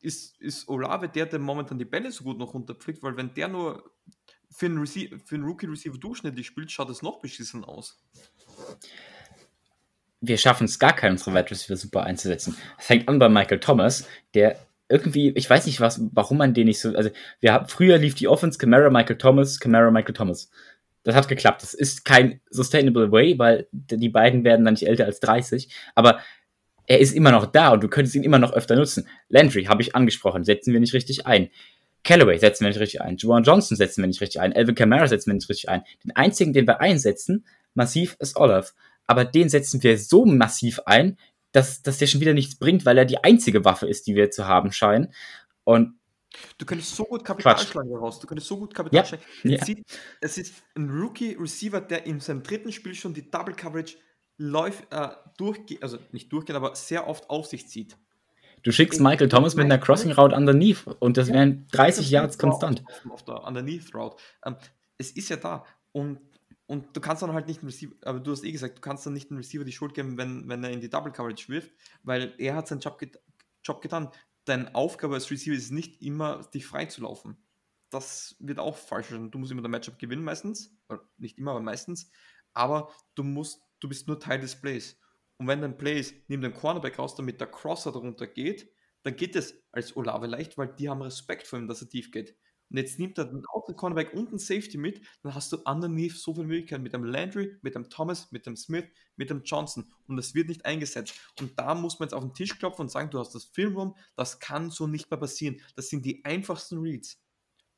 ist, 0.01 0.41
ist 0.41 0.69
Olave 0.69 1.09
der, 1.09 1.27
der 1.27 1.39
momentan 1.39 1.79
die 1.79 1.85
Bälle 1.85 2.11
so 2.11 2.25
gut 2.25 2.39
noch 2.39 2.55
runterpflegt, 2.55 3.03
weil 3.03 3.17
wenn 3.17 3.35
der 3.35 3.49
nur 3.49 3.93
für 4.51 4.67
einen, 4.67 4.79
einen 4.79 5.45
Rookie-Receiver 5.45 5.99
durchschnittlich 5.99 6.47
spielt, 6.47 6.71
schaut 6.71 6.91
es 6.91 7.03
noch 7.03 7.21
beschissen 7.21 7.65
aus 7.65 8.03
wir 10.23 10.39
schaffen 10.39 10.65
es 10.65 10.79
gar 10.79 10.95
keinen 10.95 11.13
unserer 11.13 11.35
Wide 11.35 11.51
Receiver 11.51 11.77
super 11.77 12.05
einzusetzen. 12.05 12.57
Es 12.79 12.87
fängt 12.87 13.09
an 13.09 13.19
bei 13.19 13.29
Michael 13.29 13.61
Thomas, 13.61 14.07
der 14.35 14.57
irgendwie, 14.89 15.31
ich 15.31 15.51
weiß 15.51 15.67
nicht 15.67 15.81
was, 15.81 16.01
warum 16.13 16.39
man 16.39 16.55
den 16.55 16.67
nicht 16.67 16.81
so, 16.81 16.95
also 16.95 17.11
wir 17.41 17.53
haben, 17.53 17.69
früher 17.69 17.99
lief 17.99 18.15
die 18.15 18.29
Offense 18.29 18.59
Camara 18.59 18.89
Michael 18.89 19.19
Thomas, 19.19 19.59
Camara 19.59 19.91
Michael 19.91 20.15
Thomas. 20.15 20.51
Das 21.03 21.17
hat 21.17 21.27
geklappt. 21.27 21.63
Das 21.63 21.75
ist 21.75 22.05
kein 22.05 22.41
sustainable 22.51 23.11
way, 23.11 23.37
weil 23.37 23.67
die 23.73 24.09
beiden 24.09 24.45
werden 24.45 24.65
dann 24.65 24.75
nicht 24.75 24.87
älter 24.87 25.05
als 25.07 25.19
30, 25.19 25.69
aber 25.97 26.21
er 26.87 27.01
ist 27.01 27.13
immer 27.13 27.33
noch 27.33 27.47
da 27.47 27.71
und 27.71 27.83
du 27.83 27.89
könntest 27.89 28.15
ihn 28.15 28.23
immer 28.23 28.39
noch 28.39 28.53
öfter 28.53 28.77
nutzen. 28.77 29.09
Landry 29.29 29.65
habe 29.65 29.83
ich 29.83 29.97
angesprochen, 29.97 30.45
setzen 30.45 30.73
wir 30.73 30.81
nicht 30.81 30.95
richtig 30.95 31.27
ein. 31.27 31.51
Callaway 32.05 32.39
setzen 32.39 32.65
wir 32.65 32.69
nicht 32.69 32.81
richtig 32.81 33.01
ein. 33.01 33.17
Juwan 33.17 33.43
Johnson 33.43 33.77
setzen 33.77 34.03
wir 34.03 34.09
nicht 34.09 34.21
richtig 34.21 34.41
ein. 34.41 34.53
Elvin 34.53 34.75
Kamara 34.75 35.07
setzen 35.09 35.31
wir 35.31 35.35
nicht 35.35 35.49
richtig 35.49 35.69
ein. 35.69 35.83
Den 36.05 36.15
einzigen, 36.15 36.53
den 36.53 36.67
wir 36.67 36.81
einsetzen, 36.81 37.45
massiv, 37.75 38.17
ist 38.21 38.37
Olaf 38.37 38.75
aber 39.13 39.25
den 39.27 39.49
setzen 39.49 39.83
wir 39.83 39.99
so 39.99 40.25
massiv 40.25 40.81
ein, 40.87 41.19
dass, 41.53 41.83
dass 41.83 41.99
der 41.99 42.07
schon 42.07 42.23
wieder 42.23 42.33
nichts 42.33 42.57
bringt, 42.57 42.87
weil 42.87 42.97
er 42.97 43.05
die 43.05 43.23
einzige 43.23 43.65
Waffe 43.65 43.87
ist, 43.87 44.07
die 44.07 44.15
wir 44.15 44.31
zu 44.31 44.49
haben 44.49 44.73
scheinen. 44.73 45.13
Und 45.65 45.95
Du 46.57 46.65
könntest 46.65 46.97
so 46.97 47.05
gut 47.05 47.27
Kapital 47.27 47.55
Quatsch. 47.55 47.69
schlagen 47.69 47.91
daraus. 47.91 48.19
Du 48.19 48.27
könntest 48.27 48.49
so 48.49 48.57
gut 48.57 48.73
Kapital 48.75 49.01
ja. 49.01 49.05
schlagen. 49.05 49.23
Ja. 49.43 49.63
Sieht, 49.63 49.85
es 50.23 50.39
ist 50.39 50.55
ein 50.75 50.89
Rookie-Receiver, 50.89 51.83
der 51.83 52.07
in 52.07 52.21
seinem 52.21 52.43
dritten 52.43 52.73
Spiel 52.73 52.95
schon 52.95 53.13
die 53.13 53.31
Double 53.31 53.55
Coverage 53.55 53.97
läuft, 54.39 54.91
äh, 54.91 55.09
durchgeht, 55.37 55.83
also 55.83 55.99
nicht 56.11 56.33
durchgeht, 56.33 56.57
aber 56.57 56.75
sehr 56.75 57.07
oft 57.07 57.29
auf 57.29 57.47
sich 57.47 57.69
zieht. 57.69 57.99
Du 58.63 58.73
schickst 58.73 58.99
in 58.99 59.05
Michael 59.05 59.29
Thomas 59.29 59.57
mit 59.57 59.67
einer 59.67 59.77
Crossing 59.77 60.13
Route 60.13 60.35
underneath 60.35 60.87
und 61.01 61.19
das 61.19 61.29
ja, 61.29 61.35
wären 61.35 61.67
30 61.73 62.11
Yards 62.11 62.39
konstant. 62.39 62.83
Auf, 62.87 63.13
auf 63.13 63.25
der 63.25 63.45
Underneath 63.45 63.95
Route. 63.95 64.17
Ähm, 64.47 64.57
es 64.97 65.11
ist 65.11 65.29
ja 65.29 65.37
da 65.37 65.67
und 65.93 66.19
und 66.73 66.97
du 66.97 67.03
kannst 67.03 67.23
dann 67.23 67.35
halt 67.35 67.49
nicht 67.49 67.63
Receiver, 67.63 67.95
aber 68.01 68.19
du 68.19 68.31
hast 68.31 68.45
eh 68.45 68.51
gesagt, 68.51 68.79
du 68.79 68.81
kannst 68.81 69.05
dann 69.05 69.13
nicht 69.13 69.31
einen 69.31 69.37
Receiver 69.37 69.63
die 69.63 69.73
Schuld 69.73 69.93
geben, 69.93 70.17
wenn, 70.17 70.49
wenn 70.49 70.65
er 70.65 70.71
in 70.71 70.81
die 70.81 70.89
Double 70.89 71.13
Coverage 71.13 71.47
wirft, 71.49 71.71
weil 72.03 72.35
er 72.39 72.55
hat 72.55 72.67
seinen 72.67 72.81
Job, 72.81 72.99
get 72.99 73.21
Job 73.63 73.83
getan. 73.83 74.11
Deine 74.47 74.75
Aufgabe 74.75 75.13
als 75.13 75.31
Receiver 75.31 75.55
ist 75.55 75.71
nicht 75.71 76.01
immer, 76.01 76.49
dich 76.55 76.65
frei 76.65 76.87
zu 76.87 77.03
laufen. 77.03 77.37
Das 77.91 78.37
wird 78.39 78.59
auch 78.59 78.79
falsch. 78.79 79.09
Du 79.09 79.39
musst 79.39 79.53
immer 79.53 79.61
der 79.61 79.71
Matchup 79.71 79.99
gewinnen 79.99 80.25
meistens, 80.25 80.75
nicht 81.19 81.37
immer, 81.37 81.51
aber 81.51 81.61
meistens. 81.61 82.11
Aber 82.55 82.91
du 83.17 83.23
musst, 83.23 83.61
du 83.81 83.91
bist 83.91 84.09
nur 84.09 84.19
Teil 84.19 84.41
des 84.41 84.59
Plays. 84.59 84.99
Und 85.37 85.49
wenn 85.49 85.61
dein 85.61 85.77
Play 85.77 86.01
ist, 86.01 86.15
nimm 86.29 86.41
den 86.41 86.55
Cornerback 86.55 86.99
raus, 86.99 87.15
damit 87.15 87.39
der 87.39 87.49
Crosser 87.49 87.93
darunter 87.93 88.27
geht, 88.27 88.73
dann 89.03 89.15
geht 89.15 89.37
es 89.37 89.63
als 89.73 89.95
Olave 89.95 90.27
leicht, 90.27 90.57
weil 90.57 90.69
die 90.69 90.89
haben 90.89 91.03
Respekt 91.03 91.47
vor 91.47 91.59
ihm, 91.59 91.69
dass 91.69 91.83
er 91.83 91.91
tief 91.91 92.11
geht. 92.13 92.35
Und 92.73 92.79
jetzt 92.79 92.99
nimmt 92.99 93.19
er 93.19 93.27
den 93.27 93.45
Outside 93.53 93.77
Cornerback 93.77 94.15
und 94.15 94.33
den 94.33 94.39
Safety 94.39 94.79
mit, 94.79 95.03
dann 95.23 95.35
hast 95.35 95.53
du 95.53 95.59
underneath 95.59 96.17
so 96.17 96.33
viele 96.33 96.47
Möglichkeiten 96.47 96.83
mit 96.83 96.95
dem 96.95 97.05
Landry, 97.05 97.55
mit 97.61 97.75
dem 97.75 97.91
Thomas, 97.91 98.33
mit 98.33 98.47
dem 98.47 98.57
Smith, 98.57 98.87
mit 99.17 99.29
dem 99.29 99.43
Johnson 99.43 99.93
und 100.07 100.17
das 100.17 100.35
wird 100.35 100.49
nicht 100.49 100.65
eingesetzt. 100.65 101.15
Und 101.39 101.59
da 101.59 101.75
muss 101.75 101.99
man 101.99 102.07
jetzt 102.07 102.15
auf 102.15 102.23
den 102.25 102.33
Tisch 102.33 102.59
klopfen 102.59 102.85
und 102.85 102.89
sagen, 102.89 103.11
du 103.11 103.19
hast 103.19 103.35
das 103.35 103.45
Filmroom, 103.45 103.95
das 104.17 104.41
kann 104.41 104.71
so 104.71 104.87
nicht 104.87 105.11
mehr 105.11 105.21
passieren. 105.21 105.61
Das 105.77 105.91
sind 105.91 106.07
die 106.07 106.25
einfachsten 106.25 106.79
Reads. 106.79 107.21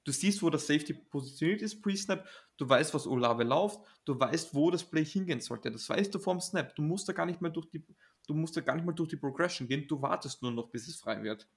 Du 0.04 0.12
siehst, 0.12 0.44
wo 0.44 0.50
das 0.50 0.68
Safety 0.68 0.92
positioniert 0.94 1.62
ist 1.62 1.82
pre-Snap, 1.82 2.28
du 2.56 2.68
weißt, 2.68 2.94
was 2.94 3.08
Olave 3.08 3.42
läuft, 3.42 3.80
du 4.04 4.20
weißt, 4.20 4.54
wo 4.54 4.70
das 4.70 4.84
Play 4.84 5.04
hingehen 5.04 5.40
sollte. 5.40 5.72
Das 5.72 5.88
weißt 5.88 6.14
du 6.14 6.20
vorm 6.20 6.40
Snap. 6.40 6.76
Du 6.76 6.82
musst 6.82 7.08
da 7.08 7.12
gar 7.12 7.26
nicht 7.26 7.40
mehr 7.40 7.50
durch 7.50 7.68
die, 7.68 7.82
du 8.28 8.34
musst 8.34 8.56
da 8.56 8.60
gar 8.60 8.76
nicht 8.76 8.84
mehr 8.84 8.94
durch 8.94 9.08
die 9.08 9.16
Progression 9.16 9.66
gehen, 9.66 9.88
du 9.88 10.00
wartest 10.00 10.40
nur 10.40 10.52
noch, 10.52 10.68
bis 10.68 10.86
es 10.86 11.00
frei 11.00 11.20
wird 11.24 11.48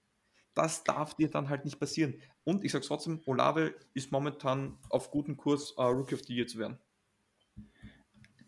das 0.57 0.83
darf 0.83 1.15
dir 1.15 1.29
dann 1.29 1.49
halt 1.49 1.65
nicht 1.65 1.79
passieren. 1.79 2.15
Und 2.43 2.63
ich 2.63 2.71
sage 2.71 2.85
trotzdem, 2.85 3.21
Olave 3.25 3.75
ist 3.93 4.11
momentan 4.11 4.77
auf 4.89 5.11
gutem 5.11 5.37
Kurs, 5.37 5.75
uh, 5.77 5.83
Rookie 5.83 6.15
of 6.15 6.23
the 6.25 6.35
Year 6.35 6.47
zu 6.47 6.57
werden. 6.57 6.79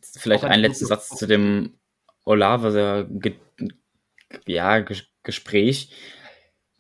Vielleicht 0.01 0.43
ein, 0.43 0.51
ein 0.51 0.62
letzter 0.62 0.88
Satz 0.88 1.10
zu 1.10 1.28
dem 1.28 1.78
Olave 2.26 3.07
ge 3.12 3.36
ja, 4.45 4.86
Gespräch. 5.24 5.91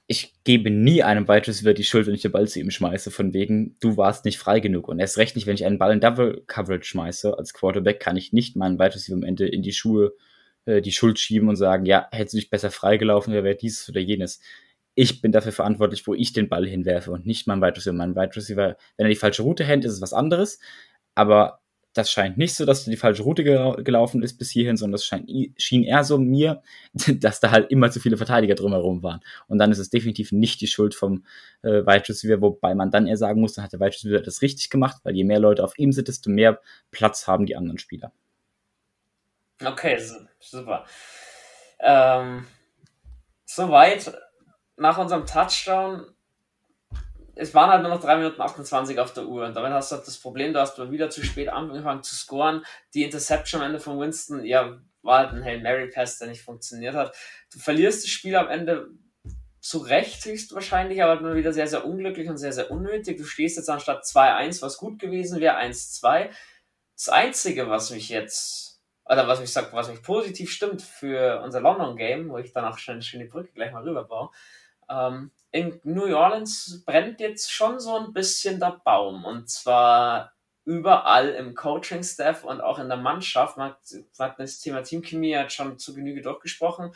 Ich 0.07 0.43
gebe 0.43 0.71
nie 0.71 1.03
einem 1.03 1.27
weiteres 1.27 1.61
über 1.61 1.73
die 1.73 1.83
Schuld, 1.83 2.07
wenn 2.07 2.15
ich 2.15 2.21
den 2.21 2.31
Ball 2.31 2.47
zu 2.47 2.59
ihm 2.59 2.71
schmeiße, 2.71 3.11
von 3.11 3.33
wegen, 3.33 3.75
du 3.79 3.97
warst 3.97 4.25
nicht 4.25 4.39
frei 4.39 4.59
genug. 4.59 4.87
Und 4.87 4.99
erst 4.99 5.17
recht 5.17 5.35
nicht, 5.35 5.45
wenn 5.45 5.55
ich 5.55 5.65
einen 5.65 5.77
Ball 5.77 5.93
in 5.93 5.99
Double 5.99 6.43
Coverage 6.47 6.85
schmeiße 6.85 7.37
als 7.37 7.53
Quarterback, 7.53 7.99
kann 7.99 8.17
ich 8.17 8.33
nicht 8.33 8.55
meinen 8.55 8.79
weiteres 8.79 9.11
am 9.11 9.23
Ende 9.23 9.47
in 9.47 9.61
die 9.61 9.73
Schuhe 9.73 10.13
äh, 10.65 10.81
die 10.81 10.91
Schuld 10.91 11.19
schieben 11.19 11.49
und 11.49 11.55
sagen, 11.55 11.85
ja, 11.85 12.07
hättest 12.11 12.33
du 12.33 12.37
dich 12.37 12.49
besser 12.49 12.71
freigelaufen, 12.71 13.33
wäre 13.33 13.55
dieses 13.55 13.89
oder 13.89 13.99
jenes 13.99 14.39
ich 14.95 15.21
bin 15.21 15.31
dafür 15.31 15.51
verantwortlich, 15.51 16.05
wo 16.07 16.13
ich 16.13 16.33
den 16.33 16.49
Ball 16.49 16.67
hinwerfe 16.67 17.11
und 17.11 17.25
nicht 17.25 17.47
mein 17.47 17.61
Wide 17.61 17.77
Receiver. 17.77 17.95
Mein 17.95 18.15
Wide 18.15 18.35
Receiver, 18.35 18.75
wenn 18.97 19.05
er 19.05 19.09
die 19.09 19.15
falsche 19.15 19.43
Route 19.43 19.63
hält, 19.63 19.85
ist 19.85 19.93
es 19.93 20.01
was 20.01 20.13
anderes. 20.13 20.59
Aber 21.15 21.61
das 21.93 22.11
scheint 22.11 22.37
nicht 22.37 22.53
so, 22.53 22.65
dass 22.65 22.85
die 22.85 22.97
falsche 22.97 23.23
Route 23.23 23.43
gelaufen 23.43 24.21
ist 24.21 24.37
bis 24.37 24.51
hierhin, 24.51 24.77
sondern 24.77 24.93
das 24.93 25.05
scheint, 25.05 25.29
schien 25.57 25.83
eher 25.83 26.03
so 26.03 26.17
mir, 26.17 26.61
dass 26.93 27.39
da 27.39 27.51
halt 27.51 27.71
immer 27.71 27.89
zu 27.91 27.99
viele 27.99 28.17
Verteidiger 28.17 28.55
drumherum 28.55 29.01
waren. 29.01 29.21
Und 29.47 29.57
dann 29.57 29.71
ist 29.71 29.79
es 29.79 29.89
definitiv 29.89 30.31
nicht 30.31 30.61
die 30.61 30.67
Schuld 30.67 30.93
vom 30.93 31.25
äh, 31.63 31.85
Wide 31.85 32.07
Receiver, 32.07 32.41
wobei 32.41 32.75
man 32.75 32.91
dann 32.91 33.07
eher 33.07 33.17
sagen 33.17 33.41
muss, 33.41 33.53
dann 33.53 33.63
hat 33.63 33.73
der 33.73 33.79
Wide 33.79 33.95
Receiver 33.95 34.21
das 34.21 34.41
richtig 34.41 34.69
gemacht, 34.69 34.97
weil 35.03 35.15
je 35.15 35.23
mehr 35.23 35.39
Leute 35.39 35.63
auf 35.63 35.77
ihm 35.77 35.91
sind, 35.91 36.07
desto 36.07 36.29
mehr 36.29 36.59
Platz 36.91 37.27
haben 37.27 37.45
die 37.45 37.55
anderen 37.55 37.79
Spieler. 37.79 38.11
Okay, 39.63 39.99
super. 40.39 40.85
Ähm, 41.79 42.45
soweit 43.45 44.13
nach 44.79 44.97
unserem 44.97 45.25
Touchdown 45.25 46.05
es 47.39 47.53
waren 47.53 47.69
halt 47.69 47.81
nur 47.83 47.91
noch 47.91 48.01
3 48.01 48.17
Minuten 48.17 48.41
28 48.41 48.99
auf 48.99 49.13
der 49.13 49.25
Uhr 49.25 49.45
und 49.45 49.55
damit 49.55 49.71
hast 49.71 49.91
du 49.91 49.95
halt 49.95 50.05
das 50.05 50.17
Problem, 50.17 50.53
du 50.53 50.59
hast 50.59 50.77
mal 50.77 50.91
wieder 50.91 51.09
zu 51.09 51.23
spät 51.23 51.47
angefangen 51.47 52.03
zu 52.03 52.13
scoren. 52.13 52.65
Die 52.93 53.03
Interception 53.03 53.61
am 53.61 53.67
Ende 53.67 53.79
von 53.79 53.99
Winston, 53.99 54.43
ja, 54.43 54.77
war 55.01 55.19
halt 55.19 55.29
ein 55.31 55.43
Hail 55.43 55.61
Mary 55.61 55.89
Pass, 55.89 56.19
der 56.19 56.27
nicht 56.27 56.41
funktioniert 56.41 56.95
hat. 56.95 57.15
Du 57.53 57.59
verlierst 57.59 58.03
das 58.03 58.11
Spiel 58.11 58.35
am 58.35 58.49
Ende 58.49 58.89
zu 59.61 59.79
Recht 59.79 60.23
höchstwahrscheinlich, 60.25 61.01
aber 61.01 61.21
nur 61.21 61.35
wieder 61.35 61.53
sehr, 61.53 61.67
sehr 61.67 61.85
unglücklich 61.85 62.29
und 62.29 62.37
sehr, 62.37 62.53
sehr 62.53 62.71
unnötig. 62.71 63.17
Du 63.17 63.23
stehst 63.23 63.57
jetzt 63.57 63.69
anstatt 63.69 64.03
2-1, 64.03 64.61
was 64.61 64.77
gut 64.77 64.99
gewesen 64.99 65.39
wäre, 65.39 65.57
1-2. 65.57 66.29
Das 66.95 67.09
Einzige, 67.09 67.69
was 67.69 67.91
mich 67.91 68.09
jetzt, 68.09 68.81
oder 69.05 69.27
was 69.27 69.39
mich 69.39 69.51
sagt, 69.51 69.71
was 69.73 69.89
mich 69.89 70.01
positiv 70.01 70.51
stimmt 70.51 70.81
für 70.81 71.41
unser 71.41 71.61
London 71.61 71.95
Game, 71.95 72.29
wo 72.29 72.37
ich 72.37 72.51
dann 72.51 72.65
auch 72.65 72.77
schon, 72.77 73.01
schon 73.01 73.21
die 73.21 73.27
Brücke 73.27 73.51
gleich 73.53 73.71
mal 73.71 73.83
rüberbaue, 73.83 74.29
ähm, 74.89 75.31
in 75.51 75.79
New 75.83 76.15
Orleans 76.15 76.83
brennt 76.85 77.19
jetzt 77.19 77.51
schon 77.51 77.79
so 77.79 77.97
ein 77.97 78.13
bisschen 78.13 78.59
der 78.59 78.79
Baum. 78.83 79.25
Und 79.25 79.49
zwar 79.49 80.33
überall 80.65 81.29
im 81.29 81.55
Coaching-Staff 81.55 82.43
und 82.43 82.61
auch 82.61 82.77
in 82.79 82.89
der 82.89 82.97
Mannschaft. 82.97 83.57
Man 83.57 83.71
hat, 83.71 83.79
man 84.17 84.29
hat 84.29 84.39
das 84.39 84.59
Thema 84.59 84.83
Teamchemie 84.83 85.35
hat 85.35 85.51
schon 85.51 85.79
zu 85.79 85.95
Genüge 85.95 86.21
durchgesprochen. 86.21 86.93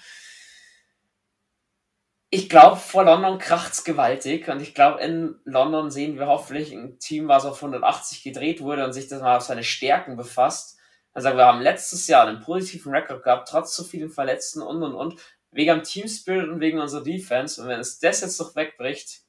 Ich 2.30 2.50
glaube, 2.50 2.78
vor 2.78 3.04
London 3.04 3.38
kracht's 3.38 3.84
gewaltig 3.84 4.48
und 4.48 4.60
ich 4.60 4.74
glaube, 4.74 5.02
in 5.02 5.40
London 5.44 5.92
sehen 5.92 6.18
wir 6.18 6.26
hoffentlich 6.26 6.72
ein 6.72 6.98
Team, 7.00 7.28
was 7.28 7.46
auf 7.46 7.58
180 7.58 8.24
gedreht 8.24 8.62
wurde 8.62 8.86
und 8.86 8.94
sich 8.94 9.08
das 9.08 9.22
mal 9.22 9.38
auf 9.38 9.44
seine 9.44 9.64
Stärken 9.64 10.18
befasst. 10.18 10.80
Also 11.14 11.30
wir 11.30 11.46
haben 11.46 11.62
letztes 11.62 12.08
Jahr 12.08 12.28
einen 12.28 12.42
positiven 12.42 12.92
Rekord 12.92 13.24
gehabt, 13.24 13.48
trotz 13.48 13.76
so 13.76 13.84
vielen 13.84 14.10
Verletzten 14.10 14.64
und 14.64 14.82
und 14.82 14.96
und 14.96 15.20
wegen 15.54 15.72
am 15.72 15.84
Team 15.84 16.08
Spirit 16.08 16.50
und 16.50 16.60
wegen 16.60 16.80
unserer 16.80 17.04
Defense. 17.04 17.62
Und 17.62 17.68
wenn 17.68 17.80
es 17.80 18.00
das 18.00 18.22
jetzt 18.22 18.40
noch 18.40 18.56
wegbricht, 18.56 19.22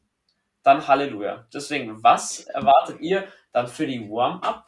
dann 0.62 0.89
Halleluja. 0.89 1.47
Deswegen, 1.53 2.03
was 2.03 2.41
erwartet 2.41 3.01
ihr 3.01 3.29
dann 3.53 3.68
für 3.68 3.87
die 3.87 4.09
Warm-Up? 4.09 4.66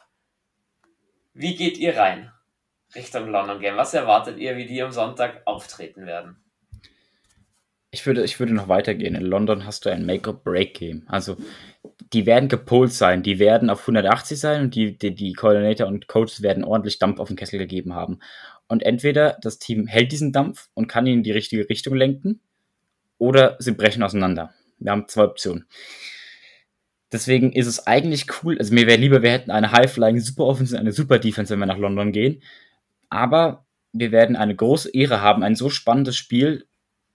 Wie 1.33 1.55
geht 1.55 1.77
ihr 1.77 1.97
rein 1.97 2.31
Richtung 2.95 3.29
London 3.29 3.59
Game? 3.59 3.77
Was 3.77 3.93
erwartet 3.93 4.37
ihr, 4.37 4.57
wie 4.57 4.65
die 4.65 4.81
am 4.81 4.91
Sonntag 4.91 5.41
auftreten 5.45 6.05
werden? 6.05 6.37
Ich 7.89 8.05
würde, 8.05 8.23
ich 8.23 8.39
würde 8.39 8.53
noch 8.53 8.67
weitergehen. 8.67 9.15
In 9.15 9.25
London 9.25 9.65
hast 9.65 9.85
du 9.85 9.89
ein 9.89 10.05
Make-or-Break-Game. 10.05 11.03
Also, 11.07 11.37
die 12.13 12.25
werden 12.25 12.49
gepolt 12.49 12.91
sein. 12.91 13.23
Die 13.23 13.39
werden 13.39 13.69
auf 13.69 13.81
180 13.81 14.39
sein 14.39 14.61
und 14.61 14.75
die, 14.75 14.97
die, 14.97 15.15
die 15.15 15.33
Coordinator 15.33 15.87
und 15.87 16.07
Coaches 16.07 16.41
werden 16.41 16.63
ordentlich 16.63 16.99
Dampf 16.99 17.19
auf 17.19 17.29
den 17.29 17.37
Kessel 17.37 17.59
gegeben 17.59 17.95
haben. 17.95 18.19
Und 18.67 18.83
entweder 18.83 19.37
das 19.41 19.59
Team 19.59 19.87
hält 19.87 20.11
diesen 20.11 20.33
Dampf 20.33 20.69
und 20.73 20.87
kann 20.87 21.07
ihn 21.07 21.19
in 21.19 21.23
die 21.23 21.31
richtige 21.31 21.69
Richtung 21.69 21.95
lenken, 21.95 22.41
oder 23.17 23.55
sie 23.59 23.71
brechen 23.71 24.03
auseinander. 24.03 24.53
Wir 24.79 24.91
haben 24.91 25.07
zwei 25.07 25.23
Optionen. 25.23 25.65
Deswegen 27.11 27.53
ist 27.53 27.67
es 27.67 27.87
eigentlich 27.87 28.25
cool. 28.43 28.57
Also 28.59 28.73
mir 28.73 28.85
wäre 28.85 28.99
lieber, 28.99 29.21
wir 29.21 29.31
hätten 29.31 29.51
eine 29.51 29.71
High-Flying 29.71 30.19
Super 30.19 30.43
Offense 30.43 30.75
und 30.75 30.81
eine 30.81 30.91
Super 30.91 31.19
Defense, 31.19 31.51
wenn 31.51 31.59
wir 31.59 31.65
nach 31.65 31.77
London 31.77 32.11
gehen. 32.11 32.43
Aber 33.09 33.65
wir 33.93 34.11
werden 34.11 34.35
eine 34.35 34.55
große 34.55 34.93
Ehre 34.93 35.21
haben, 35.21 35.41
ein 35.43 35.55
so 35.55 35.69
spannendes 35.69 36.17
Spiel 36.17 36.67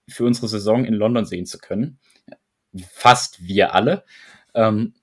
für 0.09 0.25
unsere 0.25 0.47
Saison 0.47 0.83
in 0.83 0.95
London 0.95 1.25
sehen 1.25 1.45
zu 1.45 1.59
können. 1.59 1.99
Fast 2.91 3.45
wir 3.45 3.75
alle. 3.75 4.03
Ähm, 4.55 4.95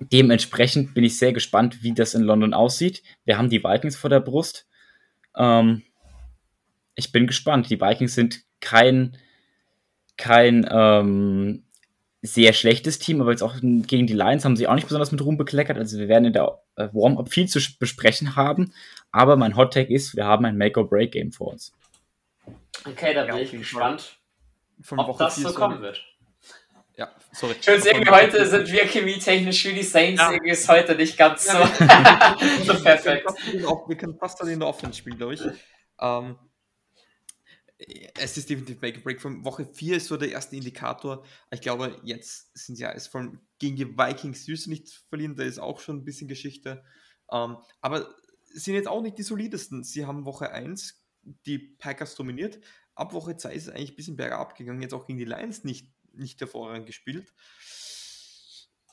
dementsprechend 0.00 0.94
bin 0.94 1.04
ich 1.04 1.18
sehr 1.18 1.32
gespannt, 1.32 1.82
wie 1.82 1.92
das 1.92 2.14
in 2.14 2.22
London 2.22 2.54
aussieht. 2.54 3.02
Wir 3.24 3.36
haben 3.36 3.50
die 3.50 3.62
Vikings 3.62 3.96
vor 3.96 4.10
der 4.10 4.20
Brust. 4.20 4.66
Ähm, 5.38 5.82
ich 6.94 7.12
bin 7.12 7.26
gespannt. 7.26 7.70
Die 7.70 7.80
Vikings 7.80 8.14
sind 8.14 8.42
kein, 8.60 9.16
kein 10.16 10.68
ähm, 10.70 11.64
sehr 12.22 12.52
schlechtes 12.52 12.98
Team, 12.98 13.20
aber 13.20 13.30
jetzt 13.30 13.42
auch 13.42 13.54
gegen 13.60 14.06
die 14.06 14.14
Lions 14.14 14.44
haben 14.44 14.56
sie 14.56 14.66
auch 14.66 14.74
nicht 14.74 14.88
besonders 14.88 15.12
mit 15.12 15.22
Ruhm 15.22 15.38
bekleckert. 15.38 15.78
Also 15.78 15.98
wir 15.98 16.08
werden 16.08 16.26
in 16.26 16.32
der 16.32 16.60
äh, 16.74 16.88
Warm-Up 16.92 17.30
viel 17.30 17.48
zu 17.48 17.60
besprechen 17.78 18.36
haben. 18.36 18.72
Aber 19.12 19.36
mein 19.36 19.56
Hot 19.56 19.72
Take 19.72 19.94
ist, 19.94 20.16
wir 20.16 20.24
haben 20.24 20.44
ein 20.44 20.58
Make-or-Break-Game 20.58 21.32
vor 21.32 21.52
uns. 21.52 21.72
Okay, 22.84 23.14
da 23.14 23.24
bin 23.24 23.36
ja, 23.36 23.42
ich 23.42 23.52
gespannt, 23.52 24.18
ob 24.90 25.08
Woche 25.08 25.24
das 25.24 25.36
so 25.36 25.52
kommen 25.52 25.80
wird. 25.80 26.04
Ja, 26.98 27.14
sorry. 27.30 27.54
Schön, 27.60 27.80
irgendwie 27.80 28.10
heute 28.10 28.44
sind 28.44 28.72
wir 28.72 28.84
chemietechnisch 28.84 29.62
für 29.62 29.72
die 29.72 29.84
Saints. 29.84 30.20
Ja. 30.20 30.32
Irgendwie 30.32 30.50
ist 30.50 30.68
heute 30.68 30.96
nicht 30.96 31.16
ganz 31.16 31.44
so, 31.44 31.52
so 31.52 32.74
perfekt. 32.82 33.24
Wir 33.52 33.96
können 33.96 34.18
fast 34.18 34.42
in 34.42 34.58
der 34.58 34.68
Offense 34.68 34.98
spielen, 34.98 35.16
glaube 35.16 35.34
ich. 35.34 35.42
Ähm, 36.00 36.36
es 38.18 38.36
ist 38.36 38.50
definitiv 38.50 38.82
Make 38.82 38.98
a 38.98 39.02
Break. 39.04 39.20
Von 39.20 39.44
Woche 39.44 39.64
4 39.64 39.98
ist 39.98 40.08
so 40.08 40.16
der 40.16 40.32
erste 40.32 40.56
Indikator. 40.56 41.24
Ich 41.52 41.60
glaube, 41.60 42.00
jetzt 42.02 42.50
sind 42.58 42.74
sie 42.74 42.82
ja 42.82 42.90
es 42.90 43.06
von 43.06 43.38
gegen 43.60 43.76
die 43.76 43.96
Vikings 43.96 44.44
süß 44.46 44.66
nicht 44.66 44.88
verlieren, 45.08 45.36
da 45.36 45.44
ist 45.44 45.60
auch 45.60 45.78
schon 45.78 45.98
ein 45.98 46.04
bisschen 46.04 46.26
Geschichte. 46.26 46.82
Ähm, 47.30 47.58
aber 47.80 48.12
sind 48.52 48.74
jetzt 48.74 48.88
auch 48.88 49.02
nicht 49.02 49.18
die 49.18 49.22
solidesten. 49.22 49.84
Sie 49.84 50.04
haben 50.04 50.24
Woche 50.24 50.50
1 50.50 51.00
die 51.46 51.58
Packers 51.58 52.16
dominiert. 52.16 52.58
Ab 52.96 53.12
Woche 53.12 53.36
2 53.36 53.52
ist 53.52 53.68
es 53.68 53.72
eigentlich 53.72 53.92
ein 53.92 53.96
bisschen 53.96 54.16
bergab 54.16 54.56
gegangen, 54.56 54.82
jetzt 54.82 54.94
auch 54.94 55.06
gegen 55.06 55.20
die 55.20 55.24
Lions 55.24 55.62
nicht, 55.62 55.92
nicht 56.18 56.40
hervorragend 56.40 56.86
gespielt. 56.86 57.32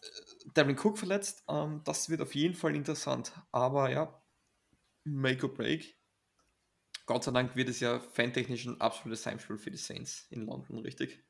Äh, 0.01 0.49
Devin 0.55 0.77
Cook 0.77 0.97
verletzt, 0.97 1.43
ähm, 1.49 1.81
das 1.85 2.09
wird 2.09 2.21
auf 2.21 2.35
jeden 2.35 2.55
Fall 2.55 2.75
interessant. 2.75 3.33
Aber 3.51 3.89
ja, 3.89 4.21
Make 5.03 5.47
or 5.47 5.53
Break. 5.53 5.97
Gott 7.05 7.23
sei 7.23 7.31
Dank 7.31 7.55
wird 7.55 7.69
es 7.69 7.79
ja 7.79 7.99
fantechnisch 7.99 8.65
ein 8.65 8.81
absolutes 8.81 9.25
Heimspiel 9.25 9.57
für 9.57 9.71
die 9.71 9.77
Saints 9.77 10.25
in 10.31 10.45
London, 10.45 10.79
richtig? 10.79 11.23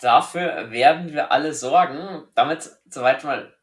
Dafür 0.00 0.70
werden 0.70 1.12
wir 1.12 1.30
alle 1.30 1.52
sorgen. 1.52 2.26
Damit 2.34 2.70
soweit 2.86 3.24
mal 3.24 3.54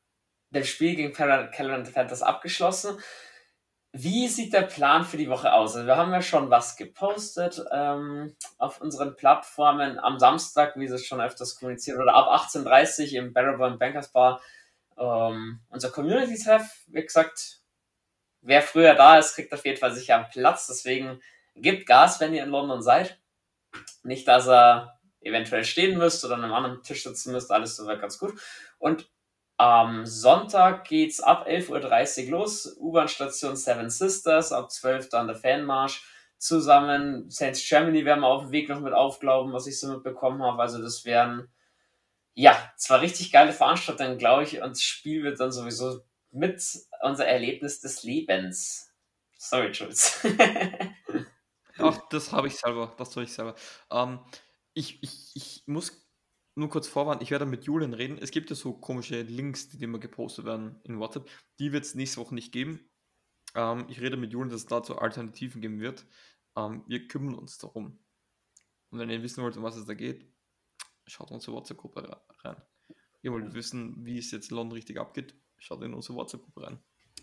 das 0.52 0.68
Spiel 0.68 0.96
gegen 0.96 1.14
Carolina 1.14 1.90
Panthers 1.92 2.22
abgeschlossen. 2.22 3.00
Wie 3.98 4.28
sieht 4.28 4.52
der 4.52 4.64
Plan 4.64 5.06
für 5.06 5.16
die 5.16 5.30
Woche 5.30 5.54
aus? 5.54 5.74
Also 5.74 5.88
wir 5.88 5.96
haben 5.96 6.12
ja 6.12 6.22
schon 6.22 6.50
was 6.50 6.76
gepostet 6.76 7.64
ähm, 7.72 8.36
auf 8.58 8.82
unseren 8.82 9.16
Plattformen 9.16 10.00
am 10.00 10.20
Samstag, 10.20 10.76
wie 10.76 10.84
es 10.84 11.06
schon 11.06 11.22
öfters 11.22 11.58
kommuniziert 11.58 11.98
oder 11.98 12.14
ab 12.14 12.28
18.30 12.28 13.14
Uhr 13.14 13.24
im 13.24 13.34
Barrowburn 13.34 13.80
Bankers 13.80 14.12
Bar. 14.12 14.42
Ähm, 14.98 15.62
unser 15.70 15.92
Community-Treff, 15.92 16.84
wie 16.88 17.04
gesagt, 17.04 17.62
wer 18.42 18.62
früher 18.62 18.96
da 18.96 19.18
ist, 19.18 19.36
kriegt 19.36 19.54
auf 19.54 19.64
jeden 19.64 19.80
Fall 19.80 19.96
sicher 19.96 20.18
einen 20.18 20.30
Platz. 20.30 20.68
Deswegen 20.68 21.22
gebt 21.56 21.86
Gas, 21.86 22.20
wenn 22.20 22.34
ihr 22.34 22.44
in 22.44 22.50
London 22.50 22.82
seid. 22.82 23.18
Nicht, 24.04 24.28
dass 24.28 24.50
er 24.50 25.00
eventuell 25.22 25.64
stehen 25.64 25.98
müsst 25.98 26.26
oder 26.26 26.36
an 26.36 26.44
einem 26.44 26.54
anderen 26.54 26.84
Tisch 26.84 27.04
sitzen 27.04 27.32
müsst, 27.32 27.50
alles 27.50 27.78
soweit 27.78 28.02
ganz 28.02 28.20
gut. 28.20 28.38
Und 28.78 29.10
am 29.58 30.06
Sonntag 30.06 30.86
geht's 30.86 31.22
ab 31.22 31.48
11.30 31.48 32.26
Uhr 32.26 32.32
los. 32.32 32.78
U-Bahn-Station 32.78 33.56
Seven 33.56 33.90
Sisters, 33.90 34.52
ab 34.52 34.72
12 34.72 35.10
dann 35.10 35.28
der 35.28 35.36
Fanmarsch 35.36 36.06
zusammen. 36.38 37.30
Saints 37.30 37.68
Germany 37.68 38.06
werden 38.06 38.22
wir 38.22 38.28
auf 38.28 38.44
dem 38.44 38.52
Weg 38.52 38.70
noch 38.70 38.82
mit 38.82 38.94
aufglauben, 38.94 39.54
was 39.54 39.68
ich 39.68 39.80
so 39.80 39.88
mitbekommen 39.88 40.44
habe. 40.44 40.62
Also 40.62 40.82
das 40.82 41.06
wären, 41.06 41.50
ja, 42.34 42.58
zwar 42.78 43.02
richtig 43.02 43.32
geile 43.32 43.54
Veranstaltungen, 43.54 44.18
glaube 44.18 44.44
ich, 44.44 44.62
und 44.62 44.72
das 44.72 44.84
Spiel 44.84 45.24
wird 45.24 45.40
dann 45.40 45.52
sowieso 45.52 46.02
mit 46.32 46.62
unser 47.02 47.26
Erlebnis 47.26 47.80
des 47.80 48.04
Lebens. 48.04 48.92
Sorry, 49.38 49.72
Jules. 49.72 50.20
Ach, 51.78 52.00
das 52.10 52.32
habe 52.32 52.48
ich 52.48 52.58
selber, 52.58 52.94
das 52.98 53.10
tue 53.10 53.24
ich 53.24 53.34
selber. 53.34 53.56
Ähm, 53.92 54.20
ich, 54.74 55.02
ich, 55.02 55.32
ich 55.36 55.64
muss 55.66 56.05
nur 56.56 56.70
kurz 56.70 56.88
vorwarnen, 56.88 57.22
ich 57.22 57.32
werde 57.32 57.46
mit 57.46 57.66
Julian 57.66 57.94
reden. 57.94 58.18
Es 58.18 58.32
gibt 58.32 58.50
ja 58.50 58.56
so 58.56 58.74
komische 58.74 59.22
Links, 59.22 59.70
die 59.70 59.84
immer 59.84 60.00
gepostet 60.00 60.46
werden 60.46 60.80
in 60.84 61.00
WhatsApp. 61.00 61.30
Die 61.60 61.74
wird 61.74 61.84
es 61.84 61.96
nächste 61.96 62.22
Woche 62.22 62.34
nicht 62.34 62.52
geben. 62.52 62.90
Ähm, 63.56 63.86
ich 63.90 64.00
rede 64.02 64.18
mit 64.18 64.32
Julian, 64.32 64.50
dass 64.50 64.62
es 64.62 64.68
dazu 64.68 64.98
Alternativen 64.98 65.62
geben 65.62 65.80
wird. 65.80 66.06
Ähm, 66.56 66.84
wir 66.88 67.08
kümmern 67.08 67.36
uns 67.36 67.58
darum. 67.58 68.00
Und 68.90 69.00
wenn 69.00 69.10
ihr 69.10 69.22
wissen 69.22 69.44
wollt, 69.44 69.58
um 69.58 69.64
was 69.64 69.76
es 69.76 69.86
da 69.86 69.94
geht, 69.94 70.26
schaut 71.06 71.30
in 71.30 71.36
unsere 71.36 71.58
WhatsApp-Gruppe 71.58 72.22
rein. 72.44 72.56
Ihr 73.22 73.32
wollt 73.32 73.54
wissen, 73.54 74.06
wie 74.06 74.18
es 74.18 74.32
jetzt 74.32 74.52
in 74.52 74.58
London 74.58 74.74
richtig 74.74 75.00
abgeht, 75.00 75.36
schaut 75.58 75.82
in 75.84 75.94
unsere 75.94 76.16
WhatsApp-Gruppe 76.16 76.64
rein. 76.64 76.80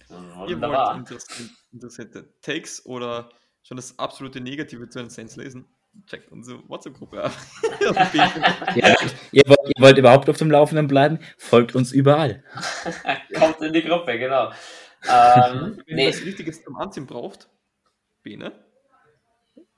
Wunderbar. 0.08 0.48
Ihr 0.48 0.60
wollt 0.60 1.50
interessante 1.70 2.34
Takes 2.40 2.84
oder 2.84 3.30
schon 3.62 3.76
das 3.76 3.98
absolute 3.98 4.40
Negative 4.40 4.88
zu 4.88 4.98
den 4.98 5.10
Saints 5.10 5.36
lesen, 5.36 5.71
checkt 6.06 6.30
unsere 6.32 6.68
WhatsApp-Gruppe 6.68 7.24
ab. 7.24 7.32
ja, 8.74 8.94
ihr, 9.32 9.42
wollt, 9.46 9.60
ihr, 9.76 9.82
wollt, 9.82 9.98
überhaupt 9.98 10.28
auf 10.28 10.36
dem 10.36 10.50
Laufenden 10.50 10.86
bleiben? 10.86 11.18
Folgt 11.38 11.74
uns 11.74 11.92
überall. 11.92 12.42
Kommt 13.34 13.60
in 13.60 13.72
die 13.72 13.82
Gruppe, 13.82 14.18
genau. 14.18 14.50
Ähm, 15.08 15.82
Wenn 15.86 15.96
nee. 15.96 16.04
ihr 16.04 16.08
was 16.10 16.24
Richtiges 16.24 16.62
zum 16.62 16.76
Anziehen 16.76 17.06
braucht, 17.06 17.48
Bene. 18.22 18.52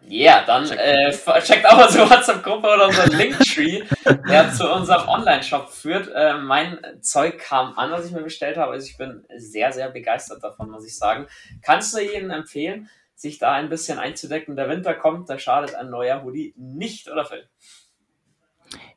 Ja, 0.06 0.36
yeah, 0.36 0.44
dann 0.44 0.70
äh, 0.70 1.10
checkt 1.40 1.64
auch 1.64 1.86
unsere 1.86 2.10
WhatsApp-Gruppe 2.10 2.66
oder 2.66 2.88
unseren 2.88 3.12
Linktree, 3.12 3.84
der 4.28 4.52
zu 4.52 4.70
unserem 4.70 5.08
Online-Shop 5.08 5.70
führt. 5.70 6.08
Äh, 6.14 6.34
mein 6.34 6.78
Zeug 7.00 7.38
kam 7.38 7.78
an, 7.78 7.90
was 7.90 8.06
ich 8.06 8.12
mir 8.12 8.22
bestellt 8.22 8.58
habe. 8.58 8.72
Also 8.72 8.86
ich 8.86 8.98
bin 8.98 9.24
sehr, 9.38 9.72
sehr 9.72 9.88
begeistert 9.88 10.44
davon, 10.44 10.70
muss 10.70 10.86
ich 10.86 10.98
sagen. 10.98 11.26
Kannst 11.62 11.94
du 11.94 12.00
jedem 12.00 12.30
empfehlen? 12.30 12.90
Sich 13.24 13.38
da 13.38 13.54
ein 13.54 13.68
bisschen 13.68 13.98
einzudecken. 13.98 14.54
Der 14.54 14.68
Winter 14.68 14.94
kommt, 14.94 15.28
da 15.28 15.38
schadet 15.38 15.74
ein 15.74 15.90
neuer 15.90 16.22
Hoodie 16.22 16.54
nicht, 16.56 17.10
oder 17.10 17.24
Phil? 17.24 17.48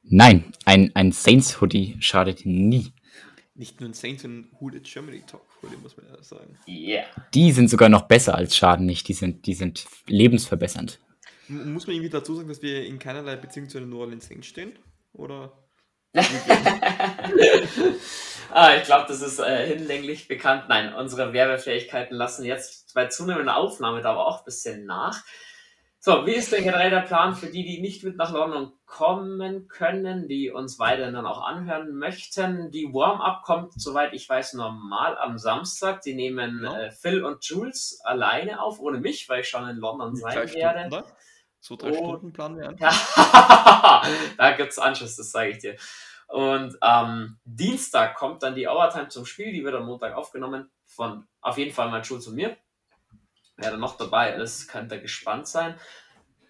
Nein, 0.04 0.54
ein, 0.66 0.92
ein 0.96 1.12
Saints-Hoodie 1.12 1.98
schadet 2.00 2.46
nie. 2.46 2.94
Nicht 3.56 3.80
nur 3.80 3.90
ein 3.90 3.94
Saints, 3.94 4.22
sondern 4.22 4.52
Hooded 4.60 4.84
Germany 4.84 5.24
Talk 5.26 5.42
Hoodie, 5.62 5.78
muss 5.82 5.98
man 5.98 6.06
ja 6.08 6.22
sagen. 6.22 6.60
Yeah. 6.68 7.06
Die 7.34 7.52
sind 7.52 7.70
sogar 7.70 7.90
noch 7.90 8.04
besser 8.04 8.36
als 8.36 8.56
schaden 8.56 8.86
nicht. 8.86 9.08
Die 9.08 9.14
sind, 9.14 9.48
die 9.48 9.56
sind 9.56 9.88
lebensverbessernd. 10.06 11.00
M 11.50 11.74
muss 11.74 11.88
man 11.88 11.96
irgendwie 11.96 12.12
dazu 12.12 12.36
sagen, 12.36 12.50
dass 12.50 12.62
wir 12.62 12.86
in 12.86 13.00
keinerlei 13.00 13.36
Beziehung 13.38 13.70
zu 13.70 13.80
den 13.80 13.90
New 13.90 14.00
Orleans 14.00 14.28
Saints 14.28 14.48
stehen? 14.48 14.74
Oder? 15.14 15.58
ah, 18.52 18.76
ich 18.76 18.84
glaube, 18.84 19.06
das 19.08 19.22
ist 19.22 19.40
äh, 19.40 19.68
hinlänglich 19.68 20.28
bekannt. 20.28 20.66
Nein, 20.70 20.94
unsere 20.94 21.34
Werbefähigkeiten 21.34 22.16
lassen 22.16 22.46
jetzt 22.46 22.94
bei 22.94 23.08
zunehmender 23.08 23.56
Aufnahme 23.58 24.02
da 24.02 24.12
aber 24.12 24.28
auch 24.28 24.40
ein 24.40 24.46
bisschen 24.46 24.86
nach. 24.86 25.24
So, 26.00 26.26
wie 26.26 26.34
ist 26.36 26.52
denn 26.54 26.64
generell 26.64 26.92
der 26.92 27.02
Plan 27.02 27.36
für 27.36 27.48
die, 27.48 27.66
die 27.66 27.82
nicht 27.82 28.04
mit 28.04 28.16
nach 28.18 28.32
London 28.32 28.72
kommen 28.86 29.68
können, 29.68 30.28
die 30.28 30.52
uns 30.52 30.80
weiterhin 30.80 31.16
dann 31.16 31.26
auch 31.26 31.42
anhören 31.42 31.96
möchten? 31.96 32.72
Die 32.72 32.94
Warm-Up 32.94 33.44
kommt, 33.44 33.74
soweit 33.82 34.14
ich 34.14 34.30
weiß, 34.30 34.54
normal 34.54 35.18
am 35.18 35.38
Samstag. 35.38 36.02
Die 36.04 36.14
nehmen 36.14 36.64
Ja. 36.64 36.80
äh, 36.80 36.92
Phil 36.92 37.26
und 37.26 37.44
Jules 37.44 38.00
alleine 38.06 38.62
auf, 38.62 38.80
ohne 38.80 39.00
mich, 39.00 39.28
weil 39.28 39.42
ich 39.42 39.50
schon 39.50 39.68
in 39.68 39.78
London 39.78 40.16
sein 40.16 40.34
drei 40.36 40.54
werde. 40.54 40.80
Stunden, 40.82 40.94
oder? 40.94 41.18
So 41.60 41.76
drei 41.76 41.90
Oh. 41.92 41.96
Stunden 41.96 42.32
planen 42.32 42.58
wir 42.58 42.70
an. 42.70 42.78
da 44.38 44.52
gibt's 44.56 44.80
Anschluss, 44.80 45.16
das 45.18 45.32
sage 45.32 45.50
ich 45.50 45.58
dir. 45.58 45.76
Und 46.28 46.82
am 46.84 47.38
Dienstag 47.46 48.16
kommt 48.16 48.44
dann 48.44 48.56
die 48.56 48.68
Overtime 48.68 49.08
zum 49.10 49.26
Spiel, 49.26 49.52
die 49.54 49.64
wird 49.64 49.76
am 49.76 49.86
Montag 49.86 50.14
aufgenommen 50.16 50.70
von 50.86 51.26
auf 51.42 51.58
jeden 51.58 51.74
Fall 51.74 51.90
mal 51.90 52.04
Schulz 52.04 52.28
und 52.28 52.36
mir. 52.36 52.58
Wer 53.56 53.72
da 53.72 53.78
noch 53.78 53.98
dabei 53.98 54.34
ist, 54.34 54.68
könnt 54.68 54.92
ihr 54.92 55.00
gespannt 55.00 55.48
sein. 55.48 55.76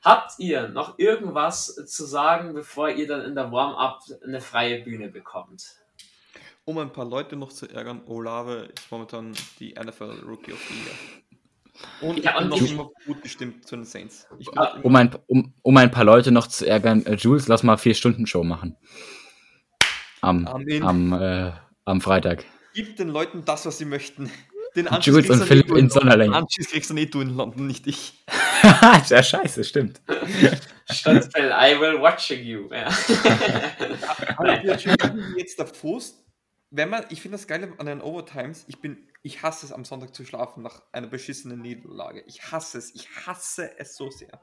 Habt 0.03 0.34
ihr 0.39 0.67
noch 0.69 0.97
irgendwas 0.99 1.73
zu 1.88 2.05
sagen, 2.05 2.53
bevor 2.53 2.89
ihr 2.89 3.07
dann 3.07 3.21
in 3.21 3.36
der 3.36 3.51
Warm-Up 3.51 4.01
eine 4.23 4.41
freie 4.41 4.84
Bühne 4.84 5.09
bekommt? 5.09 5.75
Um 6.65 6.78
ein 6.80 6.91
paar 6.91 7.05
Leute 7.05 7.36
noch 7.36 7.51
zu 7.53 7.67
ärgern, 7.69 8.01
Olave 8.07 8.69
ist 8.78 8.91
momentan 8.91 9.34
die 9.59 9.73
NFL 9.73 10.21
Rookie 10.25 10.53
of 10.53 10.59
the 10.67 10.73
Year. 10.73 12.11
Und 12.11 12.23
Ja, 12.23 12.32
ich 12.32 12.38
bin 12.38 12.43
und 12.43 12.49
noch 12.49 12.61
ich- 12.61 12.71
immer 12.73 12.89
gut 13.05 13.21
gestimmt 13.21 13.67
zu 13.67 13.75
den 13.75 13.86
Saints. 13.86 14.28
Ich 14.39 14.47
bin 14.47 14.55
noch 14.55 14.84
Um 14.84 14.95
ein, 14.95 15.15
um, 15.28 15.53
um 15.61 15.78
ein 15.78 15.91
paar 15.91 16.03
Leute 16.03 16.32
noch 16.32 16.47
zu 16.47 16.67
ärgern, 16.67 17.05
äh, 17.05 17.13
Jules, 17.15 17.47
lass 17.47 17.63
mal 17.63 17.78
vier 17.78 17.93
Stunden 17.93 18.25
Show 18.28 18.43
machen. 18.43 18.75
Am, 20.28 20.45
Amen. 20.45 20.84
am, 20.84 21.13
äh, 21.13 21.53
am 21.86 22.01
Freitag. 22.01 22.43
Gib 22.73 22.97
den 22.97 23.07
Leuten 23.07 23.45
das, 23.45 23.65
was 23.65 23.78
sie 23.78 23.86
möchten. 23.86 24.30
Den 24.75 24.88
Jules 25.01 25.25
kriegst 25.25 25.32
und 25.32 25.41
eh 25.41 25.45
Philipp 25.45 25.67
du 25.67 25.75
in. 25.75 25.89
Sonderlänge. 25.89 26.34
Den 26.34 26.43
Anschluss 26.43 26.67
kriegst 26.67 26.89
dann 26.89 26.97
eh 26.97 27.05
du 27.05 27.21
in 27.21 27.30
London, 27.30 27.65
nicht 27.65 27.88
ich. 27.88 28.25
ja, 29.09 29.23
scheiße, 29.23 29.63
stimmt. 29.63 30.01
Statt 30.91 31.30
Phil, 31.34 31.45
I 31.45 31.80
will 31.80 32.01
watching 32.01 32.43
you. 32.43 32.69
Ja. 32.71 32.89
Jetzt 35.38 35.59
davor, 35.59 36.01
wenn 36.69 36.89
man, 36.89 37.05
ich 37.09 37.21
finde 37.21 37.38
das 37.38 37.47
Geile 37.47 37.73
an 37.78 37.86
den 37.86 38.01
Overtimes, 38.01 38.65
ich 38.67 38.82
bin, 38.82 39.07
ich 39.23 39.41
hasse 39.41 39.65
es 39.65 39.71
am 39.71 39.86
Sonntag 39.86 40.13
zu 40.13 40.25
schlafen 40.25 40.61
nach 40.61 40.84
einer 40.91 41.07
beschissenen 41.07 41.61
Niederlage. 41.61 42.23
Ich 42.28 42.51
hasse 42.51 42.78
es, 42.78 42.93
ich 42.93 43.07
hasse 43.25 43.80
es 43.80 43.95
so 43.95 44.11
sehr. 44.11 44.41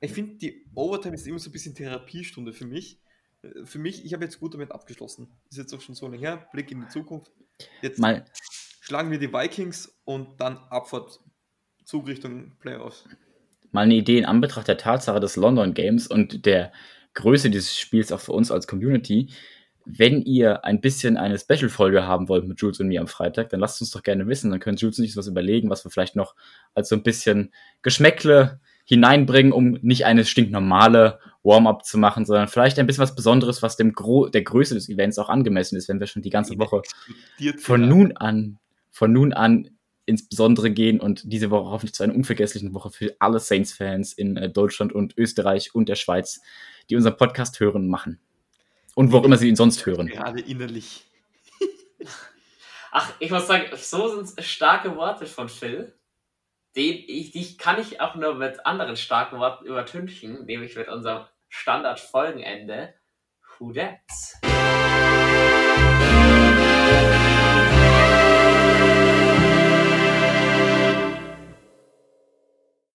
Ich 0.00 0.12
finde, 0.12 0.36
die 0.36 0.64
Overtime 0.74 1.14
ist 1.14 1.26
immer 1.26 1.38
so 1.38 1.50
ein 1.50 1.52
bisschen 1.52 1.74
Therapiestunde 1.74 2.54
für 2.54 2.66
mich. 2.66 2.98
Für 3.64 3.78
mich, 3.78 4.04
ich 4.04 4.12
habe 4.12 4.24
jetzt 4.24 4.40
gut 4.40 4.54
damit 4.54 4.72
abgeschlossen. 4.72 5.28
Ist 5.50 5.58
jetzt 5.58 5.74
auch 5.74 5.80
schon 5.80 5.94
so 5.94 6.06
lange 6.06 6.18
her, 6.18 6.48
Blick 6.52 6.70
in 6.70 6.80
die 6.80 6.88
Zukunft. 6.88 7.30
Jetzt 7.82 7.98
Mal, 7.98 8.24
schlagen 8.80 9.10
wir 9.10 9.18
die 9.18 9.32
Vikings 9.32 10.00
und 10.04 10.40
dann 10.40 10.58
Abfahrt 10.70 11.20
Zug 11.84 12.06
Richtung 12.08 12.56
Playoffs. 12.58 13.04
mal 13.72 13.82
eine 13.82 13.94
Idee 13.94 14.18
in 14.18 14.24
Anbetracht 14.24 14.68
der 14.68 14.78
Tatsache 14.78 15.20
des 15.20 15.36
London 15.36 15.74
Games 15.74 16.06
und 16.06 16.46
der 16.46 16.72
Größe 17.14 17.50
dieses 17.50 17.78
Spiels 17.78 18.12
auch 18.12 18.20
für 18.20 18.32
uns 18.32 18.50
als 18.50 18.66
Community. 18.66 19.28
Wenn 19.86 20.22
ihr 20.22 20.64
ein 20.64 20.80
bisschen 20.80 21.16
eine 21.16 21.38
Special-Folge 21.38 22.04
haben 22.04 22.28
wollt 22.28 22.46
mit 22.46 22.60
Jules 22.60 22.80
und 22.80 22.88
mir 22.88 23.00
am 23.00 23.06
Freitag, 23.06 23.50
dann 23.50 23.60
lasst 23.60 23.80
uns 23.80 23.90
doch 23.90 24.02
gerne 24.02 24.26
wissen. 24.26 24.50
Dann 24.50 24.60
können 24.60 24.78
Jules 24.78 24.98
und 24.98 25.04
ich 25.04 25.16
was 25.16 25.26
überlegen, 25.26 25.68
was 25.68 25.84
wir 25.84 25.90
vielleicht 25.90 26.16
noch 26.16 26.34
als 26.72 26.88
so 26.88 26.96
ein 26.96 27.02
bisschen 27.02 27.52
Geschmäckle 27.82 28.60
hineinbringen, 28.86 29.52
um 29.52 29.78
nicht 29.82 30.06
eine 30.06 30.24
stinknormale 30.24 31.18
Warm-up 31.44 31.84
zu 31.84 31.98
machen, 31.98 32.24
sondern 32.24 32.48
vielleicht 32.48 32.78
ein 32.78 32.86
bisschen 32.86 33.02
was 33.02 33.14
Besonderes, 33.14 33.62
was 33.62 33.76
dem 33.76 33.92
Gro 33.92 34.28
der 34.28 34.42
Größe 34.42 34.74
des 34.74 34.88
Events 34.88 35.18
auch 35.18 35.28
angemessen 35.28 35.76
ist, 35.76 35.88
wenn 35.88 36.00
wir 36.00 36.06
schon 36.06 36.22
die 36.22 36.30
ganze 36.30 36.58
Woche 36.58 36.82
von 37.58 37.86
nun 37.86 38.16
an, 38.16 38.58
von 38.90 39.12
nun 39.12 39.32
an 39.32 39.70
insbesondere 40.06 40.70
gehen 40.70 41.00
und 41.00 41.22
diese 41.24 41.50
Woche 41.50 41.70
hoffentlich 41.70 41.94
zu 41.94 42.02
einer 42.02 42.14
unvergesslichen 42.14 42.74
Woche 42.74 42.90
für 42.90 43.16
alle 43.20 43.38
Saints-Fans 43.38 44.12
in 44.12 44.36
äh, 44.36 44.50
Deutschland 44.50 44.92
und 44.92 45.16
Österreich 45.16 45.74
und 45.74 45.88
der 45.88 45.94
Schweiz, 45.94 46.40
die 46.90 46.96
unseren 46.96 47.16
Podcast 47.16 47.60
hören, 47.60 47.88
machen. 47.88 48.20
Und 48.94 49.12
wo 49.12 49.18
auch 49.18 49.24
immer 49.24 49.36
sie 49.36 49.48
ihn 49.48 49.56
sonst 49.56 49.86
hören. 49.86 50.06
Gerade 50.06 50.40
innerlich. 50.40 51.04
Ach, 52.92 53.12
ich 53.18 53.30
muss 53.30 53.46
sagen, 53.46 53.64
so 53.76 54.22
sind 54.22 54.44
starke 54.44 54.94
Worte 54.96 55.26
von 55.26 55.48
Phil. 55.48 55.94
Den 56.76 57.02
ich, 57.06 57.30
die 57.30 57.56
kann 57.56 57.80
ich 57.80 58.00
auch 58.00 58.14
nur 58.14 58.34
mit 58.34 58.66
anderen 58.66 58.96
starken 58.96 59.38
Worten 59.38 59.64
übertünchen, 59.64 60.44
nämlich 60.44 60.76
mit 60.76 60.88
unserem 60.88 61.24
Standard-Folgenende. 61.56 62.94
Who 63.58 63.72
that's? 63.72 64.34